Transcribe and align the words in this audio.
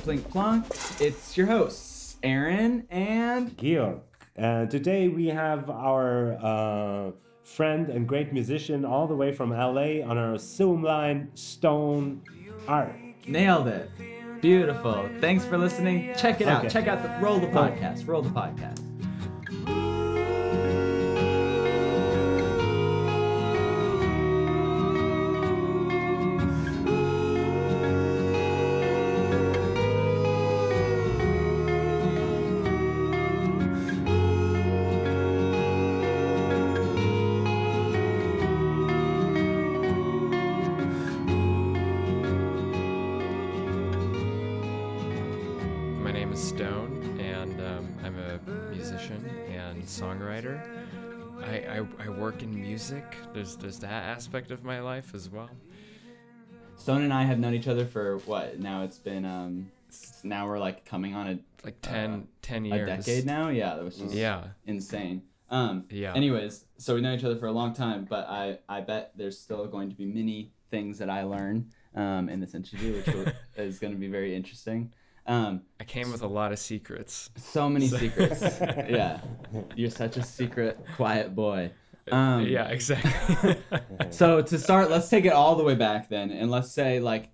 Plink 0.00 0.20
Plonk. 0.30 0.64
It's 1.00 1.36
your 1.36 1.46
hosts, 1.46 2.16
Aaron 2.22 2.86
and 2.90 3.56
Georg. 3.58 4.00
Uh, 4.38 4.66
today 4.66 5.08
we 5.08 5.26
have 5.26 5.68
our 5.68 6.32
uh, 6.42 7.10
friend 7.44 7.88
and 7.90 8.08
great 8.08 8.32
musician 8.32 8.84
all 8.84 9.06
the 9.06 9.14
way 9.14 9.32
from 9.32 9.50
LA 9.50 10.00
on 10.02 10.16
our 10.16 10.38
Zoom 10.38 10.82
line, 10.82 11.30
Stone 11.34 12.22
Irr. 12.66 13.14
nailed 13.26 13.68
it. 13.68 13.90
Beautiful. 14.40 15.08
Thanks 15.20 15.44
for 15.44 15.58
listening. 15.58 16.14
Check 16.16 16.40
it 16.40 16.48
out. 16.48 16.70
Check 16.70 16.88
out 16.88 17.02
the 17.02 17.24
roll 17.24 17.38
the 17.38 17.48
podcast. 17.48 18.06
Roll 18.06 18.22
the 18.22 18.30
podcast. 18.30 18.89
There's 53.40 53.56
there's 53.56 53.78
that 53.78 54.04
aspect 54.04 54.50
of 54.50 54.64
my 54.64 54.80
life 54.80 55.14
as 55.14 55.30
well. 55.30 55.48
Stone 56.76 57.04
and 57.04 57.10
I 57.10 57.22
have 57.22 57.38
known 57.38 57.54
each 57.54 57.68
other 57.68 57.86
for 57.86 58.18
what? 58.26 58.60
Now 58.60 58.82
it's 58.82 58.98
been 58.98 59.24
um 59.24 59.72
now 60.22 60.46
we're 60.46 60.58
like 60.58 60.84
coming 60.84 61.14
on 61.14 61.26
a 61.26 61.38
Like 61.64 61.80
10, 61.80 62.10
Uh, 62.10 62.20
10 62.42 62.66
a 62.66 62.84
decade 62.84 63.24
now. 63.24 63.48
Yeah, 63.48 63.76
that 63.76 63.82
was 63.82 63.96
just 63.96 64.14
Yeah, 64.14 64.48
insane. 64.66 65.22
Um 65.48 65.86
yeah. 65.88 66.12
anyways, 66.14 66.66
so 66.76 66.94
we 66.96 67.00
know 67.00 67.14
each 67.14 67.24
other 67.24 67.36
for 67.36 67.46
a 67.46 67.52
long 67.52 67.72
time, 67.72 68.04
but 68.04 68.26
I 68.28 68.58
I 68.68 68.82
bet 68.82 69.12
there's 69.16 69.38
still 69.38 69.66
going 69.66 69.88
to 69.88 69.96
be 69.96 70.04
many 70.04 70.52
things 70.70 70.98
that 70.98 71.08
I 71.08 71.22
learn 71.24 71.70
um 71.94 72.28
in 72.28 72.40
this 72.40 72.54
interview 72.54 72.96
which 72.96 73.06
will, 73.06 73.32
is 73.56 73.78
going 73.78 73.94
to 73.94 73.98
be 73.98 74.08
very 74.08 74.36
interesting. 74.36 74.92
Um 75.26 75.62
I 75.80 75.84
came 75.84 76.12
with 76.12 76.20
a 76.20 76.28
lot 76.28 76.52
of 76.52 76.58
secrets. 76.58 77.30
so 77.36 77.70
many 77.70 77.88
secrets. 77.88 78.42
yeah. 78.60 79.22
You're 79.76 79.88
such 79.88 80.18
a 80.18 80.22
secret 80.22 80.78
quiet 80.94 81.34
boy. 81.34 81.72
Um 82.12 82.46
yeah, 82.46 82.68
exactly. 82.68 83.56
So 84.10 84.42
to 84.42 84.58
start, 84.58 84.90
let's 84.90 85.08
take 85.08 85.24
it 85.24 85.32
all 85.32 85.54
the 85.56 85.62
way 85.64 85.74
back 85.74 86.08
then, 86.08 86.30
and 86.30 86.50
let's 86.50 86.72
say 86.72 86.98
like, 87.00 87.28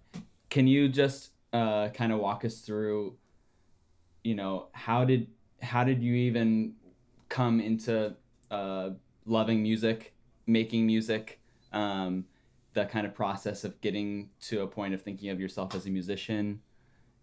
can 0.51 0.67
you 0.67 0.89
just 0.89 1.31
uh, 1.53 1.89
kind 1.91 2.13
of 2.13 2.19
walk 2.19 2.45
us 2.45 2.61
through, 2.61 3.17
you 4.25 4.35
know, 4.35 4.69
how 4.73 5.05
did 5.05 5.29
how 5.63 5.85
did 5.85 6.03
you 6.03 6.15
even 6.15 6.75
come 7.29 7.61
into 7.61 8.15
uh, 8.51 8.91
loving 9.25 9.63
music, 9.63 10.15
making 10.47 10.87
music, 10.87 11.41
um, 11.73 12.25
the 12.75 12.85
kind 12.85 13.07
of 13.07 13.15
process 13.15 13.65
of 13.65 13.81
getting 13.81 14.29
to 14.41 14.61
a 14.63 14.67
point 14.67 14.93
of 14.93 15.03
thinking 15.03 15.31
of 15.31 15.41
yourself 15.41 15.75
as 15.75 15.87
a 15.87 15.91
musician, 15.91 16.61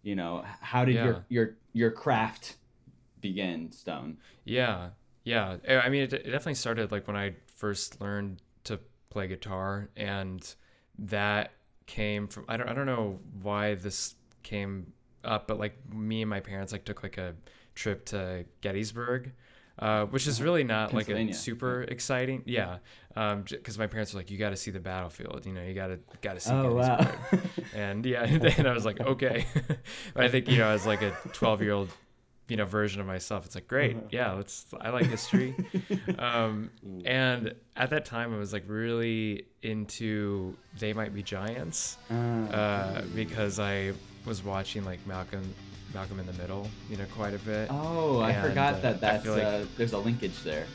you 0.01 0.15
know, 0.15 0.43
how 0.61 0.83
did 0.83 0.95
Yeah. 0.95 1.05
your 1.05 1.25
your 1.29 1.57
your 1.73 1.91
craft 1.91 2.57
begin, 3.21 3.71
Stone? 3.71 4.17
Yeah, 4.45 4.89
yeah. 5.23 5.57
I 5.67 5.75
I 5.81 5.89
mean, 5.89 6.03
it, 6.03 6.13
it 6.13 6.23
definitely 6.23 6.55
started 6.55 6.91
like 6.91 7.07
when 7.07 7.15
I 7.17 7.35
first 7.55 8.01
learned 8.01 8.41
to 8.65 8.79
play 9.09 9.27
guitar, 9.27 9.89
and 9.95 10.43
that 10.99 11.51
came 11.85 12.27
from 12.27 12.45
I 12.47 12.57
don't 12.57 12.67
I 12.69 12.73
don't 12.73 12.85
know 12.85 13.19
why 13.41 13.75
this 13.75 14.15
came 14.43 14.93
up, 15.23 15.47
but 15.47 15.59
like 15.59 15.77
me 15.93 16.21
and 16.21 16.29
my 16.29 16.39
parents 16.39 16.71
like 16.71 16.85
took 16.85 17.03
like 17.03 17.17
a 17.17 17.35
trip 17.75 18.05
to 18.07 18.45
Gettysburg. 18.61 19.31
Uh, 19.79 20.05
which 20.05 20.27
is 20.27 20.39
really 20.39 20.63
not 20.63 20.93
like 20.93 21.09
a 21.09 21.33
super 21.33 21.81
exciting, 21.81 22.43
yeah. 22.45 22.77
Um, 23.15 23.43
because 23.49 23.79
my 23.79 23.87
parents 23.87 24.13
were 24.13 24.19
like, 24.19 24.29
"You 24.29 24.37
got 24.37 24.51
to 24.51 24.55
see 24.55 24.69
the 24.69 24.79
battlefield, 24.79 25.47
you 25.47 25.51
know, 25.51 25.63
you 25.63 25.73
got 25.73 25.87
to 25.87 25.99
got 26.21 26.35
to 26.35 26.39
see 26.39 26.51
Oh 26.51 26.75
wow. 26.75 26.97
Gettysburg." 26.97 27.41
and 27.73 28.05
yeah 28.05 28.23
and 28.57 28.67
i 28.67 28.71
was 28.71 28.85
like 28.85 28.99
okay 28.99 29.47
but 30.13 30.23
i 30.23 30.29
think 30.29 30.47
you 30.47 30.59
know 30.59 30.67
as 30.69 30.85
like 30.85 31.01
a 31.01 31.11
12 31.33 31.63
year 31.63 31.71
old 31.71 31.89
you 32.47 32.57
know 32.57 32.65
version 32.65 32.99
of 33.01 33.07
myself. 33.07 33.45
It's 33.45 33.55
like 33.55 33.67
great. 33.67 33.95
Yeah 34.11 34.33
let's 34.33 34.65
i 34.81 34.89
like 34.89 35.05
history. 35.05 35.55
Um 36.19 36.69
and 37.05 37.53
at 37.75 37.89
that 37.89 38.05
time 38.05 38.33
i 38.33 38.37
was 38.37 38.53
like 38.53 38.63
really 38.67 39.45
into 39.61 40.55
they 40.79 40.93
might 40.93 41.13
be 41.13 41.23
giants 41.23 41.97
Uh, 42.11 42.13
uh 42.13 43.01
because 43.15 43.59
i 43.59 43.91
was 44.25 44.43
watching 44.43 44.83
like 44.85 45.05
malcolm 45.07 45.53
malcolm 45.93 46.19
in 46.19 46.25
the 46.25 46.33
middle 46.33 46.67
you 46.89 46.97
know 46.97 47.05
quite 47.15 47.33
a 47.33 47.39
bit. 47.39 47.67
Oh, 47.71 48.21
I 48.21 48.33
forgot 48.41 48.75
uh, 48.75 48.79
that 48.79 49.01
that's 49.01 49.25
like- 49.27 49.43
uh, 49.43 49.65
there's 49.77 49.93
a 49.93 49.97
linkage 49.99 50.41
there. 50.43 50.65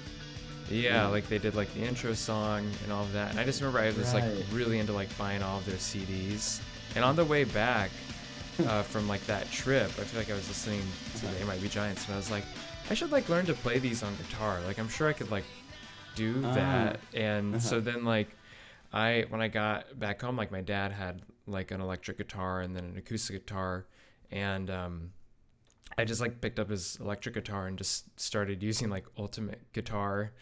Yeah, 0.70 1.06
like 1.06 1.26
they 1.28 1.38
did 1.38 1.54
like 1.54 1.72
the 1.74 1.80
intro 1.80 2.12
song 2.12 2.70
and 2.84 2.92
all 2.92 3.02
of 3.02 3.12
that. 3.14 3.30
And 3.30 3.40
I 3.40 3.44
just 3.44 3.60
remember 3.62 3.80
I 3.80 3.90
was 3.92 4.12
like 4.12 4.24
really 4.52 4.78
into 4.78 4.92
like 4.92 5.08
buying 5.16 5.42
all 5.42 5.58
of 5.58 5.64
their 5.66 5.76
CDs. 5.76 6.60
And 6.94 7.04
on 7.04 7.16
the 7.16 7.24
way 7.24 7.44
back 7.44 7.90
uh, 8.66 8.82
from 8.82 9.06
like 9.08 9.24
that 9.26 9.50
trip, 9.50 9.86
I 9.86 10.04
feel 10.04 10.20
like 10.20 10.30
I 10.30 10.34
was 10.34 10.48
listening 10.48 10.80
to 11.16 11.26
They 11.26 11.44
Might 11.44 11.60
Be 11.62 11.68
Giants, 11.68 12.04
and 12.06 12.14
I 12.14 12.16
was 12.16 12.30
like, 12.30 12.44
I 12.90 12.94
should 12.94 13.10
like 13.12 13.28
learn 13.28 13.46
to 13.46 13.54
play 13.54 13.78
these 13.78 14.02
on 14.02 14.14
guitar. 14.16 14.60
Like 14.66 14.78
I'm 14.78 14.88
sure 14.88 15.08
I 15.08 15.12
could 15.12 15.30
like 15.30 15.44
do 16.14 16.42
Ah. 16.44 16.54
that. 16.54 17.00
And 17.14 17.54
Uh-huh. 17.54 17.60
so 17.60 17.80
then 17.80 18.04
like 18.04 18.28
I 18.92 19.24
when 19.28 19.40
I 19.40 19.48
got 19.48 19.98
back 19.98 20.20
home, 20.22 20.36
like 20.36 20.50
my 20.50 20.62
dad 20.62 20.92
had 20.92 21.22
like 21.46 21.70
an 21.70 21.80
electric 21.80 22.18
guitar 22.18 22.60
and 22.62 22.74
then 22.74 22.84
an 22.84 22.96
acoustic 22.96 23.46
guitar, 23.46 23.86
and 24.30 24.70
um, 24.70 25.10
I 25.96 26.04
just 26.04 26.20
like 26.20 26.40
picked 26.40 26.58
up 26.58 26.70
his 26.70 26.96
electric 27.00 27.34
guitar 27.34 27.66
and 27.66 27.76
just 27.78 28.18
started 28.20 28.62
using 28.62 28.88
like 28.90 29.04
Ultimate 29.18 29.60
Guitar, 29.72 30.32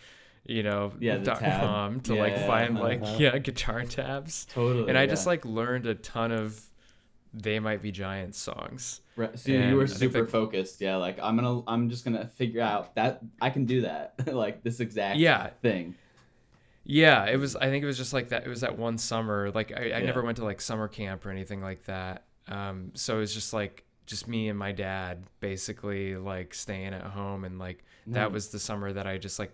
you 0.45 0.63
know, 0.63 0.93
Yeah, 1.01 1.19
dot 1.19 1.41
com 1.41 2.01
to 2.03 2.15
Yeah, 2.15 2.21
like 2.21 2.33
yeah, 2.35 2.47
find 2.47 2.77
uh-huh. 2.79 2.85
like 2.89 3.01
yeah 3.19 3.39
guitar 3.39 3.83
tabs, 3.85 4.47
Totally. 4.53 4.89
and 4.89 4.97
I 4.99 5.03
yeah. 5.03 5.07
just 5.11 5.27
like 5.27 5.45
learned 5.45 5.87
a 5.87 5.95
ton 5.95 6.31
of 6.33 6.61
They 7.39 7.59
Might 7.61 7.83
Be 7.83 7.93
Giants 7.93 8.39
songs. 8.39 9.03
Right, 9.15 9.39
so 9.39 9.53
and 9.53 9.71
you 9.71 9.77
were 9.77 9.87
super 9.87 10.23
like- 10.23 10.31
focused. 10.31 10.81
Yeah, 10.81 10.97
like 10.97 11.19
I'm 11.23 11.37
gonna, 11.37 11.63
I'm 11.67 11.91
just 11.91 12.05
gonna 12.05 12.27
figure 12.27 12.63
out 12.63 12.95
that 12.97 13.21
I 13.41 13.51
can 13.51 13.65
do 13.67 13.83
that, 13.83 14.15
like 14.33 14.63
this 14.63 14.81
exact 14.81 15.19
Yeah, 15.19 15.51
thing. 15.63 15.95
Yeah, 16.85 17.25
it 17.27 17.37
was. 17.39 17.57
I 17.57 17.67
think 17.69 17.83
it 17.83 17.87
was 17.87 17.97
just 17.99 18.13
like 18.13 18.29
that. 18.29 18.45
It 18.47 18.49
was 18.49 18.61
that 18.61 18.79
one 18.79 18.97
summer. 18.99 19.51
Like 19.51 19.73
I, 19.73 19.81
I 19.81 19.85
Yeah. 19.87 19.99
never 20.01 20.23
went 20.23 20.37
to 20.39 20.45
like 20.45 20.61
summer 20.61 20.89
camp 20.89 21.27
or 21.27 21.31
anything 21.31 21.61
like 21.61 21.85
that. 21.87 22.25
Um, 22.49 22.93
so 22.95 23.17
it 23.17 23.21
was 23.21 23.35
just 23.35 23.53
like 23.53 23.85
just 24.07 24.29
me 24.29 24.49
and 24.49 24.57
my 24.59 24.71
dad 24.71 25.25
basically 25.41 26.17
like 26.17 26.55
staying 26.55 26.95
at 26.95 27.03
home, 27.03 27.45
and 27.45 27.59
like 27.59 27.85
that 28.09 28.31
was 28.31 28.49
the 28.49 28.59
summer 28.61 28.93
that 28.93 29.07
I 29.07 29.19
just 29.19 29.39
like 29.41 29.53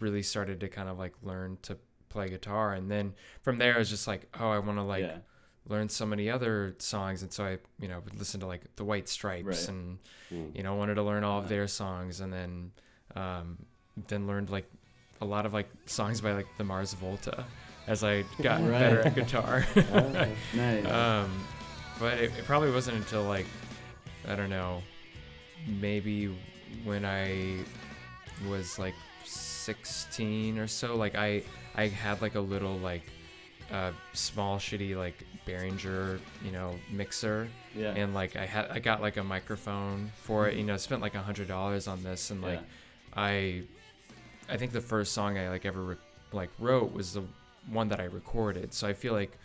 really 0.00 0.22
started 0.22 0.60
to 0.60 0.68
kind 0.68 0.88
of 0.88 0.98
like 0.98 1.12
learn 1.22 1.58
to 1.62 1.76
play 2.08 2.28
guitar, 2.30 2.72
and 2.72 2.90
then 2.90 3.12
from 3.42 3.58
there 3.58 3.74
I 3.74 3.78
was 3.78 3.90
just 3.90 4.06
like, 4.06 4.34
oh, 4.40 4.48
I 4.48 4.58
want 4.58 4.78
to 4.78 4.82
like 4.82 5.02
yeah, 5.02 5.18
learn 5.68 5.88
so 5.88 6.04
many 6.04 6.28
other 6.30 6.74
songs, 6.78 7.22
and 7.22 7.32
so 7.32 7.44
I 7.44 7.58
you 7.80 7.88
know 7.88 8.00
would 8.04 8.18
listen 8.18 8.40
to 8.40 8.46
like 8.46 8.62
the 8.76 8.84
White 8.84 9.08
Stripes, 9.08 9.46
Right. 9.46 9.68
and 9.68 9.98
Mm. 10.32 10.56
you 10.56 10.62
know 10.62 10.74
wanted 10.76 10.94
to 10.94 11.02
learn 11.02 11.24
all 11.24 11.38
of 11.40 11.48
their 11.48 11.68
songs, 11.68 12.20
and 12.20 12.32
then 12.32 12.72
um, 13.14 13.58
then 14.08 14.26
learned 14.26 14.50
like 14.50 14.66
a 15.20 15.24
lot 15.24 15.44
of 15.46 15.52
like 15.52 15.68
songs 15.86 16.20
by 16.20 16.32
like 16.32 16.46
the 16.58 16.64
Mars 16.64 16.94
Volta 16.94 17.44
as 17.86 18.02
I 18.02 18.24
got 18.42 18.60
Right. 18.60 18.70
better 18.70 19.00
at 19.02 19.14
guitar. 19.14 19.64
Okay. 19.76 20.34
nice. 20.54 20.86
um, 20.86 21.30
but 22.00 22.14
it, 22.18 22.32
it 22.38 22.44
probably 22.44 22.70
wasn't 22.70 22.96
until 22.96 23.22
like 23.24 23.46
I 24.26 24.34
don't 24.34 24.50
know, 24.50 24.82
maybe 25.66 26.34
when 26.84 27.04
I 27.04 27.58
was 28.48 28.78
like 28.78 28.94
16 29.24 30.58
or 30.58 30.66
so, 30.66 30.96
like 30.96 31.14
I 31.14 31.42
I 31.74 31.88
had 31.88 32.22
like 32.22 32.34
a 32.34 32.40
little 32.40 32.78
like 32.78 33.02
uh, 33.70 33.92
small 34.12 34.58
shitty 34.58 34.96
like 34.96 35.24
Behringer 35.46 36.18
you 36.44 36.52
know 36.52 36.74
mixer 36.90 37.48
yeah, 37.74 37.90
and 37.94 38.14
like 38.14 38.36
I 38.36 38.46
had 38.46 38.70
I 38.70 38.78
got 38.78 39.00
like 39.00 39.16
a 39.16 39.24
microphone 39.24 40.10
for 40.22 40.48
it. 40.48 40.56
You 40.56 40.64
know, 40.64 40.76
spent 40.76 41.00
like 41.02 41.14
a 41.14 41.22
hundred 41.22 41.48
dollars 41.48 41.88
on 41.88 42.02
this, 42.02 42.30
and 42.30 42.40
like 42.42 42.60
Yeah. 42.60 42.66
I, 43.20 43.62
I 44.48 44.56
think 44.56 44.72
the 44.72 44.80
first 44.80 45.12
song 45.12 45.38
I 45.38 45.48
like 45.48 45.64
ever 45.66 45.82
re- 45.82 45.96
like 46.32 46.50
wrote 46.58 46.92
was 46.92 47.14
the 47.14 47.22
one 47.70 47.88
that 47.88 48.00
I 48.00 48.04
recorded. 48.04 48.72
So 48.74 48.86
I 48.86 48.92
feel 48.92 49.12
like 49.14 49.36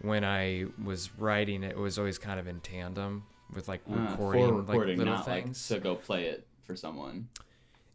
when 0.00 0.24
I 0.24 0.66
was 0.84 1.10
writing, 1.18 1.62
it 1.64 1.72
it 1.72 1.78
was 1.78 1.98
always 1.98 2.18
kind 2.18 2.38
of 2.40 2.46
in 2.46 2.60
tandem 2.60 3.24
with 3.54 3.68
like 3.68 3.80
Uh, 3.90 3.96
recording, 3.96 4.54
recording, 4.54 4.88
like 4.96 4.98
little 4.98 5.14
not 5.14 5.24
things. 5.26 5.70
like 5.70 5.80
to 5.80 5.84
go 5.84 5.94
play 5.96 6.26
it 6.26 6.46
for 6.64 6.74
someone. 6.76 7.28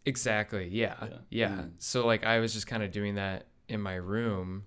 Exactly. 0.05 0.67
Yeah. 0.69 0.95
Yeah. 1.01 1.17
Yeah. 1.29 1.49
Mm. 1.49 1.71
So 1.79 2.05
like 2.05 2.25
I 2.25 2.39
was 2.39 2.53
just 2.53 2.67
kind 2.67 2.83
of 2.83 2.91
doing 2.91 3.15
that 3.15 3.45
in 3.67 3.81
my 3.81 3.95
room 3.95 4.65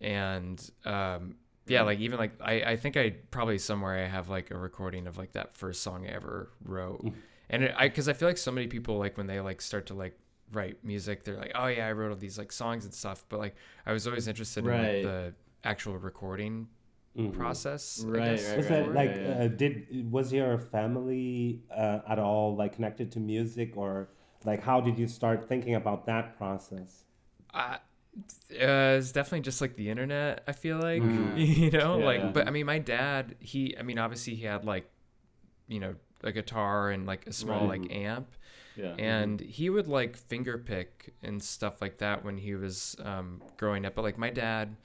and 0.00 0.70
um 0.84 1.36
yeah, 1.70 1.82
like 1.82 1.98
even 2.00 2.18
like 2.18 2.32
I 2.40 2.62
I 2.72 2.76
think 2.76 2.96
I 2.96 3.10
probably 3.30 3.58
somewhere 3.58 4.04
I 4.04 4.08
have 4.08 4.28
like 4.28 4.50
a 4.50 4.58
recording 4.58 5.06
of 5.06 5.18
like 5.18 5.32
that 5.32 5.54
first 5.54 5.82
song 5.82 6.06
I 6.06 6.10
ever 6.12 6.50
wrote. 6.64 7.04
Mm. 7.04 7.12
and 7.50 7.64
it, 7.64 7.74
I 7.76 7.88
cuz 7.88 8.08
I 8.08 8.12
feel 8.12 8.28
like 8.28 8.38
so 8.38 8.52
many 8.52 8.66
people 8.66 8.98
like 8.98 9.16
when 9.16 9.26
they 9.26 9.40
like 9.40 9.60
start 9.60 9.86
to 9.86 9.94
like 9.94 10.18
write 10.52 10.82
music, 10.84 11.24
they're 11.24 11.36
like, 11.36 11.52
"Oh 11.54 11.66
yeah, 11.66 11.86
I 11.88 11.92
wrote 11.92 12.10
all 12.10 12.16
these 12.16 12.38
like 12.38 12.52
songs 12.52 12.84
and 12.84 12.94
stuff." 12.94 13.24
But 13.28 13.38
like 13.40 13.56
I 13.86 13.92
was 13.92 14.06
always 14.06 14.28
interested 14.28 14.66
in 14.66 14.76
like 14.76 15.00
the 15.00 15.34
actual 15.64 15.96
recording 15.98 16.68
Mhm. 17.16 17.32
process. 17.32 18.06
I 18.14 18.20
Right, 18.20 18.20
guess, 18.20 18.54
right, 18.54 18.56
Was 18.56 18.66
right, 18.66 18.68
that 18.68 18.94
like 18.94 19.16
yeah, 19.16 19.28
yeah. 19.28 19.38
Uh, 19.44 19.48
did 19.48 20.10
was 20.10 20.32
your 20.32 20.56
family 20.58 21.62
uh, 21.70 22.00
at 22.08 22.18
all 22.18 22.54
like 22.56 22.74
connected 22.74 23.10
to 23.12 23.20
music 23.20 23.76
or 23.76 24.08
like 24.44 24.60
how 24.62 24.80
did 24.80 24.98
you 24.98 25.06
start 25.08 25.48
thinking 25.48 25.74
about 25.74 26.06
that 26.06 26.36
process? 26.38 27.04
I, 27.52 27.78
uh, 28.16 28.96
it's 28.98 29.12
definitely 29.12 29.40
just 29.40 29.60
like 29.60 29.76
the 29.76 29.90
internet. 29.90 30.42
I 30.46 30.52
feel 30.52 30.78
like 30.78 31.02
Mhm. 31.02 31.36
you 31.56 31.70
know, 31.70 31.98
Yeah, 31.98 32.04
like, 32.04 32.32
but 32.32 32.46
I 32.48 32.50
mean, 32.50 32.66
my 32.66 32.78
dad, 32.78 33.36
he, 33.40 33.76
I 33.78 33.82
mean, 33.82 33.98
obviously 33.98 34.34
he 34.34 34.44
had 34.44 34.64
like, 34.64 34.90
you 35.68 35.80
know, 35.80 35.94
a 36.24 36.32
guitar 36.32 36.90
and 36.90 37.06
like 37.06 37.26
a 37.26 37.32
small 37.32 37.68
Right. 37.68 37.80
like 37.80 37.92
amp, 37.92 38.28
Yeah. 38.76 38.94
and 38.98 39.40
he 39.40 39.70
would 39.70 39.86
like 39.86 40.16
finger 40.16 40.58
pick 40.58 41.14
and 41.22 41.42
stuff 41.42 41.80
like 41.82 41.98
that 41.98 42.24
when 42.24 42.38
he 42.38 42.54
was 42.54 42.96
um, 43.04 43.42
growing 43.56 43.84
up. 43.86 43.94
But 43.94 44.02
like 44.02 44.18
my 44.18 44.30
dad, 44.30 44.76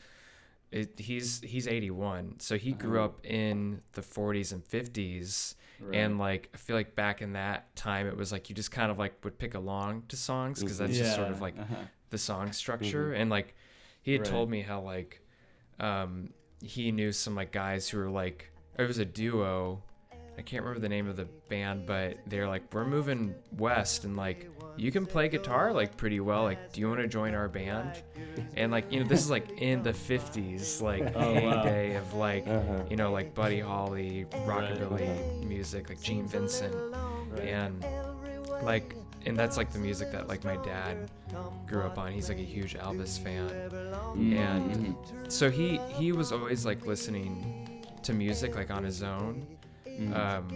it, 0.71 0.99
he's 0.99 1.41
he's 1.41 1.67
81, 1.67 2.39
so 2.39 2.57
he 2.57 2.73
grew 2.73 2.97
Uh-huh. 2.97 3.05
up 3.05 3.25
in 3.25 3.81
the 3.93 4.01
40s 4.01 4.51
and 4.53 4.63
50s. 4.65 5.55
Right. 5.79 5.95
And 5.97 6.17
like 6.17 6.49
I 6.53 6.57
feel 6.57 6.75
like 6.75 6.95
back 6.95 7.21
in 7.21 7.33
that 7.33 7.75
time, 7.75 8.07
it 8.07 8.17
was 8.17 8.31
like 8.31 8.49
you 8.49 8.55
just 8.55 8.71
kind 8.71 8.91
of 8.91 8.97
like 8.97 9.23
would 9.23 9.37
pick 9.37 9.53
along 9.53 10.03
to 10.09 10.17
songs 10.17 10.63
because 10.63 10.77
that's 10.79 10.97
just 10.97 11.15
sort 11.15 11.29
of 11.29 11.41
like 11.41 11.55
uh-huh. 11.59 11.75
The 12.13 12.17
song 12.17 12.53
structure. 12.53 13.11
And 13.13 13.29
like 13.29 13.53
he 14.01 14.13
had 14.13 14.21
Right. 14.21 14.29
told 14.29 14.49
me 14.49 14.61
how 14.61 14.79
like 14.81 15.19
um 15.79 16.29
he 16.63 16.91
knew 16.91 17.11
some 17.11 17.35
like 17.35 17.51
guys 17.51 17.89
who 17.89 17.97
were 17.97 18.09
like 18.09 18.49
it 18.79 18.87
was 18.87 18.99
a 18.99 19.05
duo. 19.05 19.81
I 20.37 20.41
can't 20.41 20.63
remember 20.63 20.79
the 20.79 20.89
name 20.89 21.07
of 21.09 21.15
the 21.17 21.27
band 21.49 21.85
but 21.85 22.17
they're 22.27 22.47
like 22.47 22.63
we're 22.73 22.85
moving 22.85 23.35
west 23.57 24.03
and 24.05 24.15
like 24.15 24.47
you 24.75 24.91
can 24.91 25.05
play 25.05 25.27
guitar 25.29 25.71
like 25.73 25.97
pretty 25.97 26.19
well. 26.19 26.43
Like 26.43 26.71
do 26.73 26.79
you 26.81 26.87
want 26.87 27.01
to 27.01 27.07
join 27.07 27.33
our 27.35 27.47
band? 27.49 27.91
And 28.55 28.71
like 28.71 28.91
you 28.91 28.99
know 28.99 29.07
this 29.07 29.19
is 29.21 29.29
like 29.29 29.47
in 29.61 29.83
the 29.83 29.91
50s 29.93 30.81
like 30.81 31.11
Oh, 31.15 31.33
wow. 31.33 31.63
heyday 31.63 31.95
of 31.95 32.13
like 32.13 32.47
Uh-huh. 32.47 32.83
you 32.89 32.95
know 32.95 33.11
like 33.11 33.33
buddy 33.35 33.59
holly 33.59 34.25
rockabilly 34.45 35.43
music 35.45 35.89
like 35.89 36.01
gene 36.01 36.27
vincent. 36.27 36.73
And 37.41 37.85
like 38.63 38.95
and 39.25 39.37
that's 39.37 39.55
like 39.57 39.71
the 39.71 39.79
music 39.79 40.11
that 40.11 40.27
like 40.27 40.43
my 40.43 40.57
dad 40.57 41.09
grew 41.67 41.81
up 41.83 41.97
on 41.97 42.11
he's 42.11 42.29
like 42.29 42.39
a 42.39 42.41
huge 42.41 42.75
elvis 42.75 43.17
fan 43.19 43.47
Mm-hmm. 44.15 44.37
and 44.37 44.95
so 45.27 45.49
he 45.49 45.77
he 45.97 46.11
was 46.11 46.31
always 46.31 46.65
like 46.65 46.85
listening 46.85 47.81
to 48.03 48.13
music 48.13 48.55
like 48.55 48.69
on 48.71 48.83
his 48.83 49.01
own 49.03 49.45
Mm-hmm. 49.87 50.13
um 50.13 50.47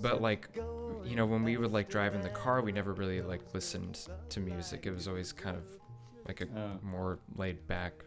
but 0.00 0.22
like 0.22 0.48
you 1.04 1.16
know 1.16 1.26
when 1.26 1.42
we 1.42 1.56
would 1.56 1.72
like 1.72 1.88
drive 1.88 2.14
in 2.14 2.20
the 2.22 2.28
car 2.28 2.60
we 2.62 2.70
never 2.72 2.92
really 2.92 3.20
like 3.20 3.40
listened 3.54 4.06
to 4.28 4.38
music 4.40 4.86
it 4.86 4.92
was 4.92 5.08
always 5.08 5.32
kind 5.32 5.56
of 5.56 5.64
like 6.28 6.40
a 6.40 6.46
Oh. 6.56 6.78
more 6.82 7.18
laid 7.36 7.66
back 7.66 8.04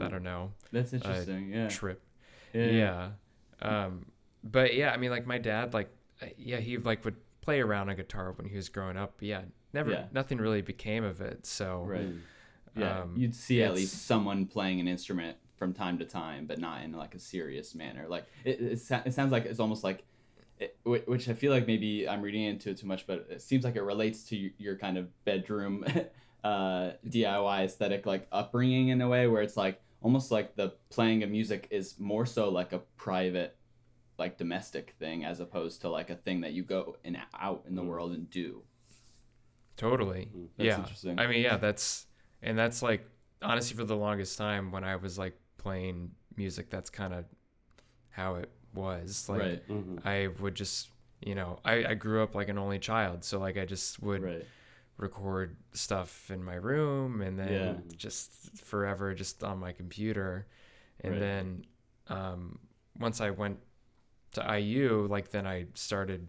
i 0.00 0.06
don't 0.08 0.22
know 0.22 0.52
That's 0.70 0.92
interesting. 0.92 1.50
yeah. 1.52 1.68
trip 1.68 2.00
yeah. 2.52 2.66
yeah. 2.66 3.08
Um, 3.62 4.06
but 4.44 4.74
yeah, 4.74 4.90
I 4.90 4.96
mean, 4.96 5.10
like 5.10 5.24
my 5.26 5.38
dad, 5.38 5.72
like, 5.72 5.88
uh, 6.20 6.26
yeah, 6.36 6.56
he 6.58 6.76
like 6.78 7.04
would 7.04 7.14
play 7.42 7.60
around 7.60 7.90
a 7.90 7.94
guitar 7.94 8.32
when 8.32 8.48
he 8.48 8.56
was 8.56 8.70
growing 8.70 8.96
up. 8.96 9.14
But 9.18 9.28
yeah, 9.28 9.42
never, 9.74 9.90
Yeah. 9.90 10.06
nothing 10.12 10.38
really 10.38 10.62
became 10.62 11.04
of 11.04 11.20
it. 11.20 11.44
So, 11.44 11.82
Right. 11.86 12.08
Mm. 12.08 12.20
Yeah. 12.74 13.00
um, 13.02 13.14
You'd 13.16 13.34
see 13.34 13.62
at 13.62 13.74
least 13.74 14.06
someone 14.06 14.46
playing 14.46 14.80
an 14.80 14.88
instrument 14.88 15.36
from 15.58 15.74
time 15.74 15.98
to 15.98 16.06
time, 16.06 16.46
but 16.46 16.58
not 16.58 16.82
in 16.82 16.92
like 16.92 17.14
a 17.14 17.18
serious 17.18 17.74
manner. 17.74 18.06
Like 18.08 18.24
it, 18.44 18.60
it, 18.60 18.90
it 19.04 19.12
sounds 19.14 19.30
like 19.30 19.44
it's 19.44 19.60
almost 19.60 19.84
like, 19.84 20.04
it, 20.58 20.76
which 20.84 21.28
I 21.28 21.34
feel 21.34 21.52
like 21.52 21.66
maybe 21.66 22.08
I'm 22.08 22.22
reading 22.22 22.44
into 22.44 22.70
it 22.70 22.78
too 22.78 22.86
much, 22.86 23.06
but 23.06 23.26
it 23.30 23.42
seems 23.42 23.64
like 23.64 23.76
it 23.76 23.82
relates 23.82 24.22
to 24.30 24.50
your 24.58 24.76
kind 24.76 24.96
of 24.96 25.08
bedroom 25.24 25.84
uh, 26.44 26.92
DIY 27.06 27.64
aesthetic, 27.64 28.06
like 28.06 28.26
upbringing 28.32 28.88
in 28.88 29.00
a 29.02 29.08
way 29.08 29.26
where 29.26 29.42
it's 29.42 29.56
like 29.56 29.80
almost 30.00 30.30
like 30.30 30.56
the 30.56 30.72
playing 30.88 31.22
of 31.22 31.30
music 31.30 31.66
is 31.70 31.98
more 31.98 32.24
so 32.26 32.48
like 32.48 32.72
a 32.72 32.78
private, 32.96 33.56
like 34.18 34.38
domestic 34.38 34.94
thing 34.98 35.24
as 35.24 35.40
opposed 35.40 35.80
to 35.82 35.88
like 35.88 36.10
a 36.10 36.16
thing 36.16 36.40
that 36.42 36.52
you 36.52 36.62
go 36.64 36.96
and 37.04 37.18
out 37.34 37.64
in 37.66 37.74
the 37.74 37.82
Mm. 37.82 37.86
world 37.86 38.12
and 38.12 38.30
do. 38.30 38.64
totally. 39.76 40.32
Mm. 40.34 40.48
That's 40.56 40.66
yeah. 40.66 40.78
interesting. 40.78 41.18
I 41.18 41.26
mean, 41.26 41.42
yeah, 41.42 41.56
that's, 41.56 42.06
and 42.42 42.58
that's 42.58 42.82
like, 42.82 43.06
honestly, 43.40 43.76
for 43.76 43.84
the 43.84 43.96
longest 43.96 44.38
time 44.38 44.70
when 44.70 44.84
I 44.84 44.96
was 44.96 45.18
like 45.18 45.38
playing 45.58 46.12
music, 46.36 46.70
that's 46.70 46.90
kind 46.90 47.14
of 47.14 47.24
how 48.10 48.36
it 48.36 48.50
was. 48.74 49.28
Like, 49.28 49.40
right. 49.40 49.68
Mhm. 49.68 50.06
I 50.06 50.28
would 50.40 50.54
just, 50.54 50.90
you 51.22 51.34
know, 51.34 51.60
I, 51.64 51.86
I 51.86 51.94
grew 51.94 52.22
up 52.22 52.34
like 52.34 52.48
an 52.48 52.58
only 52.58 52.78
child. 52.78 53.24
So, 53.24 53.38
like, 53.40 53.58
I 53.58 53.64
just 53.64 54.02
would 54.02 54.22
Right. 54.22 54.46
record 54.98 55.56
stuff 55.72 56.30
in 56.30 56.42
my 56.44 56.54
room 56.54 57.22
and 57.22 57.38
then 57.38 57.50
Yeah. 57.52 57.74
just 57.96 58.32
forever 58.64 59.14
just 59.14 59.42
on 59.44 59.58
my 59.58 59.72
computer 59.72 60.46
and 61.00 61.14
Right. 61.14 61.20
then 61.20 61.64
um, 62.08 62.58
once 62.98 63.20
i 63.20 63.30
went 63.30 63.58
to 64.32 64.56
iu 64.58 65.06
like 65.10 65.30
then 65.30 65.46
i 65.46 65.66
started 65.74 66.26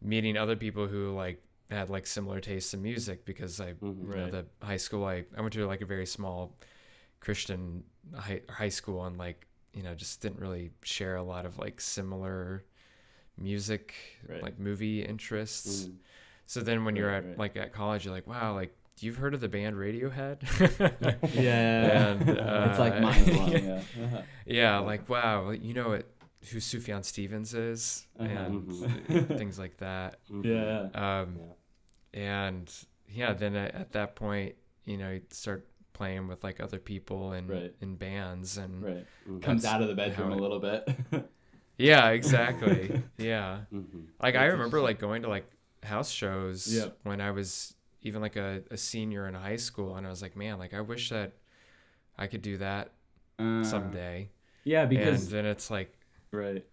meeting 0.00 0.36
other 0.36 0.56
people 0.56 0.86
who 0.86 1.12
like 1.14 1.42
had 1.70 1.88
like 1.90 2.06
similar 2.06 2.40
tastes 2.40 2.74
in 2.74 2.82
music 2.82 3.24
because 3.24 3.60
i 3.60 3.72
Mhm. 3.74 3.80
you 4.02 4.16
know, 4.16 4.22
Right. 4.24 4.32
the 4.32 4.46
high 4.66 4.76
school 4.76 5.04
I, 5.04 5.24
I 5.36 5.40
went 5.40 5.52
to 5.54 5.66
like 5.66 5.80
a 5.80 5.86
very 5.86 6.06
small 6.06 6.56
christian 7.20 7.84
high, 8.14 8.42
high 8.50 8.68
school 8.68 9.04
and 9.06 9.16
like 9.16 9.46
you 9.72 9.82
know 9.82 9.94
just 9.94 10.20
didn't 10.20 10.40
really 10.40 10.70
share 10.82 11.16
a 11.16 11.22
lot 11.22 11.46
of 11.46 11.58
like 11.58 11.80
similar 11.80 12.64
music 13.38 13.94
Right. 14.28 14.42
like 14.42 14.58
movie 14.58 15.02
interests 15.02 15.86
Mm. 15.86 15.94
so 16.46 16.60
then 16.60 16.84
when 16.84 16.96
you're 16.96 17.08
Right, 17.08 17.16
at 17.18 17.26
right. 17.28 17.38
like 17.38 17.56
at 17.56 17.72
college, 17.72 18.04
you're 18.04 18.12
like, 18.14 18.26
wow, 18.26 18.54
like 18.54 18.74
you've 19.00 19.16
heard 19.16 19.32
of 19.34 19.40
the 19.40 19.48
band 19.48 19.74
Radiohead? 19.76 20.42
Yeah, 21.34 22.08
And, 22.12 22.28
it's 22.28 22.78
like 22.78 22.94
uh, 22.94 23.00
mind 23.00 23.24
blowing. 23.26 23.64
Yeah. 23.64 23.80
Uh-huh. 24.04 24.22
yeah, 24.46 24.78
like 24.90 25.08
wow, 25.08 25.50
you 25.50 25.72
know 25.74 25.92
it, 25.92 26.11
who 26.50 26.58
Sufjan 26.58 27.04
Stevens 27.04 27.54
is, 27.54 28.06
Uh-huh. 28.18 28.28
and 28.30 28.62
Mhm. 28.66 29.38
things 29.38 29.58
like 29.58 29.76
that. 29.78 30.18
Mhm. 30.30 30.44
Yeah. 30.94 31.20
Um, 31.20 31.38
and 32.14 32.72
yeah, 33.08 33.32
then 33.32 33.54
at, 33.56 33.74
at 33.74 33.92
that 33.92 34.16
point, 34.16 34.54
you 34.84 34.96
know, 34.96 35.10
you 35.12 35.22
start 35.30 35.66
playing 35.92 36.26
with 36.26 36.42
like 36.42 36.60
other 36.60 36.78
people 36.78 37.32
and 37.32 37.48
Right. 37.48 37.74
in 37.80 37.96
bands 37.96 38.56
and 38.58 38.82
Right. 38.82 39.06
Mhm. 39.28 39.42
Comes 39.42 39.64
out 39.64 39.82
of 39.82 39.88
the 39.88 39.94
bedroom 39.94 40.30
how 40.30 40.36
a 40.36 40.40
little 40.40 40.58
bit. 40.58 40.88
yeah, 41.78 42.08
exactly, 42.10 43.02
yeah. 43.18 43.60
Mhm. 43.72 44.06
Like 44.20 44.34
I 44.34 44.46
remember 44.46 44.80
like 44.80 44.98
going 44.98 45.22
to 45.22 45.28
like 45.28 45.46
house 45.82 46.10
shows 46.10 46.66
Yep. 46.72 46.98
when 47.02 47.20
I 47.20 47.30
was 47.30 47.74
even 48.02 48.20
like 48.20 48.36
a, 48.36 48.62
a 48.70 48.76
senior 48.76 49.28
in 49.28 49.34
high 49.34 49.56
school 49.56 49.96
and 49.96 50.06
I 50.06 50.10
was 50.10 50.22
like, 50.22 50.36
man, 50.36 50.58
like 50.58 50.74
I 50.74 50.80
wish 50.80 51.10
that 51.10 51.32
I 52.18 52.26
could 52.26 52.42
do 52.42 52.58
that 52.58 52.92
Uh, 53.38 53.62
someday. 53.64 54.30
Yeah, 54.64 54.86
because 54.86 55.22
and 55.24 55.32
then 55.32 55.46
it's 55.46 55.70
like 55.70 55.92
right. 56.32 56.64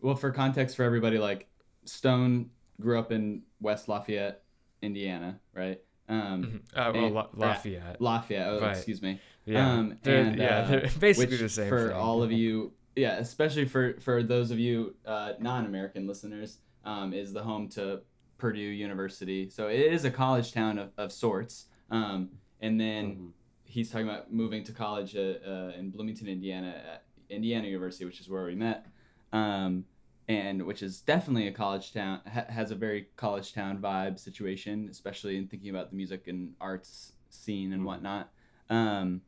Well, 0.00 0.16
for 0.16 0.30
context 0.30 0.76
for 0.76 0.82
everybody, 0.82 1.18
like 1.18 1.48
Stone 1.84 2.50
grew 2.80 2.98
up 2.98 3.12
in 3.12 3.42
West 3.60 3.88
Lafayette, 3.88 4.42
Indiana, 4.82 5.38
right? 5.54 5.80
Um, 6.08 6.62
mhm. 6.74 6.78
uh, 6.78 6.92
well, 6.94 7.10
La- 7.10 7.28
Lafayette. 7.34 8.00
Lafayette. 8.00 8.46
Oh, 8.48 8.60
Right. 8.60 8.76
excuse 8.76 9.00
me. 9.00 9.20
Yeah. 9.46 9.72
Um, 9.72 9.98
They're- 10.02 10.24
and, 10.24 10.38
yeah, 10.38 10.58
uh, 10.58 10.66
they're 10.66 10.80
basically 11.00 11.26
which 11.36 11.40
the 11.40 11.48
same 11.48 11.68
for 11.68 11.88
thing. 11.88 11.96
all 11.96 12.22
of 12.22 12.30
you. 12.42 12.72
Yeah, 12.96 13.16
especially 13.16 13.64
for 13.64 13.94
for 14.00 14.22
those 14.22 14.50
of 14.50 14.58
you 14.58 14.94
uh, 15.06 15.32
non-American 15.40 16.06
listeners, 16.06 16.58
um, 16.84 17.12
is 17.12 17.32
the 17.32 17.42
home 17.42 17.68
to 17.70 18.02
Purdue 18.38 18.60
University. 18.60 19.48
So 19.48 19.68
it 19.68 19.80
is 19.80 20.04
a 20.04 20.10
college 20.10 20.52
town 20.52 20.78
of, 20.78 20.90
of 20.98 21.10
sorts. 21.12 21.66
Um, 21.90 22.30
and 22.60 22.80
then 22.80 23.04
Mhm. 23.16 23.30
he's 23.64 23.90
talking 23.90 24.08
about 24.08 24.32
moving 24.32 24.62
to 24.64 24.72
college 24.72 25.16
uh, 25.16 25.20
uh, 25.46 25.72
in 25.78 25.90
Bloomington, 25.90 26.28
Indiana, 26.28 26.82
at 26.92 27.04
Indiana 27.30 27.66
University, 27.66 28.04
which 28.04 28.20
is 28.20 28.28
where 28.28 28.44
we 28.44 28.54
met, 28.54 28.86
um, 29.34 29.84
and 30.28 30.64
which 30.64 30.82
is 30.82 31.02
definitely 31.02 31.48
a 31.48 31.52
college 31.52 31.92
town. 31.92 32.20
Ha- 32.32 32.46
has 32.48 32.70
a 32.70 32.74
very 32.74 33.08
college 33.16 33.52
town 33.52 33.78
vibe 33.78 34.18
situation, 34.18 34.88
especially 34.90 35.36
in 35.36 35.46
thinking 35.48 35.68
about 35.68 35.90
the 35.90 35.96
music 35.96 36.28
and 36.28 36.54
arts 36.60 37.12
scene 37.28 37.72
and 37.74 37.82
Mhm. 37.82 37.86
whatnot. 37.86 38.32
Um, 38.70 39.20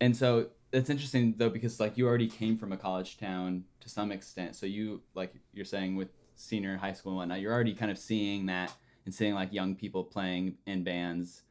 and 0.00 0.16
so 0.16 0.50
it's 0.72 0.90
interesting 0.90 1.34
though 1.36 1.48
because 1.50 1.78
like 1.78 1.96
you 1.96 2.06
already 2.08 2.26
came 2.26 2.58
from 2.58 2.72
a 2.72 2.76
college 2.76 3.18
town 3.18 3.64
to 3.80 3.88
some 3.88 4.10
extent, 4.10 4.56
so 4.56 4.66
you 4.66 5.02
like 5.14 5.32
you're 5.52 5.64
saying 5.64 5.94
with 5.96 6.08
senior 6.34 6.76
high 6.78 6.92
school 6.92 7.12
and 7.12 7.18
whatnot, 7.18 7.40
you're 7.40 7.52
already 7.52 7.74
kind 7.74 7.90
of 7.90 7.98
seeing 7.98 8.46
that 8.46 8.74
and 9.04 9.14
seeing 9.14 9.34
like 9.34 9.52
young 9.52 9.76
people 9.76 10.02
playing 10.02 10.56
in 10.66 10.82
bands 10.82 11.42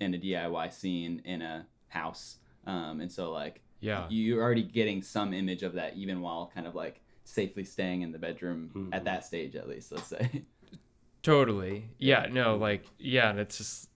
in 0.00 0.14
a 0.14 0.18
DIY 0.18 0.72
scene 0.72 1.20
in 1.24 1.42
a 1.42 1.66
house. 1.88 2.38
Um, 2.66 3.00
and 3.00 3.12
so 3.12 3.30
like 3.30 3.60
yeah. 3.80 4.06
you're 4.08 4.42
already 4.42 4.62
getting 4.62 5.02
some 5.02 5.34
image 5.34 5.62
of 5.62 5.74
that 5.74 5.96
even 5.96 6.20
while 6.22 6.50
kind 6.54 6.66
of 6.66 6.74
like 6.74 7.02
safely 7.24 7.64
staying 7.64 8.02
in 8.02 8.12
the 8.12 8.18
bedroom 8.18 8.70
Mhm. 8.74 8.94
at 8.94 9.04
that 9.04 9.24
stage 9.24 9.54
at 9.56 9.68
least, 9.68 9.92
let's 9.92 10.06
say. 10.08 10.44
Totally. 11.22 11.88
Yeah, 11.98 12.26
no, 12.30 12.56
like 12.56 12.84
yeah, 12.98 13.30
and 13.30 13.38
it's 13.38 13.58
just 13.58 13.88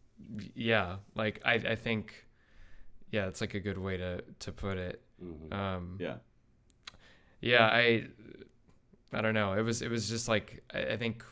yeah, 0.54 0.96
like 1.14 1.40
I 1.44 1.54
I 1.54 1.74
think 1.74 2.26
yeah, 3.10 3.26
it's 3.26 3.40
like 3.40 3.54
a 3.54 3.60
good 3.60 3.78
way 3.78 3.96
to 3.96 4.22
to 4.40 4.52
put 4.52 4.78
it. 4.78 5.02
Mhm. 5.22 5.52
Um 5.52 5.96
yeah. 6.00 6.16
yeah, 7.40 7.66
I 7.66 8.06
I 9.12 9.20
don't 9.22 9.34
know. 9.34 9.54
It 9.54 9.62
was 9.62 9.82
it 9.82 9.90
was 9.90 10.08
just 10.08 10.28
like 10.28 10.62
I, 10.72 10.80
I 10.92 10.96
think 10.96 11.24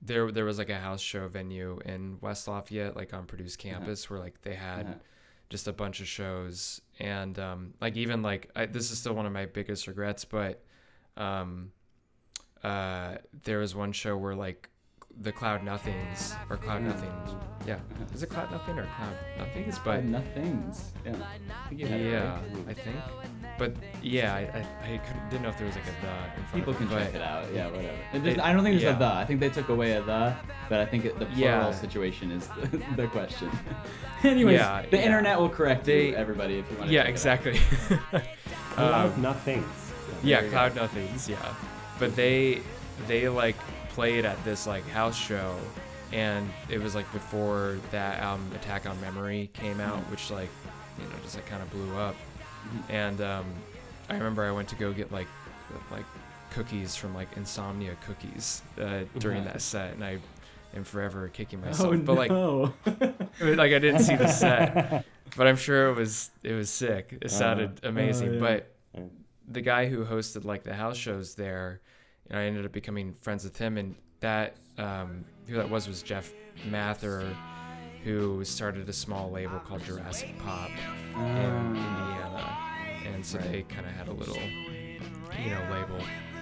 there 0.00 0.30
there 0.30 0.44
was 0.44 0.58
like 0.58 0.70
a 0.70 0.78
house 0.78 1.00
show 1.00 1.26
venue 1.28 1.80
in 1.84 2.18
West 2.20 2.46
Lafayette 2.46 2.96
like 2.96 3.12
on 3.12 3.26
Purdue's 3.26 3.56
campus 3.56 4.08
where 4.10 4.20
like 4.20 4.40
they 4.42 4.54
had 4.54 4.86
Uh-huh. 4.86 4.94
just 5.48 5.66
a 5.68 5.72
bunch 5.72 6.00
of 6.00 6.06
shows 6.08 6.80
and 7.00 7.38
um, 7.38 7.74
like 7.80 7.96
even 7.96 8.22
like 8.22 8.50
I, 8.56 8.66
this 8.66 8.90
is 8.90 8.98
still 8.98 9.14
one 9.14 9.26
of 9.26 9.32
my 9.32 9.46
biggest 9.46 9.86
regrets 9.88 10.24
but 10.24 10.64
um, 11.16 11.72
uh, 12.62 13.16
there 13.44 13.58
was 13.58 13.74
one 13.74 13.92
show 13.92 14.16
where 14.16 14.34
like 14.34 14.68
the 15.20 15.30
cloud 15.32 15.62
nothings 15.62 16.34
or 16.48 16.56
cloud 16.56 16.82
Nothings. 16.82 17.30
yeah 17.66 17.78
is 18.14 18.22
it 18.22 18.30
cloud 18.30 18.50
nothing 18.50 18.78
or 18.78 18.86
cloud 18.96 19.14
nothings 19.38 19.76
but 19.84 19.96
But 19.96 20.04
nothings. 20.06 20.92
Yeah. 21.04 21.12
I 21.12 21.68
think 21.68 21.80
you 21.82 21.86
had 21.86 22.00
it 22.00 22.10
yeah 22.12 22.32
right. 22.32 22.42
i 22.68 22.72
think 22.72 22.96
but 23.58 23.74
yeah 24.00 24.34
i 24.34 24.38
i, 24.40 24.94
I 24.94 24.96
couldn't, 24.98 25.28
didn't 25.28 25.42
know 25.42 25.50
if 25.50 25.58
there 25.58 25.66
was 25.66 25.76
like 25.76 25.84
a 25.84 25.90
the 26.00 26.40
in 26.40 26.44
front 26.46 26.54
People 26.54 26.72
of 26.72 26.78
can 26.78 26.88
but 26.88 26.98
check 27.04 27.14
it 27.14 27.20
out. 27.20 27.52
Yeah, 27.52 27.66
whatever. 27.66 28.28
It 28.30 28.40
I 28.40 28.52
don't 28.54 28.62
think 28.62 28.80
there's 28.80 28.82
yeah. 28.84 28.96
a 28.96 28.98
the. 28.98 29.04
I 29.12 29.24
think 29.26 29.40
they 29.40 29.50
took 29.50 29.68
away 29.68 29.92
a 29.92 30.02
the, 30.02 30.34
but 30.70 30.80
I 30.80 30.86
think 30.86 31.04
it, 31.04 31.18
the 31.18 31.26
plural 31.26 31.38
Yeah. 31.38 31.72
situation 31.72 32.30
is 32.30 32.48
the, 32.48 32.82
the 32.96 33.06
question. 33.08 33.50
Anyways, 34.22 34.54
Yeah, 34.60 34.86
the 34.90 34.96
yeah. 34.96 35.02
internet 35.04 35.38
will 35.38 35.50
correct 35.50 35.84
They- 35.84 36.08
you, 36.10 36.14
everybody, 36.14 36.54
if 36.58 36.70
you 36.70 36.76
want 36.78 36.88
to. 36.88 36.94
yeah 36.94 37.02
exactly 37.02 37.60
Cloud 38.70 39.12
Um, 39.12 39.20
nothings. 39.22 39.81
Yeah 40.22 40.42
cloud 40.48 40.74
nothings 40.74 41.28
yeah. 41.28 41.54
But 41.98 42.16
they 42.16 42.60
they 43.06 43.28
like 43.28 43.56
played 43.90 44.24
at 44.24 44.42
this 44.44 44.66
like 44.66 44.86
house 44.88 45.16
show 45.16 45.56
and 46.12 46.48
it 46.68 46.80
was 46.80 46.94
like 46.94 47.10
before 47.12 47.78
that 47.90 48.20
album 48.20 48.50
attack 48.54 48.86
on 48.86 49.00
memory 49.00 49.50
came 49.54 49.80
out 49.80 49.98
which 50.10 50.30
like 50.30 50.48
you 50.98 51.04
know 51.04 51.14
just 51.22 51.36
like 51.36 51.46
kind 51.46 51.62
of 51.62 51.70
blew 51.70 51.96
up. 51.96 52.16
And 52.88 53.20
um 53.20 53.46
i 54.08 54.14
remember 54.14 54.44
i 54.44 54.50
went 54.52 54.68
to 54.68 54.76
go 54.76 54.92
get 54.92 55.10
like 55.12 55.28
like 55.90 56.04
cookies 56.50 56.94
from 56.94 57.14
like 57.14 57.28
insomnia 57.36 57.96
cookies 58.06 58.62
uh, 58.80 59.00
during 59.18 59.42
that 59.44 59.62
set 59.62 59.94
and 59.94 60.04
i 60.04 60.18
am 60.74 60.84
forever 60.84 61.28
kicking 61.28 61.60
myself. 61.60 61.94
Oh 61.94 61.96
but 61.96 62.14
like 62.14 62.30
no. 62.30 62.74
like 63.40 63.72
i 63.72 63.78
didn't 63.78 64.00
see 64.00 64.16
the 64.16 64.28
set 64.28 65.04
but 65.36 65.46
i'm 65.46 65.56
sure 65.56 65.88
it 65.88 65.94
was 65.94 66.30
it 66.42 66.52
was 66.52 66.68
sick. 66.70 67.16
It 67.20 67.30
sounded 67.30 67.80
amazing. 67.84 68.34
yeah. 68.34 68.40
but. 68.40 68.68
The 69.52 69.60
guy 69.60 69.86
who 69.86 70.04
hosted 70.04 70.44
like 70.44 70.62
the 70.64 70.74
house 70.74 70.96
shows 70.96 71.34
there, 71.34 71.80
and 72.28 72.38
I 72.38 72.44
ended 72.44 72.64
up 72.64 72.72
becoming 72.72 73.14
friends 73.20 73.44
with 73.44 73.56
him. 73.56 73.78
And 73.78 73.94
that 74.20 74.56
um, 74.78 75.24
who 75.46 75.56
that 75.56 75.68
was 75.68 75.88
was 75.88 76.02
Jeff 76.02 76.32
Mather, 76.70 77.34
who 78.04 78.44
started 78.44 78.88
a 78.88 78.92
small 78.92 79.30
label 79.30 79.58
called 79.60 79.84
Jurassic 79.84 80.36
Pop 80.38 80.70
in 81.16 81.76
Indiana, 81.76 82.56
and 83.06 83.24
so 83.24 83.38
Right. 83.38 83.52
they 83.52 83.62
kind 83.62 83.86
of 83.86 83.92
had 83.92 84.08
a 84.08 84.12
little, 84.12 84.36
you 84.36 85.50
know, 85.50 85.62
label 85.70 85.98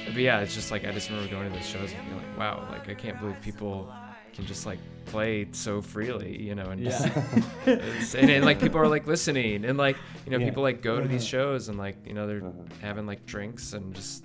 but 0.06 0.16
yeah, 0.16 0.40
it's 0.40 0.54
just 0.54 0.70
like 0.70 0.84
I 0.84 0.92
just 0.92 1.08
remember 1.10 1.30
going 1.30 1.50
to 1.50 1.56
those 1.56 1.66
shows 1.66 1.92
and 1.92 2.04
being 2.06 2.16
like, 2.16 2.38
wow, 2.38 2.68
like 2.70 2.88
I 2.88 2.94
can't 2.94 3.18
believe 3.20 3.40
people 3.42 3.92
can 4.34 4.46
just 4.46 4.66
like 4.66 4.78
play 5.08 5.48
so 5.52 5.80
freely, 5.82 6.40
you 6.40 6.54
know, 6.54 6.64
and 6.70 6.82
just 6.82 7.04
Yeah. 7.06 7.24
it's- 7.66 8.14
and, 8.14 8.30
and 8.30 8.44
like 8.44 8.60
people 8.60 8.78
are 8.80 8.88
like 8.88 9.06
listening 9.06 9.64
and 9.64 9.76
like 9.78 9.96
you 10.24 10.32
know 10.32 10.38
Yeah. 10.38 10.46
people 10.48 10.62
like 10.62 10.82
go 10.82 11.00
to 11.00 11.08
these 11.08 11.26
shows 11.26 11.68
and 11.68 11.78
like 11.78 11.96
you 12.06 12.14
know 12.14 12.26
they're 12.26 12.44
Uh-huh. 12.44 12.52
having 12.80 13.06
like 13.06 13.24
drinks 13.26 13.72
and 13.72 13.94
just 13.94 14.24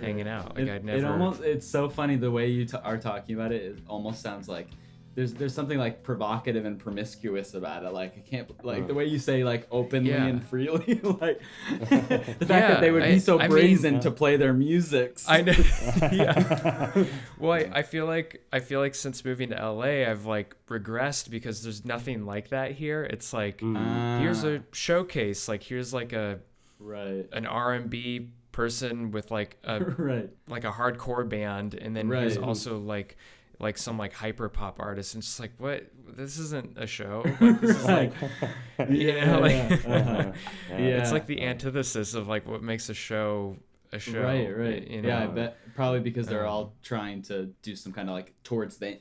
hanging 0.00 0.26
out 0.26 0.56
like 0.56 0.66
it, 0.66 0.70
i'd 0.74 0.84
never 0.84 0.98
it 0.98 1.04
almost 1.04 1.42
it's 1.42 1.66
so 1.66 1.88
funny 1.88 2.16
the 2.16 2.30
way 2.30 2.48
you 2.48 2.64
t- 2.64 2.76
are 2.82 2.96
talking 2.98 3.34
about 3.36 3.52
it 3.52 3.62
it 3.62 3.78
almost 3.86 4.22
sounds 4.22 4.48
like 4.48 4.68
there's 5.14 5.32
there's 5.34 5.54
something 5.54 5.78
like 5.78 6.02
provocative 6.02 6.64
and 6.64 6.78
promiscuous 6.78 7.54
about 7.54 7.84
it. 7.84 7.92
Like 7.92 8.16
i 8.16 8.20
can't 8.20 8.64
like 8.64 8.86
the 8.86 8.94
way 8.94 9.04
you 9.06 9.18
say 9.18 9.44
like 9.44 9.66
openly 9.70 10.10
Yeah. 10.10 10.24
and 10.26 10.44
freely 10.44 10.94
like 11.02 11.40
the 11.80 12.46
fact 12.46 12.48
that 12.48 12.80
they 12.80 12.90
would 12.90 13.02
Yeah, 13.04 13.12
be 13.12 13.18
so 13.20 13.38
I 13.38 13.42
mean- 13.42 13.50
brazen 13.50 14.00
to 14.00 14.10
play 14.10 14.36
their 14.36 14.52
music 14.52 15.18
i 15.28 15.40
know. 15.42 15.52
Yeah. 16.12 17.04
Well 17.38 17.52
I, 17.52 17.70
I 17.78 17.82
feel 17.82 18.06
like 18.06 18.42
i 18.52 18.60
feel 18.60 18.80
like 18.80 18.94
since 18.94 19.24
moving 19.24 19.50
to 19.50 19.70
la 19.70 19.82
i've 19.84 20.26
like 20.26 20.56
regressed 20.68 21.30
because 21.30 21.62
there's 21.62 21.84
nothing 21.84 22.26
like 22.26 22.48
that 22.48 22.72
here. 22.72 23.04
It's 23.04 23.32
like 23.32 23.58
Mm. 23.58 24.20
here's 24.20 24.44
a 24.44 24.62
showcase 24.72 25.48
like 25.48 25.62
here's 25.62 25.92
like 25.94 26.12
a 26.12 26.40
right. 26.78 27.26
an 27.32 27.46
r&b 27.46 28.28
person 28.52 29.10
with 29.10 29.30
like 29.30 29.56
a 29.64 29.80
right. 29.84 30.30
like 30.48 30.64
a 30.64 30.70
hardcore 30.70 31.28
band 31.28 31.74
and 31.74 31.94
then 31.96 32.08
here's 32.08 32.36
Right. 32.38 32.46
also 32.46 32.78
like 32.78 33.16
like 33.60 33.78
some 33.78 33.96
like 33.98 34.12
hyper 34.12 34.48
pop 34.48 34.80
artist 34.80 35.14
and 35.14 35.20
it's 35.22 35.28
just 35.28 35.40
like 35.40 35.52
what 35.58 35.88
this 36.16 36.38
isn't 36.38 36.76
a 36.76 36.86
show 36.86 37.22
like, 37.40 37.60
this 37.60 37.76
is 37.76 37.84
like 37.84 38.12
you 38.90 39.12
know 39.20 39.40
like 39.40 39.86
Uh-huh. 39.86 40.32
Yeah. 40.70 40.76
it's 41.00 41.12
like 41.12 41.26
the 41.26 41.42
antithesis 41.42 42.14
of 42.14 42.26
like 42.28 42.46
what 42.46 42.62
makes 42.62 42.88
a 42.88 42.94
show 42.94 43.56
a 43.92 43.98
show 43.98 44.22
right 44.22 44.48
right 44.56 44.88
you 44.90 45.02
yeah 45.02 45.22
i 45.22 45.26
bet 45.26 45.56
probably 45.76 46.00
because 46.00 46.26
they're 46.26 46.46
Um, 46.46 46.52
all 46.52 46.74
trying 46.82 47.22
to 47.22 47.46
do 47.62 47.76
some 47.76 47.92
kind 47.92 48.08
of 48.08 48.14
like 48.14 48.34
towards 48.42 48.76
the 48.78 48.98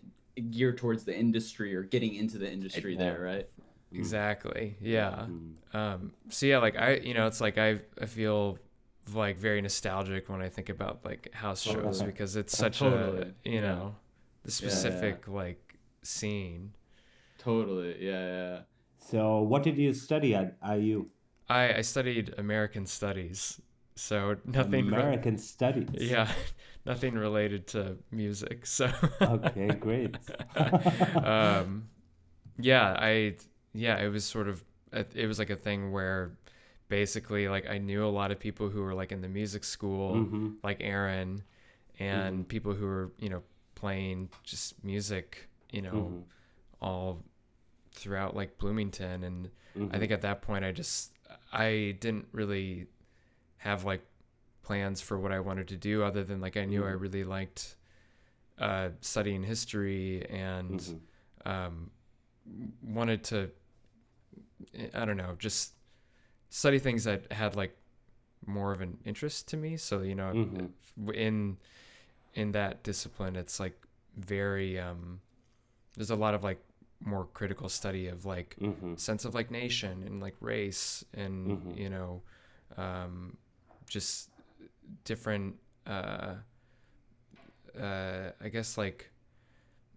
gear 0.51 0.71
towards 0.73 1.03
the 1.03 1.17
industry 1.17 1.75
or 1.75 1.81
getting 1.83 2.13
into 2.15 2.37
the 2.37 2.51
industry 2.51 2.95
there 2.95 3.21
right 3.21 3.49
exactly 3.97 4.75
yeah 4.81 5.25
Mm. 5.29 5.53
um 5.73 6.11
so 6.29 6.45
yeah 6.45 6.57
like 6.59 6.75
i 6.77 6.95
you 6.95 7.13
know 7.13 7.27
it's 7.27 7.41
like 7.41 7.57
i 7.57 7.79
i 8.01 8.05
feel 8.05 8.57
like 9.13 9.37
very 9.37 9.61
nostalgic 9.61 10.29
when 10.29 10.41
i 10.41 10.49
think 10.49 10.69
about 10.69 11.03
like 11.05 11.31
house 11.33 11.61
shows 11.61 11.75
Totally. 11.75 12.05
because 12.05 12.35
it's 12.35 12.57
such 12.57 12.79
totally. 12.79 13.21
a 13.21 13.49
you 13.49 13.55
Yeah. 13.55 13.61
know 13.61 13.95
the 14.43 14.51
Yeah, 14.59 14.83
yeah. 14.83 15.15
specific 15.15 15.27
like 15.27 15.79
scene 16.03 16.73
totally 17.37 17.95
yeah 17.99 18.25
yeah 18.27 18.59
So, 19.03 19.41
what 19.43 19.63
did 19.63 19.77
you 19.77 19.93
study 19.93 20.33
at 20.33 20.55
IU? 20.61 21.09
I, 21.49 21.75
I 21.75 21.81
studied 21.81 22.33
American 22.37 22.85
Studies, 22.85 23.59
so 23.95 24.37
nothing. 24.45 24.91
re- 24.91 25.03
American 25.03 25.37
Studies. 25.37 25.89
yeah, 25.99 26.31
nothing 26.85 27.15
related 27.15 27.67
to 27.67 27.97
music. 28.11 28.65
So. 28.65 28.91
Okay, 29.21 29.73
great. 29.73 30.15
um, 31.23 31.89
yeah, 32.59 32.95
I 32.97 33.35
yeah, 33.73 33.97
it 33.97 34.09
was 34.09 34.25
sort 34.25 34.47
of 34.47 34.63
it 34.93 35.27
was 35.27 35.39
like 35.39 35.49
a 35.49 35.55
thing 35.55 35.91
where 35.91 36.31
basically 36.89 37.47
like 37.47 37.67
I 37.69 37.77
knew 37.79 38.05
a 38.05 38.09
lot 38.09 38.31
of 38.31 38.39
people 38.39 38.69
who 38.69 38.81
were 38.81 38.93
like 38.93 39.11
in 39.11 39.21
the 39.21 39.29
music 39.29 39.63
school, 39.63 40.25
Mhm. 40.25 40.55
like 40.63 40.77
Aaron, 40.81 41.43
and 41.99 42.47
people 42.47 42.73
who 42.73 42.85
were 42.85 43.11
you 43.19 43.29
know 43.29 43.43
playing 43.87 44.29
just 44.43 44.81
music, 44.81 45.49
you 45.69 45.81
know, 45.81 45.91
Mhm. 45.91 46.23
all 46.81 47.21
throughout 47.91 48.33
like 48.33 48.57
Bloomington 48.57 49.23
and 49.25 49.49
I 49.75 49.79
Mhm. 49.79 49.99
think 49.99 50.11
at 50.13 50.21
that 50.21 50.41
point 50.41 50.63
I 50.63 50.71
just 50.71 51.11
I 51.51 51.97
didn't 51.99 52.27
really 52.31 52.87
have 53.57 53.83
like 53.83 54.01
plans 54.63 55.01
for 55.01 55.19
what 55.19 55.33
I 55.33 55.41
wanted 55.41 55.67
to 55.67 55.75
do 55.75 56.01
other 56.01 56.23
than 56.23 56.39
like 56.39 56.55
I 56.55 56.63
knew 56.63 56.85
I 56.85 56.91
Mhm. 56.91 57.01
really 57.01 57.23
liked 57.25 57.75
uh, 58.57 58.89
studying 59.01 59.43
history 59.43 60.25
and 60.29 60.79
Mhm. 60.79 60.99
um, 61.45 61.91
wanted 62.81 63.21
to 63.25 63.51
I 64.93 65.03
don't 65.05 65.17
know 65.17 65.35
just 65.37 65.73
study 66.49 66.79
things 66.79 67.03
that 67.03 67.29
had 67.33 67.55
like 67.57 67.75
more 68.45 68.71
of 68.71 68.79
an 68.79 68.97
interest 69.03 69.49
to 69.49 69.57
me 69.57 69.75
so 69.75 70.01
you 70.03 70.15
know 70.15 70.31
Mhm. 70.33 71.15
in 71.15 71.57
in 72.33 72.51
that 72.51 72.83
discipline 72.83 73.35
it's 73.35 73.59
like 73.59 73.79
very 74.17 74.79
um 74.79 75.19
there's 75.95 76.09
a 76.11 76.15
lot 76.15 76.33
of 76.33 76.43
like 76.43 76.59
more 76.99 77.25
critical 77.33 77.69
study 77.69 78.07
of 78.07 78.25
like 78.25 78.55
Mhm. 78.59 78.99
sense 78.99 79.25
of 79.25 79.33
like 79.35 79.51
nation 79.51 80.03
and 80.05 80.21
like 80.21 80.35
race 80.39 81.03
and 81.13 81.47
Mhm. 81.47 81.77
you 81.77 81.89
know 81.89 82.21
um 82.77 83.37
just 83.87 84.29
different 85.03 85.55
uh 85.85 86.35
uh 87.79 88.31
i 88.41 88.49
guess 88.49 88.77
like 88.77 89.09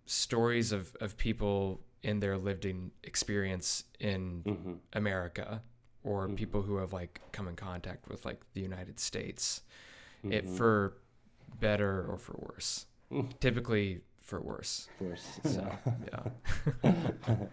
stories 0.06 0.72
of 0.72 0.94
of 1.00 1.16
people 1.16 1.80
in 2.02 2.20
their 2.20 2.36
lived 2.38 2.64
in 2.64 2.90
experience 3.02 3.84
in 4.00 4.42
Mhm. 4.44 4.78
america 4.92 5.62
or 6.04 6.28
Mhm. 6.28 6.36
people 6.36 6.62
who 6.62 6.76
have 6.76 6.92
like 6.92 7.20
come 7.32 7.48
in 7.48 7.56
contact 7.56 8.08
with 8.08 8.24
like 8.24 8.40
the 8.54 8.60
united 8.60 8.98
states 9.00 9.62
it 10.24 10.44
Mhm. 10.44 10.56
for 10.56 10.96
better 11.60 12.06
or 12.10 12.18
for 12.18 12.36
worse 12.38 12.86
Mm. 13.12 13.38
typically 13.38 14.00
for 14.20 14.40
worse 14.40 14.88
Of 14.90 14.98
course. 14.98 15.40
so 15.44 15.62
yeah. 16.12 17.36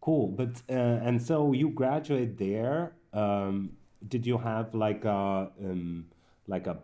Cool, 0.00 0.28
but 0.28 0.50
uh, 0.70 0.72
and 1.06 1.20
so 1.20 1.52
you 1.52 1.70
graduate 1.70 2.38
there. 2.38 2.92
Um, 3.12 3.72
did 4.06 4.24
you 4.24 4.38
have 4.38 4.72
like 4.74 5.04
a 5.04 5.50
um, 5.60 6.06
like 6.46 6.66
a 6.68 6.78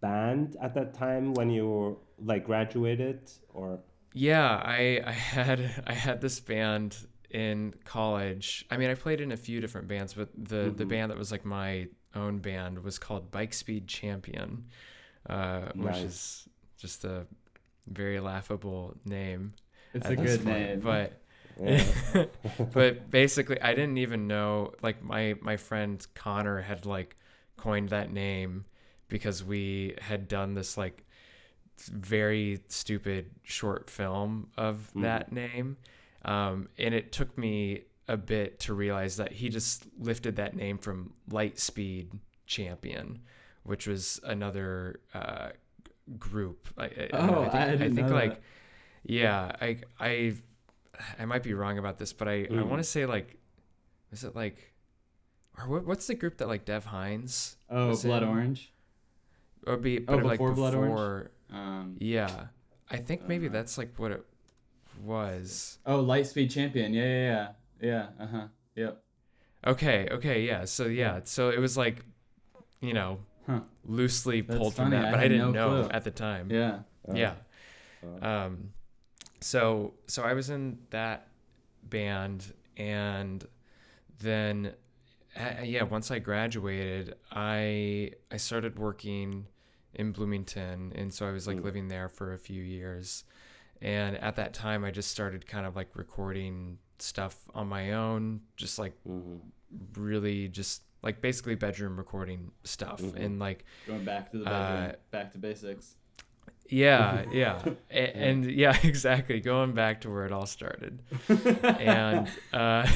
band 0.00 0.56
at 0.60 0.74
that 0.74 0.92
time 0.94 1.34
when 1.34 1.50
you 1.50 1.98
like 2.18 2.44
graduated, 2.44 3.30
or 3.52 3.78
Yeah, 4.12 4.60
I 4.64 5.00
I 5.06 5.12
had 5.12 5.84
I 5.86 5.92
had 5.94 6.20
this 6.20 6.40
band 6.40 6.96
in 7.30 7.74
college. 7.84 8.66
I 8.72 8.76
mean, 8.76 8.90
I 8.90 8.94
played 8.94 9.20
in 9.20 9.30
a 9.30 9.36
few 9.36 9.60
different 9.60 9.86
bands, 9.86 10.14
but 10.14 10.30
the 10.36 10.72
the 10.76 10.84
Mhm. 10.84 10.88
band 10.88 11.10
that 11.12 11.18
was 11.18 11.30
like 11.30 11.44
my 11.44 11.86
own 12.16 12.38
band 12.40 12.82
was 12.82 12.98
called 12.98 13.30
Bike 13.30 13.54
Speed 13.54 13.86
Champion, 13.86 14.64
uh, 15.28 15.62
which 15.74 15.84
Nice. 15.92 16.02
is 16.02 16.48
just 16.78 17.04
a 17.04 17.26
very 17.88 18.20
laughable 18.20 18.94
name. 19.04 19.52
it's 19.92 20.08
a 20.08 20.16
good 20.16 20.44
point, 20.44 20.58
name 20.58 20.80
but 20.80 21.20
Yeah. 21.60 21.84
but 22.72 23.10
basically, 23.10 23.60
I 23.60 23.74
didn't 23.74 23.98
even 23.98 24.26
know. 24.26 24.72
Like 24.82 25.02
my 25.02 25.34
my 25.40 25.56
friend 25.56 26.04
Connor 26.14 26.60
had 26.60 26.84
like 26.86 27.16
coined 27.56 27.90
that 27.90 28.12
name 28.12 28.64
because 29.08 29.44
we 29.44 29.94
had 30.00 30.26
done 30.28 30.54
this 30.54 30.76
like 30.76 31.04
very 31.78 32.60
stupid 32.68 33.30
short 33.42 33.88
film 33.90 34.48
of 34.56 34.90
that 34.96 35.32
name. 35.32 35.76
Um, 36.24 36.68
and 36.78 36.94
it 36.94 37.12
took 37.12 37.36
me 37.36 37.82
a 38.08 38.16
bit 38.16 38.58
to 38.60 38.74
realize 38.74 39.16
that 39.16 39.32
he 39.32 39.48
just 39.48 39.86
lifted 39.98 40.36
that 40.36 40.56
name 40.56 40.78
from 40.78 41.12
Lightspeed 41.30 42.08
Champion, 42.46 43.20
which 43.64 43.86
was 43.86 44.20
another 44.24 45.00
uh, 45.12 45.48
group. 46.18 46.68
I, 46.78 46.84
I, 46.84 47.08
Oh, 47.12 47.42
I 47.44 47.48
think, 47.48 47.54
I 47.54 47.70
didn't 47.72 47.94
think 47.96 48.10
like, 48.10 48.34
that. 48.34 48.40
yeah, 49.04 49.52
I, 49.60 49.78
I, 49.98 50.34
I 51.18 51.24
might 51.24 51.42
be 51.42 51.54
wrong 51.54 51.78
about 51.78 51.98
this, 51.98 52.12
but 52.12 52.28
I, 52.28 52.42
I 52.42 52.46
Mm. 52.48 52.68
want 52.68 52.80
to 52.82 52.88
say 52.88 53.04
like, 53.06 53.36
is 54.12 54.22
it 54.24 54.36
like, 54.36 54.72
or 55.58 55.68
what, 55.68 55.86
what's 55.86 56.06
the 56.06 56.14
group 56.14 56.38
that 56.38 56.48
like 56.48 56.64
Dev 56.64 56.84
Hynes? 56.86 57.56
Oh, 57.70 57.96
Blood 57.96 58.22
in? 58.22 58.28
Orange. 58.28 58.72
Or 59.66 59.76
be, 59.76 60.04
Oh, 60.08 60.16
but 60.16 60.24
like 60.26 60.38
before 60.38 60.52
Blood 60.52 60.74
Orange? 60.74 61.28
Um, 61.52 61.96
Yeah, 61.98 62.46
I 62.90 62.98
think 62.98 63.26
maybe 63.28 63.48
Uh, 63.48 63.52
that's 63.52 63.78
like 63.78 63.94
what 63.98 64.12
it 64.12 64.24
was. 65.02 65.78
oh, 65.86 66.02
Lightspeed 66.04 66.50
Champion. 66.50 66.92
Yeah, 66.92 67.04
yeah, 67.04 67.22
yeah. 67.30 67.48
Yeah. 67.80 68.24
Uh 68.24 68.26
huh. 68.26 68.46
Yep. 68.76 69.02
Okay, 69.66 70.08
okay, 70.10 70.42
yeah. 70.42 70.64
So 70.66 70.86
yeah, 70.86 71.20
so 71.24 71.48
it 71.50 71.58
was 71.58 71.76
like, 71.76 72.04
you 72.80 72.92
know, 72.92 73.20
Huh. 73.46 73.60
loosely 73.84 74.40
That's 74.40 74.58
pulled 74.58 74.74
from 74.74 74.90
that, 74.90 75.10
but 75.10 75.18
I, 75.20 75.22
had 75.24 75.28
didn't 75.28 75.52
no 75.52 75.68
know 75.78 75.82
clue. 75.82 75.90
at 75.92 76.04
the 76.04 76.10
time. 76.10 76.48
Yeah. 76.50 76.78
yeah. 77.12 77.34
uh, 78.22 78.26
Um, 78.26 78.70
so 79.40 79.94
so 80.06 80.22
I 80.22 80.32
was 80.32 80.48
in 80.50 80.78
that 80.90 81.28
band, 81.82 82.52
and 82.76 83.46
then 84.20 84.72
uh, 85.36 85.62
yeah, 85.62 85.82
once 85.82 86.10
I 86.10 86.18
graduated, 86.20 87.16
I 87.30 88.12
I 88.32 88.36
started 88.38 88.78
working 88.78 89.46
in 89.94 90.12
Bloomington, 90.12 90.92
and 90.94 91.12
so 91.12 91.26
I 91.26 91.30
was 91.32 91.46
like 91.46 91.58
Mm. 91.58 91.64
living 91.64 91.88
there 91.88 92.08
for 92.08 92.32
a 92.32 92.38
few 92.38 92.62
years. 92.62 93.24
And 93.82 94.16
at 94.16 94.36
that 94.36 94.54
time, 94.54 94.84
I 94.84 94.90
just 94.90 95.10
started 95.10 95.46
kind 95.46 95.66
of 95.66 95.76
like 95.76 95.94
recording 95.94 96.78
stuff 96.98 97.36
on 97.54 97.68
my 97.68 97.92
own, 97.92 98.40
just 98.56 98.78
like 98.78 98.94
mhm. 99.06 99.40
really 99.96 100.48
just 100.48 100.82
like 101.04 101.20
basically 101.20 101.54
bedroom 101.54 101.96
recording 101.96 102.50
stuff 102.64 103.00
Mhm. 103.00 103.16
and 103.24 103.38
like 103.38 103.64
Going 103.86 104.04
back 104.04 104.32
to 104.32 104.38
the 104.38 104.44
bedroom, 104.44 104.90
Uh, 104.90 104.92
back 105.12 105.30
to 105.32 105.38
basics. 105.38 105.94
yeah 106.68 107.24
yeah. 107.32 107.62
A- 107.90 108.16
and, 108.16 108.50
yeah 108.50 108.76
exactly. 108.82 109.38
Going 109.40 109.72
back 109.72 110.00
to 110.00 110.10
where 110.10 110.24
it 110.26 110.32
all 110.32 110.46
started. 110.46 110.98
And 111.28 112.28
uh 112.52 112.86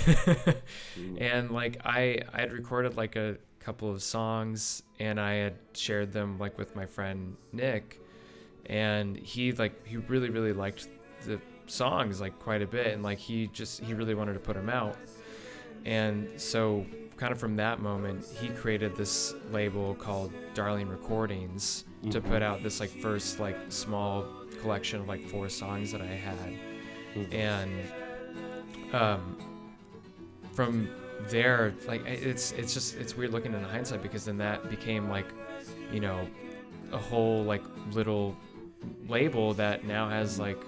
and 1.19 1.51
like 1.51 1.81
i 1.85 2.21
i 2.33 2.41
had 2.41 2.53
recorded 2.53 2.97
like 2.97 3.17
a 3.17 3.37
couple 3.61 3.91
of 3.91 4.03
songs 4.03 4.83
and 4.99 5.21
i 5.21 5.35
had 5.35 5.55
shared 5.75 6.13
them 6.13 6.39
like 6.39 6.57
with 6.59 6.75
my 6.75 6.87
friend 6.87 7.37
nick. 7.53 8.01
And 8.67 9.17
he 9.17 9.53
like 9.53 9.87
he 9.87 9.97
really 9.97 10.31
really 10.31 10.53
liked 10.53 10.89
the 11.27 11.41
songs 11.67 12.21
like 12.21 12.39
quite 12.39 12.61
a 12.63 12.67
bit. 12.67 12.89
And 12.95 13.03
like 13.03 13.19
he 13.19 13.47
just 13.49 13.81
he 13.83 13.95
really 13.95 14.15
wanted 14.15 14.35
to 14.35 14.41
put 14.41 14.57
them 14.57 14.69
out. 14.69 14.97
And 15.87 16.29
so 16.41 16.85
kind 17.19 17.33
of 17.33 17.39
from 17.39 17.57
that 17.57 17.81
moment 17.81 18.25
he 18.41 18.49
created 18.49 18.95
this 18.97 19.35
label 19.51 19.95
called 19.97 20.33
darling 20.55 20.89
recordings 20.89 21.85
to 22.11 22.21
put 22.21 22.43
out 22.43 22.63
this 22.63 22.79
like 22.81 22.91
first 22.91 23.41
like 23.41 23.57
small 23.71 24.25
collection 24.61 25.01
of 25.01 25.09
like 25.09 25.23
four 25.29 25.49
songs 25.49 25.91
that 25.93 26.01
i 26.01 26.07
had 26.07 26.37
Mhm. 27.17 27.35
and 27.35 28.95
um 28.95 29.37
from 30.53 30.89
there 31.29 31.75
like 31.87 32.05
it's 32.07 32.53
it's 32.53 32.73
just 32.75 32.97
it's 32.97 33.17
weird 33.17 33.33
looking 33.33 33.53
in 33.53 33.63
hindsight 33.65 34.03
because 34.03 34.25
then 34.25 34.39
that 34.39 34.71
became 34.71 35.09
like 35.09 35.27
you 35.93 36.01
know 36.01 36.27
a 36.93 36.99
whole 36.99 37.43
like 37.43 37.63
little 37.93 38.37
label 39.09 39.53
that 39.55 39.85
now 39.85 40.09
has 40.09 40.39
like 40.39 40.59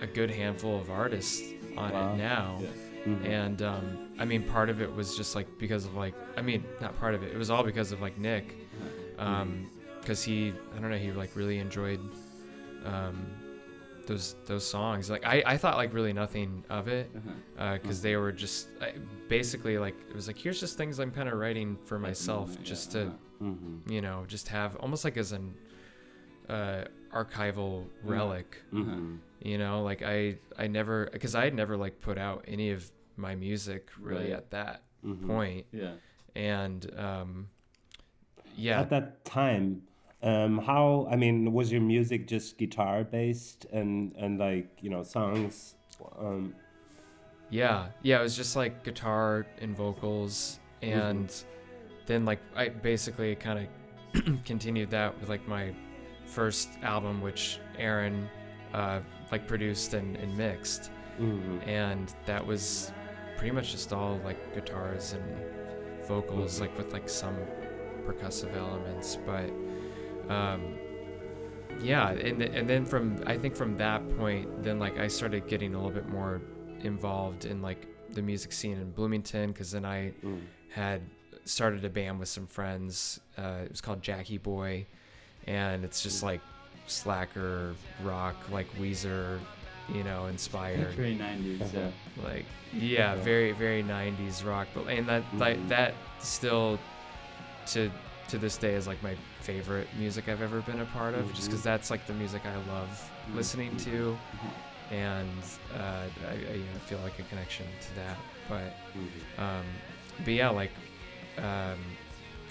a 0.00 0.06
good 0.06 0.30
handful 0.30 0.80
of 0.80 0.90
artists 0.90 1.42
on 1.76 1.92
Wow. 1.92 2.12
it 2.12 2.16
now 2.16 2.58
Yeah. 2.60 2.68
Mhm. 3.08 3.24
and 3.24 3.62
um, 3.62 3.98
I 4.18 4.24
mean, 4.24 4.42
part 4.42 4.68
of 4.70 4.80
it 4.80 4.92
was 4.94 5.16
just 5.16 5.34
like 5.34 5.46
because 5.58 5.84
of 5.84 5.94
like, 5.94 6.14
I 6.36 6.42
mean, 6.42 6.64
not 6.80 6.98
part 6.98 7.14
of 7.14 7.22
it. 7.22 7.32
It 7.32 7.38
was 7.38 7.50
all 7.50 7.62
because 7.62 7.92
of 7.92 8.00
like 8.00 8.18
Nick, 8.18 8.54
because 10.00 10.22
he, 10.22 10.52
I 10.76 10.80
don't 10.80 10.90
know, 10.90 10.96
he 10.98 11.12
like 11.12 11.34
really 11.36 11.58
enjoyed 11.58 12.00
um, 12.84 13.26
those 14.06 14.36
those 14.46 14.64
songs. 14.66 15.10
Like 15.10 15.24
I, 15.26 15.42
I 15.46 15.56
thought 15.56 15.76
like 15.76 15.92
really 15.94 16.12
nothing 16.12 16.64
of 16.70 16.88
it 16.88 17.10
Uh-huh. 17.14 17.74
because 17.78 18.00
they 18.02 18.16
were 18.16 18.32
just 18.32 18.68
I, 18.80 18.94
basically 19.28 19.78
like 19.78 19.94
it 20.08 20.14
was 20.14 20.26
like 20.26 20.38
here's 20.38 20.60
just 20.60 20.76
things 20.76 20.98
I'm 20.98 21.10
kind 21.10 21.28
of 21.28 21.38
writing 21.38 21.76
for 21.84 21.98
myself 21.98 22.56
just 22.62 22.94
yeah, 22.94 23.00
to 23.02 23.06
uh-huh. 23.08 23.44
Mhm. 23.44 23.90
you 23.90 24.00
know 24.00 24.24
just 24.26 24.48
have 24.48 24.74
almost 24.76 25.04
like 25.04 25.16
as 25.16 25.32
an 25.32 25.54
uh, 26.48 26.84
archival 27.14 27.84
relic 28.02 28.56
Mhm. 28.72 29.18
you 29.42 29.58
know 29.58 29.82
like 29.84 30.02
i 30.02 30.36
i 30.58 30.66
never 30.66 31.08
because 31.12 31.34
i 31.34 31.44
had 31.44 31.54
never 31.54 31.76
like 31.76 32.00
put 32.00 32.18
out 32.18 32.44
any 32.48 32.70
of 32.70 32.90
my 33.18 33.34
music 33.34 33.88
really 34.00 34.24
Right. 34.30 34.32
at 34.32 34.50
that 34.50 34.82
Mhm. 35.04 35.26
point 35.26 35.66
Yeah. 35.72 35.92
and 36.34 36.90
um 36.98 37.48
yeah 38.56 38.80
At 38.80 38.90
that 38.90 39.24
time, 39.24 39.82
um, 40.22 40.58
how 40.58 41.06
I 41.10 41.14
mean, 41.16 41.52
was 41.52 41.70
your 41.70 41.80
music 41.80 42.26
just 42.26 42.58
guitar 42.58 43.04
based 43.04 43.66
and 43.72 44.14
and 44.16 44.38
like 44.38 44.68
you 44.82 44.90
know 44.90 45.02
songs? 45.04 45.74
Um, 46.18 46.54
yeah 47.50 47.88
yeah 48.02 48.20
it 48.20 48.22
was 48.22 48.36
just 48.36 48.56
like 48.56 48.84
guitar 48.84 49.46
and 49.62 49.74
vocals 49.76 50.60
and 50.82 51.32
then 52.06 52.24
like 52.26 52.40
i 52.54 52.68
basically 52.68 53.34
kind 53.34 53.58
of 54.14 54.44
continued 54.44 54.90
that 54.90 55.18
with 55.18 55.28
like 55.30 55.48
my 55.48 55.72
first 56.26 56.68
album 56.82 57.22
which 57.22 57.58
aaron 57.78 58.28
uh 58.74 59.00
like 59.32 59.46
produced 59.48 59.94
and, 59.94 60.16
and 60.16 60.36
mixed 60.36 60.90
mhm. 61.18 61.66
and 61.66 62.14
that 62.26 62.46
was 62.46 62.92
pretty 63.38 63.54
much 63.54 63.70
just 63.72 63.92
all 63.92 64.20
like 64.24 64.54
guitars 64.54 65.14
and 65.14 66.06
vocals 66.06 66.58
Mhm. 66.58 66.60
like 66.62 66.76
with 66.78 66.92
like 66.92 67.08
some 67.08 67.36
percussive 68.06 68.54
elements 68.56 69.16
but 69.24 69.48
um 70.32 70.76
yeah 71.80 72.10
and, 72.10 72.42
and 72.42 72.68
then 72.68 72.84
from 72.84 73.22
i 73.26 73.36
think 73.38 73.54
from 73.54 73.76
that 73.76 74.00
point 74.18 74.62
then 74.62 74.78
like 74.78 74.98
i 74.98 75.06
started 75.06 75.46
getting 75.46 75.74
a 75.74 75.76
little 75.78 75.92
bit 75.92 76.08
more 76.08 76.40
involved 76.80 77.44
in 77.44 77.62
like 77.62 77.86
the 78.10 78.22
music 78.22 78.52
scene 78.52 78.78
in 78.78 78.90
bloomington 78.90 79.52
because 79.52 79.70
then 79.70 79.84
i 79.84 80.12
Mm. 80.24 80.40
had 80.70 81.02
started 81.44 81.84
a 81.84 81.88
band 81.90 82.18
with 82.18 82.28
some 82.28 82.46
friends 82.46 83.20
uh, 83.38 83.60
it 83.64 83.70
was 83.70 83.80
called 83.80 84.02
jacky 84.02 84.38
boy 84.38 84.84
and 85.46 85.84
it's 85.84 86.02
just 86.02 86.22
like 86.22 86.40
slacker 86.86 87.74
rock 88.02 88.36
like 88.50 88.66
weezer 88.78 89.38
you 89.92 90.04
know 90.04 90.26
inspired 90.26 90.94
Very 90.94 91.16
90s, 91.16 91.72
yeah. 91.74 91.90
like 92.22 92.44
yeah 92.72 93.14
very 93.16 93.52
very 93.52 93.82
90s 93.82 94.44
rock 94.44 94.68
but 94.74 94.86
and 94.88 95.06
that 95.08 95.22
like 95.34 95.58
Mhm. 95.58 95.68
that 95.68 95.94
still 96.20 96.78
to 97.66 97.90
to 98.28 98.36
this 98.38 98.56
day 98.58 98.74
is 98.74 98.86
like 98.86 99.02
my 99.02 99.14
favorite 99.40 99.88
music 99.98 100.28
i've 100.28 100.42
ever 100.42 100.60
been 100.60 100.80
a 100.80 100.84
part 100.86 101.14
of 101.14 101.32
just 101.34 101.48
because 101.48 101.62
that's 101.62 101.90
like 101.90 102.06
the 102.06 102.12
music 102.12 102.42
i 102.44 102.54
love 102.70 103.10
Mhm. 103.30 103.36
listening 103.36 103.76
to 103.78 104.18
Mhm. 104.36 104.94
and 104.94 105.42
uh, 105.74 106.04
I, 106.28 106.32
I 106.32 106.54
you 106.54 106.58
know, 106.64 106.78
feel 106.86 106.98
like 106.98 107.18
a 107.18 107.22
connection 107.24 107.66
to 107.80 107.94
that 107.96 108.16
but 108.48 108.74
Mhm. 108.94 109.42
um 109.42 109.64
but 110.24 110.34
yeah 110.34 110.50
like 110.50 110.70
um 111.38 111.78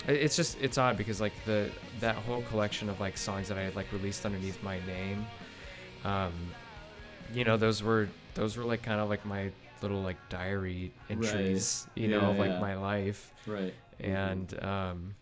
it's 0.07 0.35
just 0.35 0.57
it's 0.61 0.77
odd 0.77 0.97
because 0.97 1.19
like 1.21 1.33
the 1.45 1.69
that 1.99 2.15
whole 2.15 2.41
collection 2.43 2.89
of 2.89 2.99
like 2.99 3.17
songs 3.17 3.47
that 3.49 3.57
i 3.57 3.61
had 3.61 3.75
like 3.75 3.91
released 3.91 4.25
underneath 4.25 4.61
my 4.63 4.79
name 4.87 5.25
um 6.05 6.31
you 7.33 7.43
know 7.43 7.57
those 7.57 7.81
were 7.83 8.09
those 8.35 8.57
were 8.57 8.63
like 8.63 8.81
kind 8.83 8.99
of 8.99 9.09
like 9.09 9.25
my 9.25 9.51
little 9.81 10.01
like 10.01 10.17
diary 10.29 10.91
entries 11.09 11.87
you 11.95 12.07
know 12.07 12.21
Yeah, 12.21 12.27
of 12.29 12.39
like 12.39 12.51
yeah. 12.51 12.59
my 12.59 12.75
life 12.75 13.33
Right. 13.45 13.73
and 13.99 14.63
um 14.63 15.15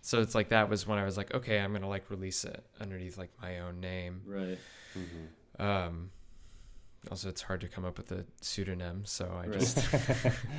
so 0.00 0.20
it's 0.20 0.34
like 0.34 0.48
that 0.50 0.68
was 0.70 0.86
when 0.86 0.98
i 0.98 1.04
was 1.04 1.16
like 1.16 1.34
okay 1.34 1.58
i'm 1.60 1.72
gonna 1.72 1.88
like 1.88 2.10
release 2.10 2.44
it 2.44 2.62
underneath 2.80 3.18
like 3.18 3.30
my 3.42 3.58
own 3.60 3.80
name 3.80 4.22
Right. 4.26 4.58
Mhm. 4.96 5.28
um 5.62 6.10
also 7.10 7.28
it's 7.28 7.42
hard 7.42 7.60
to 7.62 7.68
come 7.68 7.84
up 7.84 7.96
with 7.98 8.10
a 8.12 8.24
pseudonym 8.40 9.02
so 9.04 9.26
i 9.42 9.46
Right. 9.46 9.58
just 9.60 9.76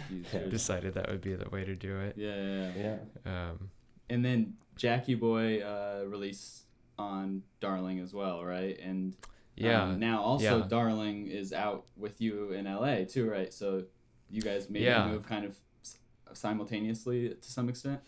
decided 0.49 0.93
that 0.95 1.10
would 1.10 1.21
be 1.21 1.34
the 1.36 1.49
way 1.49 1.63
to 1.65 1.75
do 1.75 1.99
it 1.99 2.15
Yeah, 2.17 2.36
yeah, 2.36 2.71
yeah. 2.75 2.97
Yeah. 3.25 3.49
um 3.51 3.69
And 4.10 4.23
then 4.25 4.54
Jacky 4.75 5.15
Boy 5.15 5.62
uh, 5.62 6.04
released 6.08 6.63
on 6.97 7.43
Darling 7.60 7.99
as 7.99 8.13
well, 8.13 8.43
right? 8.43 8.77
And 8.80 9.15
yeah 9.62 9.84
um, 9.84 10.00
now 10.00 10.21
also 10.21 10.60
yeah. 10.60 10.67
Darling 10.67 11.28
is 11.28 11.54
out 11.54 11.86
with 11.97 12.19
you 12.21 12.52
in 12.52 12.65
LA 12.65 13.04
too, 13.06 13.30
right? 13.30 13.54
So 13.54 13.84
you 14.30 14.41
guys 14.41 14.69
made 14.69 14.84
Yeah. 14.84 15.08
move 15.08 15.28
kind 15.28 15.45
of 15.45 15.58
simultaneously 16.34 17.30
to 17.30 17.52
some 17.52 17.69
extent. 17.69 18.00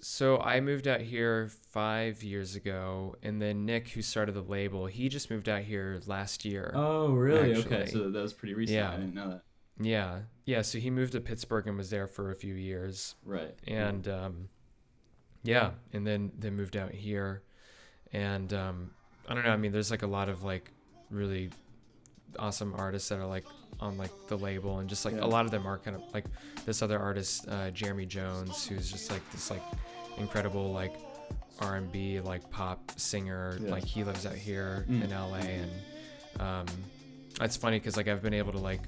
So 0.00 0.38
I 0.38 0.60
moved 0.60 0.86
out 0.86 1.00
here 1.00 1.48
five 1.70 2.22
years 2.22 2.56
ago, 2.56 3.16
and 3.22 3.40
then 3.40 3.64
Nick, 3.64 3.88
who 3.88 4.02
started 4.02 4.32
the 4.32 4.42
label, 4.42 4.84
he 4.86 5.08
just 5.08 5.30
moved 5.30 5.48
out 5.48 5.62
here 5.62 5.98
last 6.06 6.44
year. 6.44 6.72
Oh, 6.74 7.12
really? 7.12 7.54
Okay, 7.56 7.86
so 7.86 8.10
that 8.10 8.20
was 8.20 8.34
pretty 8.34 8.52
recent. 8.54 8.76
Yeah. 8.76 8.90
I 8.90 8.96
didn't 8.96 9.14
know 9.14 9.30
that. 9.30 9.44
Yeah, 9.80 10.20
yeah. 10.44 10.60
So 10.62 10.78
he 10.78 10.90
moved 10.90 11.12
to 11.12 11.20
Pittsburgh 11.20 11.66
and 11.66 11.76
was 11.78 11.88
there 11.90 12.06
for 12.06 12.30
a 12.30 12.34
few 12.34 12.54
years, 12.54 13.14
Right. 13.24 13.54
and 13.66 14.06
um, 14.06 14.48
yeah, 15.42 15.70
and 15.92 16.06
then 16.06 16.32
then 16.38 16.54
moved 16.54 16.76
out 16.76 16.92
here, 16.92 17.42
and 18.12 18.52
um, 18.52 18.90
I 19.26 19.34
don't 19.34 19.44
know. 19.44 19.50
I 19.50 19.56
mean, 19.56 19.72
there's 19.72 19.90
like 19.90 20.02
a 20.02 20.06
lot 20.06 20.28
of 20.28 20.44
like 20.44 20.70
really 21.14 21.50
awesome 22.38 22.74
artists 22.76 23.08
that 23.08 23.18
are 23.18 23.26
like 23.26 23.44
on 23.80 23.96
like 23.96 24.10
the 24.28 24.36
label, 24.36 24.78
and 24.78 24.88
just 24.88 25.04
like 25.04 25.14
Yeah. 25.14 25.24
a 25.24 25.26
lot 25.26 25.44
of 25.44 25.50
them 25.50 25.66
are 25.66 25.78
kind 25.78 25.96
of 25.96 26.02
like 26.12 26.24
this 26.66 26.82
other 26.82 26.98
artist, 26.98 27.46
uh, 27.48 27.70
Jeremy 27.70 28.06
Jones, 28.06 28.66
who's 28.66 28.90
just 28.90 29.10
like 29.10 29.22
this 29.32 29.50
like 29.50 29.62
incredible 30.18 30.72
like 30.72 30.94
R&B 31.60 32.20
like 32.20 32.48
pop 32.50 32.92
singer. 32.96 33.58
Yeah. 33.60 33.70
Like 33.70 33.84
he 33.84 34.04
lives 34.04 34.26
out 34.26 34.34
here 34.34 34.84
Mm. 34.88 35.04
in 35.04 35.10
LA, 35.10 35.38
and 35.38 35.70
um, 36.40 36.66
it's 37.40 37.56
funny 37.56 37.78
because 37.78 37.96
like 37.96 38.08
I've 38.08 38.22
been 38.22 38.34
able 38.34 38.52
to 38.52 38.58
like 38.58 38.80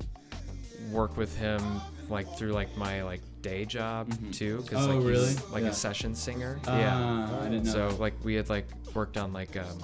work 0.93 1.17
with 1.17 1.37
him 1.37 1.61
like 2.09 2.29
through 2.37 2.53
like 2.53 2.77
my 2.77 3.03
like 3.03 3.21
day 3.43 3.65
job 3.65 4.09
Mhm. 4.09 4.33
too 4.33 4.63
because 4.63 4.87
Oh, 4.87 4.95
like 4.97 5.05
really? 5.07 5.27
he's 5.27 5.43
like 5.51 5.63
Yeah. 5.65 5.71
a 5.71 5.75
session 5.75 6.15
singer 6.15 6.61
Ah, 6.67 6.79
yeah 6.79 7.39
I 7.41 7.45
didn't 7.49 7.65
know. 7.65 7.73
so 7.91 7.97
like 7.99 8.15
we 8.25 8.35
had 8.35 8.49
like 8.49 8.69
worked 8.95 9.17
on 9.17 9.33
like 9.33 9.57
um 9.57 9.79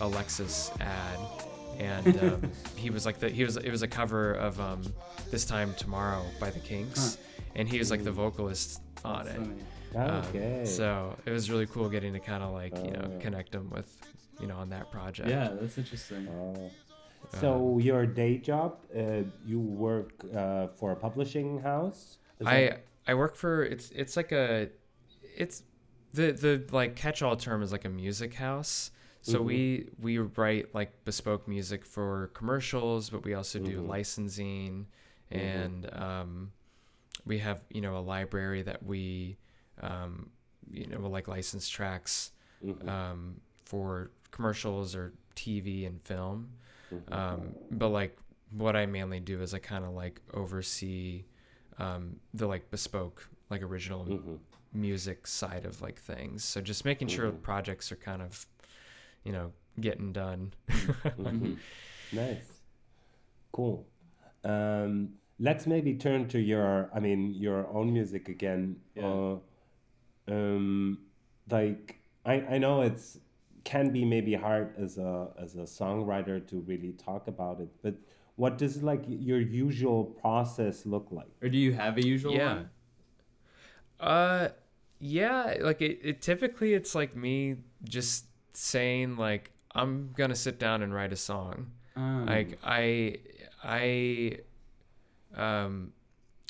a 0.00 0.08
Lexus 0.08 0.70
ad 0.80 1.18
and 1.78 2.18
um, 2.22 2.52
he 2.76 2.90
was 2.90 3.04
like 3.06 3.18
the 3.18 3.28
he 3.28 3.44
was 3.44 3.56
it 3.56 3.70
was 3.70 3.82
a 3.82 3.88
cover 3.88 4.32
of 4.32 4.60
um 4.60 4.82
this 5.30 5.44
time 5.44 5.74
tomorrow 5.76 6.24
by 6.40 6.50
the 6.50 6.60
Kinks 6.60 7.18
and 7.54 7.68
he 7.68 7.78
was 7.78 7.90
like 7.90 8.04
the 8.04 8.12
vocalist 8.12 8.80
on 9.04 9.26
That's 9.26 9.36
it 9.36 9.40
funny. 9.40 9.54
Um, 10.10 10.24
Okay. 10.28 10.64
so 10.64 11.16
it 11.24 11.30
was 11.30 11.50
really 11.50 11.66
cool 11.66 11.88
getting 11.88 12.12
to 12.12 12.20
kind 12.20 12.42
of 12.42 12.52
like 12.52 12.76
you 12.84 12.90
know 12.90 13.12
Oh. 13.14 13.18
connect 13.20 13.54
him 13.54 13.70
with 13.70 13.88
you 14.40 14.46
know 14.46 14.56
on 14.56 14.68
that 14.70 14.90
project 14.90 15.28
Yeah, 15.28 15.50
that's 15.60 15.78
interesting. 15.78 16.28
Oh. 16.28 16.70
So 17.40 17.78
your 17.78 18.06
day 18.06 18.38
job, 18.38 18.78
uh, 18.96 19.22
you 19.44 19.58
work 19.58 20.12
uh, 20.34 20.68
for 20.68 20.92
a 20.92 20.96
publishing 20.96 21.58
house. 21.58 22.18
Is 22.38 22.46
I 22.46 22.60
that- 22.68 22.84
I 23.08 23.14
work 23.14 23.34
for 23.36 23.64
it's 23.64 23.90
it's 23.90 24.16
like 24.16 24.32
a 24.32 24.68
it's 25.36 25.62
the 26.12 26.32
the 26.32 26.64
like 26.72 26.94
catch-all 26.96 27.36
term 27.36 27.62
is 27.62 27.72
like 27.72 27.84
a 27.84 27.88
music 27.88 28.34
house. 28.34 28.90
So 29.26 29.38
Mhm. 29.40 29.46
we 29.46 29.88
we 30.00 30.18
write 30.18 30.74
like 30.74 31.04
bespoke 31.04 31.48
music 31.48 31.84
for 31.84 32.28
commercials, 32.34 33.10
but 33.10 33.24
we 33.24 33.34
also 33.34 33.58
do 33.58 33.80
Mhm. 33.80 33.88
licensing 33.88 34.86
Mhm. 35.30 35.38
and 35.38 35.90
um, 35.94 36.52
we 37.26 37.38
have 37.38 37.62
you 37.70 37.80
know 37.80 37.96
a 37.96 38.04
library 38.14 38.62
that 38.62 38.82
we 38.84 39.36
um, 39.82 40.30
you 40.70 40.86
know 40.86 41.00
like 41.08 41.28
license 41.28 41.68
tracks 41.68 42.32
Mhm, 42.62 42.88
um, 42.88 43.40
for 43.64 44.10
commercials 44.30 44.94
or 44.94 45.12
TV 45.34 45.86
and 45.86 46.00
film. 46.02 46.48
mhm. 46.90 47.12
Um, 47.12 47.56
but 47.72 47.88
like 47.88 48.18
what 48.50 48.76
I 48.76 48.86
mainly 48.86 49.20
do 49.20 49.42
is 49.42 49.54
I 49.54 49.58
kind 49.58 49.84
of 49.84 49.92
like 49.92 50.20
oversee 50.34 51.24
um, 51.78 52.16
the 52.34 52.46
like 52.46 52.70
bespoke, 52.70 53.28
like 53.50 53.62
original 53.62 54.08
music 54.72 55.26
side 55.26 55.64
of 55.64 55.80
like 55.82 55.98
things. 56.00 56.44
So 56.44 56.60
just 56.60 56.84
making 56.84 57.08
sure 57.08 57.32
projects 57.32 57.90
are 57.92 57.96
kind 57.96 58.22
of, 58.22 58.46
you 59.26 59.32
know, 59.32 59.52
getting 59.80 60.12
done. 60.12 60.52
Mhm. 61.18 61.56
Nice. 62.12 62.60
Cool. 63.50 63.84
Um, 64.44 65.14
let's 65.40 65.66
maybe 65.66 65.94
turn 65.94 66.28
to 66.28 66.38
your, 66.38 66.88
I 66.94 67.00
mean, 67.00 67.34
your 67.34 67.66
own 67.68 67.92
music 67.92 68.28
again. 68.28 68.76
Yeah. 68.94 69.06
Uh, 69.06 69.38
um, 70.28 70.98
like 71.50 71.98
I, 72.24 72.34
I 72.54 72.58
know 72.58 72.82
it's 72.82 73.18
can 73.64 73.90
be 73.90 74.04
maybe 74.04 74.34
hard 74.34 74.74
as 74.78 74.98
a 74.98 75.28
as 75.42 75.56
a 75.56 75.66
songwriter 75.66 76.46
to 76.50 76.60
really 76.60 76.92
talk 76.92 77.26
about 77.26 77.60
it, 77.60 77.68
but 77.82 77.94
what 78.36 78.56
does 78.58 78.82
like 78.82 79.04
your 79.08 79.40
usual 79.40 80.04
process 80.04 80.86
look 80.86 81.08
like? 81.10 81.32
Or 81.42 81.48
do 81.48 81.58
you 81.58 81.72
have 81.72 81.96
a 81.98 82.04
usual 82.06 82.34
Yeah. 82.34 82.54
one? 82.54 82.70
Uh, 83.98 84.48
yeah, 85.00 85.56
like 85.60 85.82
it, 85.82 85.98
it 86.02 86.22
typically 86.22 86.74
it's 86.74 86.94
like 86.94 87.16
me 87.16 87.56
just 87.84 88.25
saying 88.56 89.16
like 89.16 89.50
I'm 89.74 90.12
gonna 90.16 90.34
sit 90.36 90.58
down 90.58 90.82
and 90.82 90.92
write 90.94 91.12
a 91.12 91.16
song. 91.16 91.72
Um, 91.96 92.26
like 92.26 92.58
i 92.62 93.16
i 93.64 94.38
um 95.34 95.92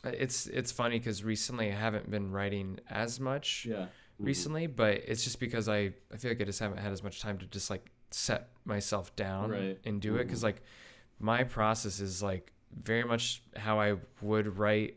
it's 0.05 0.49
it's 0.49 0.73
funny 0.73 0.99
because 0.99 1.23
recently 1.23 1.69
i 1.71 1.75
haven't 1.75 2.11
been 2.11 2.33
writing 2.33 2.81
as 2.91 3.21
much 3.21 3.65
yeah. 3.69 3.87
recently 4.19 4.67
but 4.67 4.95
it's 5.07 5.23
just 5.23 5.39
because 5.39 5.69
i 5.69 5.93
i 6.13 6.17
feel 6.19 6.33
like 6.33 6.41
i 6.41 6.45
just 6.45 6.59
haven't 6.59 6.79
had 6.79 6.91
as 6.91 7.03
much 7.05 7.21
time 7.21 7.39
to 7.39 7.47
just 7.47 7.71
like 7.71 7.91
set 8.11 8.49
myself 8.65 9.15
down 9.15 9.51
Right. 9.51 9.79
and 9.85 10.01
do 10.01 10.17
it 10.17 10.25
because 10.25 10.43
like 10.43 10.63
my 11.21 11.45
process 11.45 12.01
is 12.01 12.23
like 12.25 12.53
very 12.77 13.05
much 13.05 13.41
how 13.55 13.79
i 13.79 13.95
would 14.21 14.59
write 14.59 14.97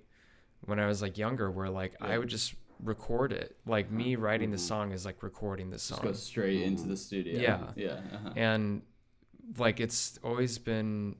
when 0.65 0.79
i 0.79 0.87
was 0.87 0.99
like 1.01 1.15
younger 1.17 1.51
where 1.51 1.69
like 1.69 1.93
i 2.01 2.17
would 2.17 2.27
just 2.27 2.55
record 2.83 3.33
it 3.33 3.57
like 3.65 3.91
me 3.91 4.15
writing 4.15 4.51
the 4.51 4.57
song 4.57 4.91
is 4.93 5.05
like 5.05 5.21
recording 5.21 5.69
the 5.69 5.75
Just 5.75 5.87
song 5.87 5.99
go 6.01 6.13
straight 6.13 6.61
into 6.61 6.83
the 6.87 6.95
studio. 6.97 7.39
Yeah. 7.39 7.67
Yeah. 7.75 7.99
Uh-huh. 8.13 8.29
and 8.35 8.81
like 9.57 9.79
it's 9.79 10.17
always 10.23 10.57
been 10.57 11.15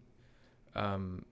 um 0.76 1.26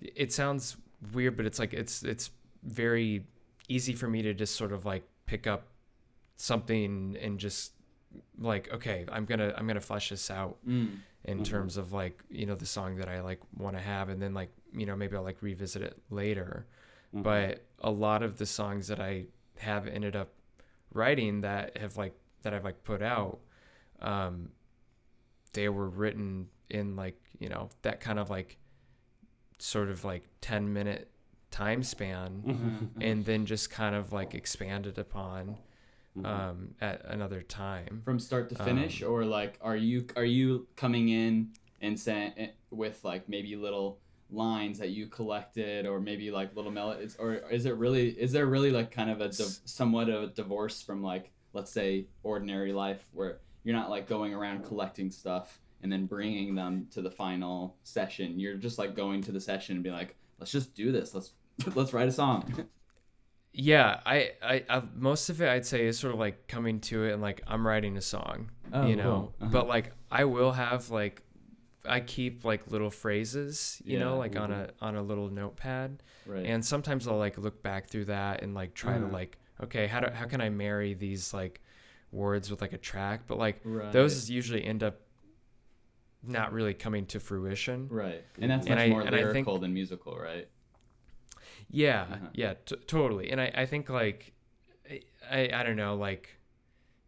it 0.00 0.32
sounds 0.32 0.76
weird 1.12 1.36
but 1.36 1.46
it's 1.46 1.58
like 1.58 1.72
it's 1.72 2.02
it's 2.02 2.30
very 2.64 3.24
easy 3.68 3.94
for 3.94 4.08
me 4.08 4.22
to 4.22 4.34
just 4.34 4.56
sort 4.56 4.72
of 4.72 4.84
like 4.84 5.04
pick 5.26 5.46
up 5.46 5.68
something 6.36 7.16
and 7.20 7.38
just 7.38 7.72
like 8.38 8.70
okay 8.72 9.04
i'm 9.10 9.24
gonna 9.24 9.52
i'm 9.56 9.66
gonna 9.66 9.80
flesh 9.80 10.10
this 10.10 10.30
out 10.30 10.58
Mm. 10.66 10.98
in 11.24 11.40
Mhm. 11.40 11.44
terms 11.44 11.76
of 11.76 11.92
like 11.92 12.22
you 12.30 12.46
know 12.46 12.54
the 12.54 12.66
song 12.66 12.96
that 12.96 13.08
i 13.08 13.20
like 13.20 13.40
want 13.56 13.76
to 13.76 13.82
have 13.82 14.08
and 14.10 14.20
then 14.20 14.34
like 14.34 14.50
you 14.72 14.86
know 14.86 14.94
maybe 14.96 15.16
i'll 15.16 15.22
like 15.22 15.40
revisit 15.42 15.82
it 15.82 15.96
later 16.10 16.66
Mhm. 17.14 17.22
but 17.22 17.64
a 17.80 17.90
lot 17.90 18.22
of 18.22 18.38
the 18.38 18.46
songs 18.46 18.88
that 18.88 19.00
I 19.00 19.26
have 19.58 19.86
ended 19.86 20.16
up 20.16 20.30
writing 20.92 21.40
that 21.42 21.76
have 21.78 21.96
like 21.96 22.14
that 22.42 22.52
I've 22.54 22.64
like 22.64 22.82
put 22.84 23.02
out, 23.02 23.40
um, 24.00 24.50
they 25.52 25.68
were 25.68 25.88
written 25.88 26.48
in 26.68 26.96
like 26.96 27.20
you 27.38 27.48
know 27.48 27.68
that 27.82 28.00
kind 28.00 28.18
of 28.18 28.30
like 28.30 28.58
sort 29.58 29.88
of 29.88 30.04
like 30.04 30.24
ten 30.40 30.72
minute 30.72 31.10
time 31.50 31.82
span, 31.82 32.42
Mhm. 32.44 33.02
and 33.02 33.24
then 33.24 33.46
just 33.46 33.70
kind 33.70 33.94
of 33.94 34.12
like 34.12 34.34
expanded 34.34 34.98
upon 34.98 35.56
Mhm. 36.16 36.26
um, 36.26 36.74
at 36.80 37.04
another 37.06 37.40
time. 37.42 38.02
From 38.04 38.18
start 38.18 38.48
to 38.50 38.54
finish, 38.56 39.02
Um, 39.02 39.10
or 39.10 39.24
like, 39.24 39.58
are 39.62 39.76
you 39.76 40.06
are 40.16 40.24
you 40.24 40.66
coming 40.76 41.08
in 41.08 41.52
and 41.80 41.98
saying 41.98 42.32
eh, 42.36 42.50
with 42.70 43.04
like 43.04 43.28
maybe 43.28 43.54
little 43.56 44.00
lines 44.30 44.78
that 44.78 44.90
you 44.90 45.06
collected, 45.06 45.86
or 45.86 46.00
maybe 46.00 46.30
like 46.30 46.54
little 46.56 46.70
melodies, 46.72 47.16
or 47.18 47.34
is 47.50 47.66
it 47.66 47.76
really 47.76 48.08
is 48.08 48.32
there 48.32 48.46
really 48.46 48.70
like 48.70 48.90
kind 48.90 49.10
of 49.10 49.20
a 49.20 49.28
div- 49.28 49.58
somewhat 49.64 50.08
of 50.08 50.22
a 50.22 50.26
divorce 50.28 50.82
from 50.82 51.02
like 51.02 51.30
let's 51.52 51.70
say 51.72 52.06
ordinary 52.22 52.72
life 52.72 53.06
where 53.12 53.38
you're 53.64 53.74
not 53.76 53.88
like 53.90 54.06
going 54.08 54.34
around 54.34 54.64
collecting 54.64 55.10
stuff 55.10 55.58
and 55.82 55.90
then 55.92 56.06
bringing 56.06 56.54
them 56.54 56.86
to 56.90 57.02
the 57.02 57.10
final 57.10 57.76
session. 57.82 58.38
You're 58.38 58.56
just 58.56 58.78
like 58.78 58.94
going 58.94 59.22
to 59.22 59.32
the 59.32 59.40
session 59.40 59.76
and 59.76 59.84
be 59.84 59.90
like, 59.90 60.16
let's 60.38 60.50
just 60.52 60.74
do 60.74 60.92
this. 60.92 61.14
Let's 61.14 61.32
let's 61.74 61.92
write 61.92 62.08
a 62.08 62.12
song. 62.12 62.66
Yeah, 63.58 64.00
I, 64.04 64.32
I, 64.42 64.64
I 64.68 64.82
most 64.94 65.30
of 65.30 65.40
it 65.40 65.48
I'd 65.48 65.64
say 65.64 65.86
is 65.86 65.98
sort 65.98 66.12
of 66.12 66.20
like 66.20 66.46
coming 66.46 66.78
to 66.80 67.04
it 67.04 67.12
and 67.14 67.22
like 67.22 67.40
I'm 67.46 67.66
writing 67.66 67.96
a 67.96 68.02
song, 68.02 68.50
Oh, 68.70 68.86
you 68.86 68.96
know. 68.96 69.02
cool. 69.02 69.34
Uh-huh. 69.40 69.50
But 69.50 69.66
like 69.66 69.92
I 70.10 70.24
will 70.24 70.52
have 70.52 70.90
like 70.90 71.22
I 71.88 72.00
keep 72.00 72.44
like 72.44 72.70
little 72.70 72.90
phrases, 72.90 73.80
you 73.84 73.94
Yeah. 73.98 74.04
know, 74.04 74.16
like 74.18 74.36
on 74.36 74.50
a 74.52 74.70
on 74.80 74.96
a 74.96 75.02
little 75.02 75.28
notepad, 75.30 76.02
right. 76.26 76.46
and 76.46 76.64
sometimes 76.64 77.06
I'll 77.08 77.18
like 77.18 77.38
look 77.38 77.62
back 77.62 77.86
through 77.88 78.06
that 78.06 78.42
and 78.42 78.54
like 78.54 78.74
try 78.74 78.98
to 78.98 79.04
Uh-huh. 79.04 79.12
like 79.12 79.38
okay, 79.62 79.86
how 79.86 80.00
do 80.00 80.10
how 80.12 80.26
can 80.26 80.40
I 80.40 80.50
marry 80.50 80.94
these 80.94 81.32
like 81.34 81.60
words 82.12 82.50
with 82.50 82.60
like 82.60 82.72
a 82.72 82.78
track? 82.78 83.22
But 83.26 83.38
like 83.38 83.60
right. 83.64 83.92
those 83.92 84.28
usually 84.30 84.64
end 84.64 84.82
up 84.82 85.00
not 86.22 86.52
really 86.52 86.74
coming 86.74 87.06
to 87.06 87.20
fruition. 87.20 87.88
Right. 87.88 88.24
And 88.40 88.50
that's 88.50 88.66
And 88.66 88.74
much 88.76 88.84
I- 88.84 88.88
more 88.88 89.00
and 89.02 89.14
I 89.14 89.18
think- 89.22 89.32
lyrical 89.46 89.58
than 89.58 89.72
musical, 89.74 90.16
right? 90.18 90.48
Yeah, 91.68 92.02
Uh-huh. 92.02 92.26
yeah, 92.34 92.54
t- 92.64 92.76
totally. 92.86 93.30
And 93.30 93.40
I, 93.40 93.50
I 93.54 93.66
think 93.66 93.88
like, 93.88 94.32
I, 94.90 95.00
I, 95.30 95.50
I 95.52 95.62
don't 95.62 95.76
know, 95.76 95.96
like, 95.96 96.30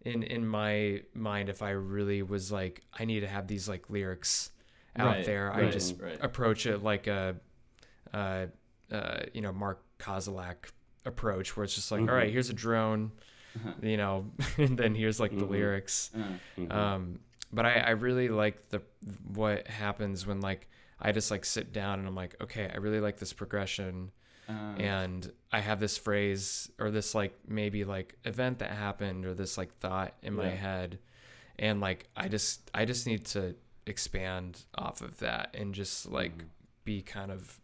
in 0.05 0.23
in 0.23 0.47
my 0.47 1.03
mind, 1.15 1.49
if 1.49 1.61
I 1.63 1.71
really 1.71 2.23
was 2.23 2.51
like, 2.53 2.83
I 2.93 3.05
need 3.05 3.21
to 3.21 3.27
have 3.27 3.47
these 3.49 3.69
like 3.69 3.91
lyrics 3.91 4.51
out 4.99 5.07
Right, 5.17 5.25
there, 5.25 5.53
I 5.53 5.71
just 5.71 6.01
right. 6.01 6.19
approach 6.21 6.67
it 6.67 6.83
like 6.83 7.07
a, 7.07 7.37
uh, 8.13 8.47
uh, 8.91 9.21
you 9.33 9.41
know, 9.41 9.53
Mark 9.53 9.83
Kozelek 9.99 10.71
approach, 11.05 11.57
where 11.57 11.65
it's 11.65 11.75
just 11.75 11.91
like, 11.91 12.01
all 12.01 12.07
right, 12.15 12.29
Mhm. 12.29 12.33
here's 12.33 12.51
a 12.51 12.55
drone, 12.55 13.13
Uh-huh. 13.57 13.73
you 13.83 13.97
know, 13.97 14.31
and 14.59 14.79
then 14.79 14.95
here's 14.95 15.21
like 15.21 15.39
the 15.39 15.45
Mhm. 15.45 15.51
lyrics. 15.51 16.11
Uh, 16.15 16.39
Mhm. 16.61 16.73
Um, 16.73 17.21
but 17.53 17.65
I, 17.65 17.75
I 17.81 17.91
really 17.91 18.29
like 18.29 18.69
the 18.69 18.83
what 19.33 19.67
happens 19.69 20.27
when 20.27 20.41
like 20.41 20.69
I 21.01 21.13
just 21.13 21.31
like 21.31 21.45
sit 21.45 21.73
down 21.73 21.99
and 22.01 22.09
I'm 22.09 22.15
like, 22.17 22.37
okay, 22.43 22.71
I 22.73 22.77
really 22.79 23.01
like 23.01 23.19
this 23.19 23.33
progression 23.33 24.11
uh, 24.49 24.53
and 24.77 25.31
I 25.53 25.61
have 25.61 25.81
this 25.81 25.97
phrase 25.97 26.71
or 26.79 26.91
this 26.91 27.15
like 27.15 27.39
maybe 27.47 27.85
like 27.85 28.17
event 28.25 28.59
that 28.59 28.71
happened 28.73 29.25
or 29.25 29.33
this 29.35 29.57
like 29.57 29.73
thought 29.79 30.15
in 30.23 30.35
my 30.35 30.49
head 30.51 30.99
and 31.59 31.81
like 31.81 32.09
I 32.17 32.29
just 32.29 32.71
I 32.75 32.85
just 32.85 33.07
need 33.07 33.25
to 33.27 33.55
expand 33.89 34.65
off 34.77 35.01
of 35.01 35.19
that 35.19 35.55
and 35.55 35.75
just 35.75 36.07
like 36.11 36.37
Mhm. 36.39 36.45
be 36.85 37.03
kind 37.03 37.31
of 37.31 37.61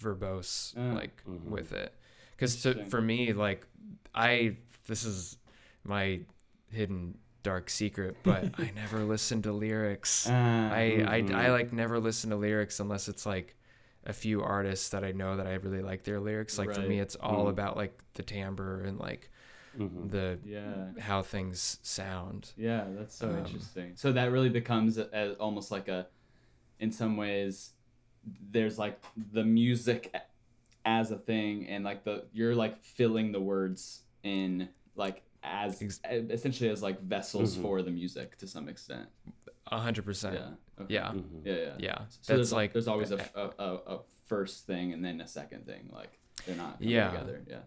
verbose 0.00 0.74
Uh, 0.76 0.94
like 0.94 1.22
Mhm. 1.28 1.44
with 1.50 1.72
it 1.72 1.94
because 2.36 2.66
for 2.88 3.00
me 3.00 3.32
like 3.32 3.66
I 4.14 4.56
this 4.86 5.04
is 5.04 5.36
my 5.84 6.20
hidden 6.70 7.18
dark 7.42 7.70
secret, 7.70 8.16
but 8.22 8.50
I 8.58 8.70
never 8.74 9.04
listen 9.04 9.42
to 9.42 9.52
lyrics. 9.52 10.26
Uh, 10.28 10.32
I, 10.32 11.02
I, 11.06 11.16
I 11.16 11.20
Mhm. 11.22 11.50
like 11.52 11.72
never 11.72 11.98
listen 11.98 12.30
to 12.30 12.36
lyrics 12.36 12.80
unless 12.80 13.08
it's 13.08 13.24
like 13.26 13.56
a 14.04 14.12
few 14.12 14.42
artists 14.42 14.90
that 14.90 15.04
I 15.04 15.12
know 15.12 15.36
that 15.36 15.46
I 15.46 15.54
really 15.54 15.82
like 15.82 16.04
their 16.04 16.20
lyrics. 16.20 16.58
Like 16.58 16.72
for 16.72 16.80
me, 16.82 17.00
it's 17.00 17.16
all 17.16 17.46
Mhm. 17.46 17.50
about 17.50 17.76
like 17.76 17.98
the 18.14 18.22
timbre 18.22 18.82
and 18.84 18.98
like 18.98 19.30
Mhm. 19.78 20.10
the 20.10 20.38
yeah. 20.44 20.92
how 21.00 21.22
things 21.22 21.78
sound. 21.82 22.52
Yeah, 22.56 22.84
that's 22.90 23.14
so 23.14 23.28
Um, 23.30 23.38
interesting. 23.38 23.96
So 23.96 24.12
that 24.12 24.30
really 24.32 24.48
becomes 24.48 24.98
a, 24.98 25.08
a, 25.12 25.32
almost 25.34 25.70
like 25.70 25.88
a, 25.88 26.06
in 26.78 26.90
some 26.92 27.16
ways, 27.16 27.72
there's 28.50 28.78
like 28.78 29.00
the 29.32 29.44
music 29.44 30.14
as 30.84 31.10
a 31.10 31.16
thing, 31.18 31.66
and 31.68 31.84
like 31.84 32.04
the 32.04 32.24
you're 32.32 32.54
like 32.54 32.82
filling 32.82 33.32
the 33.32 33.40
words 33.40 34.02
in 34.22 34.68
like 34.96 35.22
as 35.42 35.80
Ex- 35.80 36.00
essentially 36.10 36.68
as 36.70 36.82
like 36.82 37.00
vessels 37.02 37.56
Mhm. 37.56 37.62
for 37.62 37.82
the 37.82 37.90
music 37.90 38.36
to 38.38 38.46
some 38.46 38.68
extent. 38.68 39.08
A 39.68 39.78
hundred 39.78 40.04
percent. 40.04 40.34
Yeah. 40.34 40.82
Okay. 40.82 40.94
Yeah. 40.94 41.12
Mhm. 41.12 41.44
Yeah. 41.46 41.54
Yeah. 41.54 41.74
Yeah. 41.78 41.98
So 41.98 42.04
That's 42.04 42.26
there's 42.26 42.52
like 42.52 42.72
there's 42.72 42.88
always 42.88 43.10
a 43.12 43.20
a 43.58 44.00
first 44.26 44.66
thing 44.66 44.92
and 44.92 45.04
then 45.04 45.20
a 45.20 45.26
second 45.28 45.64
thing. 45.66 45.88
Like 45.92 46.18
they're 46.44 46.56
not 46.56 46.78
coming 46.78 46.88
Yeah. 46.90 47.10
together. 47.10 47.42
Yeah. 47.48 47.58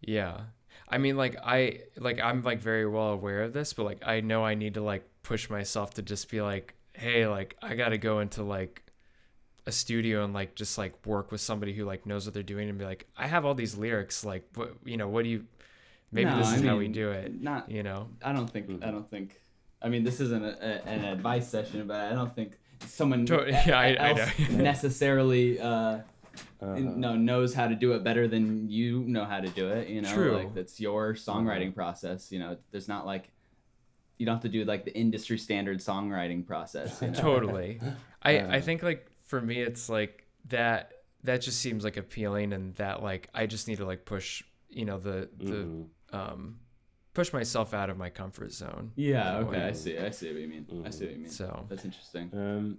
Yeah. 0.00 0.40
I 0.88 0.98
mean 0.98 1.16
like 1.16 1.36
I 1.42 1.80
like 1.96 2.20
I'm 2.20 2.42
like 2.42 2.60
very 2.60 2.86
well 2.86 3.08
aware 3.10 3.42
of 3.42 3.52
this, 3.52 3.72
but 3.72 3.84
like 3.84 3.98
I 4.06 4.20
know 4.20 4.44
I 4.44 4.54
need 4.54 4.74
to 4.74 4.82
like 4.82 5.08
push 5.22 5.48
myself 5.50 5.94
to 5.94 6.02
just 6.02 6.30
be 6.30 6.40
like, 6.40 6.74
hey, 6.94 7.26
like 7.26 7.56
I 7.62 7.74
gotta 7.74 7.98
go 7.98 8.20
into 8.20 8.42
like 8.42 8.82
a 9.66 9.72
studio 9.72 10.24
and 10.24 10.32
like 10.32 10.54
just 10.54 10.78
like 10.78 10.94
work 11.06 11.30
with 11.30 11.40
somebody 11.42 11.74
who 11.74 11.84
like 11.84 12.06
knows 12.06 12.24
what 12.24 12.32
they're 12.34 12.42
doing 12.42 12.68
and 12.70 12.78
be 12.78 12.84
like, 12.84 13.06
I 13.16 13.26
have 13.26 13.44
all 13.44 13.54
these 13.54 13.76
lyrics, 13.76 14.24
like 14.24 14.44
what 14.54 14.74
you 14.84 14.96
know, 14.96 15.08
what 15.08 15.24
do 15.24 15.30
you 15.30 15.44
maybe 16.10 16.30
No, 16.30 16.38
this 16.38 16.48
I 16.48 16.56
is 16.56 16.62
how 16.62 16.76
we 16.76 16.88
do 16.88 17.10
it. 17.10 17.40
Not 17.42 17.70
You 17.70 17.82
know? 17.82 18.08
I 18.22 18.32
don't 18.32 18.48
think. 18.48 18.82
I 18.82 18.90
don't 18.90 19.08
think. 19.08 19.38
I 19.80 19.88
mean, 19.88 20.02
this 20.04 20.20
isn't 20.20 20.44
a, 20.44 20.48
a, 20.60 20.88
an 20.88 21.04
advice 21.04 21.48
session, 21.48 21.86
but 21.86 21.96
I 22.00 22.12
don't 22.14 22.34
think 22.34 22.58
someone 22.86 23.26
yeah, 23.66 23.78
I- 23.78 24.10
I 24.10 24.32
necessarily 24.50 25.60
uh, 25.60 25.98
Uh-huh. 26.60 26.74
no 26.78 27.14
knows 27.16 27.54
how 27.54 27.68
to 27.68 27.74
do 27.74 27.92
it 27.92 28.02
better 28.04 28.26
than 28.28 28.68
you 28.68 29.00
know 29.04 29.24
how 29.24 29.40
to 29.40 29.48
do 29.48 29.68
it. 29.68 29.88
You 29.88 30.02
know, 30.02 30.12
True. 30.12 30.36
like 30.36 30.54
that's 30.54 30.80
your 30.80 31.14
songwriting 31.14 31.74
process. 31.74 32.30
You 32.32 32.38
know, 32.40 32.56
there's 32.70 32.88
not 32.88 33.06
like 33.06 33.30
you 34.18 34.26
don't 34.26 34.34
have 34.34 34.42
to 34.42 34.48
do 34.48 34.64
like 34.64 34.84
the 34.84 34.94
industry 34.96 35.38
standard 35.38 35.78
songwriting 35.78 36.46
process. 36.46 37.00
You 37.02 37.08
know? 37.08 37.20
Totally. 37.20 37.80
I 38.22 38.38
Uh. 38.38 38.50
I 38.56 38.60
think 38.60 38.82
like 38.82 39.08
for 39.26 39.40
me 39.40 39.60
it's 39.60 39.88
like 39.88 40.26
that 40.48 40.92
that 41.24 41.40
just 41.42 41.60
seems 41.60 41.84
like 41.84 41.96
appealing 41.96 42.52
and 42.52 42.74
that 42.76 43.02
like 43.02 43.28
I 43.34 43.46
just 43.46 43.68
need 43.68 43.76
to 43.78 43.86
like 43.86 44.04
push, 44.04 44.42
you 44.70 44.84
know, 44.84 44.98
the 44.98 45.28
the 45.38 45.52
Mhm. 45.54 45.86
um 46.12 46.58
push 47.14 47.32
myself 47.32 47.74
out 47.74 47.90
of 47.90 47.96
my 47.98 48.10
comfort 48.10 48.52
zone. 48.52 48.92
Yeah. 48.96 49.38
in 49.38 49.44
a 49.44 49.48
Okay. 49.48 49.62
I 49.62 49.72
see. 49.72 49.98
I 49.98 50.10
see 50.10 50.32
what 50.32 50.40
you 50.40 50.48
mean. 50.48 50.82
I 50.86 50.90
see 50.90 51.04
what 51.06 51.14
you 51.14 51.20
mean. 51.20 51.28
So 51.30 51.66
That's 51.68 51.84
interesting. 51.84 52.30
Um, 52.32 52.78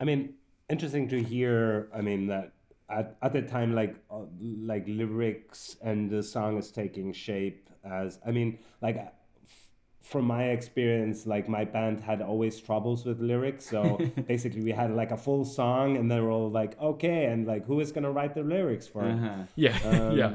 I 0.00 0.04
mean, 0.04 0.34
interesting 0.68 1.08
to 1.08 1.22
hear. 1.22 1.88
I 1.94 2.00
mean 2.00 2.26
that 2.28 2.52
at, 2.88 3.16
at 3.22 3.32
the 3.32 3.42
time, 3.42 3.74
like 3.74 3.96
uh, 4.10 4.20
like 4.40 4.84
lyrics 4.86 5.76
and 5.82 6.10
the 6.10 6.22
song 6.22 6.58
is 6.58 6.70
taking 6.70 7.12
shape 7.12 7.68
as. 7.84 8.18
I 8.26 8.30
mean, 8.30 8.58
like 8.80 8.96
f- 8.96 9.68
from 10.02 10.24
my 10.26 10.44
experience, 10.50 11.26
like 11.26 11.48
my 11.48 11.64
band 11.64 12.00
had 12.00 12.20
always 12.22 12.60
troubles 12.60 13.04
with 13.04 13.20
lyrics. 13.20 13.64
So 13.66 13.98
basically, 14.28 14.62
we 14.62 14.72
had 14.72 14.90
like 14.94 15.10
a 15.10 15.16
full 15.16 15.44
song, 15.44 15.96
and 15.96 16.10
they 16.10 16.20
were 16.20 16.30
all 16.30 16.50
like, 16.50 16.78
okay, 16.80 17.26
and 17.26 17.46
like 17.46 17.64
who 17.66 17.80
is 17.80 17.92
gonna 17.92 18.10
write 18.10 18.34
the 18.34 18.42
lyrics 18.42 18.86
for 18.86 19.04
it? 19.08 19.12
Uh-huh. 19.12 19.42
yeah, 19.56 19.78
Um, 19.84 20.16
yeah. 20.16 20.34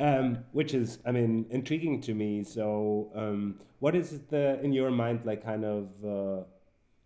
Um, 0.00 0.38
which 0.50 0.74
is, 0.74 0.98
I 1.06 1.12
mean, 1.12 1.46
intriguing 1.50 2.00
to 2.00 2.14
me. 2.14 2.42
So, 2.42 3.12
um, 3.14 3.60
what 3.78 3.94
is 3.94 4.22
the 4.28 4.60
in 4.60 4.72
your 4.72 4.90
mind 4.90 5.20
like 5.24 5.44
kind 5.44 5.64
of, 5.64 5.84
uh, 6.04 6.42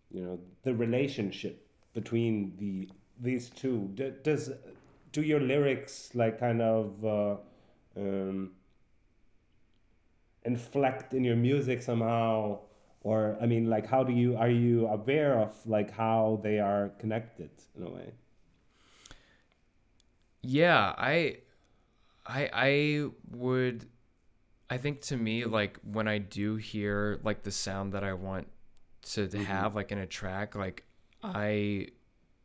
you 0.09 0.23
know, 0.23 0.39
the 0.63 0.73
relationship 0.73 1.67
between 1.93 2.55
the 2.57 2.89
these 3.19 3.49
two? 3.49 3.89
D- 3.95 4.13
does 4.23 4.51
do 5.11 5.21
your 5.21 5.39
lyrics 5.39 6.11
like 6.15 6.39
kind 6.39 6.61
of 6.61 7.05
uh, 7.05 7.35
um, 7.97 8.51
inflect 10.43 11.13
in 11.13 11.23
your 11.23 11.35
music 11.35 11.81
somehow? 11.81 12.59
Or 13.01 13.37
I 13.41 13.45
mean, 13.45 13.69
like, 13.69 13.87
how 13.87 14.03
do 14.03 14.11
you 14.13 14.35
are 14.37 14.49
you 14.49 14.87
aware 14.87 15.39
of 15.39 15.55
like 15.65 15.91
how 15.91 16.39
they 16.43 16.59
are 16.59 16.89
connected 16.99 17.49
in 17.75 17.83
a 17.83 17.89
way? 17.89 18.11
Yeah, 20.41 20.93
I 20.97 21.37
I 22.25 22.49
I 22.53 23.05
would 23.31 23.87
I 24.69 24.77
think 24.77 25.01
to 25.03 25.17
me 25.17 25.45
like 25.45 25.79
when 25.83 26.07
I 26.07 26.19
do 26.19 26.57
hear 26.57 27.19
like 27.23 27.43
the 27.43 27.51
sound 27.51 27.93
that 27.93 28.03
I 28.03 28.13
want 28.13 28.47
to 29.13 29.29
Mhm. 29.33 29.69
have 29.69 29.75
like 29.75 29.91
in 29.91 29.99
a 29.99 30.07
track, 30.07 30.55
like 30.55 30.85
I 31.23 31.89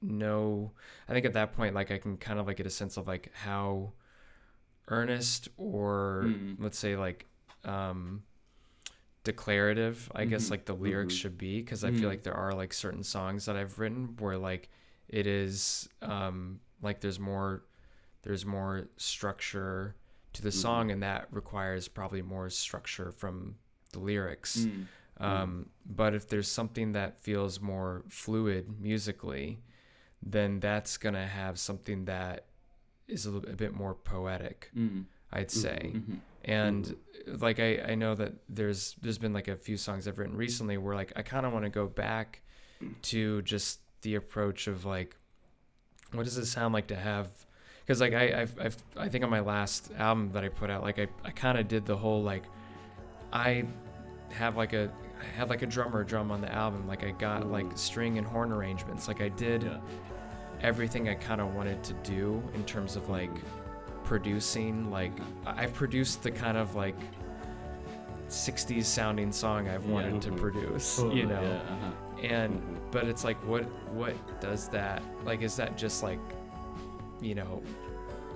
know 0.05 0.73
I 1.09 1.13
think 1.13 1.27
at 1.27 1.33
that 1.35 1.55
point 1.55 1.75
like 1.75 1.91
I 1.91 1.99
can 1.99 2.17
kind 2.17 2.39
of 2.39 2.47
like 2.47 2.57
get 2.59 2.67
a 2.67 2.71
sense 2.71 2.97
of 2.97 3.07
like 3.07 3.31
how 3.35 3.93
earnest 4.89 5.49
or 5.57 6.25
Mm. 6.27 6.57
let's 6.59 6.79
say 6.79 6.97
like 6.97 7.27
um 7.65 8.23
declarative 9.25 10.11
I 10.15 10.27
guess 10.27 10.47
Mhm. 10.47 10.51
like 10.51 10.65
the 10.67 10.75
lyrics 10.75 11.15
Mhm. 11.15 11.19
should 11.19 11.39
be 11.39 11.61
because 11.63 11.83
I 11.85 11.91
Mm. 11.91 11.99
feel 12.01 12.09
like 12.09 12.23
there 12.23 12.35
are 12.35 12.53
like 12.55 12.73
certain 12.75 13.03
songs 13.03 13.47
that 13.47 13.57
I've 13.57 13.79
written 13.79 14.17
where 14.19 14.37
like 14.37 14.69
it 15.09 15.27
is 15.27 15.89
um 16.03 16.61
like 16.83 17.01
there's 17.01 17.19
more 17.19 17.65
there's 18.23 18.45
more 18.45 18.89
structure 18.97 19.97
to 20.35 20.43
the 20.43 20.51
Mhm. 20.51 20.53
song 20.61 20.91
and 20.91 21.03
that 21.03 21.29
requires 21.33 21.89
probably 21.89 22.21
more 22.23 22.51
structure 22.51 23.11
from 23.13 23.57
the 23.93 23.99
lyrics 24.01 24.67
Mm. 24.67 24.87
um, 25.19 25.71
but 25.87 26.13
if 26.15 26.29
there's 26.29 26.51
something 26.51 26.93
that 26.93 27.23
feels 27.23 27.61
more 27.61 28.05
fluid 28.09 28.79
musically 28.81 29.63
then 30.27 30.59
that's 30.61 30.97
gonna 30.97 31.27
have 31.27 31.59
something 31.59 32.07
that 32.07 32.45
is 33.09 33.27
a, 33.27 33.31
little, 33.31 33.51
a 33.51 33.55
bit 33.55 33.75
more 33.75 33.95
poetic 33.95 34.71
Mm. 34.77 35.05
i'd 35.33 35.51
say 35.51 35.93
Mhm. 35.95 36.19
and 36.45 36.97
like 37.39 37.61
I, 37.61 37.81
I 37.93 37.95
know 37.95 38.15
that 38.15 38.33
there's 38.49 38.97
there's 39.03 39.19
been 39.19 39.33
like 39.33 39.49
a 39.49 39.57
few 39.57 39.77
songs 39.77 40.07
I've 40.09 40.19
written 40.19 40.37
recently 40.37 40.77
where 40.79 40.95
like 40.95 41.13
I 41.17 41.23
kind 41.23 41.45
of 41.47 41.53
want 41.53 41.65
to 41.65 41.71
go 41.71 41.87
back 41.87 42.41
to 43.03 43.41
just 43.43 43.81
the 44.03 44.15
approach 44.17 44.67
of 44.67 44.85
like 44.85 45.17
what 46.13 46.25
does 46.25 46.37
it 46.39 46.47
sound 46.47 46.75
like 46.75 46.87
to 46.89 46.97
have 46.97 47.29
because 47.81 48.01
like 48.01 48.13
I 48.15 48.43
I've, 48.43 48.55
I've 48.61 48.77
I 48.97 49.09
think 49.09 49.25
on 49.25 49.31
my 49.31 49.41
last 49.41 49.91
album 49.99 50.31
that 50.33 50.45
I 50.45 50.49
put 50.49 50.71
out 50.71 50.83
like 50.83 50.99
I, 50.99 51.09
I 51.25 51.31
kind 51.31 51.59
of 51.59 51.67
did 51.69 51.85
the 51.87 51.97
whole 51.97 52.23
like 52.23 52.45
I 53.33 53.65
have 54.33 54.57
like 54.57 54.73
a 54.75 54.91
I 55.21 55.25
had 55.39 55.49
like 55.49 55.63
a 55.63 55.67
drummer 55.67 56.05
drum 56.05 56.31
on 56.31 56.41
the 56.43 56.53
album 56.53 56.87
like 56.87 57.05
I 57.05 57.11
got 57.13 57.47
like 57.51 57.67
string 57.77 58.19
and 58.19 58.27
horn 58.27 58.53
arrangements 58.53 59.09
like 59.09 59.21
I 59.23 59.29
did 59.31 59.63
Yeah. 59.63 59.79
Everything 60.69 61.09
I 61.11 61.15
kind 61.15 61.41
of 61.43 61.55
wanted 61.55 61.83
to 61.85 61.93
do 62.03 62.43
in 62.55 62.65
terms 62.65 62.97
of 62.97 63.09
like 63.11 63.31
producing 64.03 64.91
like 64.91 65.13
I've 65.47 65.75
produced 65.75 66.23
the 66.23 66.31
kind 66.31 66.57
of 66.57 66.75
like 66.75 66.97
60s 68.29 68.85
sounding 68.87 69.31
song 69.31 69.69
I've 69.69 69.85
Yeah. 69.85 69.93
wanted 69.93 70.23
to 70.23 70.31
Mhm. 70.31 70.37
produce 70.41 70.99
you 71.13 71.27
know 71.27 71.41
Yeah. 71.43 71.61
Uh-huh. 71.73 72.27
and 72.27 72.55
Mhm. 72.61 72.79
but 72.91 73.05
it's 73.05 73.25
like 73.25 73.37
what 73.47 73.65
what 73.93 74.15
does 74.41 74.69
that 74.71 75.03
like 75.25 75.43
is 75.43 75.55
that 75.57 75.77
just 75.77 76.03
like 76.03 76.19
you 77.21 77.35
know 77.35 77.63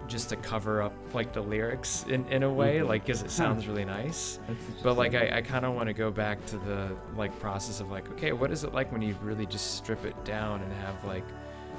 just 0.07 0.29
to 0.31 0.37
cover 0.37 0.81
up 0.83 0.95
like 1.14 1.33
the 1.35 1.41
lyrics 1.41 2.05
in, 2.09 2.25
in 2.27 2.43
a 2.43 2.51
way 2.53 2.79
Mhm. 2.79 2.88
like 2.88 3.05
because 3.07 3.23
it 3.23 3.31
sounds 3.31 3.67
really 3.67 3.85
nice 3.85 4.38
but 4.83 4.97
like. 4.97 5.14
I, 5.14 5.38
I 5.38 5.43
kind 5.43 5.64
of 5.67 5.75
want 5.75 5.88
to 5.88 5.93
go 5.95 6.11
back 6.11 6.45
to 6.47 6.59
the 6.59 6.95
like 7.17 7.37
process 7.41 7.81
of 7.81 7.91
like 7.91 8.09
okay 8.12 8.33
what 8.33 8.51
is 8.51 8.64
it 8.64 8.73
like 8.75 8.91
when 8.93 9.01
you 9.03 9.14
really 9.23 9.47
just 9.47 9.77
strip 9.77 10.05
it 10.05 10.17
down 10.25 10.61
and 10.62 10.73
have 10.85 11.03
like 11.05 11.25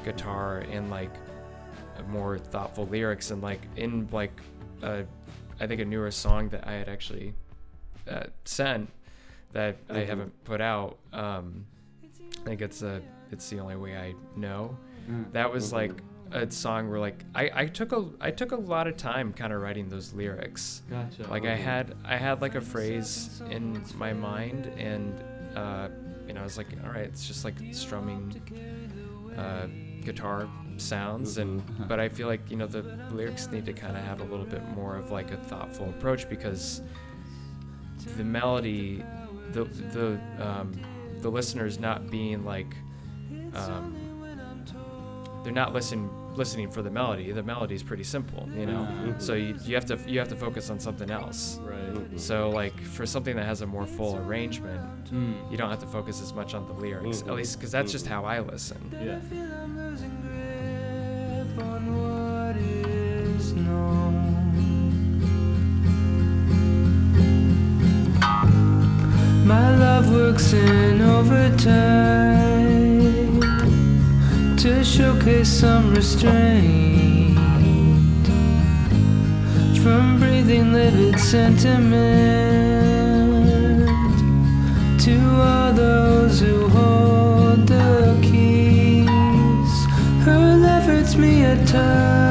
guitar 0.04 0.60
and 0.72 0.90
like 0.90 1.12
more 2.10 2.38
thoughtful 2.38 2.88
lyrics 2.88 3.32
and 3.32 3.42
like 3.42 3.62
in 3.76 4.08
like 4.12 4.32
uh, 4.82 5.02
I 5.60 5.68
think 5.68 5.82
a 5.82 5.86
newer 5.86 6.12
song 6.12 6.50
that 6.50 6.66
I 6.68 6.74
had 6.74 6.88
actually 6.90 7.34
uh, 8.10 8.24
sent 8.46 8.90
that 9.52 9.78
I 9.90 9.94
Mhm. 9.94 10.08
haven't 10.08 10.44
put 10.46 10.62
out 10.62 10.98
um, 11.14 11.66
I 12.42 12.46
think 12.46 12.62
it's 12.62 12.82
a 12.82 13.02
it's 13.32 13.50
the 13.50 13.60
only 13.60 13.76
way 13.76 13.98
I 13.98 14.14
know 14.36 14.78
Mm. 15.10 15.32
that 15.34 15.52
was 15.52 15.70
Mhm. 15.72 15.74
like 15.74 15.92
a 16.32 16.50
song 16.52 16.90
where 16.90 17.00
like 17.00 17.26
I, 17.36 17.50
I 17.54 17.66
took 17.66 17.92
a 17.92 18.06
I 18.22 18.32
took 18.32 18.52
a 18.52 18.56
lot 18.56 18.88
of 18.88 18.96
time 18.96 19.34
kind 19.34 19.52
of 19.52 19.62
writing 19.62 19.90
those 19.90 20.14
lyrics 20.14 20.84
Gotcha. 20.90 21.24
like 21.30 21.46
I 21.46 21.56
had 21.56 21.96
I 22.06 22.16
had 22.16 22.42
like 22.42 22.56
a 22.56 22.62
phrase 22.62 23.42
in 23.50 23.84
my 23.98 24.14
mind 24.14 24.68
and 24.78 25.14
uh, 25.58 25.90
you 26.28 26.34
know 26.34 26.42
I 26.42 26.44
was 26.44 26.58
like 26.58 26.68
all 26.84 26.92
right 26.92 27.06
it's 27.06 27.28
just 27.28 27.44
like 27.44 27.56
strumming 27.72 28.40
uh, 29.38 29.68
guitar 30.04 30.48
sounds 30.78 31.38
and 31.38 31.62
Mhm. 31.62 31.88
but 31.88 32.00
I 32.00 32.08
feel 32.10 32.28
like 32.28 32.50
you 32.50 32.56
know 32.58 32.68
the 32.68 32.82
lyrics 33.12 33.48
need 33.52 33.66
to 33.66 33.74
kind 33.74 33.98
of 33.98 34.04
have 34.04 34.22
a 34.22 34.24
little 34.24 34.46
bit 34.46 34.64
more 34.76 34.96
of 34.96 35.12
like 35.12 35.32
a 35.32 35.38
thoughtful 35.38 35.90
approach 35.90 36.30
because 36.30 36.82
the 38.18 38.24
melody 38.24 39.04
the 39.52 39.66
the 39.66 40.20
um, 40.46 40.72
the 41.20 41.30
listeners 41.30 41.80
not 41.80 42.10
being 42.10 42.46
like 42.46 42.74
um, 43.56 43.96
they're 45.44 45.52
not 45.54 45.74
listening 45.74 46.10
listening 46.40 46.72
for 46.72 46.82
the 46.82 46.90
melody. 46.90 47.32
The 47.32 47.44
melody 47.44 47.76
is 47.76 47.84
pretty 47.84 48.04
simple, 48.04 48.50
you 48.56 48.66
know. 48.66 48.88
Ah. 48.90 49.14
So 49.20 49.34
you, 49.36 49.56
you 49.66 49.76
have 49.76 49.86
to 49.92 50.00
you 50.08 50.18
have 50.20 50.30
to 50.30 50.36
focus 50.36 50.70
on 50.72 50.80
something 50.80 51.12
else. 51.12 51.60
Right. 51.62 52.20
So 52.20 52.50
like 52.50 52.78
for 52.96 53.06
something 53.06 53.36
that 53.36 53.46
has 53.46 53.62
a 53.62 53.68
more 53.68 53.86
full 53.86 54.18
arrangement, 54.18 54.80
Mm. 55.12 55.34
you 55.52 55.58
don't 55.58 55.70
have 55.72 55.80
to 55.80 55.88
focus 55.88 56.22
as 56.22 56.32
much 56.34 56.54
on 56.54 56.66
the 56.68 56.74
lyrics. 56.74 57.22
Mhm. 57.22 57.28
At 57.30 57.36
least 57.36 57.58
because 57.58 57.72
that's 57.72 57.92
just 57.92 58.08
how 58.08 58.22
I 58.26 58.40
listen. 58.40 58.78
Yeah. 58.94 59.20
I'm 59.64 59.76
losing 59.78 60.16
grip 60.24 61.66
on 61.68 61.82
what 62.00 62.56
is 62.58 63.54
known. 63.54 64.16
My 69.46 69.68
love 69.86 70.06
works 70.12 70.54
in 70.54 71.02
overtime 71.02 72.89
to 74.60 74.84
showcase 74.84 75.48
some 75.48 75.96
restraint 75.96 77.38
from 79.82 80.20
breathing 80.20 80.74
livid 80.74 81.18
sentiment 81.18 81.90
to 85.00 85.18
all 85.42 85.72
those 85.72 86.42
who 86.42 86.68
hold 86.68 87.66
the 87.68 88.20
keys. 88.22 89.08
Her 90.26 90.58
love 90.58 90.84
hurts 90.84 91.16
me 91.16 91.44
at 91.44 91.66
times, 91.66 92.29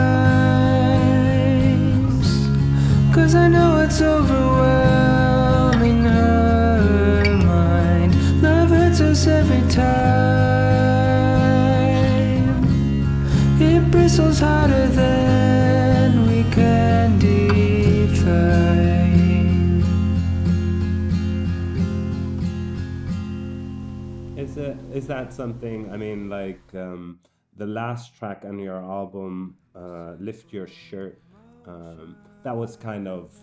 that 25.09 25.33
something? 25.33 25.91
I 25.93 25.97
mean, 25.97 26.29
like 26.29 26.61
um, 26.75 27.19
the 27.57 27.67
last 27.67 28.17
track 28.17 28.45
on 28.45 28.59
your 28.59 28.77
album, 28.77 29.57
uh, 29.75 30.15
"Lift 30.19 30.53
Your 30.53 30.67
Shirt," 30.67 31.21
um, 31.67 32.17
that 32.45 32.57
was 32.57 32.77
kind 32.77 33.09
of 33.09 33.35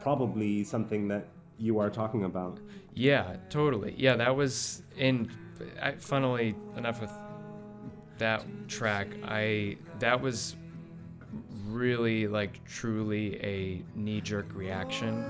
probably 0.00 0.64
something 0.64 1.08
that 1.08 1.26
you 1.58 1.78
are 1.78 1.90
talking 1.90 2.24
about. 2.24 2.60
Yeah, 2.92 3.36
totally. 3.48 3.94
Yeah, 3.96 4.16
that 4.16 4.36
was 4.36 4.82
in. 4.96 5.30
I, 5.80 5.92
funnily 5.92 6.54
enough, 6.76 7.00
with 7.00 7.12
that 8.18 8.44
track, 8.68 9.08
I 9.24 9.78
that 10.00 10.20
was 10.20 10.56
really 11.68 12.28
like 12.28 12.64
truly 12.64 13.42
a 13.42 13.82
knee-jerk 13.96 14.54
reaction 14.54 15.24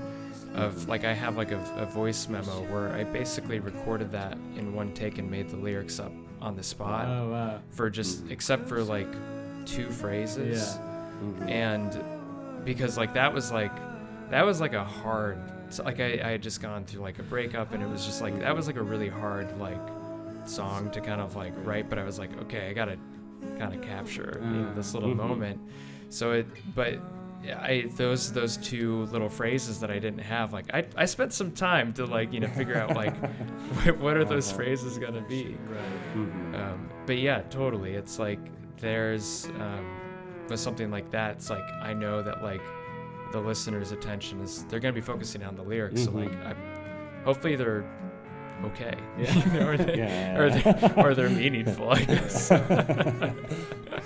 of 0.55 0.87
like 0.87 1.03
I 1.03 1.13
have 1.13 1.37
like 1.37 1.51
a, 1.51 1.59
a 1.77 1.85
voice 1.85 2.27
memo 2.27 2.61
where 2.71 2.91
I 2.93 3.03
basically 3.03 3.59
recorded 3.59 4.11
that 4.11 4.33
in 4.57 4.73
one 4.73 4.93
take 4.93 5.17
and 5.17 5.29
made 5.29 5.49
the 5.49 5.57
lyrics 5.57 5.99
up 5.99 6.11
on 6.41 6.55
the 6.55 6.63
spot 6.63 7.07
Oh 7.07 7.29
wow. 7.31 7.59
for 7.71 7.89
just 7.89 8.23
except 8.29 8.67
for 8.67 8.83
like 8.83 9.07
two 9.65 9.89
phrases. 9.89 10.77
And 11.47 11.97
because 12.65 12.97
like 12.97 13.13
that 13.13 13.33
was 13.33 13.51
like 13.51 13.71
that 14.29 14.45
was 14.45 14.59
like 14.61 14.73
a 14.73 14.83
hard 14.83 15.37
so 15.69 15.83
like 15.83 15.99
I, 15.99 16.19
I 16.23 16.29
had 16.31 16.41
just 16.41 16.61
gone 16.61 16.83
through 16.85 17.01
like 17.01 17.19
a 17.19 17.23
breakup 17.23 17.73
and 17.73 17.81
it 17.83 17.87
was 17.89 18.05
just 18.05 18.21
like 18.21 18.39
that 18.39 18.55
was 18.55 18.67
like 18.67 18.75
a 18.75 18.83
really 18.83 19.09
hard 19.09 19.57
like 19.59 19.79
song 20.45 20.91
to 20.91 21.01
kind 21.01 21.21
of 21.21 21.35
like 21.35 21.53
write 21.63 21.89
but 21.89 21.97
i 21.97 22.03
was 22.03 22.19
like 22.19 22.29
okay 22.43 22.69
i 22.69 22.73
gotta 22.73 22.97
kind 23.57 23.73
of 23.73 23.81
capture 23.81 24.39
you 24.43 24.47
know, 24.47 24.73
this 24.75 24.93
little 24.93 25.09
Mhm. 25.09 25.15
moment. 25.17 25.59
So 26.09 26.31
it 26.33 26.47
but 26.75 26.99
I 27.53 27.85
those 27.95 28.31
those 28.33 28.57
two 28.57 29.05
little 29.05 29.29
phrases 29.29 29.79
that 29.81 29.91
I 29.91 29.99
didn't 29.99 30.19
have 30.19 30.51
like 30.53 30.73
I, 30.73 30.85
I 30.95 31.05
spent 31.05 31.33
some 31.33 31.51
time 31.51 31.93
to 31.93 32.05
like 32.05 32.33
you 32.33 32.39
know 32.39 32.47
figure 32.49 32.77
out 32.77 32.95
like 32.95 33.15
what, 33.83 33.97
what 33.99 34.17
are 34.17 34.25
those 34.25 34.47
Uh-huh. 34.49 34.57
phrases 34.57 34.97
gonna 34.97 35.21
be 35.27 35.55
Right. 35.69 36.15
Mhm. 36.15 36.55
um, 36.59 36.89
but 37.05 37.17
yeah, 37.19 37.41
totally. 37.49 37.93
It's 37.93 38.17
like 38.19 38.39
there's 38.79 39.45
um, 39.59 39.85
with 40.49 40.59
something 40.59 40.91
like 40.91 41.09
that. 41.11 41.35
It's 41.37 41.49
like 41.49 41.63
I 41.81 41.93
know 41.93 42.21
that 42.23 42.43
like 42.43 42.61
the 43.31 43.39
listener's 43.39 43.91
attention 43.91 44.41
is 44.41 44.63
they're 44.69 44.79
gonna 44.79 44.93
be 44.93 45.01
focusing 45.01 45.43
on 45.43 45.55
the 45.55 45.63
lyrics. 45.63 46.03
So 46.05 46.11
like, 46.11 46.31
Mhm. 46.31 46.45
I, 46.47 47.23
hopefully 47.25 47.55
they're 47.55 47.83
okay, 48.65 48.95
Yeah. 49.19 49.67
or 49.67 49.77
they 49.77 49.97
Yeah. 49.97 50.37
or 50.39 50.49
they 50.49 51.01
or 51.03 51.13
they're 51.15 51.29
meaningful. 51.43 51.89
I 51.91 52.03
guess. 52.05 52.47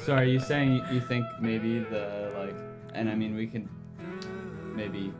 So 0.05 0.13
are 0.15 0.23
you 0.23 0.39
saying 0.39 0.73
you- 0.73 0.83
you 0.93 0.99
think 1.01 1.25
maybe 1.41 1.79
the 1.79 2.31
like, 2.37 2.55
and 2.93 3.09
I 3.09 3.15
mean 3.15 3.35
we 3.35 3.47
can 3.47 3.67
maybe 4.75 5.13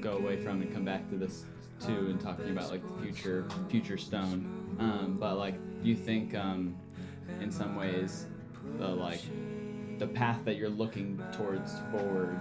go 0.00 0.16
away 0.16 0.36
from 0.36 0.62
and 0.62 0.72
come 0.72 0.84
back 0.84 1.08
to 1.10 1.16
this 1.16 1.44
too 1.80 2.08
and 2.10 2.20
talking 2.20 2.50
about 2.50 2.70
like 2.70 2.82
the 2.96 3.02
future 3.02 3.46
future 3.68 3.96
stone, 3.98 4.76
um, 4.78 5.16
but 5.18 5.36
like 5.36 5.54
do 5.82 5.88
you 5.88 5.96
think 5.96 6.34
um, 6.34 6.74
in 7.40 7.50
some 7.50 7.76
ways 7.76 8.26
the 8.78 8.86
like 8.88 9.20
the 9.98 10.06
path 10.06 10.40
that 10.44 10.56
you're 10.56 10.68
looking 10.68 11.22
towards 11.32 11.74
forward 11.90 12.38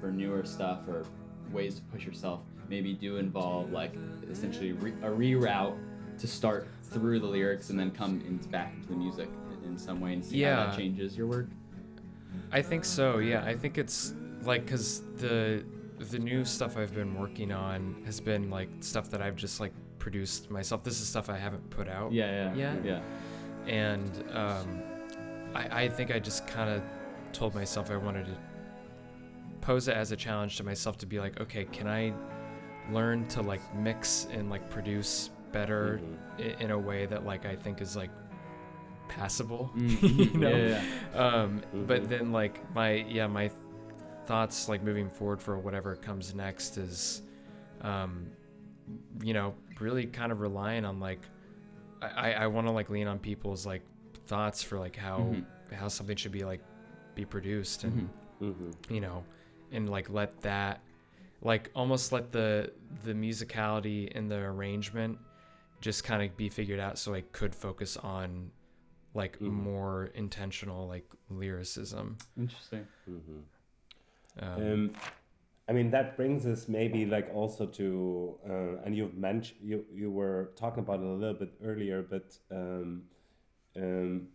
for 0.00 0.10
newer 0.10 0.44
stuff 0.44 0.80
or 0.88 1.04
ways 1.52 1.76
to 1.76 1.82
push 1.82 2.04
yourself 2.06 2.40
maybe 2.68 2.92
do 2.94 3.16
involve 3.16 3.70
like 3.72 3.92
essentially 4.30 4.72
re- 4.72 4.92
a 5.02 5.08
reroute 5.08 5.76
to 6.18 6.26
start 6.26 6.66
through 6.84 7.18
the 7.20 7.26
lyrics 7.26 7.70
and 7.70 7.78
then 7.78 7.90
come 7.90 8.22
in, 8.26 8.36
back 8.50 8.72
into 8.74 8.88
the 8.88 8.94
music 8.94 9.28
in 9.64 9.76
some 9.76 10.00
way 10.00 10.12
and 10.14 10.24
see 10.24 10.40
how 10.42 10.48
Yeah. 10.48 10.66
that 10.66 10.76
changes 10.76 11.16
your 11.16 11.26
work. 11.26 11.48
I 12.50 12.62
think 12.62 12.84
so. 12.84 13.18
Yeah, 13.18 13.44
I 13.44 13.54
think 13.54 13.78
it's 13.78 14.14
like 14.42 14.64
because 14.64 15.02
the 15.16 15.64
the 15.98 16.18
new 16.18 16.44
stuff 16.44 16.76
I've 16.76 16.94
been 16.94 17.14
working 17.18 17.52
on 17.52 18.02
has 18.04 18.20
been 18.20 18.50
like 18.50 18.68
stuff 18.80 19.08
that 19.10 19.22
I've 19.22 19.36
just 19.36 19.60
like 19.60 19.72
produced 19.98 20.50
myself. 20.50 20.82
This 20.82 21.00
is 21.00 21.06
stuff 21.08 21.30
I 21.30 21.38
haven't 21.38 21.68
put 21.70 21.88
out. 21.88 22.12
Yeah, 22.12 22.52
yeah, 22.54 22.74
Yeah. 22.84 23.00
yeah. 23.64 23.72
and 23.72 24.24
um, 24.32 24.82
I, 25.54 25.84
I 25.84 25.88
think 25.88 26.10
I 26.10 26.18
just 26.18 26.46
kind 26.46 26.68
of 26.70 26.82
told 27.32 27.54
myself 27.54 27.90
I 27.90 27.96
wanted 27.96 28.26
to 28.26 28.36
pose 29.60 29.86
it 29.88 29.96
as 29.96 30.10
a 30.12 30.16
challenge 30.16 30.56
to 30.56 30.64
myself 30.64 30.98
to 30.98 31.06
be 31.06 31.20
like, 31.20 31.40
okay, 31.40 31.64
can 31.66 31.86
I 31.86 32.12
learn 32.90 33.28
to 33.28 33.42
like 33.42 33.60
mix 33.76 34.26
and 34.32 34.50
like 34.50 34.68
produce 34.70 35.30
better 35.52 36.00
Mhm. 36.02 36.44
i- 36.58 36.62
in 36.62 36.70
a 36.72 36.78
way 36.78 37.06
that 37.06 37.24
like 37.24 37.46
I 37.46 37.54
think 37.54 37.80
is 37.80 37.94
like 37.94 38.10
passable, 39.16 39.70
Mhm. 39.76 40.32
you 40.34 40.40
know? 40.40 40.48
Yeah, 40.56 40.82
yeah, 41.14 41.18
Um, 41.18 41.62
but 41.86 42.02
Mhm. 42.02 42.08
then 42.08 42.32
like 42.32 42.74
my 42.74 42.92
yeah 43.08 43.26
my 43.26 43.50
thoughts 44.26 44.68
like 44.68 44.82
moving 44.82 45.10
forward 45.10 45.40
for 45.42 45.58
whatever 45.58 45.96
comes 45.96 46.34
next 46.34 46.76
is, 46.78 47.22
um, 47.82 48.30
you 49.22 49.34
know, 49.34 49.54
really 49.80 50.06
kind 50.06 50.32
of 50.32 50.40
relying 50.40 50.84
on 50.84 51.00
like 51.00 51.20
I 52.00 52.08
I, 52.08 52.30
I 52.44 52.46
want 52.46 52.66
to 52.66 52.72
like 52.72 52.88
lean 52.90 53.06
on 53.06 53.18
people's 53.18 53.66
like 53.66 53.82
thoughts 54.26 54.62
for 54.62 54.78
like 54.78 54.96
how 54.96 55.18
Mhm. 55.18 55.44
how 55.74 55.88
something 55.88 56.16
should 56.16 56.32
be 56.32 56.44
like 56.44 56.62
be 57.14 57.24
produced 57.24 57.84
and 57.84 58.08
Mhm. 58.40 58.54
Mhm. 58.54 58.74
you 58.90 59.00
know 59.00 59.24
and 59.72 59.88
like 59.88 60.08
let 60.10 60.40
that 60.42 60.80
like 61.42 61.70
almost 61.74 62.12
let 62.12 62.32
the 62.32 62.72
the 63.04 63.12
musicality 63.12 64.10
and 64.16 64.30
the 64.30 64.36
arrangement 64.36 65.18
just 65.80 66.04
kind 66.04 66.22
of 66.22 66.36
be 66.36 66.48
figured 66.48 66.78
out 66.80 66.98
so 66.98 67.12
I 67.14 67.22
could 67.32 67.54
focus 67.54 67.96
on 67.96 68.50
like 69.14 69.38
Mhm. 69.40 69.50
more 69.52 70.06
intentional 70.14 70.86
like 70.88 71.08
lyricism 71.28 72.16
Interesting. 72.36 72.86
Mhm. 73.08 73.42
um, 74.40 74.62
Um, 74.62 74.90
I 75.68 75.72
mean 75.72 75.90
that 75.90 76.16
brings 76.16 76.46
us 76.46 76.68
maybe 76.68 77.06
like 77.06 77.30
also 77.34 77.66
to 77.66 78.38
uh, 78.48 78.82
and 78.84 78.96
you've 78.96 79.16
mentioned 79.16 79.60
you 79.62 79.84
you 79.92 80.10
were 80.10 80.50
talking 80.56 80.82
about 80.82 81.00
it 81.00 81.06
a 81.06 81.12
little 81.12 81.34
bit 81.38 81.52
earlier, 81.64 82.02
but 82.02 82.36
um, 82.50 83.04
um, 83.76 84.28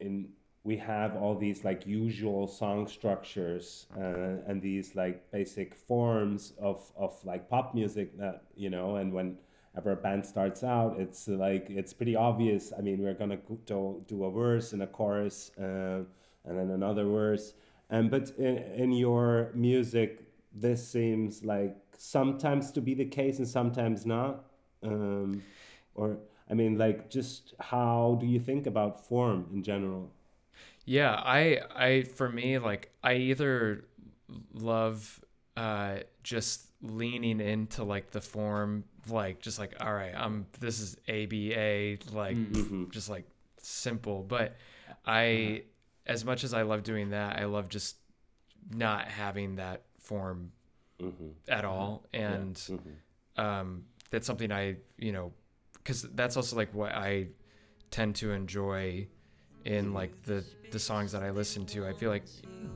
in 0.00 0.28
we 0.64 0.76
have 0.76 1.16
all 1.16 1.34
these 1.36 1.64
like 1.64 1.86
usual 1.86 2.46
song 2.46 2.86
structures 2.86 3.86
uh, 3.98 4.36
and 4.46 4.62
these 4.62 4.94
like 4.94 5.30
basic 5.32 5.74
forms 5.74 6.52
of 6.58 6.90
of 6.96 7.12
like 7.24 7.48
pop 7.48 7.74
music 7.74 8.16
that 8.18 8.44
you 8.56 8.70
know 8.70 8.96
and 8.96 9.12
whenever 9.72 9.92
a 9.98 10.02
band 10.02 10.24
starts 10.24 10.62
out 10.62 10.98
it's 10.98 11.28
like 11.28 11.68
it's 11.70 11.92
pretty 11.92 12.16
obvious. 12.16 12.72
I 12.76 12.82
mean 12.82 13.02
we're 13.02 13.14
gonna 13.14 13.38
do, 13.66 14.02
do 14.06 14.24
a 14.24 14.30
verse 14.30 14.72
and 14.72 14.82
a 14.82 14.86
chorus 14.86 15.50
uh, 15.58 16.04
and 16.44 16.58
then 16.58 16.70
another 16.70 17.04
verse. 17.04 17.54
And 17.90 18.10
but 18.10 18.30
in, 18.38 18.58
in 18.58 18.92
your 18.92 19.50
music 19.54 20.24
this 20.54 20.86
seems 20.86 21.44
like 21.44 21.76
sometimes 21.96 22.70
to 22.72 22.80
be 22.80 22.94
the 22.94 23.04
case 23.06 23.38
and 23.38 23.48
sometimes 23.48 24.04
not. 24.06 24.44
Um, 24.82 25.42
or 25.94 26.18
i 26.50 26.54
mean 26.54 26.76
like 26.78 27.10
just 27.10 27.54
how 27.60 28.16
do 28.20 28.26
you 28.26 28.40
think 28.40 28.66
about 28.66 29.06
form 29.06 29.46
in 29.52 29.62
general? 29.62 30.10
Yeah 30.84 31.14
i 31.14 31.60
i 31.74 32.02
for 32.02 32.28
me 32.28 32.58
like 32.58 32.90
i 33.02 33.14
either 33.14 33.84
love 34.52 35.20
uh 35.56 35.98
just 36.22 36.71
leaning 36.82 37.40
into 37.40 37.84
like 37.84 38.10
the 38.10 38.20
form 38.20 38.84
like 39.08 39.40
just 39.40 39.58
like 39.58 39.74
all 39.80 39.92
right 39.94 40.14
i'm 40.16 40.46
this 40.60 40.80
is 40.80 40.96
aba 41.08 41.96
like 42.12 42.36
Mm. 42.36 42.52
Mhm. 42.52 42.90
just 42.90 43.08
like 43.08 43.24
simple 43.58 44.22
but 44.22 44.56
i 45.06 45.62
as 46.04 46.24
much 46.24 46.42
as 46.42 46.52
I 46.52 46.62
love 46.62 46.82
doing 46.82 47.10
that, 47.10 47.38
I 47.38 47.44
love 47.44 47.68
just 47.68 47.94
not 48.74 49.06
having 49.06 49.54
that 49.56 49.82
form 50.00 50.50
Mm-hmm. 51.00 51.28
at 51.48 51.64
all, 51.64 52.04
and 52.12 52.60
um, 53.36 53.84
that's 54.10 54.26
something 54.26 54.50
I 54.50 54.78
you 54.98 55.12
know 55.12 55.32
because 55.74 56.02
that's 56.14 56.36
also 56.36 56.56
like 56.56 56.74
what 56.74 56.92
I 56.92 57.28
tend 57.92 58.16
to 58.16 58.32
enjoy 58.32 59.06
in 59.64 59.92
like 59.94 60.22
the 60.24 60.44
the 60.72 60.78
songs 60.80 61.12
that 61.12 61.22
I 61.22 61.30
listen 61.30 61.66
to. 61.66 61.86
I 61.86 61.92
feel 61.92 62.10
like 62.10 62.24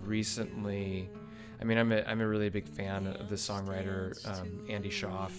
recently, 0.04 1.10
I 1.60 1.64
mean, 1.64 1.78
I'm 1.78 1.92
a, 1.92 2.02
I'm 2.02 2.20
a 2.20 2.26
really 2.26 2.48
big 2.50 2.68
fan 2.68 3.06
of 3.06 3.28
the 3.28 3.36
songwriter 3.36 4.14
um, 4.26 4.66
Andy 4.68 4.90
Shauf 4.90 5.30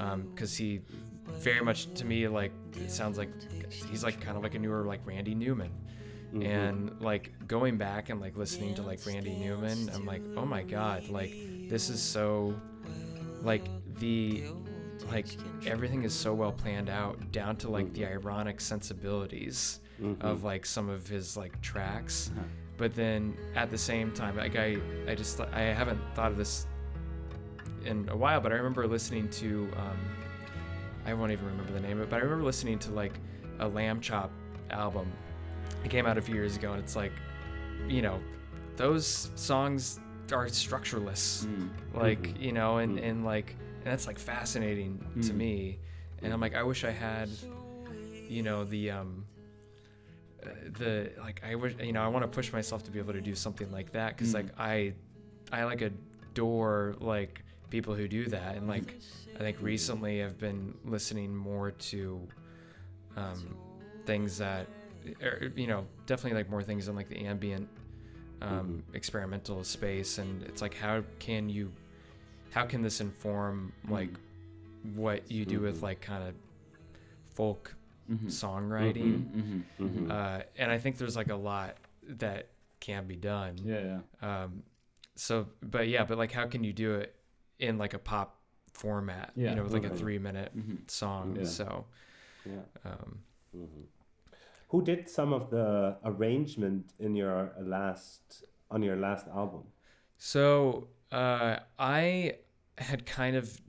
um, 0.00 0.30
because 0.34 0.56
he 0.56 0.80
very 1.26 1.60
much 1.60 1.92
to 1.94 2.04
me 2.04 2.28
like 2.28 2.52
it 2.76 2.90
sounds 2.90 3.18
like 3.18 3.30
he's 3.90 4.04
like 4.04 4.20
kind 4.20 4.36
of 4.36 4.42
like 4.42 4.54
a 4.54 4.58
newer 4.58 4.84
like 4.84 5.00
Randy 5.04 5.34
Newman. 5.34 5.72
Mm-hmm. 6.32 6.42
And 6.42 7.00
like 7.00 7.32
going 7.46 7.76
back 7.76 8.10
and 8.10 8.20
like 8.20 8.36
listening 8.36 8.74
to 8.74 8.82
like 8.82 9.04
Randy 9.06 9.34
Newman, 9.36 9.90
I'm 9.94 10.04
like, 10.04 10.22
oh 10.36 10.44
my 10.44 10.62
god, 10.62 11.08
like 11.08 11.34
this 11.68 11.88
is 11.88 12.02
so 12.02 12.54
like 13.42 13.64
the 13.98 14.44
like 15.10 15.26
everything 15.66 16.02
is 16.02 16.14
so 16.14 16.34
well 16.34 16.52
planned 16.52 16.88
out 16.88 17.30
down 17.32 17.56
to 17.56 17.70
like 17.70 17.86
mm. 17.86 17.94
the 17.94 18.06
ironic 18.06 18.60
sensibilities 18.60 19.80
mm-hmm. 20.00 20.20
of 20.24 20.42
like 20.42 20.66
some 20.66 20.88
of 20.88 21.06
his 21.06 21.36
like 21.36 21.60
tracks 21.60 22.30
uh-huh. 22.34 22.46
But 22.76 22.94
then 22.94 23.36
at 23.54 23.70
the 23.70 23.78
same 23.78 24.12
time 24.12 24.36
like 24.36 24.54
i 24.56 24.76
i 25.08 25.14
just 25.14 25.40
i 25.40 25.60
haven't 25.60 26.00
thought 26.14 26.30
of 26.30 26.36
this 26.36 26.66
in 27.84 28.08
a 28.10 28.16
while 28.16 28.40
but 28.40 28.52
i 28.52 28.54
remember 28.56 28.86
listening 28.86 29.28
to 29.30 29.68
um 29.76 29.98
i 31.06 31.14
won't 31.14 31.32
even 31.32 31.46
remember 31.46 31.72
the 31.72 31.80
name 31.80 31.98
of 31.98 32.04
it 32.04 32.10
but 32.10 32.16
i 32.16 32.18
remember 32.18 32.44
listening 32.44 32.78
to 32.78 32.90
like 32.90 33.12
a 33.60 33.64
Lambchop 33.68 34.28
album. 34.70 35.10
It 35.84 35.90
came 35.90 36.06
out 36.06 36.18
a 36.18 36.22
few 36.22 36.34
years 36.34 36.56
ago 36.56 36.72
and 36.72 36.82
it's 36.82 36.96
like 36.96 37.12
you 37.88 38.02
know 38.02 38.20
those 38.76 39.30
songs 39.34 40.00
are 40.32 40.46
structureless. 40.48 41.46
Like 41.94 42.38
you 42.40 42.52
know 42.52 42.78
and 42.78 42.98
and 42.98 43.24
like 43.24 43.56
and 43.84 43.84
that's 43.84 44.06
like 44.06 44.18
fascinating 44.18 45.02
to 45.22 45.32
me. 45.32 45.78
And 46.22 46.32
i'm 46.32 46.40
like 46.40 46.54
i 46.54 46.62
wish 46.62 46.84
i 46.84 46.90
had 46.90 47.28
you 48.28 48.42
know 48.42 48.64
the 48.64 48.90
um 48.90 49.24
the 50.78 51.10
like 51.20 51.42
i 51.44 51.54
wish 51.54 51.74
you 51.82 51.92
know 51.92 52.02
i 52.02 52.08
want 52.08 52.22
to 52.22 52.28
push 52.28 52.52
myself 52.52 52.82
to 52.84 52.90
be 52.90 52.98
able 52.98 53.12
to 53.12 53.20
do 53.20 53.34
something 53.34 53.70
like 53.70 53.92
that 53.92 54.16
because 54.16 54.34
like 54.34 54.46
i 54.58 54.92
i 55.52 55.64
like 55.64 55.82
adore 55.82 56.94
like 57.00 57.42
people 57.70 57.94
who 57.94 58.06
do 58.06 58.26
that 58.26 58.56
and 58.56 58.68
like 58.68 58.98
i 59.36 59.38
think 59.38 59.56
recently 59.60 60.22
i've 60.22 60.38
been 60.38 60.74
listening 60.84 61.34
more 61.34 61.70
to 61.72 62.20
um 63.16 63.56
things 64.04 64.38
that 64.38 64.66
er, 65.22 65.52
you 65.56 65.66
know 65.66 65.86
definitely 66.06 66.36
like 66.36 66.50
more 66.50 66.62
things 66.62 66.88
in 66.88 66.94
like 66.94 67.08
the 67.08 67.24
ambient 67.26 67.68
um 68.42 68.82
experimental 68.92 69.64
space 69.64 70.18
and 70.18 70.42
it's 70.44 70.62
like 70.62 70.74
how 70.74 71.02
can 71.18 71.48
you 71.48 71.72
how 72.50 72.64
can 72.64 72.82
this 72.82 73.00
inform 73.00 73.72
like 73.88 74.10
what 74.94 75.30
you 75.30 75.44
do 75.44 75.60
with 75.60 75.82
like 75.82 76.00
kind 76.00 76.22
of 76.22 76.34
folk 77.34 77.74
songwriting 78.26 79.62
uh, 80.10 80.40
and 80.56 80.70
i 80.70 80.78
think 80.78 80.98
there's 80.98 81.16
like 81.16 81.30
a 81.30 81.36
lot 81.36 81.76
that 82.08 82.48
can 82.80 83.06
be 83.06 83.16
done 83.16 83.56
Yeah, 83.64 83.80
yeah. 84.22 84.42
um, 84.44 84.62
so 85.14 85.48
but 85.62 85.88
yeah 85.88 86.04
but 86.04 86.18
like 86.18 86.32
how 86.32 86.46
can 86.46 86.62
you 86.64 86.72
do 86.72 86.94
it 86.96 87.14
in 87.58 87.78
like 87.78 87.94
a 87.94 87.98
pop 87.98 88.38
format 88.72 89.32
Yeah, 89.34 89.50
you 89.50 89.56
know 89.56 89.62
with 89.64 89.72
like 89.72 89.84
a 89.84 89.94
three 89.94 90.18
minute 90.18 90.52
Mhm. 90.56 90.90
song 90.90 91.36
Yeah. 91.38 91.44
so 91.44 91.86
Yeah. 92.44 92.62
um, 92.84 93.18
Who 94.68 94.82
did 94.82 95.08
some 95.08 95.32
of 95.32 95.50
the 95.50 95.96
arrangement 96.04 96.92
in 96.98 97.14
your 97.16 97.52
last 97.60 98.44
on 98.70 98.82
your 98.82 98.96
last 98.96 99.26
album? 99.28 99.62
So 100.18 100.88
uh, 101.12 101.56
I 101.78 102.38
had 102.78 103.06
kind 103.06 103.36
of, 103.36 103.60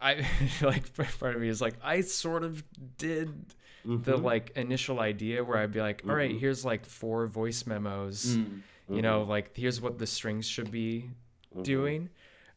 I 0.00 0.26
like 0.62 0.92
part 1.20 1.34
of 1.34 1.40
me 1.40 1.48
is 1.48 1.60
like 1.60 1.74
I 1.82 2.00
sort 2.02 2.44
of 2.44 2.62
did 2.96 3.54
the 3.84 4.14
mm-hmm. 4.14 4.24
like 4.24 4.52
initial 4.56 5.00
idea 5.00 5.42
where 5.42 5.58
I'd 5.58 5.72
be 5.72 5.80
like, 5.80 6.02
all 6.06 6.14
right, 6.14 6.30
mm-hmm. 6.30 6.38
here's 6.38 6.64
like 6.64 6.84
four 6.84 7.26
voice 7.26 7.66
memos, 7.66 8.36
mm-hmm. 8.36 8.94
you 8.94 9.02
know, 9.02 9.22
like 9.22 9.56
here's 9.56 9.80
what 9.80 9.98
the 9.98 10.06
strings 10.06 10.46
should 10.46 10.70
be 10.70 11.10
doing, 11.62 12.10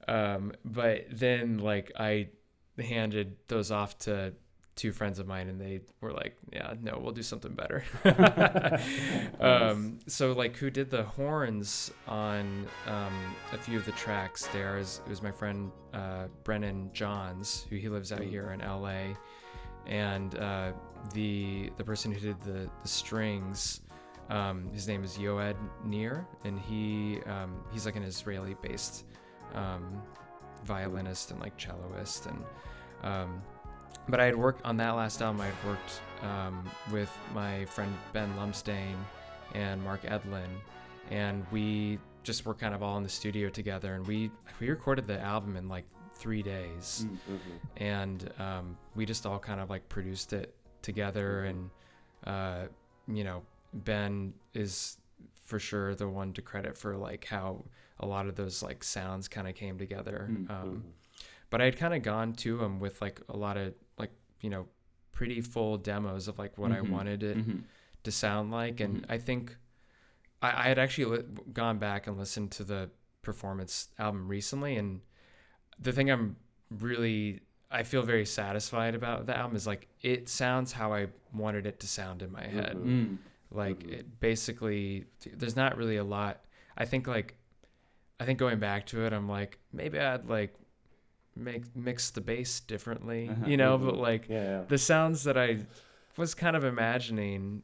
um, 0.07 0.51
but 0.65 1.05
then 1.09 1.59
like 1.59 1.91
I 1.97 2.29
handed 2.77 3.37
those 3.47 3.71
off 3.71 3.97
to 3.99 4.33
two 4.81 4.91
friends 4.91 5.19
of 5.19 5.27
mine 5.27 5.47
and 5.47 5.61
they 5.61 5.79
were 6.01 6.11
like 6.11 6.35
yeah 6.51 6.73
no 6.81 6.99
we'll 6.99 7.11
do 7.11 7.21
something 7.21 7.53
better. 7.53 7.83
Um, 9.39 9.99
so 10.07 10.33
like 10.33 10.55
who 10.55 10.69
did 10.69 10.89
the 10.89 11.03
horns 11.03 11.91
on 12.07 12.67
um, 12.87 13.35
a 13.53 13.57
few 13.57 13.77
of 13.77 13.85
the 13.85 13.91
tracks 13.91 14.47
there 14.47 14.77
is 14.77 15.01
it 15.05 15.09
was 15.09 15.21
my 15.21 15.31
friend 15.31 15.71
uh, 15.93 16.25
brennan 16.43 16.89
johns 16.93 17.65
who 17.69 17.75
he 17.75 17.89
lives 17.89 18.11
out 18.11 18.21
here 18.21 18.51
in 18.51 18.59
la 18.59 19.13
and 19.85 20.35
uh, 20.35 20.71
the 21.13 21.71
the 21.77 21.83
person 21.83 22.11
who 22.11 22.19
did 22.19 22.41
the 22.41 22.69
the 22.81 22.87
strings 22.87 23.81
um, 24.29 24.69
his 24.73 24.87
name 24.87 25.03
is 25.03 25.17
yoed 25.17 25.57
nir 25.85 26.25
and 26.43 26.59
he 26.59 27.19
um, 27.25 27.63
he's 27.71 27.85
like 27.85 27.95
an 27.95 28.03
israeli 28.03 28.55
based 28.61 29.05
um, 29.53 30.01
violinist 30.63 31.31
and 31.31 31.39
like 31.39 31.57
celloist 31.57 32.27
and 32.27 32.43
um, 33.03 33.41
but 34.09 34.19
I 34.19 34.25
had 34.25 34.35
worked 34.35 34.65
on 34.65 34.77
that 34.77 34.91
last 34.91 35.21
album. 35.21 35.41
I 35.41 35.47
had 35.47 35.67
worked 35.67 36.01
um, 36.23 36.69
with 36.91 37.11
my 37.33 37.65
friend 37.65 37.93
Ben 38.13 38.33
Lumsdane 38.37 38.95
and 39.53 39.83
Mark 39.83 40.03
Edlin, 40.03 40.49
and 41.09 41.45
we 41.51 41.99
just 42.23 42.45
were 42.45 42.53
kind 42.53 42.73
of 42.75 42.83
all 42.83 42.97
in 42.97 43.03
the 43.03 43.09
studio 43.09 43.49
together. 43.49 43.95
And 43.95 44.05
we 44.07 44.31
we 44.59 44.69
recorded 44.69 45.07
the 45.07 45.19
album 45.19 45.55
in 45.57 45.67
like 45.67 45.85
three 46.15 46.43
days, 46.43 47.05
and 47.77 48.29
um, 48.39 48.77
we 48.95 49.05
just 49.05 49.25
all 49.25 49.39
kind 49.39 49.59
of 49.59 49.69
like 49.69 49.87
produced 49.89 50.33
it 50.33 50.53
together. 50.81 51.45
And 51.45 51.69
uh, 52.25 52.63
you 53.07 53.23
know, 53.23 53.41
Ben 53.73 54.33
is 54.53 54.97
for 55.45 55.59
sure 55.59 55.95
the 55.95 56.07
one 56.07 56.31
to 56.33 56.41
credit 56.41 56.77
for 56.77 56.95
like 56.95 57.25
how 57.25 57.65
a 57.99 58.05
lot 58.05 58.27
of 58.27 58.35
those 58.35 58.63
like 58.63 58.83
sounds 58.83 59.27
kind 59.27 59.47
of 59.47 59.55
came 59.55 59.77
together. 59.77 60.27
Um, 60.49 60.83
but 61.49 61.61
I 61.61 61.65
had 61.65 61.77
kind 61.77 61.93
of 61.93 62.01
gone 62.03 62.33
to 62.33 62.63
him 62.63 62.79
with 62.79 63.01
like 63.01 63.19
a 63.27 63.35
lot 63.35 63.57
of 63.57 63.73
you 64.41 64.49
know 64.49 64.67
pretty 65.11 65.41
full 65.41 65.77
demos 65.77 66.27
of 66.27 66.39
like 66.39 66.57
what 66.57 66.71
I 66.71 66.77
mm-hmm. 66.77 66.91
wanted 66.91 67.23
it 67.23 67.37
mm-hmm. 67.37 67.59
to 68.03 68.11
sound 68.11 68.51
like, 68.51 68.79
and 68.79 69.01
mm-hmm. 69.01 69.11
I 69.11 69.17
think 69.17 69.55
I, 70.41 70.49
I 70.49 70.63
had 70.63 70.79
actually 70.79 71.17
li- 71.17 71.25
gone 71.53 71.77
back 71.77 72.07
and 72.07 72.17
listened 72.17 72.51
to 72.51 72.63
the 72.63 72.89
performance 73.21 73.89
album 73.99 74.27
recently, 74.27 74.77
and 74.77 75.01
the 75.79 75.91
thing 75.91 76.09
I'm 76.09 76.37
really 76.69 77.41
I 77.71 77.83
feel 77.83 78.01
very 78.01 78.25
satisfied 78.25 78.95
about 78.95 79.25
the 79.25 79.37
album 79.37 79.55
is 79.55 79.65
like 79.65 79.87
it 80.01 80.27
sounds 80.27 80.73
how 80.73 80.93
I 80.93 81.07
wanted 81.33 81.65
it 81.65 81.79
to 81.79 81.87
sound 81.87 82.21
in 82.21 82.31
my 82.31 82.43
head. 82.43 82.75
Mm. 82.75 83.17
Like 83.49 83.83
it 83.83 84.19
basically, 84.19 85.05
there's 85.33 85.55
not 85.55 85.77
really 85.77 85.97
a 85.97 86.03
lot. 86.03 86.41
I 86.77 86.85
think 86.85 87.07
like, 87.07 87.35
I 88.19 88.25
think 88.25 88.39
going 88.39 88.59
back 88.59 88.87
to 88.87 89.05
it, 89.05 89.13
I'm 89.13 89.29
like 89.29 89.57
maybe 89.71 89.99
I'd 89.99 90.27
like 90.27 90.53
make 91.35 91.75
mix 91.75 92.11
the 92.11 92.21
bass 92.21 92.59
differently, 92.59 93.29
Uh-huh. 93.29 93.45
you 93.47 93.57
know. 93.57 93.77
But 93.77 93.97
like 93.97 94.27
Yeah, 94.29 94.43
yeah. 94.43 94.61
the 94.67 94.77
sounds 94.77 95.23
that 95.23 95.37
I 95.37 95.59
was 96.17 96.33
kind 96.35 96.55
of 96.55 96.63
imagining, 96.63 97.63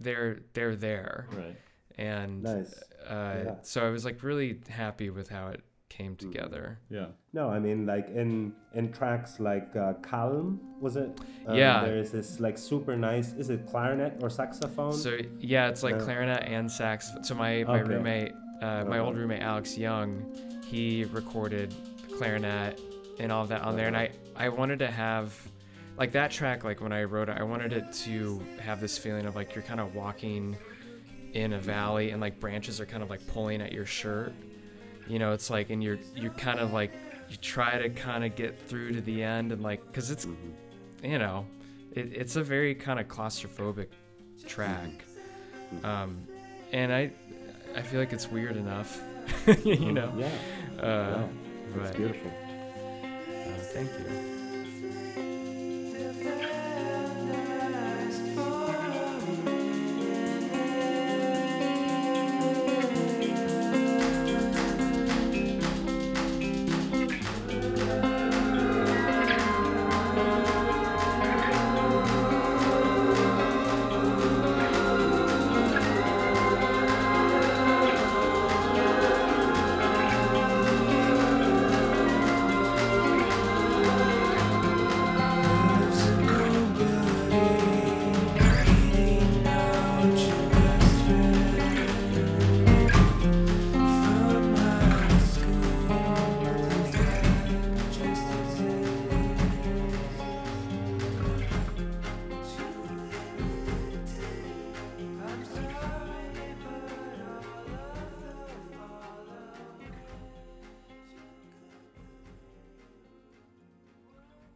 they're 0.00 0.40
they're 0.54 0.76
there, 0.76 1.26
Right. 1.32 1.56
and 1.98 2.42
Nice. 2.42 2.74
uh, 3.06 3.42
Yeah. 3.44 3.54
so 3.62 3.86
I 3.86 3.90
was 3.90 4.04
like 4.04 4.22
really 4.22 4.60
happy 4.68 5.10
with 5.10 5.28
how 5.28 5.48
it 5.48 5.60
came 5.90 6.16
together. 6.16 6.80
Yeah. 6.90 7.06
No, 7.32 7.50
I 7.50 7.60
mean 7.60 7.86
like 7.86 8.08
in 8.08 8.52
in 8.72 8.90
tracks 8.90 9.38
like 9.38 9.76
uh, 9.76 9.92
Calm 10.02 10.58
was 10.80 10.96
it? 10.96 11.10
Um, 11.46 11.56
Yeah. 11.56 11.84
There 11.84 11.98
is 11.98 12.10
this 12.10 12.40
like 12.40 12.58
super 12.58 12.96
nice. 12.96 13.32
Is 13.34 13.48
it 13.50 13.66
clarinet 13.66 14.20
or 14.22 14.28
saxophone? 14.30 14.92
So 14.92 15.18
yeah, 15.38 15.68
it's 15.68 15.82
like 15.84 15.96
Yeah. 15.96 16.04
clarinet 16.04 16.42
and 16.48 16.70
sax. 16.70 17.12
So 17.22 17.34
my 17.34 17.64
my 17.64 17.80
Okay. 17.82 17.94
roommate, 17.94 18.32
uh, 18.60 18.84
my 18.88 18.98
old 18.98 19.16
roommate 19.16 19.42
Alex 19.42 19.78
Young, 19.78 20.08
he 20.66 21.04
recorded 21.04 21.72
clarinet 22.18 22.80
and 23.18 23.30
all 23.32 23.42
of 23.42 23.48
that 23.50 23.62
on 23.62 23.76
there, 23.76 23.86
and 23.88 23.96
I 23.96 24.10
I 24.36 24.48
wanted 24.48 24.78
to 24.80 24.90
have 24.90 25.34
like 25.96 26.12
that 26.12 26.30
track. 26.30 26.64
Like 26.64 26.80
when 26.80 26.92
I 26.92 27.04
wrote 27.04 27.28
it, 27.28 27.36
I 27.38 27.42
wanted 27.42 27.72
it 27.72 27.92
to 28.04 28.42
have 28.60 28.80
this 28.80 28.98
feeling 28.98 29.26
of 29.26 29.34
like 29.36 29.54
you're 29.54 29.62
kind 29.64 29.80
of 29.80 29.94
walking 29.94 30.56
in 31.32 31.52
a 31.54 31.58
valley 31.58 32.10
and 32.10 32.20
like 32.20 32.38
branches 32.38 32.80
are 32.80 32.86
kind 32.86 33.02
of 33.02 33.10
like 33.10 33.26
pulling 33.28 33.60
at 33.60 33.72
your 33.72 33.86
shirt. 33.86 34.32
You 35.08 35.18
know, 35.18 35.32
it's 35.32 35.50
like 35.50 35.70
and 35.70 35.82
you're 35.82 35.98
you 36.14 36.30
kind 36.30 36.58
of 36.60 36.72
like 36.72 36.92
you 37.28 37.36
try 37.36 37.78
to 37.78 37.88
kind 37.90 38.24
of 38.24 38.34
get 38.36 38.58
through 38.68 38.92
to 38.92 39.00
the 39.00 39.22
end 39.22 39.50
and 39.52 39.62
like 39.62 39.84
because 39.86 40.10
it's 40.10 40.26
you 41.02 41.18
know 41.18 41.46
it, 41.92 42.12
it's 42.12 42.36
a 42.36 42.42
very 42.42 42.74
kind 42.74 43.00
of 43.00 43.08
claustrophobic 43.08 43.86
track 44.46 44.90
um, 45.82 46.18
and 46.72 46.92
i 46.92 47.10
i 47.74 47.80
feel 47.80 47.98
like 47.98 48.12
it's 48.12 48.30
weird 48.30 48.56
enough 48.56 49.00
you 49.64 49.90
know 49.92 50.12
Yeah. 50.16 50.82
uh, 50.82 51.26
That's 51.74 51.88
but 51.90 51.96
beautiful. 51.96 52.30
Thank 53.74 53.90
you 53.98 54.33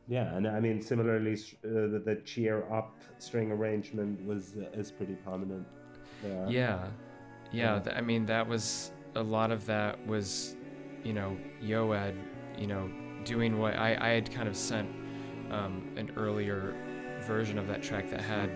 Yeah, 0.08 0.34
and 0.34 0.48
I 0.48 0.58
mean 0.58 0.80
similarly, 0.80 1.34
uh, 1.34 1.68
the, 1.68 2.02
the 2.04 2.16
cheer 2.24 2.64
up 2.72 2.98
string 3.18 3.52
arrangement 3.52 4.24
was 4.24 4.54
uh, 4.56 4.78
is 4.78 4.90
pretty 4.90 5.14
prominent. 5.14 5.66
There. 6.22 6.46
Yeah, 6.48 6.86
yeah. 7.52 7.78
th- 7.78 7.94
I 7.94 8.00
mean, 8.00 8.24
that 8.26 8.48
was 8.48 8.92
a 9.14 9.22
lot 9.22 9.50
of 9.50 9.66
that 9.66 10.04
was, 10.06 10.56
you 11.04 11.12
know, 11.12 11.36
Yoed, 11.62 12.16
you 12.56 12.66
know, 12.66 12.90
doing 13.24 13.58
what 13.58 13.76
I 13.76 13.96
I 14.00 14.08
had 14.10 14.32
kind 14.32 14.48
of 14.48 14.56
sent 14.56 14.88
um, 15.50 15.92
an 15.96 16.10
earlier 16.16 16.74
version 17.26 17.58
of 17.58 17.66
that 17.68 17.82
track 17.82 18.08
that 18.10 18.22
had 18.22 18.50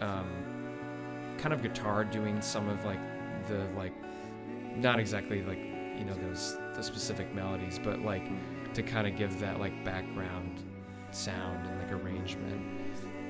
um, 0.00 1.36
kind 1.36 1.52
of 1.52 1.62
guitar 1.62 2.04
doing 2.04 2.40
some 2.40 2.66
of 2.68 2.82
like 2.86 3.00
the 3.48 3.68
like 3.76 3.92
not 4.74 4.98
exactly 4.98 5.42
like 5.42 5.58
you 5.58 6.04
know 6.04 6.14
those 6.14 6.56
the 6.74 6.82
specific 6.82 7.34
melodies, 7.34 7.78
but 7.78 8.00
like 8.00 8.26
to 8.72 8.82
kind 8.82 9.06
of 9.06 9.16
give 9.16 9.38
that 9.40 9.60
like 9.60 9.84
background 9.84 10.64
sound 11.14 11.66
and 11.66 11.78
like 11.78 11.92
arrangement. 11.92 12.62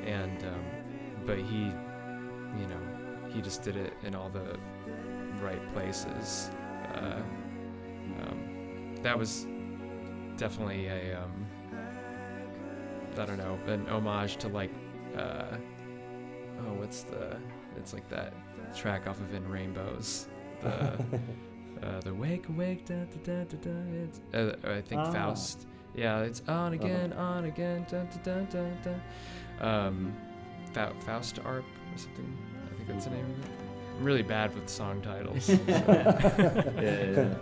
And 0.04 0.44
um, 0.44 0.64
but 1.26 1.38
he 1.38 1.64
you 2.58 2.66
know 2.68 2.80
he 3.32 3.40
just 3.40 3.62
did 3.62 3.76
it 3.76 3.94
in 4.02 4.14
all 4.14 4.28
the 4.28 4.58
right 5.42 5.60
places. 5.72 6.50
Uh, 6.94 7.20
um, 8.20 8.94
that 9.02 9.18
was 9.18 9.46
definitely 10.36 10.86
a 10.86 11.20
um, 11.22 11.46
I 13.18 13.24
don't 13.26 13.38
know 13.38 13.58
an 13.66 13.86
homage 13.88 14.36
to 14.38 14.48
like 14.48 14.72
uh, 15.16 15.56
oh 16.60 16.74
what's 16.74 17.02
the 17.04 17.36
it's 17.76 17.92
like 17.92 18.08
that 18.08 18.32
track 18.76 19.06
off 19.06 19.20
of 19.20 19.32
In 19.34 19.48
Rainbows. 19.48 20.28
The 20.60 20.70
uh, 21.82 22.00
the 22.00 22.14
wake 22.14 22.48
awake 22.48 22.86
da 22.86 23.04
da 23.04 23.18
da 23.24 23.44
da 23.44 23.56
da 23.56 23.70
it's 24.04 24.20
uh, 24.34 24.56
I 24.70 24.80
think 24.80 25.00
Ah. 25.02 25.12
Faust 25.12 25.66
yeah 25.94 26.20
it's 26.20 26.42
on 26.48 26.72
again 26.74 27.12
on 27.12 27.44
again 27.44 27.86
da 27.90 28.02
da 28.24 28.40
da 28.40 28.40
da 28.44 28.92
da 29.60 29.86
um 29.86 30.14
Fa- 30.72 30.92
Faust 31.00 31.38
Arp 31.44 31.64
or 31.92 31.98
something 31.98 32.36
I 32.70 32.76
think 32.76 32.88
that's 32.88 33.04
the 33.04 33.10
name 33.12 33.24
of 33.24 33.38
it 33.44 33.50
I'm 33.98 34.04
really 34.04 34.22
bad 34.22 34.54
with 34.54 34.68
song 34.68 35.00
titles 35.02 35.48
yeah, 35.68 36.72
yeah. 36.80 37.34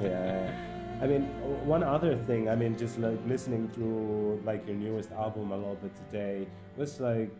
yeah. 0.00 0.64
I 1.02 1.06
mean, 1.06 1.22
one 1.66 1.82
other 1.82 2.16
thing. 2.16 2.48
I 2.48 2.54
mean, 2.54 2.78
just 2.78 2.98
like 2.98 3.18
listening 3.26 3.68
to 3.74 4.40
like 4.44 4.66
your 4.66 4.76
newest 4.76 5.10
album 5.12 5.50
a 5.50 5.56
little 5.56 5.74
bit 5.74 5.92
today 5.96 6.46
was 6.76 7.00
like, 7.00 7.30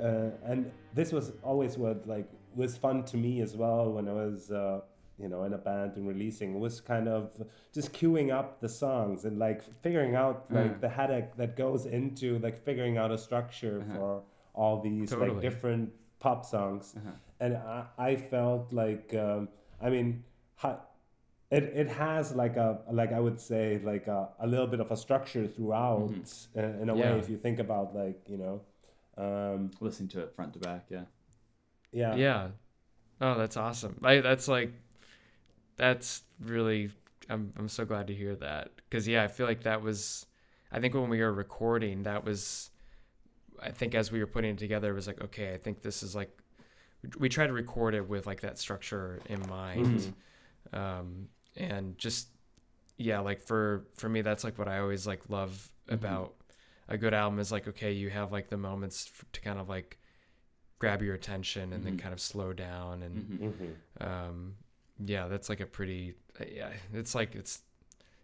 uh, 0.00 0.30
and 0.44 0.70
this 0.94 1.12
was 1.12 1.32
always 1.42 1.76
what 1.76 2.06
like 2.06 2.28
was 2.54 2.76
fun 2.76 3.02
to 3.04 3.16
me 3.16 3.42
as 3.42 3.56
well 3.56 3.90
when 3.92 4.08
I 4.08 4.12
was. 4.12 4.50
Uh, 4.50 4.80
you 5.18 5.28
know, 5.28 5.44
in 5.44 5.52
a 5.52 5.58
band 5.58 5.96
and 5.96 6.08
releasing 6.08 6.58
was 6.60 6.80
kind 6.80 7.08
of 7.08 7.30
just 7.72 7.92
queuing 7.92 8.32
up 8.32 8.60
the 8.60 8.68
songs 8.68 9.24
and 9.24 9.38
like 9.38 9.62
figuring 9.82 10.14
out 10.16 10.46
like 10.50 10.72
Uh. 10.76 10.80
the 10.80 10.88
headache 10.88 11.36
that 11.36 11.56
goes 11.56 11.86
into 11.86 12.38
like 12.40 12.58
figuring 12.58 12.96
out 12.98 13.10
a 13.12 13.18
structure 13.18 13.78
Uh-huh. 13.80 13.94
for 13.96 14.22
all 14.54 14.80
these 14.80 15.10
like 15.12 15.40
different 15.40 15.92
pop 16.20 16.44
songs 16.44 16.94
Uh-huh. 16.96 17.10
and 17.40 17.56
I, 17.56 17.86
I 17.98 18.16
felt 18.16 18.72
like 18.72 19.14
um, 19.14 19.48
I 19.80 19.90
mean 19.90 20.24
ha, 20.56 20.80
it, 21.50 21.64
it 21.82 21.88
has 21.88 22.34
like 22.34 22.56
a 22.56 22.80
like 22.90 23.12
I 23.12 23.20
would 23.20 23.38
say 23.40 23.80
like 23.84 24.06
a, 24.08 24.30
a 24.40 24.46
little 24.46 24.66
bit 24.66 24.80
of 24.80 24.90
a 24.90 24.96
structure 24.96 25.46
throughout 25.46 26.10
uh, 26.56 26.60
in 26.82 26.88
a 26.88 26.96
Yeah. 26.96 27.02
way 27.12 27.18
if 27.18 27.28
you 27.28 27.36
think 27.36 27.58
about 27.60 27.94
like 27.94 28.20
you 28.28 28.38
know 28.38 28.62
um, 29.16 29.70
Listening 29.80 30.08
to 30.10 30.20
it 30.22 30.34
front 30.34 30.52
to 30.54 30.58
back, 30.58 30.86
yeah. 30.90 31.04
yeah 31.92 32.16
yeah 32.16 32.48
oh 33.20 33.34
that's 33.38 33.56
awesome 33.56 33.94
I 34.02 34.20
that's 34.20 34.48
like 34.48 34.72
that's 35.76 36.22
really 36.40 36.90
I'm 37.28 37.52
I'm 37.56 37.68
so 37.68 37.84
glad 37.84 38.06
to 38.08 38.14
hear 38.14 38.34
that 38.36 38.70
because 38.76 39.06
yeah 39.08 39.22
I 39.24 39.28
feel 39.28 39.46
like 39.46 39.62
that 39.64 39.82
was 39.82 40.26
I 40.72 40.80
think 40.80 40.94
when 40.94 41.08
we 41.08 41.20
were 41.20 41.32
recording 41.32 42.02
that 42.04 42.24
was 42.24 42.70
I 43.62 43.70
think 43.70 43.94
as 43.94 44.10
we 44.12 44.20
were 44.20 44.26
putting 44.26 44.50
it 44.52 44.58
together 44.58 44.90
it 44.90 44.94
was 44.94 45.06
like 45.06 45.20
okay 45.22 45.54
I 45.54 45.58
think 45.58 45.82
this 45.82 46.02
is 46.02 46.14
like 46.14 46.30
we, 47.02 47.10
we 47.18 47.28
tried 47.28 47.46
to 47.48 47.52
record 47.52 47.94
it 47.94 48.08
with 48.08 48.26
like 48.26 48.40
that 48.42 48.58
structure 48.58 49.20
in 49.28 49.40
mind 49.48 50.14
um 50.72 51.28
and 51.56 51.96
just 51.98 52.28
yeah 52.96 53.20
like 53.20 53.40
for 53.40 53.86
for 53.96 54.08
me 54.08 54.22
that's 54.22 54.44
like 54.44 54.58
what 54.58 54.68
I 54.68 54.78
always 54.78 55.06
like 55.06 55.22
love 55.28 55.70
about 55.88 56.34
a 56.88 56.96
good 56.98 57.14
album 57.14 57.38
is 57.38 57.50
like 57.52 57.66
okay 57.68 57.92
you 57.92 58.10
have 58.10 58.32
like 58.32 58.48
the 58.48 58.56
moments 58.56 59.10
f- 59.14 59.24
to 59.32 59.40
kind 59.40 59.58
of 59.58 59.68
like 59.68 59.98
grab 60.78 61.00
your 61.02 61.14
attention 61.14 61.72
and 61.72 61.84
then 61.86 61.96
Mhm. 61.96 61.98
kind 62.00 62.12
of 62.12 62.20
slow 62.20 62.52
down 62.52 63.02
and 63.02 63.16
Mhm. 63.40 63.52
Mhm. 64.00 64.04
um 64.06 64.54
yeah 65.02 65.28
that's 65.28 65.48
like 65.48 65.60
a 65.60 65.66
pretty 65.66 66.14
uh, 66.40 66.44
yeah 66.50 66.70
it's 66.92 67.14
like 67.14 67.34
it's 67.34 67.62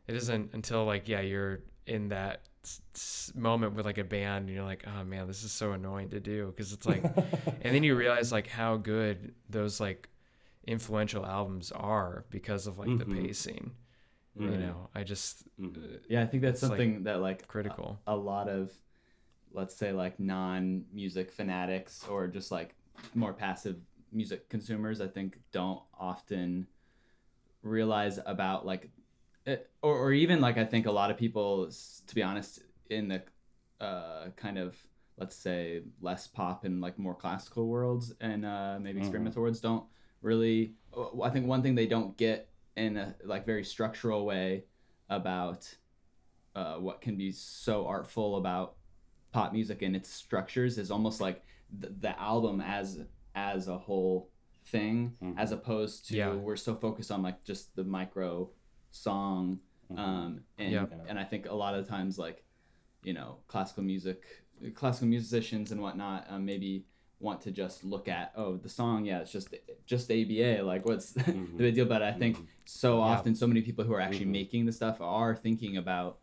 it 0.07 0.14
isn't 0.14 0.51
until 0.55 0.85
like 0.85 1.09
yeah 1.09 1.21
you're 1.21 1.61
in 1.87 2.09
that 2.09 2.43
s- 2.64 2.81
s- 2.95 3.33
moment 3.35 3.75
with 3.75 3.85
like 3.87 3.99
a 3.99 4.05
band 4.05 4.47
and 4.47 4.55
you're 4.55 4.64
like 4.64 4.85
oh 4.87 5.05
man 5.05 5.27
this 5.27 5.43
is 5.43 5.53
so 5.53 5.73
annoying 5.73 6.09
to 6.11 6.21
do 6.21 6.47
because 6.47 6.73
it's 6.73 6.87
like 6.87 7.03
and 7.62 7.75
then 7.75 7.83
you 7.83 7.95
realize 7.97 8.31
like 8.33 8.47
how 8.47 8.77
good 8.77 9.35
those 9.49 9.81
like 9.81 10.09
influential 10.66 11.25
albums 11.27 11.73
are 11.73 12.25
because 12.31 12.66
of 12.66 12.79
like 12.79 12.97
the 12.99 13.05
Mhm. 13.05 13.23
pacing 13.25 13.73
you 14.39 14.57
know 14.57 14.89
i 14.95 15.03
just 15.03 15.43
Mhm. 15.61 15.77
uh, 15.77 15.99
Yeah, 16.09 16.23
I 16.23 16.27
think 16.27 16.43
that's 16.43 16.62
It's, 16.62 16.71
like, 16.71 16.79
something 16.79 17.03
that 17.05 17.21
like 17.21 17.47
critical 17.49 17.99
a 18.07 18.16
lot 18.16 18.49
of 18.49 18.73
let's 19.53 19.75
say 19.75 19.93
like 19.93 20.21
non-music 20.21 21.33
fanatics 21.33 22.07
or 22.09 22.29
just 22.29 22.51
like 22.53 22.75
more 23.14 23.33
passive 23.33 23.77
music 24.13 24.49
consumers 24.49 25.01
i 25.01 25.07
think 25.07 25.39
don't 25.53 25.81
often 25.99 26.67
realize 27.63 28.19
about 28.27 28.65
like 28.67 28.91
it, 29.47 29.71
or, 29.83 29.95
or 29.97 30.13
even 30.13 30.41
like 30.41 30.59
i 30.59 30.65
think 30.65 30.87
a 30.87 30.91
lot 30.93 31.11
of 31.11 31.17
people 31.17 31.71
to 32.07 32.15
be 32.15 32.23
honest 32.23 32.61
in 32.89 33.09
the 33.09 33.23
uh, 33.81 34.29
kind 34.37 34.59
of 34.59 34.77
let's 35.17 35.37
say 35.37 35.83
less 36.01 36.27
pop 36.27 36.65
and 36.65 36.81
like 36.81 36.99
more 36.99 37.15
classical 37.15 37.67
worlds 37.67 38.13
and 38.21 38.45
uh, 38.45 38.79
maybe 38.81 38.99
Mhm. 39.01 39.05
experimental 39.05 39.43
worlds 39.43 39.61
don't 39.61 39.85
really 40.23 40.75
i 41.23 41.31
think 41.31 41.47
one 41.47 41.63
thing 41.63 41.75
they 41.75 41.87
don't 41.87 42.17
get 42.17 42.51
in 42.77 42.97
a 42.97 43.15
like 43.25 43.47
very 43.47 43.65
structural 43.65 44.25
way 44.27 44.65
about 45.09 45.77
uh, 46.55 46.75
what 46.77 47.01
can 47.01 47.17
be 47.17 47.31
so 47.33 47.87
artful 47.87 48.37
about 48.37 48.77
pop 49.33 49.53
music 49.53 49.83
and 49.83 49.95
its 49.95 50.11
structures 50.11 50.79
is 50.79 50.91
almost 50.91 51.21
like 51.21 51.43
the, 51.79 51.89
the 51.89 52.21
album 52.21 52.61
as 52.61 53.01
as 53.35 53.68
a 53.68 53.78
whole 53.78 54.31
thing 54.66 55.16
Mhm. 55.22 55.35
as 55.39 55.53
opposed 55.53 56.07
to 56.09 56.16
Yeah. 56.16 56.35
we're 56.35 56.57
so 56.57 56.74
focused 56.74 57.11
on 57.11 57.22
like 57.22 57.43
just 57.45 57.74
the 57.76 57.85
micro 57.85 58.51
song 58.91 59.61
um 59.97 60.45
and 60.59 60.72
Yeah. 60.72 60.87
and 61.09 61.18
i 61.18 61.24
think 61.24 61.47
a 61.49 61.55
lot 61.55 61.74
of 61.74 61.89
times 61.89 62.18
like 62.18 62.45
you 63.03 63.12
know 63.12 63.39
classical 63.49 63.83
music 63.83 64.24
classical 64.74 65.09
musicians 65.09 65.72
and 65.72 65.81
whatnot 65.81 66.26
um, 66.28 66.45
maybe 66.45 66.85
want 67.18 67.41
to 67.43 67.51
just 67.51 67.83
look 67.85 68.07
at 68.09 68.33
oh 68.37 68.57
the 68.57 68.68
song 68.68 69.05
yeah 69.05 69.20
it's 69.20 69.33
just 69.33 69.55
just 69.87 70.11
aba 70.11 70.62
like 70.62 70.85
what's 70.87 71.12
the 71.12 71.33
big 71.57 71.74
deal 71.74 71.87
but 71.87 72.03
i 72.03 72.12
think 72.12 72.37
so 72.66 72.99
Yeah. 72.99 73.05
often 73.05 73.35
so 73.35 73.47
many 73.47 73.62
people 73.62 73.85
who 73.85 73.93
are 73.95 74.01
actually 74.01 74.26
Mhm. 74.26 74.31
making 74.43 74.66
the 74.66 74.72
stuff 74.72 75.01
are 75.01 75.35
thinking 75.35 75.76
about 75.76 76.18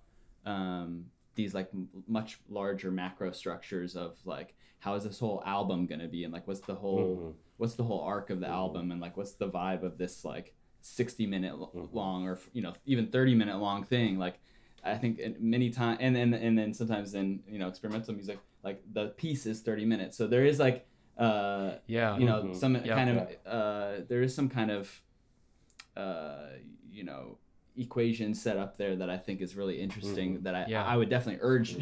um, 0.46 1.08
these 1.36 1.54
like 1.54 1.70
m- 1.74 1.90
much 2.08 2.40
larger 2.48 2.90
macro 2.90 3.32
structures 3.32 3.96
of 3.98 4.18
like 4.26 4.56
how 4.80 4.94
is 4.96 5.04
this 5.04 5.20
whole 5.20 5.42
album 5.46 5.86
gonna 5.88 6.08
be 6.08 6.24
and 6.24 6.34
like 6.34 6.48
what's 6.48 6.62
the 6.62 6.76
whole 6.76 7.06
Mhm. 7.18 7.34
what's 7.58 7.76
the 7.76 7.84
whole 7.84 8.02
arc 8.02 8.30
of 8.30 8.40
the 8.40 8.48
album 8.48 8.92
and 8.92 9.02
like 9.02 9.18
what's 9.18 9.34
the 9.34 9.50
vibe 9.50 9.84
of 9.84 9.98
this 9.98 10.24
like 10.24 10.54
60 10.82 11.26
minute 11.26 11.52
l- 11.52 11.72
Mhm. 11.76 11.90
long 11.94 12.28
or 12.28 12.40
you 12.54 12.62
know 12.62 12.74
even 12.86 13.08
30 13.08 13.34
minute 13.36 13.58
long 13.58 13.84
thing 13.84 14.18
like 14.20 14.40
i 14.84 14.96
think 14.96 15.20
many 15.40 15.70
times 15.72 15.98
and 16.00 16.16
then 16.16 16.34
and 16.34 16.58
then 16.58 16.74
sometimes 16.74 17.14
in 17.16 17.42
you 17.48 17.58
know 17.60 17.68
experimental 17.68 18.14
music 18.14 18.40
like 18.64 18.82
the 18.94 19.08
piece 19.10 19.46
is 19.46 19.62
30 19.62 19.86
minutes 19.86 20.16
so 20.16 20.28
there 20.28 20.46
is 20.46 20.60
like 20.60 20.88
uh 21.18 21.76
yeah 21.88 22.16
you 22.18 22.26
know 22.26 22.44
Mhm. 22.44 22.56
some 22.56 22.76
Yeah. 22.76 22.96
kind 22.96 23.10
of 23.10 23.18
uh 23.46 24.06
there 24.08 24.22
is 24.22 24.34
some 24.36 24.48
kind 24.50 24.70
of 24.72 25.02
uh 25.96 26.50
you 26.90 27.04
know 27.04 27.38
equation 27.76 28.34
set 28.34 28.58
up 28.58 28.78
there 28.78 28.96
that 28.96 29.10
i 29.10 29.18
think 29.18 29.42
is 29.42 29.56
really 29.56 29.80
interesting 29.80 30.38
Mhm. 30.40 30.44
that 30.44 30.56
i 30.56 30.66
Yeah. 30.68 30.86
i 30.86 30.96
would 30.96 31.10
definitely 31.10 31.40
urge 31.42 31.76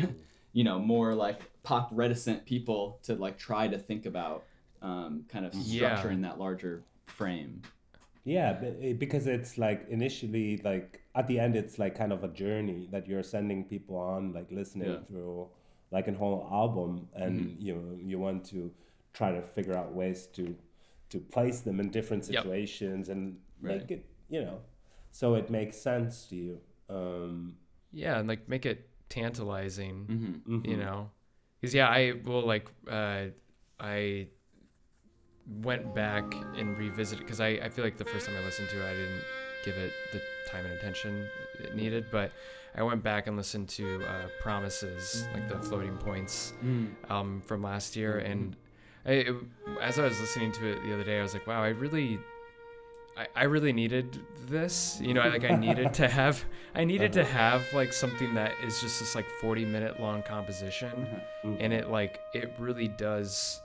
you 0.57 0.63
know 0.67 0.77
more 0.79 1.09
like 1.25 1.39
pop 1.69 1.87
reticent 2.03 2.39
people 2.53 2.81
to 3.03 3.11
like 3.25 3.35
try 3.49 3.63
to 3.73 3.77
think 3.89 4.03
about 4.11 4.39
um 4.81 5.11
kind 5.33 5.45
of 5.45 5.51
Yeah. 5.53 6.07
in 6.15 6.21
that 6.27 6.37
larger 6.45 6.75
frame 7.19 7.61
Yeah, 8.35 8.53
because 9.03 9.25
it's 9.35 9.53
like 9.65 9.79
initially 9.97 10.47
like 10.69 10.87
at 11.19 11.25
the 11.27 11.37
end 11.43 11.53
it's 11.61 11.75
like 11.83 11.93
kind 12.01 12.11
of 12.17 12.23
a 12.23 12.31
journey 12.43 12.81
that 12.93 13.03
you're 13.09 13.27
sending 13.35 13.59
people 13.73 13.95
on 14.13 14.21
like 14.37 14.49
listening 14.61 14.89
Yeah. 14.91 15.03
through 15.07 15.49
like 15.95 16.07
a 16.13 16.13
whole 16.21 16.41
album 16.63 16.91
and 17.23 17.33
Mhm. 17.39 17.55
you 17.65 17.71
know 17.75 17.87
you 18.11 18.17
want 18.27 18.39
to 18.53 18.59
try 19.19 19.29
to 19.37 19.41
figure 19.55 19.75
out 19.81 19.89
ways 20.01 20.19
to 20.37 20.43
to 21.13 21.17
place 21.35 21.59
them 21.67 21.77
in 21.83 21.87
different 21.97 22.23
Yep. 22.27 22.43
situations 22.43 23.03
and 23.13 23.21
Right. 23.61 23.77
make 23.81 23.91
it 23.97 24.03
you 24.33 24.41
know 24.45 24.57
so 25.19 25.25
it 25.41 25.47
makes 25.49 25.75
sense 25.89 26.13
to 26.29 26.35
you. 26.43 26.53
Um, 26.97 27.57
yeah 28.03 28.19
and 28.19 28.27
like 28.31 28.43
make 28.53 28.65
it 28.73 28.79
tantalizing 29.09 30.05
mm-hmm. 30.05 30.69
you 30.69 30.77
mhm. 30.77 30.79
know 30.79 31.09
because 31.59 31.73
yeah 31.73 31.87
i 31.87 32.13
will 32.23 32.45
like 32.45 32.69
uh 32.89 33.25
i 33.79 34.27
went 35.61 35.93
back 35.93 36.23
and 36.57 36.77
revisited 36.77 37.23
because 37.23 37.39
I, 37.39 37.49
I 37.49 37.69
feel 37.69 37.83
like 37.83 37.97
the 37.97 38.05
first 38.05 38.25
time 38.25 38.35
i 38.35 38.43
listened 38.43 38.69
to 38.69 38.81
it 38.81 38.89
i 38.89 38.93
didn't 38.93 39.21
give 39.63 39.77
it 39.77 39.91
the 40.11 40.21
time 40.49 40.65
and 40.65 40.73
attention 40.73 41.27
it 41.59 41.75
needed 41.75 42.05
but 42.11 42.31
I 42.77 42.83
went 42.83 43.03
back 43.03 43.27
and 43.27 43.37
listened 43.37 43.69
to 43.69 44.03
uh, 44.03 44.27
Promises, 44.41 45.27
like 45.33 45.47
the 45.47 45.59
Floating 45.59 45.97
Points 45.97 46.53
Mm. 46.63 46.93
album 47.09 47.41
from 47.45 47.61
last 47.61 47.95
year, 47.95 48.17
and 48.17 48.55
I, 49.05 49.11
it, 49.11 49.35
as 49.81 49.97
I 49.97 50.03
was 50.03 50.19
listening 50.19 50.51
to 50.53 50.71
it 50.71 50.83
the 50.83 50.93
other 50.93 51.03
day, 51.03 51.19
I 51.19 51.21
was 51.21 51.33
like, 51.33 51.47
wow, 51.47 51.63
I 51.63 51.69
really. 51.69 52.19
I, 53.17 53.27
I 53.35 53.43
really 53.45 53.71
needed 53.73 54.19
this, 54.47 54.99
you 55.01 55.13
know. 55.13 55.21
I- 55.21 55.29
Like 55.29 55.45
I 55.49 55.55
needed 55.55 55.93
to 55.95 56.07
have, 56.19 56.43
I 56.75 56.83
needed 56.83 57.13
to 57.13 57.23
have 57.23 57.63
like 57.73 57.93
something 57.93 58.33
that 58.35 58.51
is 58.63 58.79
just 58.81 58.99
this 58.99 59.15
like 59.15 59.27
forty 59.41 59.65
minute 59.65 59.99
long 59.99 60.21
composition, 60.23 61.07
Mhm. 61.43 61.57
and 61.59 61.73
it 61.73 61.89
like 61.89 62.19
it 62.33 62.53
really 62.59 62.87
does 62.89 63.61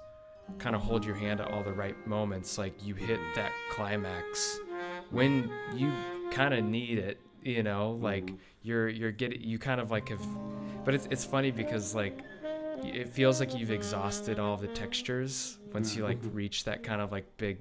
kind 0.58 0.74
of 0.74 0.82
hold 0.82 1.04
your 1.04 1.14
hand 1.14 1.40
at 1.40 1.48
all 1.50 1.62
the 1.62 1.72
right 1.72 1.94
moments 2.08 2.58
like 2.58 2.74
you 2.84 2.94
hit 2.94 3.20
that 3.36 3.52
climax 3.70 4.58
when 5.10 5.48
you 5.76 5.92
kind 6.32 6.52
of 6.52 6.64
need 6.64 6.98
it 6.98 7.20
you 7.42 7.62
know 7.62 7.92
like 8.02 8.26
Mhm. 8.26 8.38
you're 8.62 8.88
you're 8.88 9.12
getting 9.12 9.40
you 9.42 9.58
kind 9.60 9.80
of 9.80 9.92
like 9.92 10.08
have 10.08 10.26
but 10.84 10.92
it's, 10.94 11.06
it's 11.10 11.24
funny 11.24 11.52
because 11.52 11.94
like 11.94 12.18
it 12.82 13.08
feels 13.10 13.38
like 13.38 13.54
you've 13.56 13.70
exhausted 13.70 14.40
all 14.40 14.56
the 14.56 14.66
textures 14.68 15.58
once 15.72 15.94
you 15.94 16.02
like 16.02 16.18
reach 16.32 16.64
that 16.64 16.82
kind 16.82 17.00
of 17.00 17.12
like 17.12 17.26
big 17.36 17.58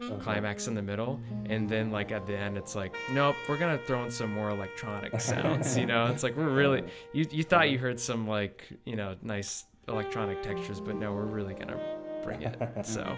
Uh-huh. 0.00 0.14
climax 0.22 0.68
in 0.68 0.74
the 0.74 0.82
middle 0.82 1.18
and 1.46 1.68
then 1.68 1.90
like 1.90 2.12
at 2.12 2.24
the 2.26 2.36
end 2.36 2.56
it's 2.56 2.76
like 2.76 2.94
nope 3.12 3.34
we're 3.48 3.58
gonna 3.58 3.78
throw 3.86 4.04
in 4.04 4.10
some 4.12 4.32
more 4.32 4.50
electronic 4.50 5.20
sounds 5.32 5.76
you 5.76 5.86
know 5.86 6.06
it's 6.06 6.22
like 6.22 6.36
we're 6.36 6.50
really 6.50 6.84
you, 7.12 7.26
you 7.32 7.42
thought 7.42 7.68
you 7.70 7.78
heard 7.78 7.98
some 7.98 8.26
like 8.28 8.62
you 8.84 8.94
know 8.94 9.16
nice 9.22 9.64
electronic 9.88 10.40
textures 10.40 10.80
but 10.80 10.94
no 10.94 11.12
we're 11.12 11.24
really 11.24 11.52
gonna 11.54 11.78
bring 12.22 12.42
it 12.42 12.56
so 12.84 13.02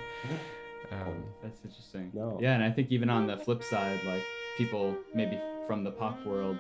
um, 0.93 1.23
That's 1.43 1.61
interesting. 1.65 2.11
No. 2.15 2.39
Yeah, 2.41 2.55
and 2.55 2.65
I 2.65 2.71
think 2.71 2.91
even 2.91 3.11
on 3.11 3.27
the 3.27 3.37
flip 3.37 3.63
side, 3.63 4.01
like 4.05 4.23
people 4.57 4.97
maybe 5.15 5.39
from 5.67 5.85
the 5.85 5.91
pop 5.91 6.25
world 6.27 6.57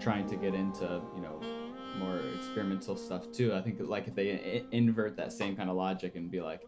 trying 0.00 0.26
to 0.28 0.36
get 0.36 0.54
into, 0.54 1.00
you 1.14 1.22
know, 1.22 1.40
more 1.98 2.18
experimental 2.36 2.96
stuff 2.96 3.30
too. 3.32 3.54
I 3.54 3.60
think 3.60 3.76
like 3.80 4.08
if 4.08 4.14
they 4.14 4.32
I- 4.32 4.64
invert 4.76 5.16
that 5.16 5.32
same 5.32 5.54
kind 5.56 5.70
of 5.70 5.76
logic 5.76 6.16
and 6.16 6.30
be 6.30 6.40
like, 6.40 6.62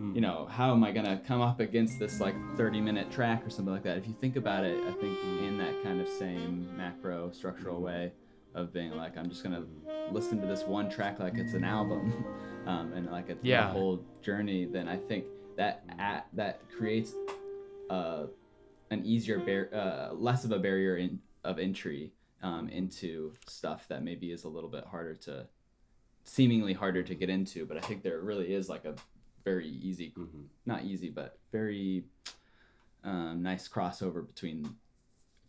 Mm. 0.00 0.14
you 0.14 0.20
know, 0.22 0.46
how 0.50 0.72
am 0.72 0.82
I 0.82 0.92
gonna 0.92 1.20
come 1.26 1.40
up 1.42 1.60
against 1.60 1.98
this 1.98 2.20
like 2.20 2.34
30 2.56 2.80
minute 2.80 3.10
track 3.10 3.46
or 3.46 3.50
something 3.50 3.72
like 3.74 3.82
that? 3.82 3.98
If 3.98 4.06
you 4.08 4.14
think 4.14 4.36
about 4.36 4.64
it, 4.64 4.78
I 4.88 4.92
think 4.92 5.18
in 5.42 5.58
that 5.58 5.82
kind 5.82 6.00
of 6.00 6.08
same 6.08 6.74
macro 6.76 7.30
structural 7.32 7.80
way 7.82 8.12
of 8.54 8.72
being 8.72 8.92
like, 8.92 9.16
I'm 9.18 9.28
just 9.28 9.42
gonna 9.42 9.64
listen 10.10 10.40
to 10.40 10.46
this 10.46 10.64
one 10.64 10.88
track 10.90 11.18
like 11.20 11.34
it's 11.36 11.52
an 11.54 11.64
album, 11.64 12.24
um, 12.66 12.92
and 12.94 13.10
like 13.10 13.28
it's 13.28 13.44
Yeah. 13.44 13.68
a 13.68 13.72
whole 13.72 14.02
journey. 14.22 14.64
Then 14.64 14.88
I 14.88 14.96
think 14.96 15.26
that 15.56 15.84
at, 15.98 16.26
that 16.32 16.60
creates 16.70 17.14
uh, 17.90 18.24
an 18.90 19.04
easier 19.04 19.38
bar- 19.38 19.68
uh, 19.78 20.14
less 20.14 20.44
of 20.44 20.52
a 20.52 20.58
barrier 20.58 20.96
in, 20.96 21.20
of 21.44 21.58
entry 21.58 22.12
um, 22.42 22.68
into 22.70 23.34
stuff 23.46 23.86
that 23.88 24.02
maybe 24.02 24.32
is 24.32 24.44
a 24.44 24.48
little 24.48 24.70
bit 24.70 24.84
harder 24.86 25.14
to 25.14 25.46
seemingly 26.24 26.72
harder 26.72 27.02
to 27.02 27.14
get 27.14 27.30
into 27.30 27.64
but 27.66 27.76
i 27.76 27.80
think 27.80 28.02
there 28.02 28.20
really 28.20 28.52
is 28.54 28.68
like 28.68 28.84
a 28.84 28.94
very 29.44 29.68
easy 29.68 30.12
Mhm. 30.16 30.44
not 30.66 30.84
easy 30.84 31.10
but 31.10 31.38
very 31.52 32.04
um, 33.04 33.42
nice 33.42 33.68
crossover 33.68 34.26
between 34.26 34.76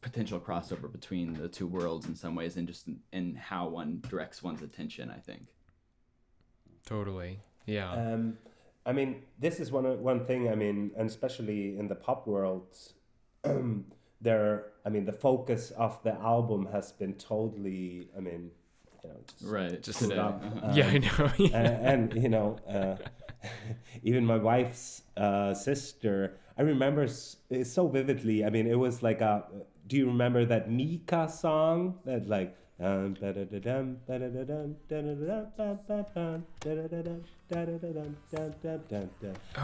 potential 0.01 0.39
crossover 0.39 0.91
between 0.91 1.33
the 1.33 1.47
two 1.47 1.67
worlds 1.67 2.07
in 2.07 2.15
some 2.15 2.33
ways 2.35 2.57
and 2.57 2.67
just 2.67 2.87
in, 2.87 2.99
in 3.11 3.35
how 3.35 3.67
one 3.67 4.01
directs 4.09 4.41
one's 4.41 4.61
attention 4.61 5.11
i 5.11 5.19
think 5.19 5.43
totally 6.85 7.39
yeah 7.65 7.91
Um, 7.93 8.37
I 8.83 8.93
mean, 8.93 9.21
this 9.37 9.59
is 9.59 9.71
one 9.71 9.85
one 10.01 10.25
thing. 10.25 10.49
I 10.49 10.55
mean, 10.55 10.89
and 10.97 11.07
especially 11.07 11.77
in 11.77 11.87
the 11.87 11.93
pop 11.93 12.25
world, 12.25 12.75
there. 14.21 14.65
I 14.85 14.89
mean, 14.89 15.05
the 15.05 15.13
focus 15.13 15.69
of 15.77 16.01
the 16.03 16.13
album 16.15 16.67
has 16.71 16.91
been 16.91 17.13
totally. 17.13 18.09
I 18.17 18.21
mean, 18.21 18.49
you 19.03 19.09
know, 19.09 19.19
just 19.27 19.43
right 19.45 19.83
Just 19.83 19.99
screwed 19.99 20.17
up. 20.17 20.41
Uh-huh. 20.43 20.71
yeah 20.75 20.87
i 20.87 20.95
Um, 20.95 21.01
know 21.05 21.31
and, 21.59 22.11
and 22.11 22.23
you 22.23 22.29
know, 22.29 22.57
uh, 22.67 22.95
even 24.03 24.25
my 24.25 24.37
wife's 24.37 25.03
uh, 25.17 25.53
sister, 25.53 26.37
I 26.57 26.61
remember 26.63 27.03
s- 27.03 27.37
so 27.63 27.87
vividly. 27.87 28.45
I 28.45 28.49
mean, 28.49 28.67
it 28.67 28.77
was 28.77 29.01
like 29.03 29.21
a. 29.21 29.43
Do 29.87 29.97
you 29.97 30.05
remember 30.07 30.45
that 30.45 30.69
Mika 30.71 31.27
song 31.29 31.99
that 32.05 32.27
like? 32.27 32.55
um, 32.81 33.13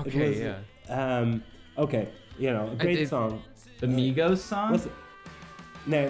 okay 0.06 0.30
was, 0.30 0.38
yeah 0.38 0.58
Um, 0.90 1.44
okay, 1.78 2.10
you 2.38 2.52
know, 2.54 2.70
a 2.72 2.76
great 2.76 3.00
it- 3.00 3.10
song. 3.10 3.42
the 3.80 3.88
migos 3.88 4.38
song 4.38 4.72
Was 4.72 4.86
it? 4.86 4.92
No, 5.88 6.08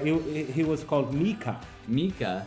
he 0.57 0.63
was 0.63 0.83
called 0.83 1.13
Mika. 1.13 1.55
mika 1.87 2.45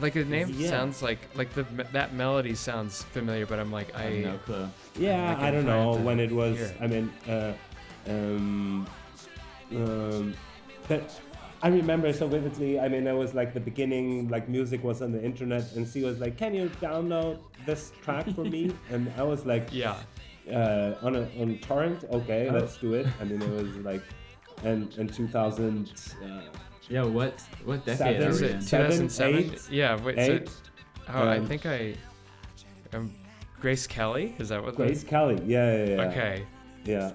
like 0.00 0.14
the 0.14 0.24
name 0.24 0.48
Yeah. 0.56 0.68
sounds 0.70 1.02
like 1.02 1.20
like 1.34 1.52
the 1.54 1.62
that 1.92 2.14
melody 2.14 2.54
sounds 2.54 3.02
familiar 3.04 3.46
but 3.46 3.58
i'm 3.58 3.70
like 3.70 3.94
i 3.96 4.02
i 4.02 4.10
have 4.10 4.24
no 4.24 4.38
clue 4.46 4.68
Yeah, 4.98 5.36
I 5.38 5.48
I, 5.48 5.50
don't 5.50 5.66
know 5.66 5.94
when 5.96 6.18
it 6.20 6.32
was. 6.32 6.56
here. 6.58 6.74
I 6.80 6.86
mean, 6.86 7.12
uh, 7.28 7.52
um, 8.08 8.86
um, 9.74 10.34
but 10.88 11.20
I 11.62 11.68
remember 11.68 12.12
so 12.12 12.28
vividly. 12.28 12.78
I 12.78 12.88
mean, 12.88 13.06
it 13.06 13.12
was 13.24 13.32
like 13.34 13.54
the 13.54 13.60
beginning, 13.70 14.28
like 14.28 14.48
music 14.48 14.84
was 14.84 15.00
on 15.02 15.10
the 15.12 15.22
internet, 15.24 15.64
and 15.76 15.88
she 15.88 16.02
was 16.04 16.18
like, 16.20 16.36
"Can 16.36 16.54
you 16.54 16.68
download 16.80 17.38
this 17.66 17.92
track 18.02 18.26
for 18.36 18.44
me?" 18.44 18.70
and 18.90 19.10
I 19.16 19.22
was 19.22 19.46
like, 19.46 19.68
yeah 19.72 19.96
uh, 20.52 20.94
on 21.06 21.16
a 21.16 21.22
on 21.40 21.58
torrent. 21.58 22.04
Okay, 22.18 22.48
Oh. 22.48 22.54
let's 22.54 22.76
do 22.76 22.94
it. 22.94 23.06
I 23.20 23.24
mean, 23.24 23.40
it 23.42 23.50
was 23.50 23.74
like, 23.90 24.02
and 24.62 24.92
in 24.98 25.08
2000. 25.08 25.90
Uh, 26.22 26.40
yeah 26.88 27.02
what 27.04 27.40
what 27.64 27.84
decade 27.84 27.98
Seven. 27.98 28.22
are 28.22 28.30
is 28.30 28.40
we 28.40 28.46
it 28.48 28.50
in 28.56 28.62
Seven, 28.62 28.90
2007 29.08 29.34
eight, 29.38 29.70
yeah 29.70 30.02
wait 30.02 30.18
eight. 30.18 30.48
so 30.48 30.54
oh 31.08 31.28
i 31.28 31.36
Um, 31.38 31.46
think 31.46 31.66
i 31.66 31.94
um 32.92 33.12
grace 33.60 33.86
kelly 33.86 34.34
is 34.38 34.48
that 34.50 34.62
what 34.62 34.76
Grace 34.76 35.02
the, 35.02 35.08
Kelly. 35.08 35.42
Yeah, 35.46 35.76
yeah, 35.76 35.84
yeah. 35.94 36.08
okay 36.08 36.46
Yeah. 36.84 37.12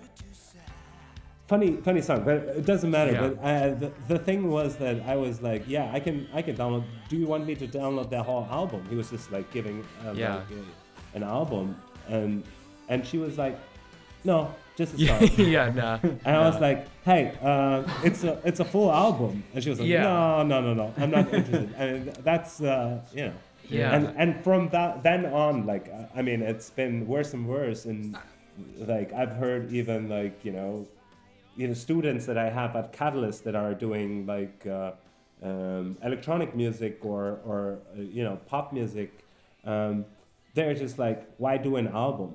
Funny, 1.47 1.77
funny 1.77 2.01
song, 2.01 2.23
but 2.23 2.35
it 2.59 2.65
doesn't 2.65 2.91
matter. 2.91 3.11
Yeah. 3.11 3.21
But 3.29 3.37
uh, 3.43 3.73
the, 3.73 3.91
the 4.07 4.19
thing 4.19 4.51
was 4.51 4.75
that 4.77 5.01
I 5.07 5.15
was 5.15 5.41
like, 5.41 5.63
yeah, 5.67 5.89
I 5.91 5.99
can, 5.99 6.27
I 6.31 6.43
can 6.43 6.55
download. 6.55 6.83
Do 7.09 7.17
you 7.17 7.25
want 7.25 7.47
me 7.47 7.55
to 7.55 7.67
download 7.67 8.11
the 8.11 8.21
whole 8.21 8.47
album? 8.51 8.85
He 8.87 8.95
was 8.95 9.09
just 9.09 9.31
like 9.31 9.51
giving 9.51 9.83
uh, 10.05 10.11
Yeah. 10.13 10.35
like, 10.35 10.51
uh, 10.51 11.15
an 11.15 11.23
album, 11.23 11.75
and 12.07 12.43
and 12.87 13.03
she 13.05 13.17
was 13.17 13.39
like, 13.39 13.57
no, 14.23 14.53
just 14.79 14.93
a 14.95 14.97
song. 15.07 15.29
yeah 15.55 15.69
nah 15.81 15.95
And 16.27 16.33
I 16.39 16.43
was 16.49 16.59
like, 16.67 16.79
hey, 17.09 17.23
uh, 17.51 17.83
it's 18.07 18.21
a 18.23 18.33
it's 18.49 18.61
a 18.65 18.67
full 18.73 18.89
album, 19.05 19.33
and 19.53 19.59
she 19.63 19.69
was 19.73 19.79
like, 19.79 19.89
Yeah. 19.95 20.03
no, 20.09 20.43
no, 20.51 20.57
no, 20.67 20.73
no, 20.81 20.87
I'm 21.01 21.11
not 21.17 21.25
interested. 21.33 21.69
and 21.83 21.97
that's 22.27 22.53
uh, 22.61 23.01
you 23.17 23.25
know. 23.27 23.37
Yeah. 23.79 23.95
And 23.95 24.03
and 24.21 24.29
from 24.45 24.61
that 24.75 25.03
then 25.07 25.21
on, 25.45 25.53
like 25.73 25.85
uh, 25.97 26.19
I 26.19 26.21
mean, 26.27 26.39
it's 26.51 26.69
been 26.81 26.95
worse 27.13 27.31
and 27.35 27.43
worse, 27.55 27.81
and 27.91 28.17
like 28.93 29.09
I've 29.21 29.35
heard 29.43 29.63
even 29.79 29.99
like 30.17 30.35
you 30.47 30.53
know, 30.57 30.71
you 31.59 31.67
know 31.67 31.75
students 31.87 32.23
that 32.29 32.37
I 32.45 32.49
have 32.59 32.71
at 32.81 32.87
Catalyst 32.99 33.39
that 33.45 33.55
are 33.63 33.73
doing 33.87 34.25
like 34.35 34.59
uh, 34.65 34.91
um, 35.49 35.85
electronic 36.09 36.49
music 36.63 36.93
or 37.11 37.23
or 37.49 37.61
uh, 37.93 38.01
you 38.17 38.23
know 38.27 38.35
pop 38.51 38.73
music. 38.79 39.09
Um, 39.73 40.05
they're 40.55 40.73
just 40.85 40.97
like, 41.05 41.19
why 41.37 41.53
do 41.57 41.71
an 41.81 41.87
album? 42.05 42.31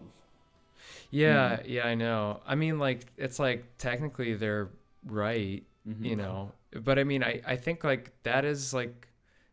Yeah, 1.11 1.61
yeah, 1.65 1.87
I 1.87 1.95
know. 1.95 2.41
I 2.47 2.55
mean, 2.55 2.79
like, 2.79 3.07
it's 3.17 3.39
like 3.39 3.77
technically 3.79 4.35
they're 4.35 4.71
right, 5.07 5.63
Mm-hmm. 5.89 6.05
you 6.05 6.17
know. 6.17 6.53
But 6.73 6.99
I 6.99 7.05
mean, 7.05 7.23
I 7.23 7.43
I 7.47 7.57
think 7.57 7.85
like 7.85 8.13
that 8.23 8.45
is 8.45 8.73
like 8.73 9.09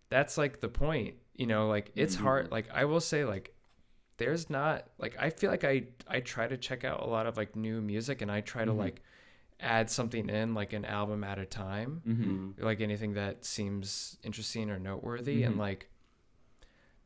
that's 0.10 0.38
like 0.38 0.62
the 0.62 0.70
point, 0.70 1.16
you 1.36 1.46
know. 1.46 1.68
Like 1.68 1.92
it's 1.96 2.16
hard. 2.16 2.52
Like 2.52 2.68
I 2.74 2.86
will 2.86 3.02
say, 3.02 3.26
like 3.26 3.54
there's 4.18 4.50
not 4.50 4.88
like 4.98 5.16
I 5.20 5.30
feel 5.30 5.52
like 5.52 5.64
I 5.66 5.84
I 6.08 6.22
try 6.22 6.48
to 6.48 6.56
check 6.58 6.84
out 6.86 7.02
a 7.04 7.06
lot 7.06 7.26
of 7.28 7.36
like 7.38 7.56
new 7.56 7.82
music, 7.82 8.22
and 8.22 8.32
I 8.32 8.40
try 8.42 8.64
to 8.66 8.72
like 8.74 9.02
add 9.60 9.90
something 9.92 10.30
in 10.30 10.54
like 10.56 10.74
an 10.74 10.86
album 10.86 11.24
at 11.24 11.38
a 11.38 11.46
time 11.46 12.02
mm-hmm. 12.08 12.66
like 12.66 12.82
anything 12.82 13.14
that 13.14 13.46
seems 13.46 14.18
interesting 14.24 14.72
or 14.72 14.80
noteworthy 14.80 15.44
and 15.44 15.54
Mhm. 15.56 15.60
like 15.60 15.88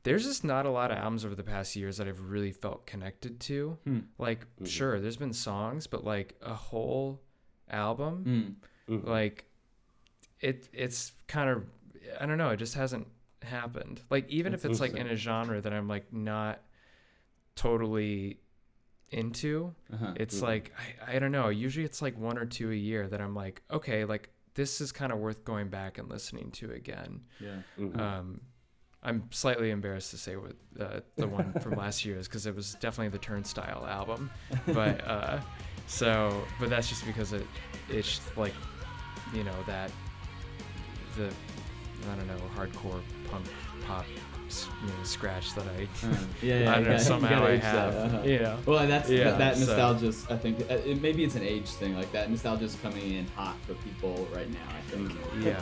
there's 0.06 0.24
just 0.24 0.44
not 0.46 0.66
a 0.66 0.70
lot 0.70 0.90
of 0.92 0.98
albums 0.98 1.26
over 1.26 1.36
the 1.36 1.44
past 1.44 1.76
years 1.76 1.98
that 1.98 2.08
I've 2.08 2.22
really 2.22 2.52
felt 2.54 2.86
connected 2.88 3.40
to. 3.42 3.78
Hmm. 3.84 4.00
Like 4.18 4.48
sure, 4.64 5.00
there's 5.02 5.18
been 5.18 5.34
songs, 5.34 5.86
but 5.88 6.04
like 6.06 6.36
a 6.42 6.54
whole 6.56 7.22
album, 7.70 8.58
Mm. 8.88 9.06
Like 9.06 9.46
it 10.40 10.70
it's 10.72 11.12
kind 11.28 11.50
of 11.50 11.66
I 12.22 12.26
don't 12.26 12.38
know, 12.38 12.50
it 12.52 12.58
just 12.58 12.76
hasn't 12.76 13.08
happened. 13.42 14.02
Like 14.10 14.30
even 14.30 14.54
if 14.54 14.64
it's 14.64 14.80
like 14.80 14.94
in 14.94 15.08
a 15.08 15.16
genre 15.16 15.60
that 15.60 15.74
I'm 15.74 15.88
like 15.88 16.14
not 16.14 16.62
totally 17.56 18.40
into, 19.12 19.74
Uh-huh. 19.94 20.14
it's 20.18 20.40
Mhm. 20.40 20.44
like 20.44 20.74
I, 21.08 21.16
I 21.16 21.20
don't 21.20 21.32
know 21.32 21.50
usually 21.50 21.86
it's 21.86 22.02
like 22.02 22.18
one 22.18 22.38
or 22.38 22.46
two 22.46 22.72
a 22.72 22.76
year 22.76 23.08
that 23.08 23.22
i'm 23.22 23.36
like 23.36 23.62
okay 23.72 24.04
like 24.04 24.30
this 24.56 24.82
is 24.82 24.92
kind 24.92 25.12
of 25.14 25.20
worth 25.20 25.46
going 25.46 25.70
back 25.70 25.98
and 26.00 26.10
listening 26.10 26.50
to 26.52 26.72
again 26.72 27.22
yeah 27.40 27.62
Mhm. 27.78 27.98
um 28.00 28.42
i'm 29.06 29.24
slightly 29.32 29.70
embarrassed 29.72 30.12
to 30.12 30.18
say 30.18 30.36
what 30.36 30.54
uh, 30.80 31.00
the 31.16 31.28
one 31.28 31.54
from 31.62 31.74
last 31.78 32.04
year 32.04 32.18
is 32.18 32.28
because 32.28 32.46
it 32.46 32.56
was 32.56 32.76
definitely 32.82 33.10
the 33.10 33.18
turnstile 33.18 33.86
album 33.88 34.30
but 34.68 35.06
uh 35.08 35.40
so 35.88 36.44
but 36.60 36.70
that's 36.70 36.90
just 36.90 37.06
because 37.06 37.32
it 37.32 37.46
it's 37.90 38.20
like 38.36 38.54
you 39.34 39.44
know 39.44 39.56
that 39.68 39.92
the 41.16 41.30
I 42.12 42.16
don't 42.16 42.28
know 42.28 42.38
hardcore 42.56 43.02
punk 43.30 43.46
pop 43.88 44.06
you 44.08 44.88
know, 44.88 45.04
scratch 45.04 45.54
that 45.56 45.66
I 45.68 45.88
Uh, 46.06 46.16
yeah, 46.42 46.60
yeah. 46.60 46.72
I 46.72 46.76
don't 46.76 46.84
know 46.84 46.90
gotta- 46.92 47.04
somehow 47.04 47.40
you 47.42 47.46
I 47.48 47.52
age 47.54 47.62
that, 47.62 47.94
have 47.94 47.96
uh-huh. 47.96 48.28
you 48.28 48.40
know 48.40 48.58
Well, 48.66 48.80
and 48.80 48.92
that's 48.92 49.10
Yeah, 49.10 49.32
that, 49.32 49.56
that 49.56 49.58
so- 49.58 50.34
I 50.34 50.38
think 50.38 50.60
uh, 50.70 50.76
it, 50.76 51.02
maybe 51.02 51.24
it's 51.24 51.36
an 51.36 51.42
age 51.44 51.68
thing. 51.70 51.96
Like 51.96 52.12
that 52.12 52.30
nostalgia's 52.30 52.78
coming 52.82 53.14
in 53.14 53.26
hot 53.36 53.56
for 53.66 53.74
people 53.76 54.28
right 54.34 54.50
now. 54.52 54.60
I 54.78 54.82
think. 54.92 55.12
yeah 55.42 55.62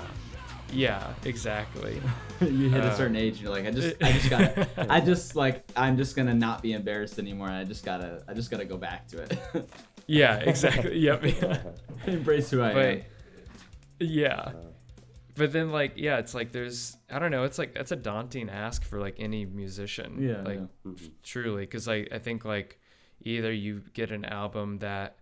yeah 0.74 1.14
exactly 1.26 2.02
you 2.42 2.70
hit 2.70 2.84
a 2.84 2.88
Uh, 2.90 2.96
certain 2.96 3.16
age, 3.16 3.42
you're 3.42 3.52
like, 3.52 3.66
I 3.66 3.72
just, 3.72 3.96
I 4.04 4.12
just 4.12 4.30
gotta, 4.30 4.68
I 4.92 5.00
just 5.00 5.36
like, 5.36 5.64
I'm 5.76 5.96
just 5.98 6.16
gonna 6.16 6.34
not 6.34 6.62
be 6.62 6.74
embarrassed 6.74 7.20
anymore. 7.20 7.48
And 7.48 7.56
I 7.58 7.64
just 7.64 7.86
gotta, 7.86 8.24
I 8.28 8.34
just 8.34 8.50
gotta 8.52 8.66
go 8.66 8.78
back 8.78 9.08
to 9.10 9.22
it. 9.24 9.38
yeah 10.08 10.36
exactly 10.40 10.98
yep 11.00 11.24
Embrace 12.08 12.50
who 12.52 12.62
I 12.62 12.72
am. 12.72 13.02
yeah 14.00 14.52
but 15.36 15.52
then 15.54 15.72
like 15.72 15.94
yeah 15.96 16.18
it's 16.18 16.34
like 16.36 16.52
there's 16.52 16.98
i 17.10 17.18
don't 17.20 17.32
know 17.32 17.44
it's 17.46 17.58
like 17.58 17.74
that's 17.74 17.92
a 17.94 17.96
daunting 17.96 18.50
ask 18.50 18.84
for 18.84 19.00
like 19.00 19.16
any 19.18 19.46
musician 19.46 20.22
Yeah, 20.22 20.42
like 20.44 20.60
yeah. 20.86 20.92
truly 21.24 21.62
because 21.62 21.88
I, 21.88 22.06
I 22.12 22.20
think 22.20 22.44
like 22.44 22.80
either 23.22 23.52
you 23.54 23.82
get 23.94 24.12
an 24.12 24.26
album 24.26 24.80
that 24.80 25.16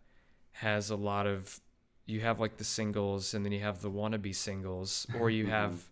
has 0.54 0.90
a 0.90 0.96
lot 0.96 1.28
of 1.28 1.60
you 2.12 2.22
have 2.22 2.40
like 2.40 2.58
the 2.58 2.64
singles 2.64 3.34
and 3.34 3.46
then 3.46 3.52
you 3.54 3.62
have 3.62 3.82
the 3.82 3.92
wannabe 3.92 4.36
singles 4.36 5.08
or 5.14 5.30
you 5.30 5.48
have 5.48 5.90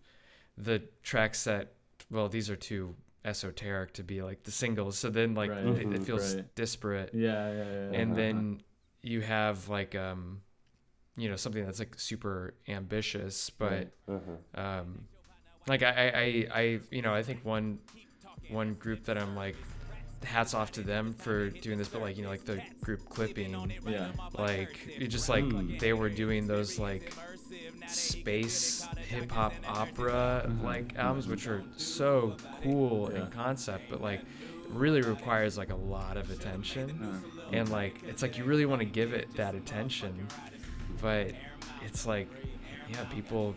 the 0.58 0.82
tracks 1.02 1.44
that 1.44 1.72
well 2.10 2.28
these 2.28 2.50
are 2.50 2.56
too 2.56 2.94
esoteric 3.24 3.92
to 3.92 4.02
be 4.02 4.22
like 4.22 4.42
the 4.44 4.50
singles 4.50 4.98
so 4.98 5.08
then 5.10 5.34
like 5.34 5.50
Right. 5.50 5.64
it, 5.64 5.92
it 5.92 6.02
Mhm. 6.02 6.06
feels 6.06 6.34
Right. 6.36 6.44
disparate 6.54 7.14
Yeah, 7.14 7.52
yeah, 7.52 7.64
yeah. 7.92 8.00
and 8.00 8.12
Uh-huh. 8.12 8.16
then 8.16 8.60
you 9.02 9.20
have 9.22 9.68
like 9.68 9.94
um 9.94 10.40
you 11.16 11.28
know 11.28 11.36
something 11.36 11.64
that's 11.64 11.78
like 11.78 11.98
super 11.98 12.54
ambitious 12.68 13.50
but 13.50 13.88
Uh-huh. 14.08 14.36
um 14.54 15.06
like 15.66 15.82
I, 15.82 15.90
I 15.92 16.10
i 16.54 16.60
I, 16.60 16.80
you 16.90 17.02
know 17.02 17.14
i 17.14 17.22
think 17.22 17.44
one 17.44 17.78
one 18.48 18.74
group 18.74 19.04
that 19.04 19.18
i'm 19.18 19.34
like 19.36 19.56
hats 20.24 20.52
off 20.54 20.70
to 20.72 20.82
them 20.82 21.14
for 21.14 21.48
doing 21.48 21.78
this 21.78 21.88
but 21.88 22.00
like 22.02 22.16
you 22.16 22.22
know 22.22 22.28
like 22.28 22.44
the 22.44 22.60
group 22.82 23.00
clipping 23.08 23.54
yeah. 23.88 24.08
like 24.34 24.76
it 24.98 25.08
just 25.08 25.28
like 25.28 25.44
Hmm. 25.44 25.78
they 25.78 25.92
were 25.94 26.10
doing 26.10 26.46
those 26.46 26.78
like 26.78 27.12
space 27.86 28.86
hip 29.08 29.30
hop 29.30 29.52
opera 29.66 30.50
like 30.62 30.94
albums 30.96 31.26
which 31.26 31.46
are 31.46 31.62
so 31.76 32.36
cool 32.62 33.06
Mm-hmm. 33.08 33.16
Yeah. 33.16 33.24
in 33.24 33.30
concept 33.30 33.84
but 33.90 34.00
like 34.00 34.20
really 34.68 35.00
requires 35.02 35.56
like 35.58 35.70
a 35.70 35.76
lot 35.76 36.16
of 36.16 36.30
attention 36.30 37.22
and 37.52 37.68
like 37.70 37.96
it's 38.06 38.22
like 38.22 38.36
you 38.38 38.44
really 38.44 38.66
want 38.66 38.80
to 38.80 38.84
give 38.86 39.12
it 39.12 39.32
that 39.36 39.54
attention 39.54 40.28
but 41.00 41.32
it's 41.84 42.06
like 42.06 42.28
yeah 42.90 43.02
people 43.04 43.54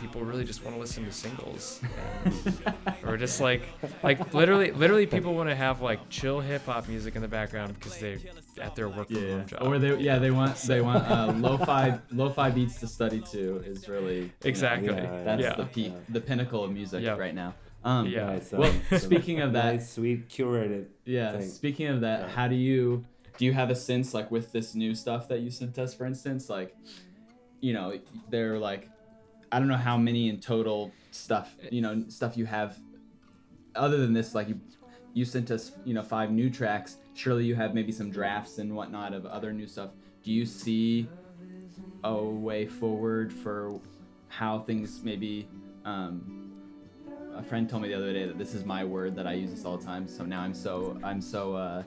people 0.00 0.22
really 0.22 0.44
just 0.44 0.62
want 0.64 0.74
to 0.76 0.80
listen 0.80 1.04
to 1.04 1.12
singles 1.12 1.80
and, 2.24 2.94
or 3.04 3.16
just 3.16 3.40
like 3.48 3.62
like 4.02 4.34
literally 4.34 4.70
literally 4.72 5.06
people 5.06 5.34
want 5.34 5.48
to 5.48 5.54
have 5.56 5.80
like 5.80 6.00
chill 6.10 6.40
hip-hop 6.40 6.88
music 6.88 7.16
in 7.16 7.22
the 7.22 7.28
background 7.28 7.74
because 7.74 7.98
they're 7.98 8.18
at 8.60 8.74
their 8.74 8.88
work 8.88 9.08
from 9.08 9.16
yeah, 9.16 9.28
home 9.30 9.38
yeah. 9.40 9.44
job 9.44 9.62
Or 9.62 9.78
they, 9.78 9.96
yeah, 9.98 10.18
they 10.18 10.30
want, 10.30 10.56
they 10.66 10.80
want 10.80 11.04
uh, 11.10 11.32
lo-fi, 11.36 11.98
lo-fi 12.10 12.50
beats 12.50 12.78
to 12.80 12.86
study 12.86 13.20
to 13.32 13.58
is 13.66 13.88
really 13.88 14.16
you 14.16 14.22
know, 14.24 14.30
exactly 14.44 14.88
Yeah, 14.94 15.22
That's 15.24 15.42
yeah 15.42 15.54
the 15.54 15.64
peak, 15.66 15.92
the 16.08 16.20
pinnacle 16.20 16.64
of 16.64 16.72
music 16.72 17.02
Yeah. 17.02 17.16
right 17.16 17.34
now. 17.34 17.54
Um, 17.84 18.06
Yeah. 18.06 18.26
Nice, 18.26 18.52
Well, 18.52 18.72
um, 18.90 18.98
speaking 18.98 19.40
of 19.40 19.52
that, 19.52 19.74
nice, 19.76 19.92
sweet, 19.92 20.28
curated. 20.28 20.86
Yeah. 21.04 21.32
thing. 21.38 21.48
Speaking 21.48 21.86
of 21.88 22.00
that, 22.00 22.20
Yeah. 22.20 22.28
how 22.28 22.48
do 22.48 22.54
you 22.56 23.04
do 23.38 23.44
you 23.44 23.52
have 23.52 23.68
a 23.68 23.74
sense 23.74 24.14
like 24.14 24.30
with 24.30 24.52
this 24.52 24.74
new 24.74 24.94
stuff 24.94 25.28
that 25.28 25.40
you 25.40 25.50
sent 25.50 25.78
us, 25.78 25.92
for 25.94 26.06
instance, 26.06 26.48
like 26.48 26.74
you 27.60 27.72
know, 27.72 27.98
they're 28.30 28.58
like 28.58 28.88
I 29.52 29.58
don't 29.58 29.68
know 29.68 29.76
how 29.76 29.96
many 29.96 30.28
in 30.28 30.40
total 30.40 30.92
stuff, 31.10 31.54
you 31.70 31.80
know, 31.80 32.04
stuff 32.08 32.36
you 32.36 32.46
have 32.46 32.78
other 33.74 33.98
than 33.98 34.12
this, 34.12 34.34
like 34.34 34.48
you 34.48 34.60
you 35.14 35.24
sent 35.24 35.50
us, 35.50 35.72
you 35.84 35.94
know, 35.94 36.02
five 36.02 36.30
new 36.30 36.50
tracks. 36.50 36.98
Surely 37.14 37.44
you 37.44 37.54
have 37.54 37.74
maybe 37.74 37.90
some 37.90 38.10
drafts 38.10 38.58
and 38.58 38.74
whatnot 38.74 39.14
of 39.14 39.24
other 39.24 39.52
new 39.52 39.66
stuff. 39.66 39.90
Do 40.22 40.30
you 40.30 40.44
see 40.44 41.08
a 42.04 42.14
way 42.14 42.66
forward 42.66 43.32
for 43.32 43.80
how 44.28 44.58
things 44.58 45.00
maybe 45.02 45.48
um, 45.86 46.52
a 47.34 47.42
friend 47.42 47.68
told 47.68 47.82
me 47.82 47.88
the 47.88 47.94
other 47.94 48.12
day 48.12 48.26
that 48.26 48.38
this 48.38 48.54
is 48.54 48.64
my 48.64 48.84
word 48.84 49.14
that 49.16 49.26
I 49.26 49.34
use 49.34 49.50
this 49.50 49.64
all 49.64 49.76
the 49.76 49.84
time. 49.84 50.08
So 50.08 50.24
now 50.24 50.40
I'm 50.40 50.54
so 50.54 50.98
I'm 51.02 51.20
so 51.20 51.54
uh, 51.54 51.82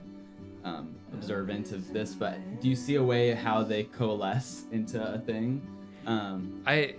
um, 0.64 0.96
observant 1.14 1.72
of 1.72 1.92
this. 1.94 2.14
But 2.14 2.62
do 2.62 2.70
you 2.70 2.76
see 2.76 2.96
a 2.96 3.04
way 3.04 3.34
how 3.34 3.64
they 3.64 3.84
coalesce 3.84 4.66
into 4.72 5.02
a 5.14 5.20
thing? 5.20 5.62
Um, 6.06 6.62
I 6.66 6.96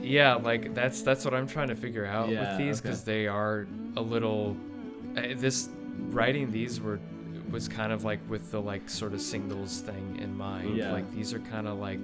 yeah, 0.00 0.34
like 0.34 0.74
that's 0.74 1.02
that's 1.02 1.24
what 1.24 1.34
I'm 1.34 1.46
trying 1.46 1.68
to 1.68 1.74
figure 1.74 2.04
out 2.06 2.28
Yeah, 2.28 2.50
with 2.50 2.58
these 2.58 2.78
okay. 2.80 2.88
because 2.88 3.04
they 3.04 3.26
are 3.26 3.66
a 3.96 4.00
little. 4.02 4.56
This 5.14 5.68
writing 6.10 6.50
these 6.52 6.80
were 6.80 7.00
was 7.50 7.68
kind 7.68 7.92
of 7.92 8.04
like 8.04 8.20
with 8.28 8.50
the 8.50 8.60
like 8.60 8.88
sort 8.90 9.14
of 9.14 9.20
singles 9.20 9.80
thing 9.80 10.18
in 10.20 10.36
mind. 10.36 10.76
Yeah. 10.76 10.92
Like 10.92 11.10
these 11.14 11.32
are 11.32 11.38
kind 11.40 11.66
of 11.68 11.78
like 11.78 12.00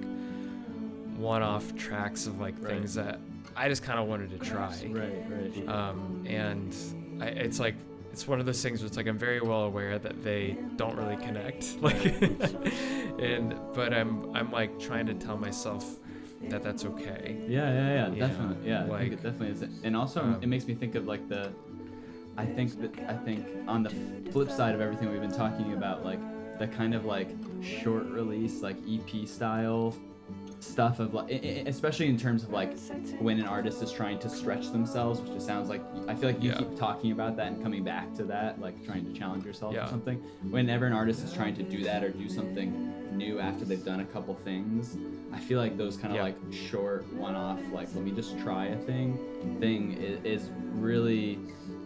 one-off 1.17 1.75
tracks 1.75 2.25
of 2.27 2.39
like 2.39 2.55
Right. 2.59 2.73
things 2.73 2.95
that 2.95 3.19
I 3.55 3.69
just 3.69 3.83
kind 3.83 3.99
of 3.99 4.07
wanted 4.07 4.31
to 4.31 4.37
try. 4.39 4.75
right, 4.89 5.23
right. 5.29 5.67
Um, 5.69 6.23
and 6.27 6.75
I, 7.21 7.27
it's 7.27 7.59
like 7.59 7.75
it's 8.11 8.27
one 8.27 8.39
of 8.39 8.45
those 8.45 8.61
things 8.61 8.79
where 8.81 8.87
it's 8.87 8.97
like 8.97 9.07
I'm 9.07 9.17
very 9.17 9.41
well 9.41 9.61
aware 9.63 9.99
that 9.99 10.23
they 10.23 10.57
don't 10.75 10.95
really 10.97 11.17
connect. 11.17 11.77
Like, 11.81 12.03
and 13.19 13.55
but 13.75 13.93
I'm 13.93 14.35
I'm 14.35 14.51
like 14.51 14.79
trying 14.79 15.05
to 15.07 15.13
tell 15.13 15.37
myself 15.37 15.85
that 16.49 16.63
that's 16.63 16.85
okay. 16.85 17.37
Yeah, 17.47 17.73
yeah, 17.73 18.09
yeah, 18.15 18.27
definitely. 18.27 18.69
Yeah, 18.69 18.85
I 18.91 18.99
think 18.99 19.13
it 19.13 19.23
definitely 19.23 19.49
is. 19.49 19.63
And 19.83 19.95
also, 19.95 20.21
um, 20.21 20.39
it 20.41 20.47
makes 20.47 20.65
me 20.65 20.75
think 20.75 20.95
of 20.95 21.05
like 21.05 21.27
the. 21.29 21.51
I 22.35 22.45
think 22.45 22.81
that 22.81 23.09
I 23.09 23.15
think 23.15 23.45
on 23.67 23.83
the 23.83 23.91
flip 24.31 24.49
side 24.49 24.73
of 24.73 24.81
everything 24.81 25.11
we've 25.11 25.21
been 25.21 25.31
talking 25.31 25.73
about, 25.73 26.03
like 26.03 26.19
the 26.57 26.67
kind 26.67 26.93
of 26.93 27.05
like 27.05 27.29
short 27.61 28.05
release, 28.05 28.61
like 28.61 28.77
EP 28.89 29.27
style 29.27 29.95
stuff 30.63 30.99
of 30.99 31.13
like, 31.13 31.31
i- 31.31 31.35
i- 31.35 31.63
especially 31.67 32.07
in 32.07 32.17
terms 32.17 32.43
of 32.43 32.49
like 32.51 32.77
when 33.19 33.39
an 33.39 33.45
artist 33.47 33.81
is 33.83 33.91
trying 33.91 34.19
to 34.19 34.29
stretch 34.29 34.71
themselves, 34.71 35.19
which 35.21 35.31
just 35.33 35.45
sounds 35.45 35.69
like 35.69 35.81
I 36.07 36.15
feel 36.15 36.29
like 36.29 36.41
you 36.41 36.51
Yeah. 36.51 36.57
keep 36.59 36.75
talking 36.75 37.11
about 37.11 37.35
that 37.37 37.47
and 37.51 37.61
coming 37.61 37.83
back 37.83 38.13
to 38.15 38.23
that, 38.25 38.59
like 38.61 38.83
trying 38.85 39.05
to 39.05 39.13
challenge 39.13 39.45
yourself 39.45 39.73
Yeah. 39.73 39.85
or 39.85 39.89
something. 39.89 40.17
Whenever 40.49 40.85
an 40.85 40.93
artist 40.93 41.23
is 41.23 41.33
trying 41.33 41.55
to 41.55 41.63
do 41.63 41.83
that 41.83 42.03
or 42.03 42.09
do 42.09 42.29
something 42.29 42.91
new 43.15 43.39
after 43.39 43.63
they've 43.65 43.85
done 43.85 43.99
a 43.99 44.05
couple 44.05 44.33
things, 44.33 44.97
I 45.31 45.39
feel 45.39 45.59
like 45.59 45.77
those 45.77 45.97
kind 45.97 46.11
of 46.13 46.17
Yeah. 46.17 46.23
like 46.23 46.37
short 46.51 47.11
one-off 47.13 47.59
like 47.71 47.93
let 47.93 48.03
me 48.03 48.11
just 48.11 48.39
try 48.39 48.65
a 48.67 48.77
thing 48.77 49.17
thing 49.59 49.93
is, 49.93 50.19
is 50.43 50.49
really 50.73 51.39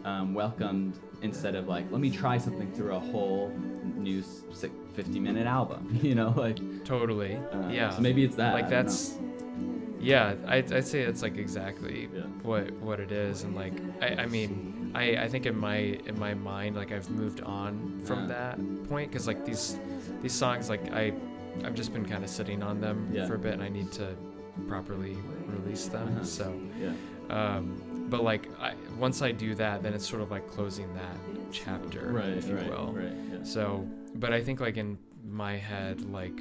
um, 0.06 0.34
welcomed 0.34 0.94
instead 1.22 1.56
of 1.56 1.68
like 1.68 1.92
let 1.92 2.00
me 2.00 2.10
try 2.10 2.38
something 2.38 2.72
through 2.72 2.94
a 2.96 3.00
whole 3.00 3.52
new 3.98 4.22
si- 4.22 4.70
50 4.98 5.20
minute 5.28 5.46
album 5.60 6.00
you 6.10 6.16
know 6.16 6.34
like 6.46 6.58
Totally. 6.84 7.34
uh, 7.54 7.70
yeah. 7.70 7.90
so 7.96 8.02
maybe 8.02 8.22
it's 8.28 8.36
that 8.36 8.54
like 8.60 8.70
that's 8.70 9.00
yeah 10.00 10.36
I'd, 10.48 10.72
I'd 10.74 10.88
say 10.94 11.02
it's 11.02 11.22
like 11.22 11.38
exactly 11.38 12.10
Yeah. 12.16 12.22
what 12.50 12.72
what 12.88 13.00
it 13.06 13.12
is 13.12 13.44
and 13.44 13.56
like 13.64 13.74
I, 14.02 14.24
I 14.24 14.26
mean 14.36 14.52
I, 14.96 15.06
I 15.26 15.28
think 15.28 15.46
in 15.46 15.58
my 15.70 15.78
in 16.10 16.16
my 16.28 16.34
mind 16.34 16.76
like 16.82 16.92
I've 16.92 17.10
moved 17.12 17.42
on 17.42 18.02
from 18.08 18.20
Uh. 18.24 18.28
that 18.36 18.56
point 18.90 19.12
because 19.12 19.28
like 19.32 19.42
these 19.46 19.78
these 20.24 20.34
songs 20.44 20.70
like 20.74 20.86
I 20.94 21.14
I've 21.66 21.76
just 21.82 21.92
been 21.94 22.06
kind 22.14 22.24
of 22.24 22.30
sitting 22.30 22.62
on 22.70 22.76
them 22.86 22.98
Yeah. 23.12 23.28
for 23.28 23.36
a 23.36 23.40
bit 23.46 23.54
and 23.54 23.64
I 23.64 23.70
need 23.70 23.92
to 24.02 24.08
properly 24.68 25.16
release 25.56 25.86
them 25.96 26.08
Uh-huh. 26.08 26.24
so 26.38 26.46
yeah 26.84 26.94
um 27.40 27.66
but 28.10 28.24
like 28.24 28.50
I, 28.60 28.74
once 28.98 29.22
I 29.22 29.32
do 29.32 29.56
that 29.56 29.84
then 29.84 29.94
it's 29.94 30.08
sort 30.08 30.22
of 30.22 30.32
like 30.32 30.48
closing 30.50 30.94
that 30.96 31.18
chapter 31.52 32.12
right 32.12 32.30
if 32.30 32.48
you 32.48 32.56
right 32.56 32.70
will 32.70 32.94
right 32.94 33.12
yeah. 33.32 33.44
so, 33.44 33.88
but 34.16 34.34
I 34.34 34.42
think 34.44 34.60
like 34.60 34.78
in 34.78 34.98
my 35.30 35.58
head, 35.58 36.02
like 36.10 36.40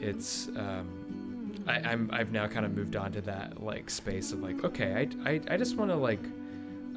it's 0.00 0.48
um, 0.56 1.52
I, 1.66 1.80
I'm 1.80 2.08
I've 2.12 2.30
now 2.32 2.46
kind 2.46 2.64
of 2.64 2.74
moved 2.76 2.94
on 2.96 3.10
to 3.12 3.20
that 3.22 3.62
like 3.62 3.90
space 3.90 4.32
of 4.32 4.40
like 4.40 4.64
okay, 4.64 5.08
I 5.24 5.30
I, 5.30 5.40
I 5.50 5.56
just 5.56 5.76
want 5.76 5.90
to 5.90 5.96
like 5.96 6.20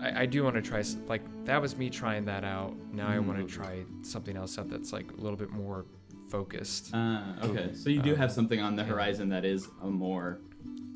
I, 0.01 0.21
I 0.23 0.25
do 0.25 0.43
want 0.43 0.55
to 0.55 0.61
try 0.61 0.83
like 1.07 1.21
that 1.45 1.59
was 1.61 1.75
me 1.77 1.89
trying 1.89 2.25
that 2.25 2.43
out. 2.43 2.75
Now 2.93 3.07
I 3.07 3.19
want 3.19 3.39
to 3.39 3.51
try 3.51 3.83
something 4.03 4.37
else 4.37 4.57
out 4.59 4.69
that's 4.69 4.93
like 4.93 5.11
a 5.11 5.21
little 5.21 5.37
bit 5.37 5.49
more 5.51 5.85
focused. 6.29 6.93
uh, 6.95 7.21
okay 7.43 7.69
so 7.73 7.89
you 7.91 8.01
do 8.01 8.11
Um, 8.13 8.17
have 8.17 8.31
something 8.31 8.59
on 8.59 8.75
the 8.75 8.81
yeah. 8.83 8.89
horizon 8.89 9.29
that 9.29 9.45
is 9.45 9.67
a 9.83 9.87
more 9.87 10.39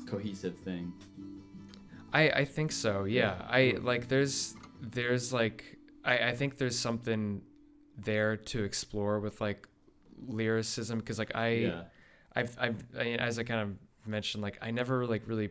cohesive 0.06 0.56
thing 0.58 0.92
I 2.12 2.30
I 2.30 2.44
think 2.44 2.72
so. 2.72 3.04
Yeah. 3.04 3.34
I 3.48 3.76
like 3.80 4.08
there's 4.08 4.54
there's 4.80 5.32
like 5.32 5.78
I 6.04 6.28
I 6.30 6.34
think 6.34 6.58
there's 6.58 6.78
something 6.78 7.42
there 7.96 8.36
to 8.36 8.62
explore 8.64 9.18
with 9.20 9.40
like 9.40 9.66
lyricism 10.26 10.98
because 10.98 11.18
like 11.18 11.34
I. 11.34 11.48
yeah 11.48 11.82
I've, 12.36 12.56
I've 12.60 12.84
I, 12.96 13.04
as 13.14 13.38
I 13.38 13.42
kind 13.42 13.60
of 13.62 14.08
mentioned, 14.08 14.42
like 14.42 14.58
I 14.62 14.70
never 14.70 15.06
like 15.06 15.22
really 15.26 15.50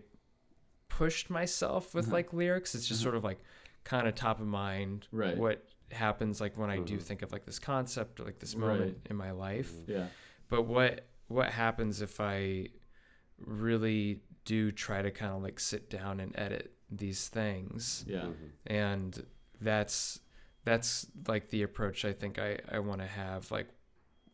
pushed 0.89 1.29
myself 1.29 1.93
with 1.93 2.05
Uh-huh. 2.05 2.13
like 2.15 2.31
lyrics. 2.33 2.75
It's 2.75 2.87
just 2.87 3.01
Uh-huh. 3.01 3.07
sort 3.11 3.15
of 3.15 3.23
like 3.23 3.39
kind 3.83 4.07
of 4.07 4.15
top 4.15 4.39
of 4.39 4.47
mind. 4.47 5.07
Right. 5.11 5.37
What 5.37 5.65
happens 5.91 6.39
like 6.39 6.57
when 6.57 6.69
I 6.69 6.79
do 6.79 6.97
Mhm. 6.97 7.01
think 7.01 7.21
of 7.23 7.31
like 7.31 7.45
this 7.45 7.59
concept 7.59 8.19
or 8.19 8.23
like 8.25 8.39
this 8.39 8.55
moment 8.55 8.81
Right. 8.81 8.97
in 9.09 9.15
my 9.17 9.31
life. 9.31 9.71
yeah 9.87 10.07
But 10.49 10.61
what 10.63 11.05
what 11.27 11.49
happens 11.49 12.01
if 12.01 12.21
I 12.21 12.69
really 13.37 14.21
do 14.47 14.71
try 14.71 15.01
to 15.01 15.11
kind 15.11 15.33
of 15.35 15.43
like 15.43 15.59
sit 15.59 15.89
down 15.89 16.19
and 16.21 16.31
edit 16.37 16.71
these 16.89 17.27
things 17.27 18.05
Yeah. 18.07 18.29
and 18.65 19.25
that's 19.59 20.21
that's 20.63 21.07
like 21.27 21.49
the 21.49 21.63
approach 21.63 22.05
I 22.05 22.13
think 22.13 22.39
I 22.39 22.59
I 22.71 22.79
want 22.79 23.01
to 23.01 23.07
have 23.07 23.51
like 23.51 23.67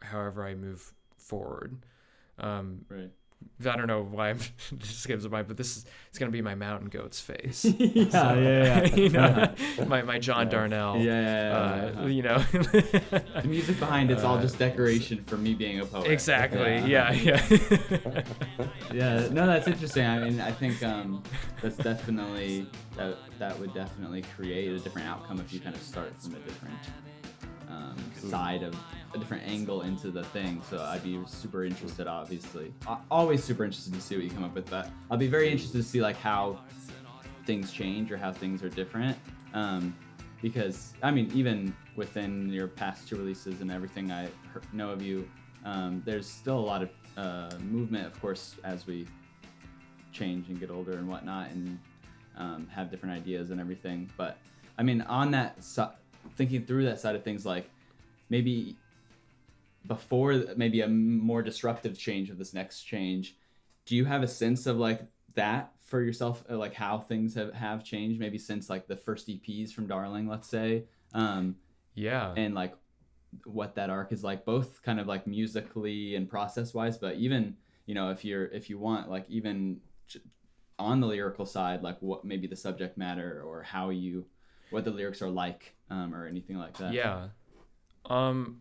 however 0.02 0.46
I 0.46 0.54
move 0.56 0.94
forward. 1.18 1.72
Um, 2.38 2.86
Right. 2.90 3.12
I 3.66 3.76
don't 3.76 3.88
know 3.88 4.04
why 4.04 4.30
I'm 4.30 4.40
this 4.72 4.90
skips 4.96 5.26
mind, 5.28 5.48
but 5.48 5.58
this 5.58 5.78
is 5.78 5.86
it's 6.10 6.20
gonna 6.20 6.32
be 6.32 6.42
my 6.42 6.56
mountain 6.56 6.90
goat's 6.90 7.20
face. 7.20 7.66
yeah, 7.66 8.10
So, 8.10 8.40
yeah, 8.40 8.84
yeah. 8.86 8.96
you 8.96 9.10
know, 9.10 9.54
my 9.88 10.02
my 10.04 10.20
John 10.20 10.50
Darnielle. 10.50 11.04
Yeah, 11.04 11.22
yeah, 11.22 11.50
yeah, 11.50 11.58
Uh, 11.58 12.02
yeah. 12.02 12.08
you 12.08 12.22
know. 12.24 12.38
The 12.40 13.42
music 13.46 13.80
behind 13.80 14.12
it's 14.12 14.24
all 14.24 14.38
Uh, 14.38 14.42
just 14.42 14.58
decoration 14.60 15.24
for 15.26 15.38
me 15.38 15.54
being 15.54 15.80
a 15.80 15.86
poet. 15.86 16.08
exactly. 16.10 16.78
Yeah. 16.92 17.12
Yeah. 17.12 18.24
yeah 18.94 19.28
no 19.32 19.48
that's 19.48 19.68
interesting 19.68 20.06
i 20.06 20.20
mean 20.20 20.40
i 20.40 20.52
think 20.52 20.82
um, 20.84 21.24
that's 21.62 21.78
definitely 21.78 22.68
that, 22.96 23.18
that 23.40 23.58
would 23.60 23.74
definitely 23.74 24.24
create 24.36 24.72
a 24.72 24.80
different 24.80 25.08
outcome 25.08 25.40
if 25.40 25.52
you 25.54 25.60
kind 25.60 25.76
of 25.76 25.82
start 25.82 26.16
from 26.22 26.36
a 26.36 26.40
different 26.40 26.76
um, 27.70 27.96
side 28.30 28.64
of 28.64 28.76
a 29.14 29.18
different 29.18 29.44
angle 29.48 29.82
into 29.82 30.10
the 30.12 30.24
thing 30.26 30.62
so 30.70 30.82
i'd 30.90 31.04
be 31.04 31.20
super 31.26 31.64
interested 31.64 32.08
obviously. 32.08 32.74
Always 33.12 33.44
super 33.44 33.64
interested 33.64 33.94
to 33.94 34.02
see 34.02 34.16
what 34.16 34.24
you 34.24 34.32
come 34.32 34.44
up 34.44 34.56
with 34.56 34.70
but 34.70 34.90
i'll 35.12 35.18
be 35.18 35.28
very 35.28 35.50
interested 35.50 35.78
to 35.78 35.84
see 35.84 36.02
like 36.02 36.18
how 36.18 36.60
things 37.46 37.72
change 37.72 38.12
or 38.12 38.18
how 38.18 38.32
things 38.32 38.64
are 38.64 38.70
different. 38.70 39.18
Um, 39.54 39.96
because 40.42 40.94
i 41.04 41.12
mean 41.12 41.32
even 41.34 41.76
within 41.96 42.50
your 42.50 42.68
past 42.68 43.08
two 43.08 43.16
releases 43.16 43.62
and 43.62 43.72
everything 43.72 44.12
i 44.12 44.28
know 44.72 44.90
of 44.90 45.02
you 45.02 45.30
um, 45.66 46.02
there's 46.06 46.28
still 46.28 46.58
a 46.58 46.68
lot 46.74 46.82
of 46.82 46.90
uh, 47.16 47.56
movement 47.62 48.06
of 48.06 48.20
course 48.20 48.56
as 48.64 48.86
we 48.88 49.08
change 50.12 50.48
and 50.50 50.60
get 50.60 50.70
older 50.70 50.94
and 50.94 51.08
whatnot 51.08 51.50
and 51.50 51.80
um, 52.38 52.68
have 52.72 52.90
different 52.90 53.16
ideas 53.16 53.52
and 53.52 53.60
everything. 53.60 54.10
But 54.18 54.38
i 54.78 54.84
mean 54.84 55.02
on 55.02 55.32
that 55.32 55.64
si- 55.64 55.84
thinking 56.36 56.66
through 56.66 56.86
that 56.86 57.00
side 57.00 57.16
of 57.16 57.24
things 57.24 57.46
like 57.46 57.70
maybe 58.30 58.76
before 59.88 60.44
maybe 60.56 60.82
a 60.82 60.88
more 60.88 61.42
disruptive 61.42 61.98
change 61.98 62.30
of 62.30 62.38
this 62.38 62.54
next 62.54 62.84
change 62.84 63.36
do 63.86 63.96
you 63.96 64.06
have 64.06 64.24
a 64.24 64.28
sense 64.28 64.66
of 64.66 64.78
like 64.78 65.02
that 65.36 65.72
for 65.82 66.02
yourself 66.02 66.44
uh, 66.50 66.58
like 66.58 66.74
how 66.74 66.98
things 66.98 67.36
have, 67.36 67.54
have 67.54 67.84
changed 67.84 68.20
maybe 68.20 68.38
since 68.38 68.70
like 68.70 68.88
the 68.88 68.96
first 68.96 69.28
eps 69.28 69.72
from 69.72 69.88
darling 69.88 70.28
let's 70.28 70.48
say 70.48 70.86
um, 71.14 71.56
yeah. 71.96 72.34
and 72.36 72.56
like 72.56 72.76
what 73.46 73.76
that 73.76 73.90
arc 73.90 74.12
is 74.12 74.24
like 74.24 74.46
both 74.46 74.82
kind 74.84 75.00
of 75.00 75.08
like 75.08 75.26
musically 75.26 76.16
and 76.16 76.30
process 76.30 76.74
wise 76.74 76.98
but 76.98 77.16
even 77.16 77.56
you 77.86 77.96
know 77.96 78.10
if 78.10 78.24
you're 78.24 78.46
if 78.48 78.70
you 78.70 78.78
want 78.78 79.10
like 79.10 79.26
even 79.28 79.80
on 80.80 81.00
the 81.00 81.08
lyrical 81.08 81.46
side 81.46 81.82
like 81.82 81.98
what 82.00 82.24
maybe 82.24 82.48
the 82.48 82.56
subject 82.56 82.98
matter 82.98 83.42
or 83.46 83.64
how 83.64 83.90
you 83.90 84.26
what 84.70 84.84
the 84.84 84.92
lyrics 84.92 85.22
are 85.22 85.30
like 85.30 85.76
um, 85.90 86.14
or 86.14 86.28
anything 86.28 86.58
like 86.58 86.78
that 86.78 86.94
Yeah. 86.94 87.28
Um, 88.06 88.60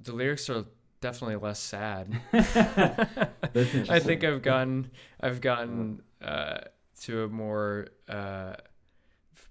the 0.00 0.12
lyrics 0.12 0.48
are 0.50 0.64
definitely 1.00 1.36
less 1.36 1.58
sad. 1.58 2.20
I 2.32 4.00
think 4.00 4.24
I've 4.24 4.42
gotten 4.42 4.90
I've 5.20 5.40
gotten 5.40 6.02
uh, 6.22 6.58
to 7.02 7.24
a 7.24 7.28
more 7.28 7.88
uh, 8.08 8.54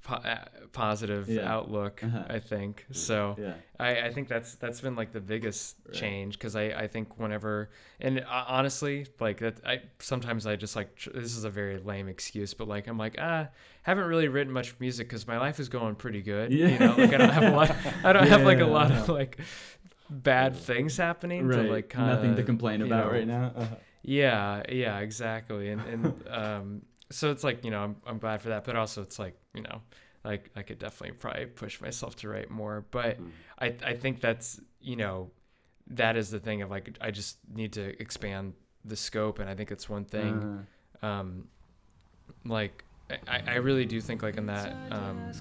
po- 0.04 0.16
uh, 0.16 0.46
positive 0.72 1.28
Yeah. 1.30 1.52
outlook. 1.52 2.04
Uh-huh. 2.04 2.24
I 2.30 2.40
think 2.40 2.86
so. 2.92 3.36
yeah 3.40 3.54
I, 3.80 4.02
I 4.08 4.14
think 4.14 4.28
that's 4.28 4.56
that's 4.56 4.80
been 4.82 4.96
like 4.96 5.12
the 5.12 5.20
biggest 5.22 5.76
Right. 5.86 5.96
change 5.96 6.38
because 6.38 6.56
I, 6.56 6.64
I 6.68 6.88
think 6.88 7.20
whenever 7.20 7.70
and 8.00 8.20
uh, 8.20 8.46
honestly 8.48 9.08
like 9.20 9.40
that 9.40 9.58
I 9.66 9.82
sometimes 10.00 10.46
I 10.48 10.56
just 10.56 10.76
like 10.76 10.96
tr- 10.96 11.10
this 11.14 11.36
is 11.36 11.44
a 11.44 11.50
very 11.50 11.78
lame 11.80 12.08
excuse 12.08 12.54
but 12.54 12.68
like 12.68 12.88
I'm 12.88 12.98
like 12.98 13.16
ah 13.20 13.48
haven't 13.84 14.06
really 14.06 14.28
written 14.28 14.54
much 14.54 14.76
music 14.80 15.10
because 15.10 15.28
my 15.28 15.38
life 15.40 15.60
is 15.60 15.68
going 15.70 15.96
pretty 15.96 16.22
good 16.22 16.54
you 16.54 16.78
know 16.80 16.96
like 16.98 17.14
I 17.14 17.18
don't 17.18 17.30
have 17.32 17.44
a 17.44 17.56
lot 17.56 17.76
I 18.04 18.14
don't 18.14 18.28
have 18.28 18.44
like 18.44 18.58
a 18.60 18.62
Yeah. 18.66 18.66
lot 18.68 18.92
of 18.92 19.10
like 19.10 19.40
bad 20.12 20.56
things 20.56 20.98
happening 20.98 21.48
right. 21.48 21.64
to 21.64 21.72
like 21.72 21.90
kind 21.90 22.08
nothing 22.08 22.36
to 22.36 22.44
complain 22.44 22.82
about 22.82 23.06
know, 23.06 23.12
right 23.12 23.28
now. 23.28 23.52
Uh-huh. 23.56 23.76
yeah 24.04 24.62
yeah 24.70 25.00
exactly. 25.00 25.70
And 25.70 25.82
and 25.82 26.24
um 26.30 26.82
so 27.10 27.32
it's 27.32 27.44
like 27.44 27.64
you 27.64 27.72
know 27.72 27.80
I'm 27.80 27.96
I'm 28.06 28.18
glad 28.20 28.42
for 28.42 28.50
that 28.50 28.66
but 28.66 28.76
also 28.76 29.02
it's 29.02 29.18
like 29.18 29.38
you 29.54 29.62
know 29.62 29.82
like 30.24 30.52
I 30.56 30.62
could 30.64 30.80
definitely 30.80 31.16
probably 31.18 31.46
push 31.46 31.82
myself 31.82 32.16
to 32.18 32.30
write 32.30 32.52
more 32.52 32.86
but 32.92 33.18
I 33.58 33.74
I 33.84 33.94
think 33.94 34.20
that's 34.20 34.60
you 34.82 34.98
know 34.98 35.32
that 35.88 36.18
is 36.18 36.30
the 36.30 36.40
thing 36.40 36.62
of 36.62 36.70
like 36.70 36.98
I 37.00 37.12
just 37.12 37.38
need 37.54 37.74
to 37.74 38.00
expand 38.02 38.54
the 38.84 38.96
scope 38.96 39.40
and 39.40 39.50
I 39.50 39.56
think 39.56 39.72
it's 39.72 39.90
one 39.90 40.06
thing 40.06 40.66
Uh, 41.02 41.06
um 41.06 41.48
like 42.46 42.84
I, 43.28 43.42
I 43.46 43.56
really 43.56 43.86
do 43.86 44.00
think 44.02 44.24
like 44.24 44.38
in 44.38 44.46
that 44.48 44.76
um 44.92 45.32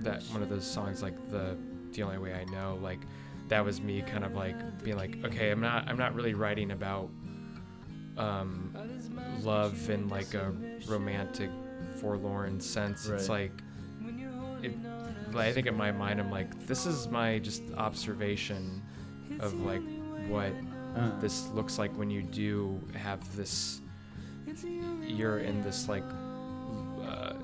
that 0.00 0.22
one 0.24 0.42
of 0.42 0.48
those 0.48 0.64
songs 0.66 1.02
like 1.02 1.16
the 1.30 1.56
the 1.92 2.02
only 2.02 2.18
way 2.18 2.34
I 2.34 2.44
know 2.44 2.78
like 2.82 3.00
that 3.48 3.64
was 3.64 3.80
me 3.80 4.02
kind 4.02 4.24
of 4.24 4.34
like 4.34 4.82
being 4.82 4.96
like 4.96 5.24
okay 5.24 5.50
I'm 5.50 5.60
not 5.60 5.88
I'm 5.88 5.96
not 5.96 6.14
really 6.14 6.34
writing 6.34 6.70
about 6.70 7.10
um 8.16 8.74
love 9.42 9.90
in 9.90 10.08
like 10.08 10.34
a 10.34 10.52
romantic 10.86 11.50
forlorn 12.00 12.60
sense. 12.60 13.08
It's 13.08 13.28
like 13.28 13.52
it, 14.62 14.74
I 15.36 15.52
think 15.52 15.66
in 15.66 15.76
my 15.76 15.92
mind 15.92 16.20
I'm 16.20 16.30
like 16.30 16.66
this 16.66 16.86
is 16.86 17.08
my 17.08 17.38
just 17.38 17.62
observation 17.76 18.82
of 19.40 19.54
like 19.60 19.82
what 20.26 20.52
uh, 20.96 21.18
this 21.20 21.48
looks 21.48 21.78
like 21.78 21.96
when 21.96 22.10
you 22.10 22.22
do 22.22 22.80
have 22.94 23.36
this 23.36 23.80
you're 25.06 25.38
in 25.38 25.62
this 25.62 25.88
like 25.88 26.04
uh, 27.02 27.34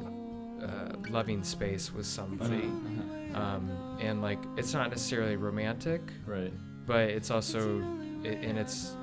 uh, 0.63 0.93
loving 1.11 1.45
space 1.45 1.93
with 1.93 2.07
somebody. 2.07 2.65
Uh-huh. 2.65 3.24
Um, 3.35 3.71
and 4.01 4.23
like 4.23 4.39
it's 4.57 4.73
not 4.75 4.91
necessarily 4.91 5.37
romantic 5.37 6.01
right. 6.27 6.53
but 6.87 7.09
it's 7.11 7.31
also 7.31 7.79
and 8.25 8.59
it's 8.59 8.97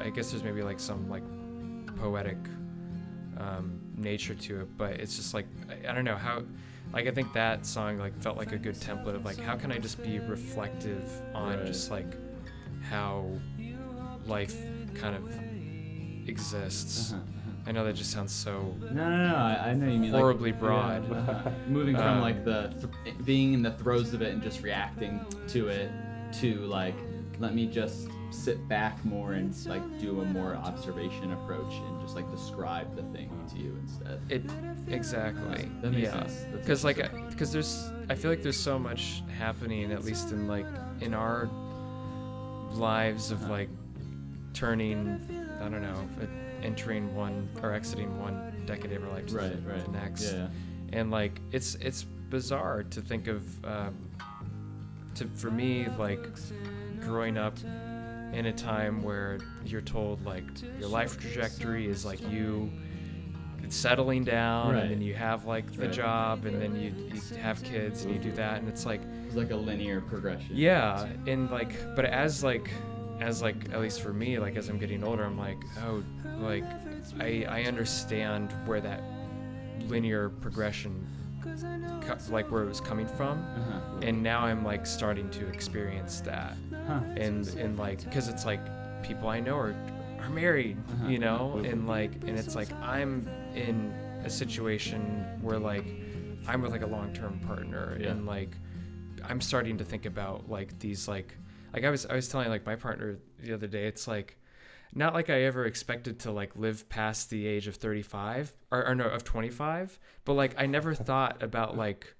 i 0.00 0.10
guess 0.10 0.30
there's 0.30 0.42
maybe 0.44 0.62
like 0.62 0.78
some 0.80 1.08
like 1.08 1.22
poetic 1.96 2.38
um, 3.38 3.80
nature 3.96 4.34
to 4.34 4.60
it 4.62 4.68
but 4.76 4.92
it's 4.94 5.16
just 5.16 5.34
like 5.34 5.46
I, 5.68 5.90
I 5.90 5.94
don't 5.94 6.04
know 6.04 6.16
how 6.16 6.42
like 6.92 7.06
i 7.06 7.10
think 7.10 7.32
that 7.32 7.64
song 7.66 7.98
like 7.98 8.20
felt 8.22 8.36
like 8.36 8.52
a 8.52 8.58
good 8.58 8.74
template 8.76 9.14
of 9.14 9.24
like 9.24 9.38
how 9.38 9.56
can 9.56 9.72
i 9.72 9.78
just 9.78 10.02
be 10.02 10.18
reflective 10.18 11.10
on 11.34 11.56
Right. 11.58 11.66
just 11.66 11.90
like 11.90 12.14
how 12.90 13.30
life 14.26 14.56
kind 14.94 15.16
of 15.16 16.28
exists? 16.28 17.12
Uh-huh, 17.12 17.22
i 17.66 17.72
know 17.72 17.84
that 17.84 17.94
just 17.94 18.10
sounds 18.12 18.32
so 18.32 18.74
No, 18.92 19.10
no, 19.10 19.28
no. 19.28 19.34
I, 19.36 19.70
I 19.70 19.74
know 19.74 19.86
you 19.88 19.98
mean 19.98 20.12
like, 20.12 20.20
Horribly 20.20 20.52
broad. 20.52 21.08
yeah. 21.10 21.50
Moving 21.68 21.96
from 21.96 22.06
Um, 22.06 22.20
like 22.20 22.44
the 22.44 22.72
th- 23.04 23.16
being 23.24 23.52
in 23.54 23.62
the 23.62 23.72
throes 23.72 24.14
of 24.14 24.22
it 24.22 24.32
and 24.32 24.42
just 24.42 24.62
reacting 24.62 25.24
to 25.48 25.68
it 25.68 25.90
to 26.40 26.54
like 26.66 26.94
let 27.38 27.54
me 27.54 27.66
just 27.66 28.08
sit 28.30 28.66
back 28.68 29.02
more 29.04 29.34
and 29.34 29.54
like 29.66 29.82
do 30.00 30.20
a 30.20 30.24
more 30.24 30.54
observation 30.56 31.32
approach 31.32 31.72
and 31.74 32.00
just 32.00 32.14
like 32.16 32.28
describe 32.30 32.94
the 32.96 33.02
thing 33.16 33.30
to 33.52 33.56
you 33.58 33.76
instead. 33.82 34.20
it 34.28 34.42
exactly 34.88 35.68
That 35.82 35.90
makes 35.92 36.02
yeah 36.04 36.26
sense. 36.26 36.46
Because 36.52 36.84
like 36.84 36.96
because 37.30 37.52
there's 37.52 37.90
i 38.08 38.14
feel 38.14 38.30
like 38.30 38.42
there's 38.42 38.58
so 38.58 38.78
much 38.78 39.22
happening 39.38 39.92
at 39.92 40.04
least 40.04 40.32
in 40.32 40.48
like 40.48 40.66
in 41.00 41.14
our 41.14 41.48
lives 42.72 43.30
of 43.30 43.42
Uh-huh. 43.42 43.52
like 43.52 43.68
turning 44.54 44.98
i 45.60 45.68
don't 45.68 45.82
know 45.82 46.08
uh, 46.22 46.26
entering 46.66 47.14
one 47.14 47.48
or 47.62 47.72
exiting 47.72 48.18
one 48.20 48.62
decade 48.66 48.92
of 48.92 49.04
our 49.04 49.10
life 49.10 49.26
to 49.28 49.36
right, 49.36 49.64
the, 49.64 49.70
right. 49.70 49.84
the 49.84 49.90
next 49.92 50.32
Yeah, 50.32 50.48
and 50.92 51.10
like 51.10 51.40
it's 51.52 51.76
it's 51.76 52.02
bizarre 52.04 52.82
to 52.82 53.00
think 53.00 53.28
of 53.28 53.64
um, 53.64 53.94
to 55.14 55.26
for 55.34 55.50
me 55.50 55.86
like 55.98 56.26
growing 57.00 57.38
up 57.38 57.56
in 58.32 58.46
a 58.46 58.52
time 58.52 59.02
where 59.02 59.38
you're 59.64 59.80
told 59.80 60.24
like 60.26 60.44
your 60.80 60.88
life 60.88 61.18
trajectory 61.20 61.86
is 61.86 62.04
like 62.04 62.20
you 62.30 62.70
settling 63.68 64.22
down 64.24 64.74
Right. 64.74 64.82
and 64.82 64.90
then 64.92 65.02
you 65.02 65.14
have 65.14 65.44
like 65.44 65.72
the 65.72 65.86
Right. 65.86 65.92
job 65.92 66.44
and 66.44 66.60
then 66.62 66.76
you, 66.76 66.92
you 67.12 67.20
have 67.38 67.62
kids 67.64 68.04
and 68.04 68.12
you 68.14 68.20
do 68.20 68.30
that 68.32 68.60
and 68.60 68.68
it's 68.68 68.84
like 68.86 69.00
it's 69.26 69.34
like 69.36 69.50
a 69.50 69.56
linear 69.56 70.00
progression. 70.00 70.50
yeah 70.54 71.06
and 71.26 71.50
like 71.50 71.72
but 71.96 72.04
as 72.04 72.44
like 72.44 72.70
as 73.20 73.42
like 73.42 73.70
at 73.72 73.80
least 73.80 74.00
for 74.02 74.12
me 74.12 74.38
like 74.38 74.56
as 74.56 74.68
i'm 74.68 74.78
getting 74.78 75.02
older 75.02 75.24
i'm 75.24 75.38
like 75.38 75.58
oh 75.84 76.02
like 76.38 76.64
i 77.20 77.44
i 77.48 77.62
understand 77.64 78.52
where 78.66 78.80
that 78.80 79.02
linear 79.88 80.28
progression 80.28 81.06
co- 82.06 82.16
like 82.30 82.50
where 82.50 82.62
it 82.62 82.66
was 82.68 82.80
coming 82.80 83.06
from 83.06 83.38
Uh-huh. 83.38 83.98
and 84.02 84.22
now 84.22 84.40
i'm 84.40 84.64
like 84.64 84.86
starting 84.86 85.30
to 85.30 85.46
experience 85.48 86.20
that 86.22 86.56
Huh. 86.86 87.00
and 87.16 87.46
and 87.56 87.78
like 87.78 88.04
because 88.04 88.28
it's 88.28 88.44
like 88.44 88.60
people 89.02 89.28
i 89.28 89.40
know 89.40 89.56
are 89.56 89.74
are 90.20 90.30
married 90.30 90.76
Uh-huh. 90.92 91.08
you 91.08 91.18
know 91.18 91.60
and 91.64 91.86
like 91.86 92.12
and 92.26 92.38
it's 92.38 92.54
like 92.54 92.70
i'm 92.82 93.28
in 93.54 93.92
a 94.24 94.30
situation 94.30 95.00
where 95.40 95.58
like 95.58 95.86
i'm 96.48 96.60
with 96.62 96.72
like 96.72 96.82
a 96.82 96.86
long-term 96.86 97.40
partner 97.46 97.96
Yeah. 98.00 98.10
and 98.10 98.26
like 98.26 98.50
i'm 99.24 99.40
starting 99.40 99.78
to 99.78 99.84
think 99.84 100.04
about 100.06 100.48
like 100.50 100.78
these 100.80 101.08
like 101.08 101.36
like 101.76 101.84
i 101.84 101.90
was 101.90 102.04
i 102.06 102.14
was 102.14 102.28
telling 102.28 102.48
like 102.48 102.66
my 102.66 102.74
partner 102.74 103.18
the 103.38 103.52
other 103.54 103.66
day 103.68 103.86
it's 103.86 104.08
like 104.08 104.36
not 104.94 105.12
like 105.12 105.28
I 105.28 105.42
ever 105.42 105.66
expected 105.66 106.20
to 106.20 106.30
like 106.30 106.56
live 106.56 106.88
past 106.88 107.28
the 107.28 107.46
age 107.46 107.66
of 107.66 107.74
35 107.76 108.54
or, 108.70 108.86
or 108.86 108.94
no 108.94 109.04
of 109.04 109.24
25, 109.24 109.98
but 110.24 110.32
like 110.34 110.54
I 110.56 110.64
never 110.66 110.94
thought 111.08 111.42
about 111.42 111.76
like 111.76 112.14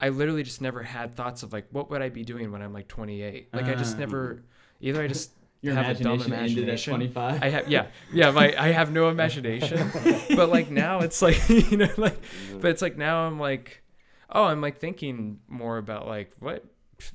I 0.00 0.10
literally 0.10 0.42
just 0.42 0.60
never 0.60 0.82
had 0.82 1.14
thoughts 1.14 1.42
of 1.42 1.52
like 1.52 1.68
what 1.70 1.88
would 1.88 2.02
I 2.02 2.10
be 2.10 2.22
doing 2.24 2.52
when 2.52 2.60
I'm 2.60 2.74
like 2.74 2.88
28. 2.88 3.54
Like 3.54 3.66
I 3.66 3.74
just 3.74 3.96
Ah. 3.96 4.00
never 4.00 4.42
either 4.80 5.02
I 5.02 5.06
just 5.06 5.30
Your 5.62 5.74
have 5.74 5.98
a 5.98 6.02
dumb 6.02 6.14
imagination 6.20 6.32
ended 6.34 6.58
at 6.68 6.86
imagination. 6.86 6.92
25. 6.94 7.42
I 7.42 7.48
have 7.48 7.68
yeah 7.70 7.86
yeah 8.12 8.30
my 8.32 8.54
I 8.58 8.72
have 8.72 8.92
no 8.92 9.08
imagination, 9.16 9.90
but 10.36 10.50
like 10.50 10.70
now 10.70 11.00
it's 11.00 11.22
like 11.22 11.48
you 11.48 11.76
know 11.78 11.88
like 11.96 12.18
but 12.60 12.70
it's 12.70 12.82
like 12.82 12.98
now 12.98 13.26
I'm 13.26 13.38
like 13.38 13.82
oh 14.28 14.44
I'm 14.44 14.60
like 14.60 14.78
thinking 14.78 15.38
more 15.48 15.78
about 15.78 16.06
like 16.06 16.32
what 16.38 16.64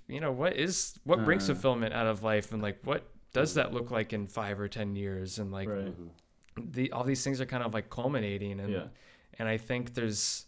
you 0.07 0.19
know 0.19 0.31
what 0.31 0.55
is 0.55 0.97
what 1.03 1.23
brings 1.25 1.49
Uh. 1.49 1.53
fulfillment 1.53 1.93
out 1.93 2.07
of 2.07 2.23
life 2.23 2.51
and 2.51 2.61
like 2.61 2.79
what 2.83 3.07
does 3.33 3.53
that 3.55 3.73
look 3.73 3.91
like 3.91 4.13
in 4.13 4.27
five 4.27 4.59
or 4.59 4.67
ten 4.67 4.95
years 4.95 5.39
and 5.39 5.51
like 5.51 5.67
right. 5.69 5.93
the 6.57 6.91
all 6.91 7.03
these 7.03 7.23
things 7.23 7.41
are 7.41 7.45
kind 7.45 7.63
of 7.63 7.73
like 7.73 7.89
culminating 7.89 8.59
and 8.59 8.71
Yeah. 8.71 8.87
and 9.39 9.47
I 9.49 9.57
think 9.57 9.93
there's 9.93 10.45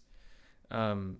um 0.71 1.17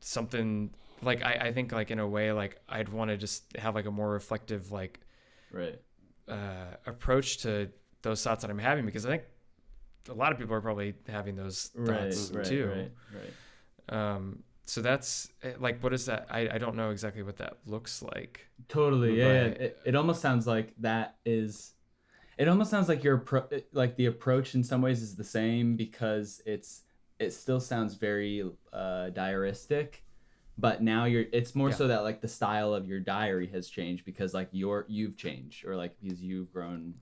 something 0.00 0.70
like 1.02 1.22
I, 1.22 1.32
I 1.48 1.52
think 1.52 1.72
like 1.72 1.90
in 1.90 1.98
a 1.98 2.06
way 2.06 2.32
like 2.32 2.60
I'd 2.68 2.88
want 2.88 3.10
to 3.10 3.16
just 3.16 3.56
have 3.56 3.74
like 3.74 3.86
a 3.86 3.90
more 3.90 4.10
reflective 4.10 4.70
like 4.72 5.00
Right. 5.50 5.80
uh 6.28 6.76
approach 6.86 7.38
to 7.38 7.70
those 8.02 8.22
thoughts 8.22 8.42
that 8.42 8.50
I'm 8.50 8.58
having 8.58 8.84
because 8.86 9.06
I 9.06 9.10
think 9.10 9.22
a 10.08 10.14
lot 10.14 10.32
of 10.32 10.38
people 10.38 10.54
are 10.54 10.60
probably 10.60 10.94
having 11.08 11.36
those 11.36 11.70
Right. 11.74 12.12
thoughts 12.12 12.30
Right. 12.32 12.44
too. 12.44 12.66
Right. 12.68 12.92
Right. 13.88 13.96
Um 13.98 14.42
so 14.68 14.82
that's 14.82 15.30
eh, 15.42 15.52
like 15.58 15.82
what 15.82 15.94
is 15.94 16.04
that 16.06 16.26
I, 16.30 16.40
I 16.52 16.58
don't 16.58 16.76
know 16.76 16.90
exactly 16.90 17.22
what 17.22 17.38
that 17.38 17.56
looks 17.64 18.02
like. 18.02 18.46
Totally. 18.68 19.18
Yeah. 19.18 19.24
yeah. 19.26 19.44
It, 19.44 19.78
it 19.86 19.94
almost 19.96 20.20
sounds 20.20 20.46
like 20.46 20.74
that 20.80 21.16
is. 21.24 21.72
It 22.36 22.46
almost 22.48 22.70
sounds 22.70 22.88
like 22.88 23.02
your 23.02 23.18
appro- 23.18 23.62
like 23.72 23.96
the 23.96 24.06
approach 24.06 24.54
in 24.54 24.62
some 24.62 24.82
ways 24.82 25.00
is 25.02 25.16
the 25.16 25.24
same 25.24 25.74
because 25.74 26.42
it's 26.44 26.82
it 27.18 27.30
still 27.32 27.60
sounds 27.60 27.94
very 27.94 28.42
uh, 28.72 29.08
diaristic, 29.12 29.94
but 30.58 30.82
now 30.82 31.06
you're 31.06 31.24
it's 31.32 31.54
more 31.54 31.70
Yeah. 31.70 31.74
so 31.76 31.88
that 31.88 32.02
like 32.04 32.20
the 32.20 32.28
style 32.28 32.74
of 32.74 32.86
your 32.86 33.00
diary 33.00 33.48
has 33.48 33.68
changed 33.68 34.04
because 34.04 34.34
like 34.34 34.48
you're 34.52 34.84
you've 34.88 35.16
changed 35.16 35.64
or 35.66 35.76
like 35.76 35.96
because 36.00 36.20
you've 36.22 36.52
grown 36.52 36.94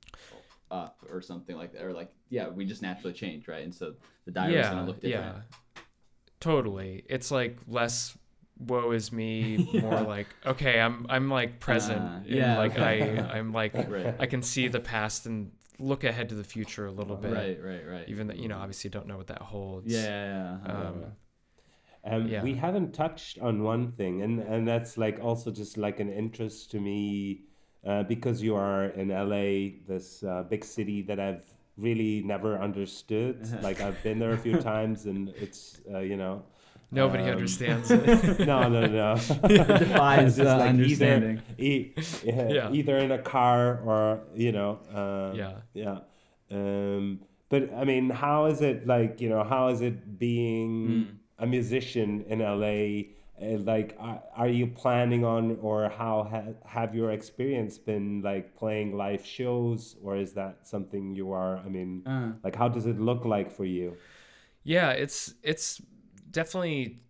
up 0.70 1.04
or 1.10 1.20
something 1.20 1.56
like 1.56 1.72
that 1.72 1.82
or 1.82 1.92
like 1.92 2.12
yeah 2.28 2.48
we 2.48 2.64
just 2.64 2.82
naturally 2.82 3.12
change 3.12 3.46
right 3.46 3.62
and 3.62 3.74
so 3.74 3.94
the 4.24 4.30
diary's 4.30 4.54
yeah, 4.54 4.70
gonna 4.70 4.86
look 4.86 5.00
different. 5.00 5.36
yeah. 5.36 5.82
Totally. 6.40 7.04
It's 7.08 7.30
like 7.30 7.58
less 7.66 8.16
woe 8.58 8.90
is 8.92 9.12
me, 9.12 9.68
more 9.82 10.00
like 10.02 10.26
okay, 10.44 10.80
I'm 10.80 11.06
I'm 11.08 11.28
like 11.30 11.60
present. 11.60 12.00
Uh, 12.00 12.16
and, 12.16 12.26
yeah, 12.26 12.58
like. 12.58 12.78
I 12.78 13.18
I'm 13.34 13.52
like 13.52 13.74
Right. 13.74 14.14
I 14.18 14.26
can 14.26 14.42
see 14.42 14.68
the 14.68 14.80
past 14.80 15.26
and 15.26 15.50
look 15.78 16.04
ahead 16.04 16.30
to 16.30 16.34
the 16.34 16.44
future 16.44 16.86
a 16.86 16.90
little 16.92 17.16
bit. 17.16 17.32
Right. 17.32 17.58
Right. 17.62 17.86
Right. 17.86 18.08
Even 18.08 18.26
though 18.28 18.34
you 18.34 18.48
know, 18.48 18.58
obviously 18.58 18.90
don't 18.90 19.06
know 19.06 19.16
what 19.18 19.26
that 19.28 19.42
holds. 19.42 19.92
yeah. 19.92 20.02
yeah, 20.04 20.58
yeah. 20.66 20.72
Um, 20.72 21.04
Um, 22.04 22.28
Yeah. 22.28 22.42
We 22.42 22.54
haven't 22.54 22.92
touched 22.94 23.38
on 23.40 23.62
one 23.62 23.92
thing, 23.92 24.22
and, 24.22 24.40
and 24.40 24.66
that's 24.66 24.96
like 24.96 25.18
also 25.20 25.50
just 25.50 25.76
like 25.76 25.98
an 26.00 26.10
interest 26.12 26.70
to 26.70 26.80
me 26.80 27.42
uh, 27.84 28.04
because 28.04 28.42
you 28.42 28.54
are 28.54 28.84
in 28.86 29.08
LA, 29.08 29.78
this 29.86 30.22
uh, 30.22 30.44
big 30.48 30.64
city 30.64 31.02
that 31.02 31.18
I've 31.20 31.44
really 31.76 32.22
never 32.24 32.58
understood. 32.58 33.36
like 33.62 33.80
I've 33.80 34.02
been 34.02 34.18
there 34.18 34.32
a 34.32 34.38
few 34.38 34.58
times, 34.72 35.06
and 35.06 35.28
it's 35.40 35.80
uh, 35.92 35.98
you 35.98 36.16
know. 36.16 36.42
Nobody 36.92 37.24
um, 37.24 37.30
understands 37.30 37.90
it. 37.90 38.38
no, 38.46 38.68
no, 38.68 38.86
no. 38.86 39.12
It 39.50 39.66
defies 39.66 40.38
It's 40.38 40.46
uh, 40.48 40.56
like 40.58 40.68
understanding. 40.70 41.42
Either, 41.58 41.62
e- 41.62 41.92
yeah, 42.24 42.48
Yeah. 42.48 42.72
either 42.72 42.96
in 42.98 43.10
a 43.10 43.18
car 43.18 43.80
or 43.84 44.20
you 44.36 44.52
know. 44.52 44.78
Uh, 44.94 45.34
Yeah. 45.34 45.54
Yeah. 45.74 45.98
Um, 46.50 47.20
but 47.48 47.74
I 47.74 47.84
mean, 47.84 48.10
how 48.10 48.46
is 48.46 48.60
it 48.62 48.86
like? 48.86 49.20
You 49.20 49.28
know, 49.30 49.42
how 49.42 49.68
is 49.68 49.80
it 49.80 50.18
being 50.18 50.72
Mm. 50.88 51.06
a 51.40 51.46
musician 51.46 52.24
in 52.28 52.38
LA? 52.38 53.10
Uh, 53.40 53.58
like, 53.58 53.96
are, 53.98 54.22
are 54.34 54.48
you 54.48 54.66
planning 54.66 55.24
on, 55.24 55.58
or 55.60 55.88
how 55.90 56.24
ha- 56.24 56.54
have 56.64 56.94
your 56.94 57.10
experience 57.10 57.76
been 57.78 58.22
like 58.22 58.56
playing 58.56 58.96
live 58.96 59.24
shows, 59.26 59.96
or 60.02 60.16
is 60.16 60.32
that 60.34 60.66
something 60.66 61.14
you 61.14 61.32
are? 61.32 61.58
I 61.58 61.68
mean, 61.68 62.02
Uh, 62.06 62.32
like, 62.42 62.56
how 62.56 62.68
does 62.68 62.86
it 62.86 62.98
look 62.98 63.24
like 63.24 63.50
for 63.50 63.64
you? 63.64 63.96
Yeah, 64.62 64.90
it's 64.90 65.34
it's 65.42 65.80
definitely 66.30 67.00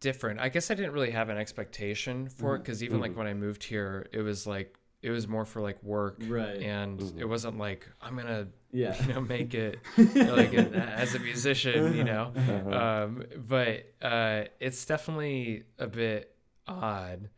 different. 0.00 0.40
I 0.40 0.48
guess 0.48 0.70
I 0.70 0.74
didn't 0.74 0.92
really 0.92 1.10
have 1.12 1.28
an 1.28 1.38
expectation 1.38 2.28
for 2.28 2.56
it 2.56 2.58
because 2.58 2.82
even 2.82 3.00
like 3.00 3.16
when 3.16 3.26
I 3.26 3.34
moved 3.34 3.64
here, 3.64 4.06
it 4.12 4.20
was 4.22 4.46
like 4.46 4.78
it 5.02 5.10
was 5.10 5.26
more 5.28 5.44
for 5.44 5.60
like 5.62 5.82
work, 5.82 6.22
Right. 6.26 6.60
And 6.60 7.00
it 7.18 7.24
wasn't 7.24 7.58
like 7.58 7.88
I'm 8.02 8.16
gonna 8.16 8.48
Yeah. 8.76 8.94
you 9.06 9.14
know 9.14 9.20
make 9.20 9.54
it 9.54 9.78
like 9.96 10.52
as 10.54 11.14
a 11.14 11.18
musician, 11.18 11.96
you 11.96 12.04
know. 12.04 12.24
Um, 12.80 13.24
but 13.54 13.76
uh, 14.02 14.44
it's 14.60 14.84
definitely 14.84 15.64
a 15.78 15.86
bit 15.86 16.34
odd, 16.68 17.30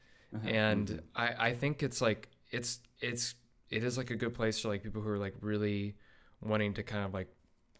and 0.44 0.86
I 1.14 1.48
I 1.48 1.50
think 1.54 1.82
it's 1.82 2.00
like 2.00 2.28
it's 2.50 2.80
it's 3.00 3.34
it 3.70 3.84
is 3.84 3.96
like 4.00 4.10
a 4.10 4.16
good 4.16 4.34
place 4.34 4.56
for 4.60 4.68
like 4.68 4.82
people 4.82 5.02
who 5.02 5.10
are 5.10 5.18
like 5.26 5.34
really 5.40 5.94
wanting 6.40 6.74
to 6.74 6.82
kind 6.82 7.04
of 7.04 7.12
like 7.14 7.28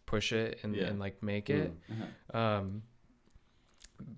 push 0.05 0.31
it 0.31 0.59
and, 0.63 0.75
Yeah. 0.75 0.87
and 0.87 0.99
like 0.99 1.21
make 1.23 1.49
it. 1.49 1.73
Uh-huh. 1.91 2.37
Um, 2.39 2.83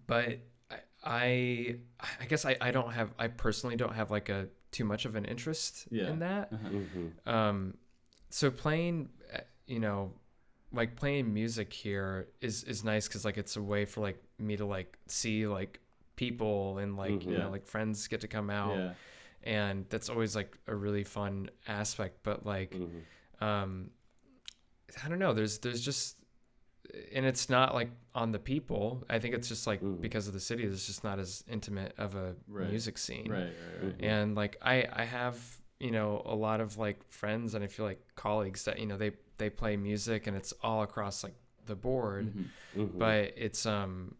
but 0.07 0.39
I, 0.71 0.77
I, 1.03 1.75
I 2.21 2.25
guess 2.27 2.45
I, 2.45 2.57
I 2.61 2.71
don't 2.71 2.91
have, 2.91 3.09
I 3.17 3.27
personally 3.27 3.75
don't 3.75 3.93
have 3.93 4.11
like 4.11 4.29
a 4.29 4.47
too 4.71 4.85
much 4.85 5.05
of 5.05 5.15
an 5.15 5.25
interest 5.25 5.87
Yeah. 5.91 6.09
in 6.09 6.19
that. 6.19 6.51
Mm-hmm. 6.53 7.29
Um, 7.29 7.77
so 8.31 8.49
playing, 8.49 9.09
uh, 9.33 9.39
you 9.67 9.79
know, 9.79 10.11
like 10.73 10.95
playing 10.95 11.33
music 11.33 11.71
here 11.73 12.27
is 12.41 12.63
is 12.63 12.83
nice 12.83 13.07
because 13.07 13.23
like 13.25 13.37
it's 13.37 13.55
a 13.57 13.61
way 13.61 13.85
for 13.85 14.01
like 14.01 14.21
me 14.39 14.55
to 14.57 14.65
like 14.65 14.97
see 15.07 15.45
like 15.45 15.79
people 16.15 16.77
and 16.77 16.95
like 16.97 17.11
Mhm. 17.11 17.25
you 17.31 17.37
know 17.37 17.49
like 17.49 17.65
friends 17.67 18.07
get 18.07 18.21
to 18.21 18.27
come 18.27 18.49
out 18.49 18.75
Yeah. 18.77 18.93
and 19.43 19.85
that's 19.89 20.07
always 20.09 20.35
like 20.35 20.57
a 20.67 20.75
really 20.75 21.03
fun 21.03 21.49
aspect 21.67 22.19
but 22.23 22.45
like 22.45 22.71
Mm-hmm. 22.71 23.43
um 23.43 23.89
i 25.03 25.09
don't 25.09 25.19
know 25.19 25.33
there's 25.33 25.57
there's 25.59 25.81
just 25.83 26.17
and 27.13 27.25
it's 27.25 27.49
not 27.49 27.73
like 27.73 27.89
on 28.13 28.31
the 28.31 28.39
people 28.39 29.03
i 29.09 29.17
think 29.19 29.33
it's 29.33 29.47
just 29.47 29.65
like 29.65 29.81
Mhm. 29.81 29.99
because 30.01 30.27
of 30.27 30.33
the 30.33 30.39
city 30.39 30.63
it's 30.63 30.85
just 30.85 31.03
not 31.03 31.17
as 31.19 31.43
intimate 31.49 31.93
of 31.97 32.15
a 32.15 32.35
Right. 32.47 32.69
music 32.69 32.97
scene 32.97 33.29
Right. 33.29 33.43
Right. 33.43 33.83
Right. 33.83 33.95
and 34.01 34.35
like 34.35 34.57
i 34.61 34.87
i 34.93 35.03
have 35.05 35.37
you 35.81 35.91
know 35.91 36.21
a 36.25 36.35
lot 36.35 36.59
of 36.61 36.77
like 36.77 36.99
friends 37.11 37.53
and 37.55 37.63
i 37.63 37.67
feel 37.67 37.85
like 37.85 38.01
colleagues 38.15 38.65
that 38.65 38.77
you 38.79 38.85
know 38.85 38.97
they 38.97 39.11
they 39.37 39.49
play 39.49 39.75
music 39.75 40.27
and 40.27 40.37
it's 40.37 40.53
all 40.61 40.81
across 40.83 41.23
like 41.23 41.33
the 41.65 41.75
board 41.75 42.25
Mhm. 42.35 42.45
Mm-hmm. 42.77 42.97
but 42.99 43.33
it's 43.35 43.65
um 43.65 44.15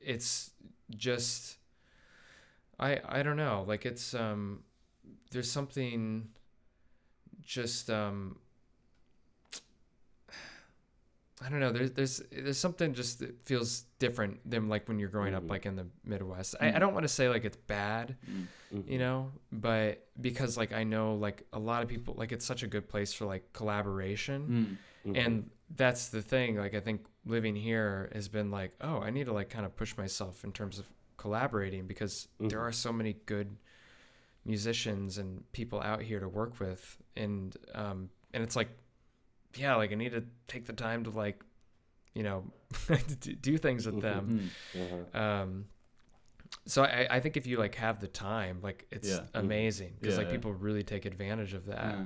it's 0.00 0.50
just 0.90 1.56
i 2.78 3.00
i 3.08 3.22
don't 3.22 3.36
know 3.36 3.64
like 3.66 3.86
it's 3.86 4.14
um 4.14 4.62
there's 5.30 5.50
something 5.50 6.28
just 7.42 7.90
um 7.90 8.38
I 11.42 11.48
don't 11.48 11.58
know. 11.60 11.72
There's 11.72 11.90
there's 11.90 12.22
there's 12.30 12.58
something 12.58 12.94
just 12.94 13.18
that 13.18 13.42
feels 13.42 13.82
different 13.98 14.48
than 14.48 14.68
like 14.68 14.86
when 14.88 14.98
you're 15.00 15.08
growing 15.08 15.32
Mhm. 15.32 15.38
up 15.38 15.50
like 15.50 15.66
in 15.66 15.74
the 15.76 15.86
Midwest. 16.04 16.54
I, 16.60 16.72
I 16.74 16.78
don't 16.78 16.94
want 16.94 17.04
to 17.04 17.08
say 17.08 17.28
like 17.28 17.44
it's 17.44 17.56
bad, 17.56 18.16
Mm. 18.72 18.88
you 18.88 18.98
know, 18.98 19.32
but 19.50 20.06
because 20.20 20.56
like 20.56 20.72
I 20.72 20.84
know 20.84 21.14
like 21.16 21.44
a 21.52 21.58
lot 21.58 21.82
of 21.82 21.88
people 21.88 22.14
like 22.16 22.30
it's 22.32 22.44
such 22.46 22.62
a 22.62 22.66
good 22.68 22.88
place 22.88 23.12
for 23.12 23.24
like 23.26 23.52
collaboration 23.52 24.78
Mm. 25.04 25.16
and 25.24 25.50
that's 25.76 26.08
the 26.08 26.22
thing 26.22 26.56
like 26.56 26.74
i 26.74 26.80
think 26.80 27.04
living 27.26 27.56
here 27.56 28.10
has 28.14 28.28
been 28.28 28.50
like 28.50 28.72
oh 28.82 29.00
i 29.00 29.10
need 29.10 29.24
to 29.26 29.32
like 29.32 29.48
kind 29.50 29.64
of 29.66 29.74
push 29.76 29.96
myself 29.96 30.44
in 30.44 30.52
terms 30.52 30.78
of 30.78 30.86
collaborating 31.16 31.86
because 31.86 32.28
there 32.38 32.58
Mhm. 32.60 32.68
are 32.68 32.72
so 32.72 32.92
many 32.92 33.14
good 33.26 33.56
musicians 34.44 35.18
and 35.18 35.50
people 35.52 35.80
out 35.80 36.02
here 36.02 36.20
to 36.20 36.28
work 36.28 36.60
with 36.60 36.96
and 37.16 37.56
um 37.74 38.10
and 38.34 38.42
it's 38.42 38.56
like 38.56 38.68
yeah 39.56 39.74
like 39.76 39.92
i 39.92 39.94
need 39.94 40.12
to 40.12 40.24
take 40.48 40.64
the 40.66 40.72
time 40.72 41.04
to 41.04 41.10
like 41.10 41.42
you 42.14 42.22
know 42.22 42.44
do- 43.40 43.58
things 43.58 43.86
with 43.86 43.96
Mhm. 43.96 44.00
them 44.02 44.50
Mm. 44.74 44.82
Uh-huh. 44.82 45.18
um 45.22 45.64
so 46.66 46.82
I, 46.84 47.06
I 47.10 47.20
think 47.20 47.36
if 47.36 47.46
you 47.46 47.56
like 47.58 47.74
have 47.76 48.00
the 48.00 48.06
time 48.08 48.60
like 48.62 48.86
it's 48.90 49.08
Yeah. 49.08 49.20
amazing 49.34 49.94
because 50.00 50.14
Yeah, 50.14 50.18
like 50.18 50.26
yeah. 50.28 50.32
people 50.36 50.52
really 50.52 50.82
take 50.82 51.04
advantage 51.04 51.52
of 51.54 51.66
that 51.66 51.96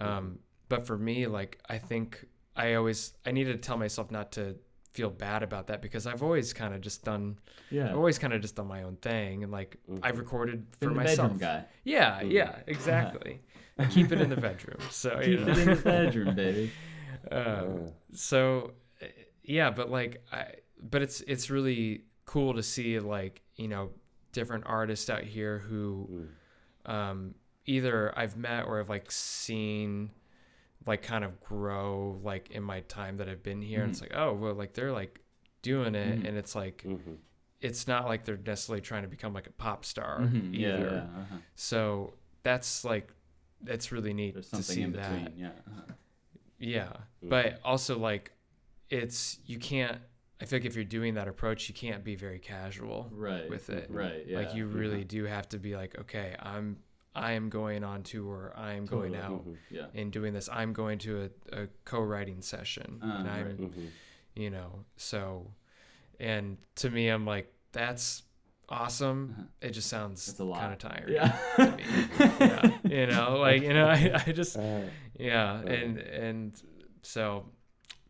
Yeah. 0.00 0.16
um, 0.16 0.38
but 0.68 0.86
for 0.86 0.96
me, 0.96 1.26
like 1.26 1.60
I 1.68 1.78
think 1.78 2.26
I 2.56 2.74
always 2.74 3.14
I 3.26 3.32
need 3.32 3.44
to 3.44 3.56
tell 3.56 3.76
myself 3.76 4.10
not 4.10 4.32
to 4.32 4.56
feel 4.92 5.10
bad 5.10 5.42
about 5.42 5.66
that 5.68 5.82
because 5.82 6.06
I've 6.06 6.22
always 6.22 6.52
kind 6.52 6.74
of 6.74 6.80
just 6.80 7.04
done 7.04 7.38
Yeah. 7.70 7.90
I've 7.90 7.96
always 7.96 8.18
kind 8.18 8.32
of 8.32 8.40
just 8.42 8.56
done 8.56 8.66
my 8.68 8.82
own 8.82 8.96
thing 8.96 9.42
and 9.42 9.50
like 9.52 9.76
I've 10.02 10.14
Mhm. 10.16 10.18
recorded 10.18 10.66
for 10.80 10.90
myself. 10.90 11.32
bedroom 11.32 11.38
guy. 11.38 11.64
Yeah, 11.84 12.20
Mhm. 12.22 12.30
yeah, 12.32 12.58
exactly. 12.66 13.40
I 13.78 13.86
keep 13.86 14.12
it 14.12 14.20
in 14.20 14.30
the 14.30 14.36
bedroom. 14.36 14.78
So 14.90 15.20
you 15.20 15.36
Keep 15.38 15.46
know. 15.46 15.52
it 15.52 15.58
in 15.58 15.66
the 15.76 15.82
bedroom, 15.82 16.34
baby. 16.34 16.70
Um, 17.32 17.86
Uh, 17.86 17.90
so 18.12 18.72
uh, 19.02 19.06
yeah, 19.42 19.70
but 19.70 19.90
like 19.90 20.22
I 20.32 20.46
but 20.82 21.02
it's 21.02 21.20
it's 21.22 21.50
really 21.50 22.04
cool 22.26 22.54
to 22.54 22.62
see 22.62 22.98
like 23.00 23.42
you 23.56 23.68
know 23.68 23.90
different 24.32 24.64
artists 24.66 25.08
out 25.10 25.22
here 25.22 25.58
who 25.60 26.08
mm. 26.86 26.90
um, 26.90 27.34
either 27.66 28.12
I've 28.18 28.36
met 28.36 28.66
or 28.66 28.80
I've 28.80 28.88
like 28.88 29.10
seen 29.10 30.10
like 30.86 31.02
kind 31.02 31.24
of 31.24 31.40
grow 31.40 32.20
like 32.22 32.50
in 32.50 32.62
my 32.62 32.80
time 32.80 33.16
that 33.18 33.28
I've 33.28 33.42
been 33.42 33.62
here. 33.62 33.82
And 33.82 33.90
it's 33.90 34.00
Mhm. 34.00 34.02
like, 34.02 34.14
oh 34.14 34.32
well, 34.34 34.54
like 34.54 34.74
they're 34.74 34.92
like 34.92 35.20
doing 35.62 35.94
it, 35.94 36.20
Mhm. 36.20 36.28
and 36.28 36.36
it's 36.36 36.54
like 36.54 36.82
Mhm. 36.84 37.18
it's 37.60 37.86
not 37.88 38.06
like 38.06 38.24
they're 38.24 38.36
necessarily 38.36 38.82
trying 38.82 39.02
to 39.02 39.08
become 39.08 39.32
like 39.32 39.46
a 39.46 39.52
pop 39.52 39.84
star 39.84 40.20
Mhm, 40.20 40.54
either. 40.54 40.54
yeah, 40.54 40.78
yeah, 40.78 41.20
uh-huh. 41.20 41.36
So 41.54 42.14
that's 42.42 42.84
like 42.84 43.10
that's 43.62 43.92
really 43.92 44.12
neat 44.12 44.34
There's 44.34 44.50
to 44.50 44.62
see 44.62 44.82
in 44.82 44.92
that. 44.92 45.08
between. 45.10 45.38
Yeah. 45.38 45.48
uh-huh. 45.66 45.92
Yeah, 46.64 46.92
Mhm. 47.22 47.28
but 47.28 47.60
also 47.64 47.98
like 47.98 48.32
it's 48.90 49.38
you 49.46 49.58
can't. 49.58 50.00
I 50.40 50.46
feel 50.46 50.58
like 50.58 50.66
if 50.66 50.74
you're 50.74 50.84
doing 50.84 51.14
that 51.14 51.28
approach, 51.28 51.68
you 51.68 51.74
can't 51.74 52.04
be 52.04 52.16
very 52.16 52.38
casual 52.38 53.08
Right. 53.12 53.48
with 53.48 53.70
it. 53.70 53.90
Right. 53.90 54.26
Yeah. 54.26 54.38
Like 54.38 54.54
you 54.54 54.66
really 54.66 54.98
yeah. 54.98 55.04
do 55.08 55.24
have 55.24 55.48
to 55.50 55.58
be 55.58 55.76
like, 55.76 55.98
okay, 55.98 56.36
I'm 56.40 56.78
I 57.14 57.32
am 57.32 57.48
going 57.48 57.84
on 57.84 58.02
tour. 58.02 58.52
I 58.56 58.72
am 58.72 58.86
going 58.86 59.12
Totally. 59.12 59.36
out 59.36 59.46
Mhm. 59.46 59.56
Yeah. 59.70 59.86
and 59.94 60.12
doing 60.12 60.32
this. 60.34 60.48
I'm 60.52 60.72
going 60.72 60.98
to 61.00 61.30
a, 61.52 61.62
a 61.62 61.68
co-writing 61.84 62.42
session, 62.42 62.98
Uh, 63.02 63.06
and 63.18 63.28
I'm 63.30 63.46
right. 63.46 63.56
Mhm. 63.58 63.90
you 64.34 64.50
know 64.50 64.84
so, 64.96 65.54
and 66.18 66.58
to 66.76 66.90
me, 66.90 67.08
I'm 67.08 67.24
like 67.24 67.52
that's 67.72 68.24
awesome. 68.68 69.34
Uh-huh. 69.38 69.46
It 69.68 69.70
just 69.70 69.88
sounds 69.88 70.28
It's 70.28 70.38
a 70.40 70.44
lot. 70.44 70.60
kind 70.60 70.72
of 70.72 70.78
tired. 70.78 71.10
Yeah. 71.10 71.36
yeah, 72.40 72.70
you 72.84 73.06
know, 73.06 73.36
like 73.38 73.62
you 73.62 73.72
know, 73.72 73.86
I, 73.86 74.22
I 74.26 74.32
just 74.32 74.56
Uh, 74.56 74.82
yeah, 75.18 75.52
Uh-huh. 75.54 75.66
and 75.68 75.98
and 75.98 76.62
so, 77.02 77.46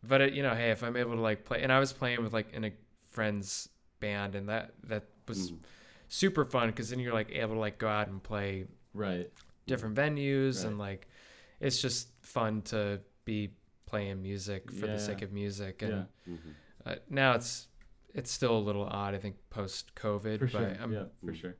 but 0.06 0.20
it, 0.20 0.32
you 0.34 0.42
know, 0.42 0.54
hey, 0.54 0.70
if 0.70 0.82
I'm 0.82 0.96
able 0.96 1.14
to 1.14 1.20
like 1.20 1.44
play, 1.44 1.62
and 1.62 1.72
I 1.72 1.78
was 1.80 1.92
playing 1.92 2.22
with 2.22 2.32
like 2.32 2.52
in 2.52 2.64
a 2.64 2.72
friend's 3.10 3.68
band, 4.00 4.34
and 4.34 4.48
that 4.48 4.72
that 4.84 5.04
was 5.28 5.52
mm. 5.52 5.58
super 6.08 6.44
fun 6.44 6.68
because 6.68 6.90
then 6.90 6.98
you're 7.00 7.14
like 7.14 7.30
able 7.32 7.54
to 7.54 7.60
like 7.60 7.78
go 7.78 7.88
out 7.88 8.08
and 8.08 8.22
play 8.22 8.66
right. 8.92 9.30
different 9.66 9.96
venues 9.96 10.58
Right. 10.58 10.66
and 10.68 10.78
like 10.78 11.08
it's 11.60 11.80
just 11.80 12.08
fun 12.20 12.62
to 12.62 13.00
be 13.24 13.50
playing 13.86 14.20
music 14.22 14.70
for 14.70 14.86
the 14.86 14.98
sake 14.98 15.22
of 15.22 15.32
music 15.32 15.82
and 15.82 16.06
Yeah. 16.26 16.34
Mhm. 16.34 16.54
uh, 16.84 16.94
now 17.08 17.32
it's 17.34 17.68
it's 18.14 18.30
still 18.30 18.56
a 18.56 18.58
little 18.68 18.84
odd 18.84 19.14
i 19.14 19.18
think 19.18 19.36
post 19.50 19.94
covid 19.94 20.38
For 20.38 20.46
but 20.46 20.50
sure. 20.52 20.76
i'm 20.82 20.92
yeah. 20.92 21.04
For 21.24 21.34
sure. 21.34 21.56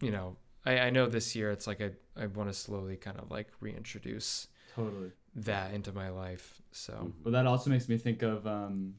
you 0.00 0.10
know 0.10 0.36
I, 0.66 0.78
I 0.78 0.90
know 0.90 1.06
this 1.06 1.34
year 1.36 1.50
it's 1.50 1.66
like 1.66 1.80
i, 1.80 1.90
I 2.20 2.26
want 2.26 2.48
to 2.48 2.54
slowly 2.54 2.96
kind 2.96 3.18
of 3.18 3.30
like 3.30 3.48
reintroduce 3.60 4.48
Totally. 4.74 5.10
that 5.36 5.72
into 5.74 5.92
my 5.92 6.08
life 6.10 6.60
so 6.72 6.92
Mhm. 6.94 7.12
Well, 7.24 7.32
that 7.32 7.46
also 7.46 7.70
makes 7.70 7.88
me 7.88 7.96
think 7.98 8.22
of 8.22 8.46
um, 8.46 8.94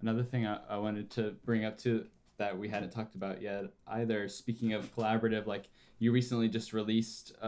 another 0.00 0.22
thing 0.22 0.46
I, 0.46 0.58
I 0.68 0.76
wanted 0.78 1.10
to 1.12 1.34
bring 1.44 1.64
up 1.64 1.78
too 1.78 2.06
that 2.38 2.56
we 2.58 2.68
hadn't 2.68 2.90
talked 2.90 3.14
about 3.14 3.40
yet 3.40 3.64
either. 3.86 4.28
Speaking 4.28 4.74
of 4.74 4.94
collaborative, 4.94 5.46
like 5.46 5.70
you 5.98 6.12
recently 6.12 6.48
just 6.48 6.72
released 6.74 7.32
uh, 7.42 7.46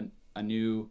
a, 0.00 0.02
a 0.36 0.42
new 0.42 0.90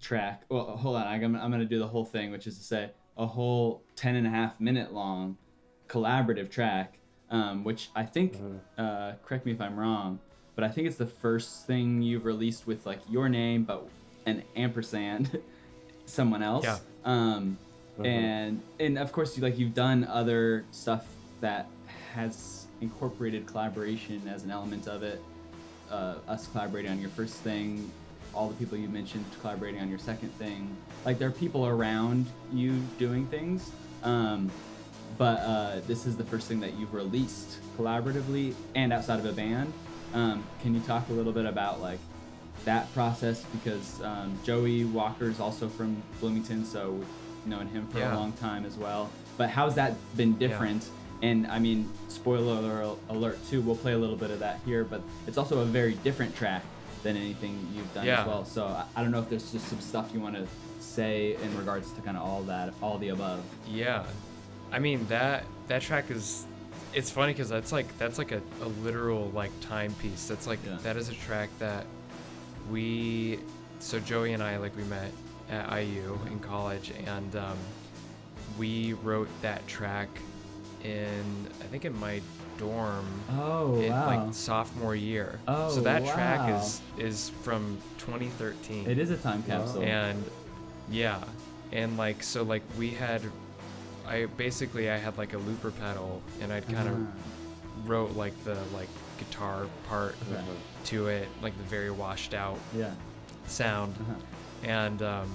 track. 0.00 0.44
Well, 0.48 0.64
hold 0.76 0.96
on, 0.96 1.06
I'm, 1.06 1.36
I'm 1.36 1.50
going 1.50 1.60
to 1.60 1.66
do 1.66 1.78
the 1.78 1.86
whole 1.88 2.04
thing, 2.04 2.30
which 2.30 2.46
is 2.46 2.56
to 2.58 2.64
say 2.64 2.90
a 3.18 3.26
whole 3.26 3.82
10 3.96 4.16
and 4.16 4.26
a 4.26 4.30
half 4.30 4.58
minute 4.60 4.92
long 4.94 5.36
collaborative 5.88 6.50
track, 6.50 6.98
um, 7.30 7.64
which 7.64 7.90
I 7.94 8.04
think, 8.04 8.34
Uh-huh. 8.34 8.82
uh, 8.82 9.14
correct 9.24 9.46
me 9.46 9.52
if 9.52 9.60
I'm 9.60 9.78
wrong, 9.78 10.18
but 10.54 10.64
I 10.64 10.68
think 10.68 10.86
it's 10.86 10.96
the 10.96 11.06
first 11.06 11.66
thing 11.66 12.02
you've 12.02 12.24
released 12.24 12.66
with 12.66 12.84
like 12.86 13.00
your 13.08 13.28
name, 13.28 13.64
but 13.64 13.88
an 14.26 14.42
ampersand, 14.56 15.38
someone 16.06 16.42
else. 16.42 16.64
Yeah. 16.64 16.78
Um, 17.04 17.58
Uh-huh. 17.98 18.06
and 18.08 18.62
and 18.78 18.96
of 18.96 19.10
course 19.10 19.36
you 19.36 19.42
like 19.42 19.58
you've 19.58 19.74
done 19.74 20.04
other 20.04 20.64
stuff 20.70 21.04
that 21.40 21.66
has 22.14 22.66
incorporated 22.80 23.44
collaboration 23.44 24.22
as 24.28 24.44
an 24.44 24.52
element 24.52 24.86
of 24.86 25.02
it 25.02 25.20
uh, 25.90 26.14
us 26.28 26.46
collaborating 26.52 26.92
on 26.92 27.00
your 27.00 27.10
first 27.10 27.34
thing 27.42 27.90
all 28.32 28.48
the 28.48 28.54
people 28.54 28.78
you 28.78 28.88
mentioned 28.88 29.24
collaborating 29.40 29.80
on 29.80 29.88
your 29.88 29.98
second 29.98 30.30
thing 30.38 30.76
like 31.04 31.18
there 31.18 31.26
are 31.26 31.32
people 31.32 31.66
around 31.66 32.26
you 32.52 32.78
doing 32.98 33.26
things 33.26 33.72
um, 34.04 34.48
but 35.18 35.40
uh, 35.40 35.80
this 35.86 36.06
is 36.06 36.16
the 36.16 36.24
first 36.24 36.46
thing 36.48 36.60
that 36.60 36.74
you've 36.74 36.94
released 36.94 37.58
collaboratively 37.76 38.54
and 38.74 38.92
outside 38.92 39.18
of 39.18 39.26
a 39.26 39.32
band 39.32 39.72
um, 40.14 40.42
can 40.62 40.74
you 40.74 40.80
talk 40.80 41.08
a 41.10 41.12
little 41.12 41.32
bit 41.32 41.44
about 41.44 41.80
like 41.80 41.98
that 42.64 42.92
process 42.94 43.44
because 43.52 44.00
um, 44.02 44.36
Joey 44.44 44.84
Walker 44.84 45.26
is 45.28 45.38
also 45.38 45.68
from 45.68 46.02
Bloomington, 46.20 46.64
so 46.64 46.90
we've 46.90 47.46
known 47.46 47.68
him 47.68 47.86
for 47.88 47.98
Yeah. 48.00 48.14
a 48.14 48.16
long 48.16 48.32
time 48.32 48.66
as 48.66 48.76
well. 48.76 49.10
But 49.36 49.48
how's 49.48 49.76
that 49.76 49.94
been 50.16 50.36
different? 50.38 50.88
And 51.22 51.46
I 51.46 51.60
mean, 51.60 51.88
spoiler 52.08 52.94
alert 53.08 53.38
too. 53.48 53.60
We'll 53.60 53.76
play 53.76 53.92
a 53.92 53.98
little 53.98 54.16
bit 54.16 54.30
of 54.32 54.40
that 54.40 54.58
here, 54.64 54.82
but 54.82 55.02
it's 55.28 55.38
also 55.38 55.60
a 55.60 55.64
very 55.64 55.94
different 56.02 56.34
track 56.34 56.62
than 57.04 57.16
anything 57.16 57.56
you've 57.74 57.92
done 57.94 58.06
Yeah. 58.06 58.22
as 58.22 58.26
well. 58.26 58.44
So 58.44 58.66
I, 58.66 58.84
I 58.96 59.02
don't 59.02 59.12
know 59.12 59.20
if 59.20 59.28
there's 59.30 59.52
just 59.52 59.68
some 59.68 59.80
stuff 59.80 60.10
you 60.12 60.18
want 60.20 60.34
to 60.34 60.46
say 60.80 61.36
in 61.40 61.56
regards 61.56 61.92
to 61.92 62.00
kind 62.00 62.16
of 62.16 62.24
all 62.24 62.42
that, 62.42 62.74
all 62.82 62.98
the 62.98 63.10
above. 63.10 63.40
yeah 63.68 64.04
i 64.72 64.78
mean 64.78 65.06
that 65.08 65.44
that 65.68 65.82
track 65.82 66.10
is 66.10 66.46
it's 66.94 67.10
funny 67.10 67.32
because 67.32 67.48
that's 67.48 67.70
like 67.72 67.86
that's 67.98 68.16
like 68.18 68.32
a, 68.32 68.40
a 68.62 68.68
literal 68.82 69.30
like 69.34 69.50
timepiece. 69.60 70.26
That's 70.26 70.46
like 70.46 70.58
Yeah. 70.66 70.78
that 70.82 70.96
is 70.96 71.10
a 71.10 71.14
track 71.14 71.50
that 71.58 71.84
we 72.70 73.40
so 73.78 74.00
joey 74.00 74.32
and 74.32 74.42
i 74.42 74.56
like 74.56 74.74
we 74.76 74.84
met 74.84 75.10
at 75.50 75.70
iu 75.82 76.18
in 76.26 76.38
college 76.40 76.92
and 77.06 77.36
um, 77.36 77.56
we 78.58 78.94
wrote 78.94 79.28
that 79.42 79.66
track 79.68 80.08
in 80.82 81.46
i 81.60 81.64
think 81.64 81.84
in 81.84 81.98
my 82.00 82.20
dorm 82.56 83.06
Oh 83.30 83.80
in 83.80 83.90
like 83.92 84.34
sophomore 84.34 84.96
year. 84.96 85.38
Oh, 85.46 85.70
so 85.70 85.80
that 85.82 86.04
track 86.06 86.50
is 86.60 86.80
is 86.98 87.28
from 87.42 87.78
2013 87.98 88.88
it 88.90 88.98
is 88.98 89.10
a 89.10 89.16
time 89.16 89.42
capsule. 89.44 89.82
and 89.82 90.24
yeah. 90.90 91.22
And 91.70 91.96
like 91.98 92.22
so 92.22 92.42
like 92.42 92.62
we 92.78 92.90
had 92.90 93.22
i 94.08 94.24
basically 94.36 94.90
i 94.90 94.96
had 94.96 95.16
like 95.18 95.34
a 95.34 95.38
looper 95.38 95.70
pedal 95.70 96.20
and 96.40 96.52
i'd 96.52 96.66
kind 96.68 96.88
of 96.88 96.96
Ah, 96.96 97.86
wrote 97.86 98.12
like 98.16 98.32
the 98.44 98.56
like 98.74 98.88
guitar 99.18 99.66
part 99.88 100.14
right. 100.32 100.42
to 100.84 101.06
it 101.08 101.28
like 101.42 101.56
the 101.56 101.64
very 101.64 101.90
washed 101.90 102.34
out 102.34 102.58
Yeah. 102.74 102.90
sound 103.46 103.94
Uh-huh. 104.00 104.14
and 104.68 105.02
um 105.02 105.30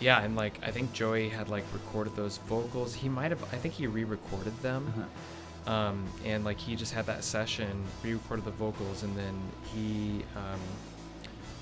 yeah 0.00 0.22
and 0.22 0.36
like 0.36 0.58
i 0.62 0.70
think 0.70 0.92
joey 0.92 1.28
had 1.28 1.48
like 1.48 1.64
recorded 1.72 2.14
those 2.16 2.38
vocals 2.48 2.94
he 2.94 3.08
might 3.08 3.30
have 3.30 3.42
i 3.54 3.56
think 3.56 3.74
he 3.74 3.86
re-recorded 3.86 4.56
them 4.62 4.82
Uh-huh. 4.96 5.72
um, 5.72 6.04
and 6.24 6.44
like 6.44 6.58
he 6.58 6.76
just 6.76 6.92
had 6.92 7.06
that 7.06 7.24
session, 7.24 7.72
re-recorded 8.02 8.44
the 8.44 8.50
vocals, 8.64 9.02
and 9.02 9.16
then 9.16 9.34
he 9.72 10.22
um, 10.36 10.60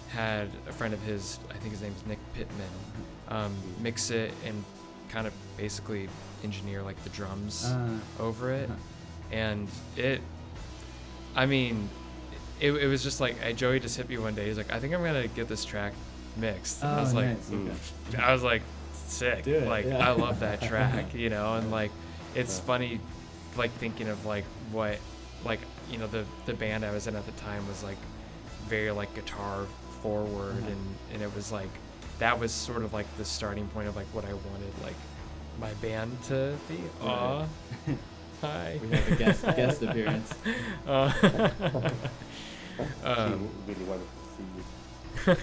had 0.08 0.48
a 0.68 0.72
friend 0.72 0.92
of 0.92 1.00
his, 1.02 1.38
I 1.50 1.54
think 1.54 1.70
his 1.72 1.82
name's 1.82 2.04
Nick 2.06 2.18
Pittman, 2.34 2.68
um, 3.28 3.54
mix 3.80 4.10
it 4.10 4.32
and 4.44 4.56
kind 5.12 5.26
of 5.26 5.32
basically 5.56 6.08
engineer 6.42 6.82
like 6.82 7.02
the 7.04 7.10
drums 7.10 7.64
Uh, 7.66 7.98
over 8.18 8.50
it, 8.52 8.68
uh-huh. 8.70 8.78
and 9.36 9.68
it, 9.96 10.20
I 11.36 11.46
mean, 11.46 11.88
it, 12.60 12.72
it 12.72 12.86
was 12.88 13.02
just 13.02 13.20
like 13.20 13.36
I, 13.44 13.52
Joey 13.52 13.80
just 13.80 13.96
hit 13.96 14.08
me 14.08 14.18
one 14.18 14.34
day. 14.34 14.46
He's 14.46 14.56
like, 14.56 14.72
I 14.72 14.78
think 14.80 14.94
I'm 14.94 15.02
gonna 15.02 15.28
get 15.28 15.48
this 15.48 15.64
track 15.64 15.92
mixed. 16.36 16.82
And 16.82 16.90
I 16.92 16.98
Oh, 16.98 17.02
was 17.02 17.14
like, 17.14 17.26
nice. 17.26 17.50
mm. 17.50 17.70
Okay. 18.08 18.22
I 18.22 18.32
was 18.32 18.42
like, 18.42 18.62
sick. 19.06 19.44
Do 19.44 19.54
it, 19.54 19.68
like 19.68 19.84
yeah. 19.86 20.08
I 20.08 20.12
love 20.12 20.40
that 20.40 20.62
track, 20.68 21.14
you 21.14 21.30
know, 21.30 21.54
and 21.56 21.70
like 21.70 21.90
it's 22.34 22.58
Yeah. 22.58 22.64
funny 22.64 23.00
like 23.56 23.70
thinking 23.72 24.08
of 24.08 24.24
like 24.24 24.44
what 24.70 24.96
like 25.44 25.60
you 25.90 25.98
know 25.98 26.06
the 26.06 26.24
the 26.46 26.54
band 26.54 26.84
I 26.84 26.92
was 26.92 27.06
in 27.06 27.14
at 27.16 27.26
the 27.26 27.32
time 27.32 27.66
was 27.68 27.82
like 27.82 27.98
very 28.66 28.90
like 28.90 29.14
guitar 29.14 29.66
forward 30.02 30.56
Uh-huh. 30.58 30.68
and 30.70 30.94
and 31.14 31.22
it 31.22 31.34
was 31.34 31.52
like 31.52 31.68
that 32.22 32.38
was 32.38 32.52
sort 32.52 32.82
of 32.84 32.92
like 32.92 33.06
the 33.16 33.24
starting 33.24 33.66
point 33.74 33.88
of 33.88 33.96
like 33.96 34.06
what 34.12 34.24
I 34.24 34.32
wanted 34.32 34.72
like 34.84 34.94
my 35.60 35.72
band 35.74 36.22
to 36.24 36.56
be. 36.68 36.78
Aw. 37.02 37.46
Hi. 38.42 38.78
we 38.80 38.88
have 38.90 39.08
a 39.12 39.16
guest 39.16 39.42
guest 39.56 39.82
appearance. 39.82 40.32
Uh, 40.86 41.10
She 41.12 41.26
um, 43.04 43.48
really 43.66 43.84
wanted 43.84 44.06
to 45.26 45.34
see 45.34 45.36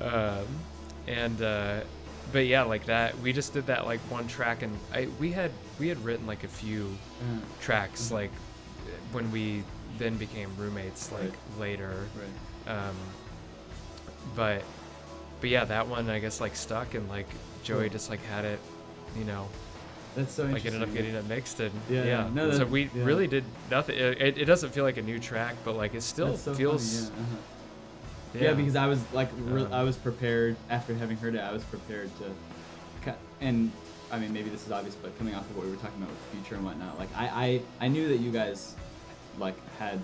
you. 0.00 0.06
um, 0.06 0.46
and 1.06 1.40
uh, 1.40 1.80
but 2.32 2.46
yeah, 2.46 2.62
like 2.62 2.86
that. 2.86 3.16
We 3.20 3.32
just 3.32 3.52
did 3.52 3.66
that 3.66 3.86
like 3.86 4.00
one 4.10 4.26
track, 4.26 4.62
and 4.62 4.76
I 4.92 5.06
we 5.20 5.30
had 5.30 5.52
we 5.78 5.86
had 5.86 6.02
written 6.04 6.26
like 6.26 6.42
a 6.42 6.48
few 6.48 6.96
Uh, 7.20 7.38
tracks 7.60 8.08
Mhm. 8.08 8.12
like 8.12 8.30
when 9.12 9.30
we 9.30 9.62
then 9.98 10.16
became 10.16 10.50
roommates 10.58 11.12
like 11.12 11.22
Right. 11.22 11.60
later. 11.60 12.06
right. 12.66 12.74
Um, 12.76 12.96
but 14.34 14.62
but 15.42 15.50
yeah, 15.50 15.64
that 15.66 15.88
one 15.88 16.08
I 16.08 16.20
guess 16.20 16.40
like 16.40 16.54
stuck, 16.56 16.94
and 16.94 17.06
like 17.08 17.26
Joey 17.64 17.90
just 17.90 18.08
like 18.08 18.22
had 18.26 18.44
it, 18.44 18.60
you 19.18 19.24
know, 19.24 19.48
That's 20.14 20.32
so 20.32 20.44
like 20.46 20.64
ended 20.64 20.82
up 20.82 20.94
getting 20.94 21.14
it 21.14 21.28
mixed 21.28 21.58
and 21.60 21.72
Yeah, 21.90 22.04
yeah. 22.04 22.06
yeah. 22.06 22.30
No, 22.32 22.50
so 22.52 22.64
we 22.64 22.84
yeah. 22.84 23.04
really 23.04 23.26
did 23.26 23.44
nothing. 23.70 23.98
It, 23.98 24.38
it 24.38 24.44
doesn't 24.46 24.70
feel 24.70 24.84
like 24.84 24.96
a 24.98 25.02
new 25.02 25.18
track, 25.18 25.56
but 25.64 25.74
like 25.76 25.94
it 25.94 26.02
still 26.02 26.36
so 26.36 26.54
feels. 26.54 27.10
funny, 27.10 27.16
yeah. 27.16 27.22
uh-huh. 27.22 28.44
yeah. 28.44 28.54
because 28.54 28.76
I 28.76 28.86
was 28.86 29.00
like, 29.12 29.28
re- 29.40 29.64
Um, 29.64 29.72
I 29.72 29.82
was 29.82 29.96
prepared 29.96 30.56
after 30.70 30.94
having 30.94 31.16
heard 31.16 31.34
it. 31.34 31.40
I 31.40 31.52
was 31.52 31.64
prepared 31.64 32.08
to, 32.18 32.24
cut. 33.04 33.18
And 33.40 33.72
I 34.12 34.18
mean, 34.20 34.32
maybe 34.32 34.48
this 34.48 34.64
is 34.64 34.70
obvious, 34.70 34.94
but 34.94 35.18
coming 35.18 35.34
off 35.34 35.50
of 35.50 35.56
what 35.56 35.66
we 35.66 35.72
were 35.72 35.78
talking 35.78 36.00
about 36.00 36.10
with 36.10 36.30
the 36.30 36.36
future 36.36 36.54
and 36.54 36.64
whatnot, 36.64 36.98
like 37.00 37.08
I, 37.16 37.26
I, 37.80 37.86
I 37.86 37.88
knew 37.88 38.06
that 38.08 38.18
you 38.18 38.30
guys, 38.30 38.76
like, 39.38 39.56
had, 39.78 39.98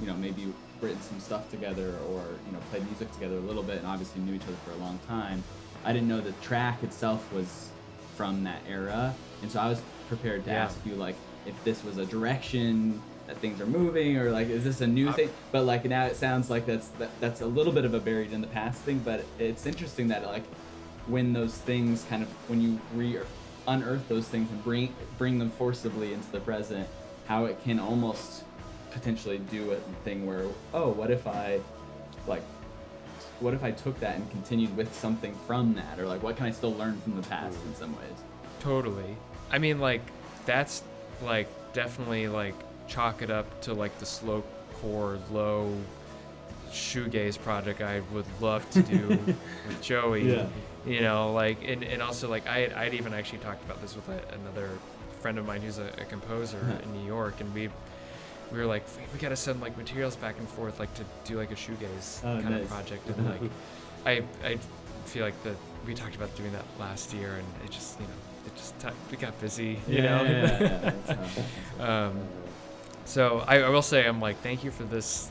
you 0.00 0.06
know, 0.06 0.14
maybe 0.14 0.52
written 0.80 1.00
some 1.02 1.20
stuff 1.20 1.50
together 1.50 1.96
or 2.10 2.22
you 2.46 2.52
know 2.52 2.58
played 2.70 2.84
music 2.86 3.10
together 3.12 3.36
a 3.36 3.40
little 3.40 3.62
bit, 3.62 3.78
and 3.78 3.86
obviously 3.86 4.20
knew 4.22 4.34
each 4.34 4.42
other 4.42 4.56
for 4.64 4.72
a 4.72 4.76
long 4.76 4.98
time. 5.08 5.42
I 5.84 5.92
didn't 5.92 6.08
know 6.08 6.20
the 6.20 6.32
track 6.42 6.82
itself 6.82 7.32
was 7.32 7.70
from 8.16 8.44
that 8.44 8.60
era, 8.68 9.14
and 9.42 9.50
so 9.50 9.60
I 9.60 9.68
was 9.68 9.80
prepared 10.08 10.44
to 10.44 10.50
Yeah. 10.50 10.64
ask 10.64 10.78
you 10.86 10.94
like 10.94 11.16
if 11.46 11.54
this 11.64 11.84
was 11.84 11.98
a 11.98 12.06
direction 12.06 13.00
that 13.26 13.36
things 13.38 13.60
are 13.60 13.66
moving 13.66 14.16
or 14.16 14.30
like 14.30 14.48
is 14.48 14.64
this 14.64 14.80
a 14.80 14.86
new 14.86 15.12
thing? 15.12 15.30
But 15.52 15.64
like 15.64 15.84
now 15.84 16.06
it 16.06 16.16
sounds 16.16 16.48
like 16.50 16.66
that's 16.66 16.88
that, 16.98 17.10
that's 17.20 17.40
a 17.42 17.46
little 17.46 17.72
bit 17.72 17.84
of 17.84 17.94
a 17.94 18.00
buried 18.00 18.32
in 18.32 18.40
the 18.40 18.46
past 18.46 18.80
thing. 18.82 19.00
But 19.04 19.24
it's 19.38 19.66
interesting 19.66 20.08
that 20.08 20.24
like 20.24 20.44
when 21.06 21.32
those 21.32 21.54
things 21.54 22.04
kind 22.08 22.22
of 22.22 22.28
when 22.48 22.60
you 22.60 22.80
re 22.94 23.18
unearth 23.66 24.08
those 24.08 24.26
things 24.26 24.50
and 24.50 24.64
bring 24.64 24.94
bring 25.18 25.38
them 25.38 25.50
forcibly 25.50 26.12
into 26.14 26.30
the 26.32 26.40
present, 26.40 26.88
how 27.26 27.44
it 27.44 27.62
can 27.64 27.78
almost 27.78 28.44
potentially 28.98 29.38
do 29.50 29.72
a 29.72 29.76
thing 30.04 30.26
where 30.26 30.44
oh 30.74 30.90
what 30.90 31.10
if 31.10 31.26
I 31.26 31.60
like 32.26 32.42
what 33.40 33.54
if 33.54 33.62
I 33.62 33.70
took 33.70 33.98
that 34.00 34.16
and 34.16 34.28
continued 34.30 34.76
with 34.76 34.92
something 34.94 35.34
from 35.46 35.74
that 35.74 35.98
or 35.98 36.06
like 36.06 36.22
what 36.22 36.36
can 36.36 36.46
I 36.46 36.50
still 36.50 36.74
learn 36.74 37.00
from 37.02 37.16
the 37.16 37.22
past 37.22 37.56
hmm. 37.56 37.68
in 37.68 37.74
some 37.74 37.96
ways? 37.96 38.18
Totally. 38.60 39.16
I 39.50 39.58
mean, 39.58 39.78
like, 39.78 40.02
that's 40.44 40.82
like 41.22 41.48
definitely 41.72 42.28
like 42.28 42.54
chalk 42.86 43.22
it 43.22 43.30
up 43.30 43.60
to 43.62 43.74
like 43.74 43.96
the 43.98 44.06
slow 44.06 44.42
core, 44.74 45.18
low 45.30 45.76
shoegaze 46.70 47.40
project 47.40 47.80
I 47.80 48.00
would 48.12 48.26
love 48.40 48.68
to 48.70 48.82
do 48.82 49.08
with 49.66 49.82
Joey. 49.82 50.30
Yeah. 50.30 50.46
You 50.86 51.00
know, 51.00 51.32
like, 51.32 51.58
and, 51.66 51.82
and 51.82 52.02
also 52.02 52.28
like 52.28 52.46
I 52.46 52.70
I'd 52.74 52.94
even 52.94 53.14
actually 53.14 53.38
talked 53.38 53.64
about 53.64 53.80
this 53.80 53.94
with 53.94 54.08
a, 54.08 54.20
another 54.34 54.70
friend 55.20 55.38
of 55.38 55.46
mine 55.46 55.60
who's 55.60 55.78
a, 55.78 55.88
a 55.98 56.04
composer 56.04 56.80
in 56.82 56.92
New 56.92 57.06
York, 57.06 57.40
and 57.40 57.52
we 57.52 57.68
we 58.52 58.58
were 58.58 58.66
like 58.66 58.84
we, 59.12 59.18
gotta 59.18 59.36
send 59.36 59.60
like 59.60 59.76
materials 59.76 60.16
back 60.16 60.38
and 60.38 60.48
forth 60.48 60.78
like 60.80 60.92
to 60.94 61.04
do 61.24 61.36
like 61.36 61.50
a 61.50 61.54
shoegaze 61.54 62.20
Oh, 62.24 62.40
kind 62.40 62.50
nice. 62.50 62.62
of 62.62 62.68
project, 62.68 63.08
and 63.08 63.26
like 63.30 63.50
I 64.06 64.22
I 64.46 64.56
feel 65.06 65.24
like 65.24 65.42
that 65.44 65.56
we 65.86 65.94
talked 65.94 66.16
about 66.16 66.34
doing 66.36 66.52
that 66.52 66.64
last 66.78 67.12
year, 67.14 67.34
and 67.34 67.46
it 67.64 67.70
just 67.70 67.98
you 68.00 68.06
know 68.06 68.12
it 68.46 68.56
just 68.56 68.78
t- 68.80 68.88
we 69.10 69.16
got 69.16 69.38
busy, 69.40 69.78
you 69.88 70.02
know. 70.02 70.22
yeah, 70.22 70.30
yeah, 70.30 70.60
yeah, 70.60 70.78
that's 70.80 71.08
how- 71.10 71.14
that's 71.16 71.40
how- 71.78 72.06
um, 72.08 72.20
so 73.04 73.42
I, 73.46 73.60
I 73.62 73.68
will 73.70 73.82
say 73.82 74.06
I'm 74.06 74.20
like 74.20 74.38
thank 74.42 74.64
you 74.64 74.70
for 74.70 74.84
this, 74.84 75.30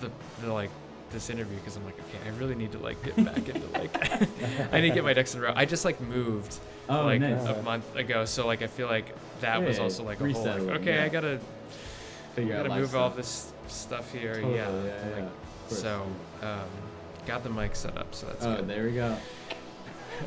the, 0.00 0.10
the 0.42 0.52
like 0.52 0.70
this 1.10 1.30
interview 1.30 1.56
because 1.58 1.76
I'm 1.76 1.84
like 1.84 1.98
okay 2.00 2.18
I 2.26 2.36
really 2.38 2.54
need 2.54 2.72
to 2.72 2.78
like 2.78 3.02
get 3.04 3.16
back 3.24 3.36
into 3.48 3.66
like 3.78 3.94
I 4.74 4.80
need 4.80 4.88
to 4.90 4.94
get 4.94 5.04
my 5.04 5.12
ducks 5.14 5.34
in 5.34 5.40
a 5.40 5.44
row. 5.44 5.52
I 5.54 5.64
just 5.64 5.84
like 5.84 6.00
moved 6.00 6.58
Oh, 6.88 7.04
like 7.04 7.20
nice. 7.22 7.46
a 7.46 7.62
month 7.62 7.96
ago, 7.96 8.24
so 8.26 8.46
like 8.46 8.60
I 8.62 8.66
feel 8.66 8.88
like 8.88 9.14
that 9.40 9.62
was 9.62 9.78
also 9.78 10.02
like 10.04 10.20
a 10.20 10.30
whole 10.32 10.44
like 10.44 10.60
okay 10.80 10.96
yeah. 10.96 11.04
I 11.04 11.08
gotta 11.08 11.40
Figure 12.34 12.56
out 12.56 12.66
gotta 12.66 12.80
move 12.80 12.94
all 12.96 13.10
this 13.10 13.52
stuff 13.68 14.10
here 14.12 14.34
Totally, 14.34 14.56
yeah, 14.56 14.68
yeah, 14.70 15.14
like, 15.14 15.24
yeah, 15.24 15.28
so 15.76 16.06
um, 16.42 16.60
got 17.26 17.42
the 17.42 17.50
mic 17.50 17.74
set 17.76 17.96
up 17.96 18.14
so 18.14 18.26
that's 18.26 18.44
Oh, 18.44 18.56
good. 18.56 18.68
there 18.68 18.84
we 18.84 18.92
go. 18.92 19.16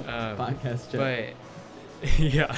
Um, 0.05 0.37
Podcast 0.37 0.91
check. 0.91 1.35
but 2.01 2.09
yeah 2.19 2.53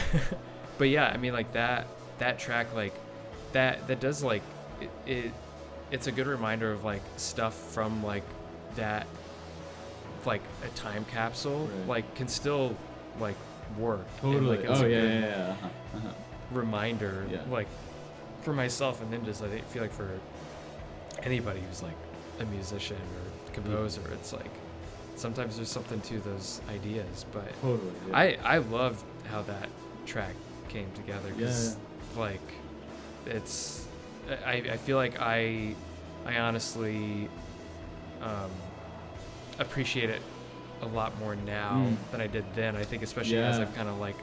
but 0.80 0.90
yeah 0.90 1.06
i 1.14 1.18
mean 1.18 1.32
like 1.32 1.54
that 1.54 1.86
that 2.18 2.40
track 2.40 2.74
like 2.74 2.94
that 3.54 3.88
that 3.88 4.00
does 4.00 4.24
like 4.24 4.42
it, 4.82 4.90
it 5.06 5.32
it's 5.92 6.08
a 6.08 6.12
good 6.12 6.26
reminder 6.26 6.72
of 6.72 6.84
like 6.84 7.04
stuff 7.18 7.54
from 7.54 8.04
like 8.04 8.24
that 8.76 9.06
like 10.26 10.42
a 10.66 10.70
time 10.78 11.06
capsule 11.06 11.68
Right. 11.68 11.88
like 11.88 12.16
can 12.16 12.28
still 12.28 12.76
like 13.20 13.36
work 13.78 14.02
and, 14.24 14.34
Totally. 14.34 14.58
like, 14.58 14.66
oh 14.68 14.86
yeah, 14.86 15.02
good 15.02 15.14
yeah, 15.14 15.20
yeah. 15.30 15.50
Uh-huh. 15.52 15.68
Uh-huh. 15.98 16.10
reminder 16.52 17.26
Yeah. 17.32 17.42
like 17.50 17.68
for 18.42 18.54
myself 18.54 19.02
and 19.02 19.12
then 19.12 19.24
just 19.26 19.44
i 19.44 19.60
feel 19.62 19.82
like 19.82 19.92
for 19.94 20.10
anybody 21.24 21.60
who's 21.68 21.84
like 21.84 21.96
a 22.40 22.46
musician 22.46 22.96
or 22.98 23.52
composer 23.54 24.02
it's 24.14 24.32
like 24.34 24.52
sometimes 25.16 25.58
there's 25.58 25.70
something 25.70 26.00
to 26.02 26.20
those 26.22 26.62
ideas 26.70 27.26
but 27.34 27.52
Totally. 27.62 27.92
Yeah. 28.10 28.18
I 28.18 28.38
I 28.44 28.58
love 28.60 29.04
how 29.30 29.42
that 29.44 29.68
track 30.06 30.34
came 30.70 30.90
together 30.94 31.28
Yeah, 31.30 31.36
because 31.36 31.78
like 32.18 32.42
it's 33.26 33.86
I, 34.46 34.54
I 34.54 34.78
feel 34.78 34.96
like 34.98 35.20
I 35.20 35.76
I 36.26 36.38
honestly 36.40 37.28
um, 38.22 38.52
appreciate 39.60 40.10
it 40.10 40.22
a 40.82 40.86
lot 40.88 41.18
more 41.20 41.36
now 41.36 41.72
Mm. 41.90 42.12
than 42.12 42.22
I 42.22 42.28
did 42.28 42.46
then. 42.56 42.76
I 42.76 42.84
think 42.84 43.04
especially 43.04 43.38
as 43.40 43.60
I've 43.60 43.74
kind 43.76 43.90
of 43.90 44.00
like 44.00 44.16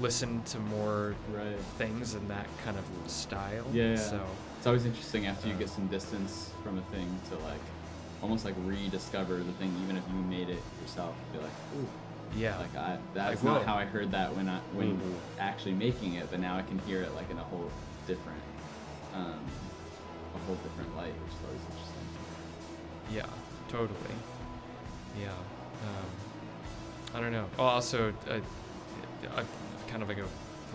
listened 0.00 0.44
to 0.46 0.58
more 0.58 1.14
right. 1.32 1.56
things 1.78 2.14
in 2.14 2.26
that 2.28 2.46
kind 2.64 2.76
of 2.76 2.84
style. 3.10 3.64
Yeah. 3.72 3.96
So 3.96 4.20
It's 4.58 4.66
always 4.66 4.84
interesting 4.86 5.26
after 5.26 5.48
you 5.48 5.54
Uh, 5.54 5.58
get 5.58 5.68
some 5.70 5.86
distance 5.88 6.50
from 6.62 6.78
a 6.78 6.82
thing 6.94 7.08
to 7.30 7.36
like 7.44 7.60
almost 8.22 8.44
like 8.44 8.54
rediscover 8.64 9.36
the 9.38 9.52
thing, 9.52 9.72
even 9.84 9.96
if 9.96 10.02
you 10.08 10.14
made 10.24 10.48
it 10.48 10.62
yourself. 10.82 11.14
Be 11.32 11.38
like, 11.38 11.50
ooh, 11.76 11.86
yeah. 12.38 12.58
like 12.58 12.74
I 12.76 12.98
that's 13.14 13.42
Like, 13.42 13.52
not 13.52 13.60
whoa. 13.60 13.66
how 13.66 13.74
I 13.76 13.84
heard 13.84 14.10
that 14.12 14.34
when 14.34 14.48
I 14.48 14.58
when 14.72 14.96
Mhm. 14.96 15.14
actually 15.38 15.74
making 15.74 16.14
it, 16.14 16.28
but 16.30 16.40
now 16.40 16.56
I 16.56 16.62
can 16.62 16.78
hear 16.80 17.02
it 17.02 17.14
like 17.14 17.30
in 17.30 17.38
a 17.38 17.44
whole 17.44 17.70
different, 18.06 18.40
um, 19.14 19.38
a 20.34 20.38
whole 20.46 20.56
different 20.56 20.96
light, 20.96 21.12
which 21.22 21.32
is 21.34 21.38
always 21.46 21.60
interesting. 21.70 22.08
Yeah, 23.12 23.26
totally. 23.68 24.16
Yeah. 25.20 25.28
Um, 25.28 26.06
I 27.14 27.20
don't 27.20 27.30
know. 27.32 27.46
Oh, 27.58 27.64
also, 27.64 28.12
uh, 28.28 28.40
uh, 29.36 29.44
kind 29.94 30.02
of 30.02 30.08
like 30.08 30.18
a 30.18 30.26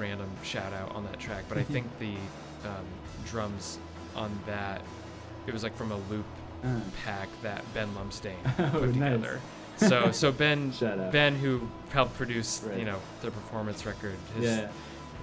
random 0.01 0.29
shout 0.43 0.71
out 0.71 0.95
on 0.95 1.03
that 1.03 1.19
track, 1.19 1.43
but 1.49 1.57
I 1.57 1.63
think 1.63 1.85
the 1.99 2.13
um, 2.63 2.85
drums 3.25 3.77
on 4.15 4.31
that, 4.45 4.81
it 5.45 5.51
was 5.53 5.61
like 5.61 5.75
from 5.75 5.91
a 5.91 5.97
loop 6.09 6.25
Uh, 6.63 6.79
pack 7.03 7.27
that 7.41 7.63
Ben 7.73 7.89
Lumsdain 7.95 8.35
Oh, 8.59 8.79
put 8.79 8.95
nice. 8.95 9.11
together. 9.13 9.41
So, 9.75 10.11
so 10.13 10.31
Ben, 10.43 10.71
Ben, 11.11 11.35
who 11.35 11.67
helped 11.89 12.13
produce, 12.15 12.63
Right. 12.63 12.79
you 12.79 12.85
know, 12.85 12.99
the 13.21 13.29
performance 13.31 13.85
record, 13.85 14.15
his, 14.37 14.45
yeah, 14.45 14.67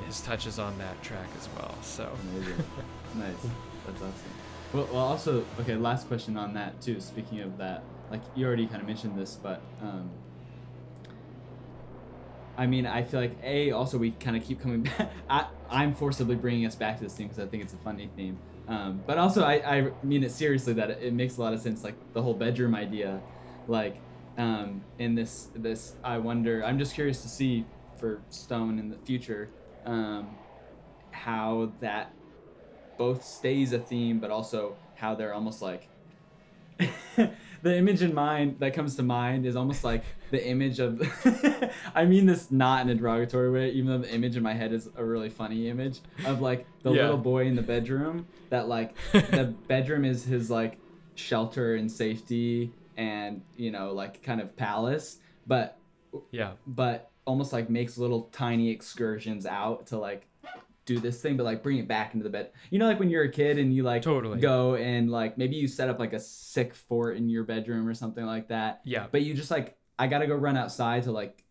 his 0.06 0.20
touches 0.20 0.58
on 0.58 0.76
that 0.78 1.02
track 1.02 1.28
as 1.40 1.48
well. 1.56 1.74
So, 1.82 2.10
amazing, 2.34 2.64
nice. 3.14 3.34
That's 3.86 3.96
awesome. 4.02 4.12
Well, 4.74 4.88
well, 4.92 5.04
also, 5.04 5.42
okay. 5.60 5.74
Last 5.76 6.06
question 6.08 6.36
on 6.36 6.52
that 6.52 6.82
too. 6.82 7.00
Speaking 7.00 7.40
of 7.40 7.56
that, 7.56 7.82
like 8.10 8.20
you 8.34 8.46
already 8.46 8.66
kind 8.66 8.82
of 8.82 8.86
mentioned 8.86 9.16
this, 9.18 9.38
but 9.42 9.62
um, 9.80 10.10
I 12.56 12.66
mean, 12.66 12.86
I 12.86 13.02
feel 13.02 13.20
like 13.20 13.36
a 13.42 13.70
also 13.72 13.98
we 13.98 14.12
kind 14.12 14.36
of 14.36 14.42
keep 14.42 14.60
coming 14.60 14.82
back. 14.98 15.12
I 15.28 15.46
I'm 15.68 15.94
forcibly 15.94 16.36
bringing 16.36 16.66
us 16.66 16.74
back 16.74 16.98
to 16.98 17.04
this 17.04 17.14
theme 17.14 17.28
because 17.28 17.42
I 17.42 17.46
think 17.46 17.62
it's 17.62 17.74
a 17.74 17.78
funny 17.78 18.10
theme. 18.16 18.38
Um, 18.68 19.02
but 19.06 19.18
also, 19.18 19.44
I, 19.44 19.78
I 19.78 19.90
mean 20.02 20.24
it 20.24 20.32
seriously 20.32 20.72
that 20.74 20.90
it, 20.90 21.02
it 21.02 21.12
makes 21.12 21.36
a 21.36 21.40
lot 21.40 21.52
of 21.52 21.60
sense. 21.60 21.84
Like 21.84 21.94
the 22.12 22.22
whole 22.22 22.34
bedroom 22.34 22.74
idea, 22.74 23.20
like 23.68 24.00
um, 24.38 24.82
in 24.98 25.14
this 25.14 25.48
this 25.54 25.94
I 26.02 26.18
wonder. 26.18 26.64
I'm 26.64 26.78
just 26.78 26.94
curious 26.94 27.22
to 27.22 27.28
see 27.28 27.64
for 27.96 28.20
Stone 28.30 28.78
in 28.78 28.90
the 28.90 28.98
future 28.98 29.48
um, 29.84 30.36
how 31.10 31.72
that 31.80 32.12
both 32.98 33.24
stays 33.24 33.72
a 33.72 33.78
theme, 33.78 34.18
but 34.18 34.30
also 34.30 34.76
how 34.94 35.14
they're 35.14 35.34
almost 35.34 35.62
like 35.62 35.88
the 37.16 37.76
image 37.76 38.02
in 38.02 38.14
mind 38.14 38.56
that 38.60 38.74
comes 38.74 38.96
to 38.96 39.02
mind 39.02 39.46
is 39.46 39.56
almost 39.56 39.84
like 39.84 40.04
the 40.30 40.46
image 40.46 40.78
of. 40.78 41.00
I 41.94 42.04
mean 42.04 42.26
this 42.26 42.50
not 42.50 42.82
in 42.82 42.90
a 42.90 42.94
derogatory 42.94 43.50
way, 43.50 43.70
even 43.70 43.90
though 43.90 43.98
the 44.06 44.14
image 44.14 44.36
in 44.36 44.42
my 44.42 44.54
head 44.54 44.72
is 44.72 44.88
a 44.96 45.04
really 45.04 45.30
funny 45.30 45.68
image 45.68 46.00
of 46.26 46.40
like 46.40 46.66
the 46.82 46.92
Yeah. 46.92 47.02
little 47.02 47.18
boy 47.18 47.46
in 47.46 47.56
the 47.56 47.62
bedroom. 47.62 48.26
That 48.50 48.68
like 48.68 48.94
the 49.12 49.54
bedroom 49.68 50.04
is 50.04 50.24
his 50.24 50.50
like 50.50 50.78
shelter 51.14 51.76
and 51.76 51.90
safety 51.90 52.72
and 52.96 53.42
you 53.56 53.70
know 53.70 53.92
like 53.92 54.22
kind 54.22 54.40
of 54.40 54.56
palace, 54.56 55.18
but 55.46 55.78
yeah. 56.30 56.52
but 56.66 57.10
almost 57.26 57.52
like 57.52 57.68
makes 57.68 57.98
little 57.98 58.22
tiny 58.32 58.70
excursions 58.70 59.46
out 59.46 59.86
to 59.88 59.98
like 59.98 60.26
do 60.86 60.98
this 60.98 61.20
thing, 61.20 61.36
but 61.36 61.44
like 61.44 61.62
bring 61.62 61.78
it 61.78 61.86
back 61.86 62.14
into 62.14 62.24
the 62.24 62.30
bed. 62.30 62.52
You 62.70 62.78
know, 62.78 62.86
like 62.86 62.98
when 62.98 63.10
you're 63.10 63.24
a 63.24 63.30
kid 63.30 63.58
and 63.58 63.74
you 63.74 63.82
like 63.82 64.02
Totally. 64.02 64.40
go 64.40 64.76
and 64.76 65.10
like 65.10 65.36
maybe 65.36 65.56
you 65.56 65.68
set 65.68 65.88
up 65.90 65.98
like 65.98 66.12
a 66.14 66.20
sick 66.20 66.74
fort 66.74 67.16
in 67.16 67.28
your 67.28 67.44
bedroom 67.44 67.86
or 67.86 67.92
something 67.94 68.24
like 68.24 68.48
that. 68.48 68.80
Yeah. 68.84 69.06
But 69.10 69.22
you 69.22 69.34
just 69.34 69.50
like 69.50 69.76
I 69.98 70.06
gotta 70.06 70.26
go 70.26 70.34
run 70.34 70.56
outside 70.56 71.02
to 71.02 71.12
like 71.12 71.44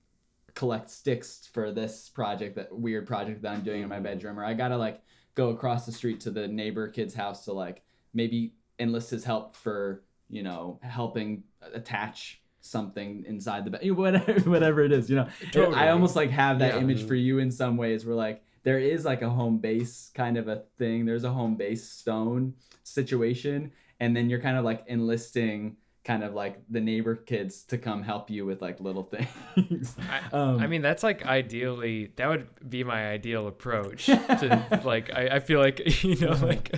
collect 0.55 0.89
sticks 0.89 1.47
for 1.53 1.71
this 1.71 2.09
project, 2.09 2.55
that 2.55 2.75
weird 2.75 3.05
project 3.05 3.41
that 3.43 3.51
I'm 3.51 3.61
doing 3.61 3.83
in 3.83 3.89
my 3.89 3.99
bedroom, 3.99 4.39
or 4.39 4.45
I 4.45 4.53
gotta 4.53 4.77
like 4.77 5.01
go 5.35 5.49
across 5.49 5.85
the 5.85 5.91
street 5.91 6.21
to 6.21 6.31
the 6.31 6.47
neighbor 6.47 6.87
kid's 6.87 7.13
house 7.13 7.45
to 7.45 7.53
like 7.53 7.83
maybe 8.13 8.53
enlist 8.79 9.09
his 9.09 9.23
help 9.25 9.55
for 9.55 10.03
you 10.29 10.43
know 10.43 10.79
helping 10.81 11.43
attach 11.73 12.41
something 12.61 13.23
inside 13.27 13.63
the 13.63 13.69
bed 13.69 13.91
whatever 13.95 14.33
whatever 14.49 14.81
it 14.81 14.91
is 14.91 15.09
you 15.09 15.15
know 15.15 15.27
Totally. 15.51 15.75
i 15.75 15.89
almost 15.89 16.15
like 16.15 16.31
have 16.31 16.59
that 16.59 16.73
Yeah. 16.75 16.79
image 16.79 16.99
mm-hmm. 16.99 17.07
for 17.07 17.15
you 17.15 17.37
in 17.39 17.51
some 17.51 17.77
ways 17.77 18.05
where 18.05 18.15
like 18.15 18.43
there 18.65 18.79
is 18.79 19.05
like 19.05 19.21
a 19.23 19.29
home 19.29 19.59
base 19.59 20.11
kind 20.15 20.37
of 20.37 20.49
a 20.49 20.63
thing 20.79 21.05
there's 21.05 21.23
a 21.23 21.31
home 21.31 21.55
base 21.55 21.89
stone 21.89 22.53
situation 22.83 23.71
and 24.01 24.15
then 24.15 24.29
you're 24.29 24.41
kind 24.41 24.57
of 24.57 24.65
like 24.65 24.83
enlisting 24.87 25.77
kind 26.03 26.23
of 26.23 26.33
like 26.35 26.61
the 26.69 26.81
neighbor 26.81 27.15
kids 27.15 27.63
to 27.63 27.77
come 27.77 28.03
help 28.03 28.29
you 28.29 28.45
with 28.45 28.61
like 28.61 28.79
little 28.81 29.03
things 29.55 29.97
I, 30.09 30.21
Um, 30.33 30.59
I 30.59 30.67
mean, 30.67 30.81
that's 30.81 31.03
like 31.03 31.25
ideally, 31.25 32.11
that 32.17 32.27
would 32.27 32.47
be 32.69 32.83
my 32.83 33.09
ideal 33.09 33.47
approach. 33.47 34.19
To 34.39 34.63
like, 34.83 35.11
I, 35.13 35.35
I 35.35 35.39
feel 35.39 35.59
like, 35.59 35.81
you 36.03 36.15
know, 36.17 36.33
like 36.33 36.71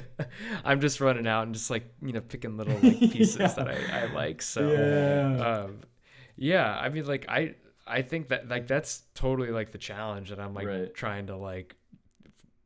I'm 0.64 0.80
just 0.82 1.02
running 1.02 1.28
out 1.28 1.44
and 1.44 1.54
just 1.56 1.70
like, 1.70 1.86
you 2.02 2.14
know, 2.14 2.22
picking 2.22 2.58
little 2.58 2.80
like 2.82 3.08
pieces 3.10 3.56
Yeah. 3.56 3.56
that 3.56 3.68
I, 3.68 3.86
I 3.92 4.06
like. 4.06 4.42
So, 4.42 4.78
yeah 4.78 5.38
um, 5.40 5.82
yeah, 6.38 6.78
I 6.78 6.90
mean, 6.90 7.06
like, 7.06 7.26
I, 7.28 7.56
I 7.88 8.02
think 8.02 8.28
that 8.30 8.48
like 8.50 8.68
that's 8.68 9.04
totally 9.16 9.52
like 9.52 9.72
the 9.72 9.78
challenge 9.78 10.30
that 10.30 10.40
I'm 10.40 10.54
like 10.54 10.68
Right. 10.68 10.94
trying 10.94 11.28
to 11.28 11.36
like 11.38 11.76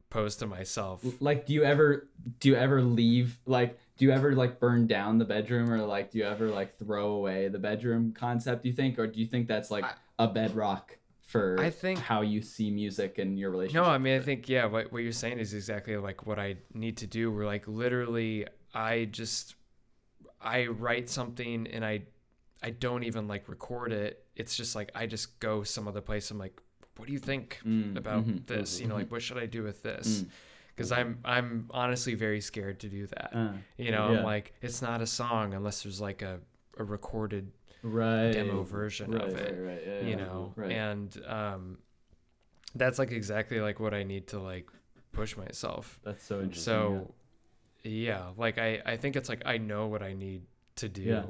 pose 0.10 0.36
to 0.38 0.46
myself. 0.48 1.04
like 1.22 1.46
do 1.46 1.54
you 1.54 1.64
ever 1.64 2.10
do 2.40 2.50
you 2.50 2.56
ever 2.56 2.82
leave 2.82 3.40
like 3.46 3.78
do 3.98 4.04
you 4.06 4.12
ever 4.12 4.36
like 4.36 4.60
burn 4.60 4.86
down 4.88 5.18
the 5.18 5.24
bedroom 5.26 5.72
or 5.72 5.80
like 5.86 6.12
do 6.12 6.18
you 6.18 6.26
ever 6.26 6.48
like 6.50 6.78
throw 6.78 7.12
away 7.14 7.48
the 7.48 7.60
bedroom 7.60 8.12
concept 8.12 8.64
do 8.64 8.70
you 8.70 8.76
think 8.76 9.00
or 9.00 9.08
do 9.08 9.20
you 9.22 9.26
think 9.26 9.48
that's 9.48 9.72
like 9.72 9.86
a 10.20 10.28
bedrock 10.28 10.98
for 11.22 11.58
I 11.62 11.70
think- 11.70 12.00
how 12.00 12.22
you 12.24 12.42
see 12.42 12.70
music 12.72 13.20
and 13.20 13.40
your 13.40 13.52
relationship 13.52 13.84
No, 13.86 13.90
I 13.90 13.98
mean 14.00 14.20
I 14.20 14.24
think 14.24 14.50
yeah, 14.50 14.66
what 14.66 14.92
what 14.92 15.02
you're 15.02 15.14
saying 15.14 15.40
is 15.40 15.54
exactly 15.54 15.96
like 15.96 16.26
what 16.26 16.40
I 16.40 16.58
need 16.74 16.98
to 16.98 17.08
do. 17.08 17.32
Where 17.32 17.46
like 17.46 17.66
literally 17.70 18.48
I 18.74 19.06
just 19.06 19.56
I 20.42 20.68
write 20.68 21.08
something 21.10 21.68
and 21.68 21.86
I 21.86 22.02
I 22.64 22.70
don't 22.72 23.04
even 23.04 23.28
like 23.28 23.48
record 23.50 23.92
it. 23.92 24.26
It's 24.36 24.56
just 24.56 24.76
like 24.76 24.92
I 24.96 25.08
just 25.08 25.40
go 25.40 25.64
some 25.64 25.88
other 25.88 26.02
place. 26.02 26.32
I'm 26.32 26.38
like, 26.38 26.60
what 26.98 27.08
do 27.08 27.14
you 27.14 27.20
think 27.20 27.60
Mm, 27.66 27.98
about 27.98 28.26
mhm, 28.28 28.46
this? 28.46 28.80
You 28.80 28.88
know, 28.88 28.96
like 28.96 29.12
what 29.12 29.22
should 29.22 29.38
I 29.38 29.46
do 29.48 29.64
with 29.64 29.84
this? 29.84 30.24
Mm. 30.24 30.30
Because 30.76 30.92
I'm 30.92 31.20
I'm 31.26 31.68
honestly 31.72 32.16
very 32.16 32.42
scared 32.42 32.80
to 32.82 32.90
do 32.90 33.08
that. 33.08 33.36
Uh, 33.36 33.54
you 33.78 33.92
know, 33.92 34.12
yeah. 34.12 34.20
I'm 34.20 34.24
like 34.24 34.54
it's 34.62 34.82
not 34.82 35.02
a 35.02 35.08
song 35.08 35.54
unless 35.54 35.84
there's 35.84 36.02
like 36.02 36.22
a 36.22 36.40
a 36.78 36.84
recorded 36.84 37.52
right 37.84 38.32
demo 38.32 38.64
version 38.64 39.12
right, 39.12 39.24
of 39.24 39.36
it. 39.36 39.56
right, 39.58 39.82
yeah, 39.86 40.02
you 40.02 40.10
yeah, 40.10 40.16
know 40.16 40.54
and 40.70 41.22
um 41.28 41.78
that's 42.76 43.00
like 43.00 43.12
exactly 43.12 43.60
like 43.60 43.80
what 43.80 43.94
i 43.94 44.04
need 44.04 44.28
to 44.28 44.40
like 44.40 44.70
push 45.12 45.36
myself 45.36 46.00
that's 46.04 46.24
so 46.24 46.42
interesting 46.42 46.64
so 46.64 47.14
yeah. 47.84 48.30
like 48.38 48.58
i 48.58 48.82
i 48.86 48.96
think 48.98 49.16
it's 49.16 49.30
like 49.30 49.42
i 49.46 49.58
know 49.58 49.88
what 49.88 50.02
i 50.02 50.14
need 50.14 50.44
to 50.78 50.90
do 50.90 51.02
Yeah. 51.04 51.24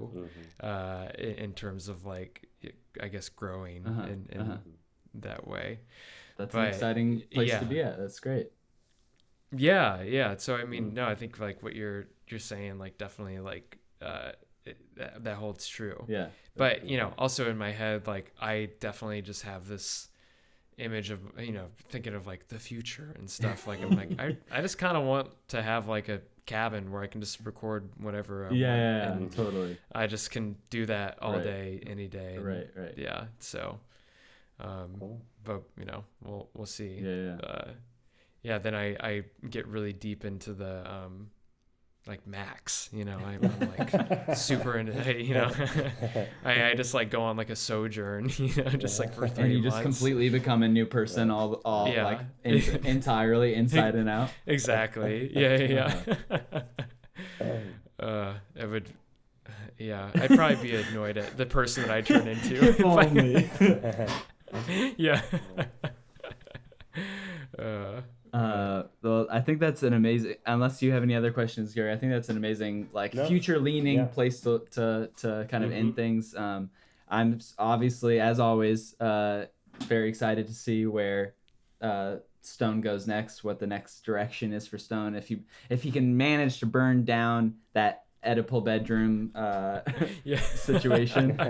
uh 0.67 1.09
in, 1.17 1.29
in 1.35 1.53
terms 1.53 1.87
of 1.87 2.05
like 2.05 2.47
i 3.01 3.07
guess 3.07 3.29
growing 3.29 3.85
Uh-huh, 3.87 4.03
in, 4.03 4.27
in 4.31 4.41
uh-huh. 4.41 4.57
that 5.15 5.47
way. 5.47 5.79
That's 6.37 6.55
an 6.55 6.65
exciting 6.65 7.23
place 7.33 7.49
yeah. 7.49 7.59
to 7.59 7.65
be 7.65 7.81
at. 7.81 7.97
That's 7.99 8.19
great. 8.19 8.51
Yeah 9.55 10.01
yeah. 10.01 10.35
So 10.37 10.55
i 10.55 10.63
mean 10.63 10.93
no 10.93 11.05
i 11.07 11.15
think 11.15 11.39
like 11.39 11.61
what 11.61 11.75
you're 11.75 12.07
you're 12.27 12.39
saying 12.39 12.77
like 12.79 12.97
definitely 12.97 13.39
like 13.39 13.77
uh 14.01 14.31
it, 14.65 14.77
that, 14.95 15.23
that 15.23 15.35
holds 15.37 15.67
true. 15.67 16.05
Yeah. 16.07 16.27
But 16.55 16.87
you 16.87 16.97
know 16.97 17.13
also 17.17 17.49
in 17.49 17.57
my 17.57 17.71
head 17.71 18.07
like 18.07 18.31
i 18.39 18.69
definitely 18.79 19.21
just 19.21 19.41
have 19.43 19.67
this 19.67 20.09
image 20.77 21.11
of 21.11 21.19
you 21.39 21.51
know 21.51 21.67
thinking 21.89 22.13
of 22.15 22.25
like 22.25 22.47
the 22.47 22.59
future 22.59 23.13
and 23.17 23.29
stuff. 23.29 23.67
Like 23.67 23.81
i'm 23.83 23.91
like 23.91 24.11
i, 24.19 24.37
I 24.51 24.61
just 24.61 24.77
kind 24.77 24.95
of 24.97 25.03
want 25.03 25.29
to 25.49 25.61
have 25.61 25.87
like 25.87 26.09
a 26.09 26.21
cabin 26.45 26.91
where 26.91 27.01
i 27.03 27.07
can 27.07 27.21
just 27.21 27.39
record 27.45 27.89
whatever 27.97 28.47
I 28.47 28.53
yeah, 28.53 28.67
want, 28.69 28.81
yeah, 28.81 28.97
yeah, 28.97 29.11
and 29.13 29.31
totally. 29.31 29.77
I 29.93 30.07
just 30.07 30.31
can 30.31 30.55
do 30.69 30.85
that 30.87 31.19
all 31.21 31.33
Right. 31.33 31.43
day 31.43 31.83
any 31.85 32.07
day 32.07 32.35
and 32.35 32.45
right 32.45 32.69
right. 32.75 32.93
yeah 32.97 33.25
so 33.39 33.79
um 34.59 34.95
Cool. 34.99 35.21
but 35.43 35.63
you 35.77 35.85
know 35.85 36.03
we'll 36.23 36.49
we'll 36.53 36.65
see. 36.65 36.99
Yeah 37.01 37.15
yeah. 37.15 37.37
Uh 37.47 37.67
yeah 38.43 38.57
then 38.57 38.73
i 38.75 38.95
i 38.99 39.23
get 39.49 39.67
really 39.67 39.93
deep 39.93 40.25
into 40.25 40.53
the 40.53 40.91
um 40.91 41.29
like 42.07 42.25
max 42.25 42.89
you 42.91 43.05
know? 43.05 43.17
I'm, 43.17 43.39
I'm 43.43 43.73
like 43.77 44.35
super 44.35 44.77
into 44.77 45.21
you 45.23 45.33
know? 45.35 45.51
I, 46.45 46.69
I 46.71 46.73
just 46.75 46.93
like 46.93 47.09
go 47.11 47.21
on 47.21 47.37
like 47.37 47.49
a 47.51 47.55
sojourn 47.55 48.29
you 48.37 48.63
know 48.63 48.69
just 48.71 48.99
like 48.99 49.13
for 49.13 49.27
three 49.27 49.43
and 49.45 49.53
you 49.53 49.61
just 49.61 49.75
months. 49.83 49.99
completely 49.99 50.29
become 50.29 50.63
a 50.63 50.67
new 50.67 50.85
person 50.85 51.29
all 51.29 51.61
all 51.63 51.87
Yeah. 51.87 52.05
like 52.05 52.19
in, 52.43 52.85
entirely 52.85 53.53
inside 53.53 53.95
and 53.95 54.09
out? 54.09 54.29
Exactly. 54.47 55.31
Yeah 55.33 55.57
yeah 55.59 56.01
yeah. 57.39 57.51
Uh 57.99 58.33
it 58.55 58.65
would 58.67 58.89
yeah 59.77 60.09
i'd 60.15 60.29
probably 60.35 60.55
be 60.71 60.75
annoyed 60.75 61.17
at 61.17 61.37
the 61.37 61.45
person 61.45 61.83
that 61.83 61.91
i 61.91 62.01
turn 62.01 62.27
into 62.27 62.55
If 62.63 62.83
only. 62.83 63.49
yeah. 64.97 65.21
Uh 67.57 68.01
Uh, 68.33 68.83
well, 69.01 69.27
I 69.29 69.41
think 69.41 69.59
that's 69.59 69.83
an 69.83 69.93
amazing. 69.93 70.35
Unless 70.45 70.81
you 70.81 70.91
have 70.93 71.03
any 71.03 71.15
other 71.15 71.31
questions, 71.31 71.73
Gary, 71.73 71.91
I 71.91 71.97
think 71.97 72.11
that's 72.11 72.29
an 72.29 72.37
amazing, 72.37 72.89
like, 72.93 73.13
No. 73.13 73.25
future-leaning 73.25 73.97
Yeah. 73.97 74.05
place 74.05 74.39
to, 74.41 74.63
to 74.71 75.09
to 75.17 75.45
kind 75.49 75.63
of 75.63 75.71
end 75.71 75.93
Mhm. 75.93 75.95
things. 75.95 76.35
Um, 76.35 76.69
I'm 77.09 77.39
obviously, 77.59 78.19
as 78.21 78.39
always, 78.39 78.99
uh, 79.01 79.45
very 79.81 80.07
excited 80.07 80.47
to 80.47 80.53
see 80.53 80.85
where 80.85 81.33
uh, 81.81 82.17
Stone 82.41 82.81
goes 82.81 83.05
next. 83.07 83.43
What 83.43 83.59
the 83.59 83.67
next 83.67 84.01
direction 84.05 84.53
is 84.53 84.65
for 84.67 84.77
Stone. 84.77 85.15
If 85.15 85.29
you 85.31 85.41
if 85.69 85.83
he 85.83 85.91
can 85.91 86.15
manage 86.15 86.59
to 86.59 86.65
burn 86.65 87.03
down 87.05 87.55
that 87.73 88.03
Oedipal 88.23 88.63
bedroom 88.63 89.31
uh, 89.35 89.79
yeah 90.23 90.39
situation. 90.39 91.37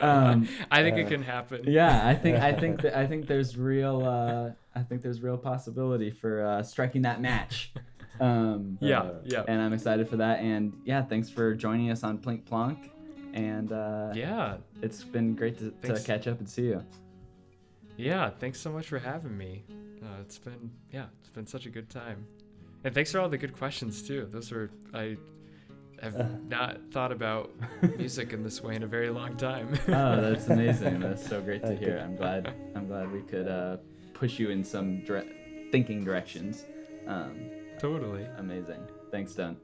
um, 0.00 0.48
i 0.70 0.82
think 0.82 0.96
it 0.98 1.08
can 1.08 1.22
happen 1.22 1.62
yeah, 1.66 2.06
I 2.06 2.14
think 2.14 2.36
I 2.38 2.52
think 2.52 2.82
that 2.82 2.96
I 2.96 3.06
think 3.06 3.26
there's 3.26 3.56
real 3.56 4.04
uh, 4.04 4.50
I 4.74 4.82
think 4.82 5.02
there's 5.02 5.20
real 5.22 5.36
possibility 5.38 6.10
for 6.10 6.44
uh, 6.44 6.62
striking 6.62 7.02
that 7.02 7.20
match. 7.20 7.72
Um, 8.20 8.76
yeah 8.80 9.00
Uh, 9.00 9.14
yeah 9.24 9.42
and 9.48 9.60
I'm 9.60 9.72
excited 9.72 10.06
for 10.06 10.18
that. 10.18 10.40
And 10.40 10.76
yeah, 10.84 11.00
thanks 11.02 11.30
for 11.30 11.54
joining 11.54 11.90
us 11.90 12.04
on 12.04 12.18
Plink 12.18 12.44
Plonk. 12.44 12.90
And 13.32 13.72
uh, 13.72 14.12
yeah 14.14 14.58
it's 14.82 15.02
been 15.02 15.34
great 15.34 15.58
to, 15.58 15.70
to 15.88 15.98
catch 16.04 16.26
up 16.26 16.38
and 16.38 16.46
see 16.48 16.64
you. 16.66 16.84
Yeah, 17.96 18.28
thanks 18.38 18.60
so 18.60 18.70
much 18.70 18.86
for 18.88 18.98
having 18.98 19.36
me. 19.36 19.64
Uh, 20.02 20.20
it's 20.20 20.38
been 20.38 20.70
yeah, 20.92 21.06
it's 21.20 21.30
been 21.30 21.46
such 21.46 21.64
a 21.64 21.70
good 21.70 21.88
time, 21.88 22.26
and 22.84 22.94
thanks 22.94 23.10
for 23.12 23.18
all 23.18 23.30
the 23.30 23.38
good 23.38 23.56
questions 23.56 24.02
too. 24.02 24.26
Those 24.30 24.50
were 24.52 24.70
I 24.92 25.16
have 26.02 26.42
not 26.48 26.80
thought 26.90 27.12
about 27.12 27.50
music 27.96 28.34
in 28.34 28.42
this 28.42 28.62
way 28.62 28.74
in 28.76 28.82
a 28.82 28.86
very 28.86 29.08
long 29.08 29.36
time. 29.38 29.68
Oh, 29.88 30.20
that's 30.20 30.48
amazing. 30.48 31.00
That's 31.06 31.26
so 31.26 31.40
great 31.40 31.62
to 31.62 31.74
hear. 31.74 31.98
I'm 32.04 32.14
glad. 32.16 32.52
I'm 32.76 32.88
glad 32.88 33.10
we 33.10 33.22
could 33.22 33.48
uh, 33.48 33.78
push 34.22 34.38
you 34.38 34.50
in 34.50 34.62
some 34.62 35.02
dire- 35.04 35.26
thinking 35.72 36.04
directions. 36.04 36.64
Um, 37.08 37.50
totally. 37.80 38.24
amazing. 38.38 38.78
Thanks, 39.10 39.32
Stone. 39.32 39.56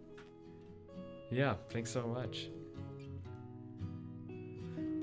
Yeah, 1.31 1.55
thanks 1.71 1.93
so 1.93 2.03
much. 2.09 2.51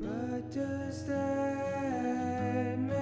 But 0.01 0.51
does 0.51 1.07
that 1.07 2.77
mean 2.79 2.99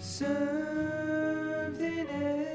something 0.00 2.08
else? 2.08 2.46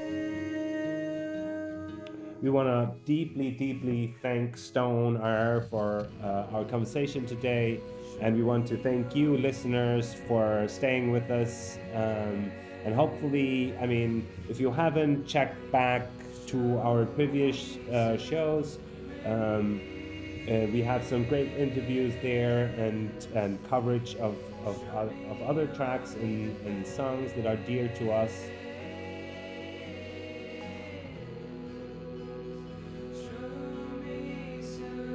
We 2.42 2.50
want 2.50 2.68
to 2.68 2.90
deeply, 3.06 3.52
deeply 3.52 4.14
thank 4.20 4.58
Stone 4.58 5.16
Irr 5.16 5.66
for 5.70 6.06
uh, 6.22 6.54
our 6.54 6.64
conversation 6.64 7.24
today. 7.24 7.80
And 8.20 8.34
we 8.34 8.42
want 8.42 8.66
to 8.68 8.76
thank 8.76 9.14
you, 9.14 9.36
listeners, 9.36 10.14
for 10.26 10.66
staying 10.66 11.12
with 11.12 11.30
us. 11.30 11.78
Um, 11.94 12.50
and 12.84 12.94
hopefully, 12.94 13.76
I 13.80 13.86
mean, 13.86 14.26
if 14.48 14.58
you 14.58 14.72
haven't 14.72 15.26
checked 15.26 15.70
back 15.70 16.08
to 16.46 16.78
our 16.78 17.04
previous 17.04 17.76
uh, 17.92 18.16
shows, 18.16 18.78
um, 19.24 19.80
uh, 20.48 20.66
we 20.72 20.82
have 20.82 21.04
some 21.04 21.24
great 21.24 21.52
interviews 21.52 22.14
there 22.22 22.66
and, 22.78 23.10
and 23.34 23.62
coverage 23.68 24.16
of, 24.16 24.34
of, 24.64 24.82
of 24.94 25.42
other 25.42 25.66
tracks 25.66 26.14
and, 26.14 26.56
and 26.66 26.86
songs 26.86 27.32
that 27.34 27.46
are 27.46 27.56
dear 27.56 27.88
to 27.98 28.10
us. 28.10 28.32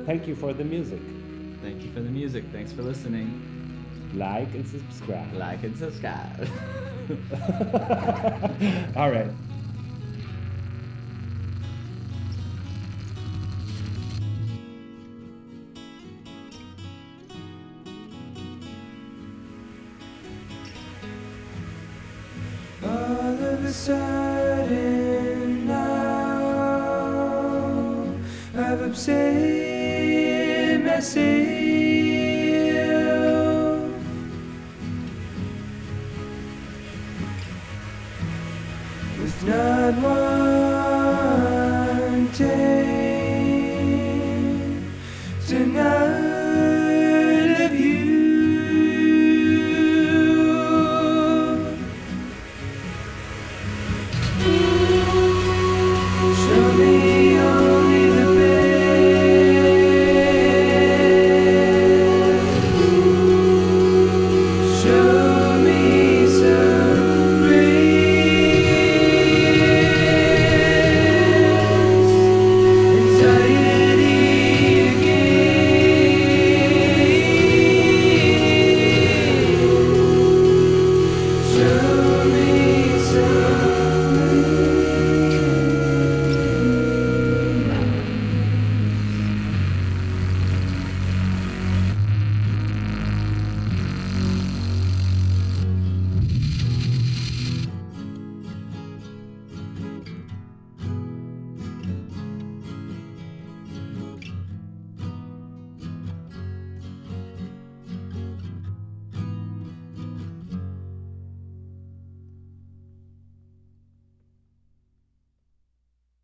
Thank 0.05 0.27
you 0.27 0.35
for 0.35 0.53
the 0.53 0.63
music. 0.63 0.99
Thank 1.63 1.81
you 1.81 1.91
for 1.93 2.01
the 2.01 2.09
music. 2.09 2.43
Thanks 2.51 2.73
for 2.73 2.81
listening. 2.81 3.39
Like 4.13 4.53
and 4.53 4.67
subscribe. 4.67 5.33
Like 5.33 5.63
and 5.63 5.77
subscribe. 5.77 6.49
All 8.97 9.09
right. 9.09 9.31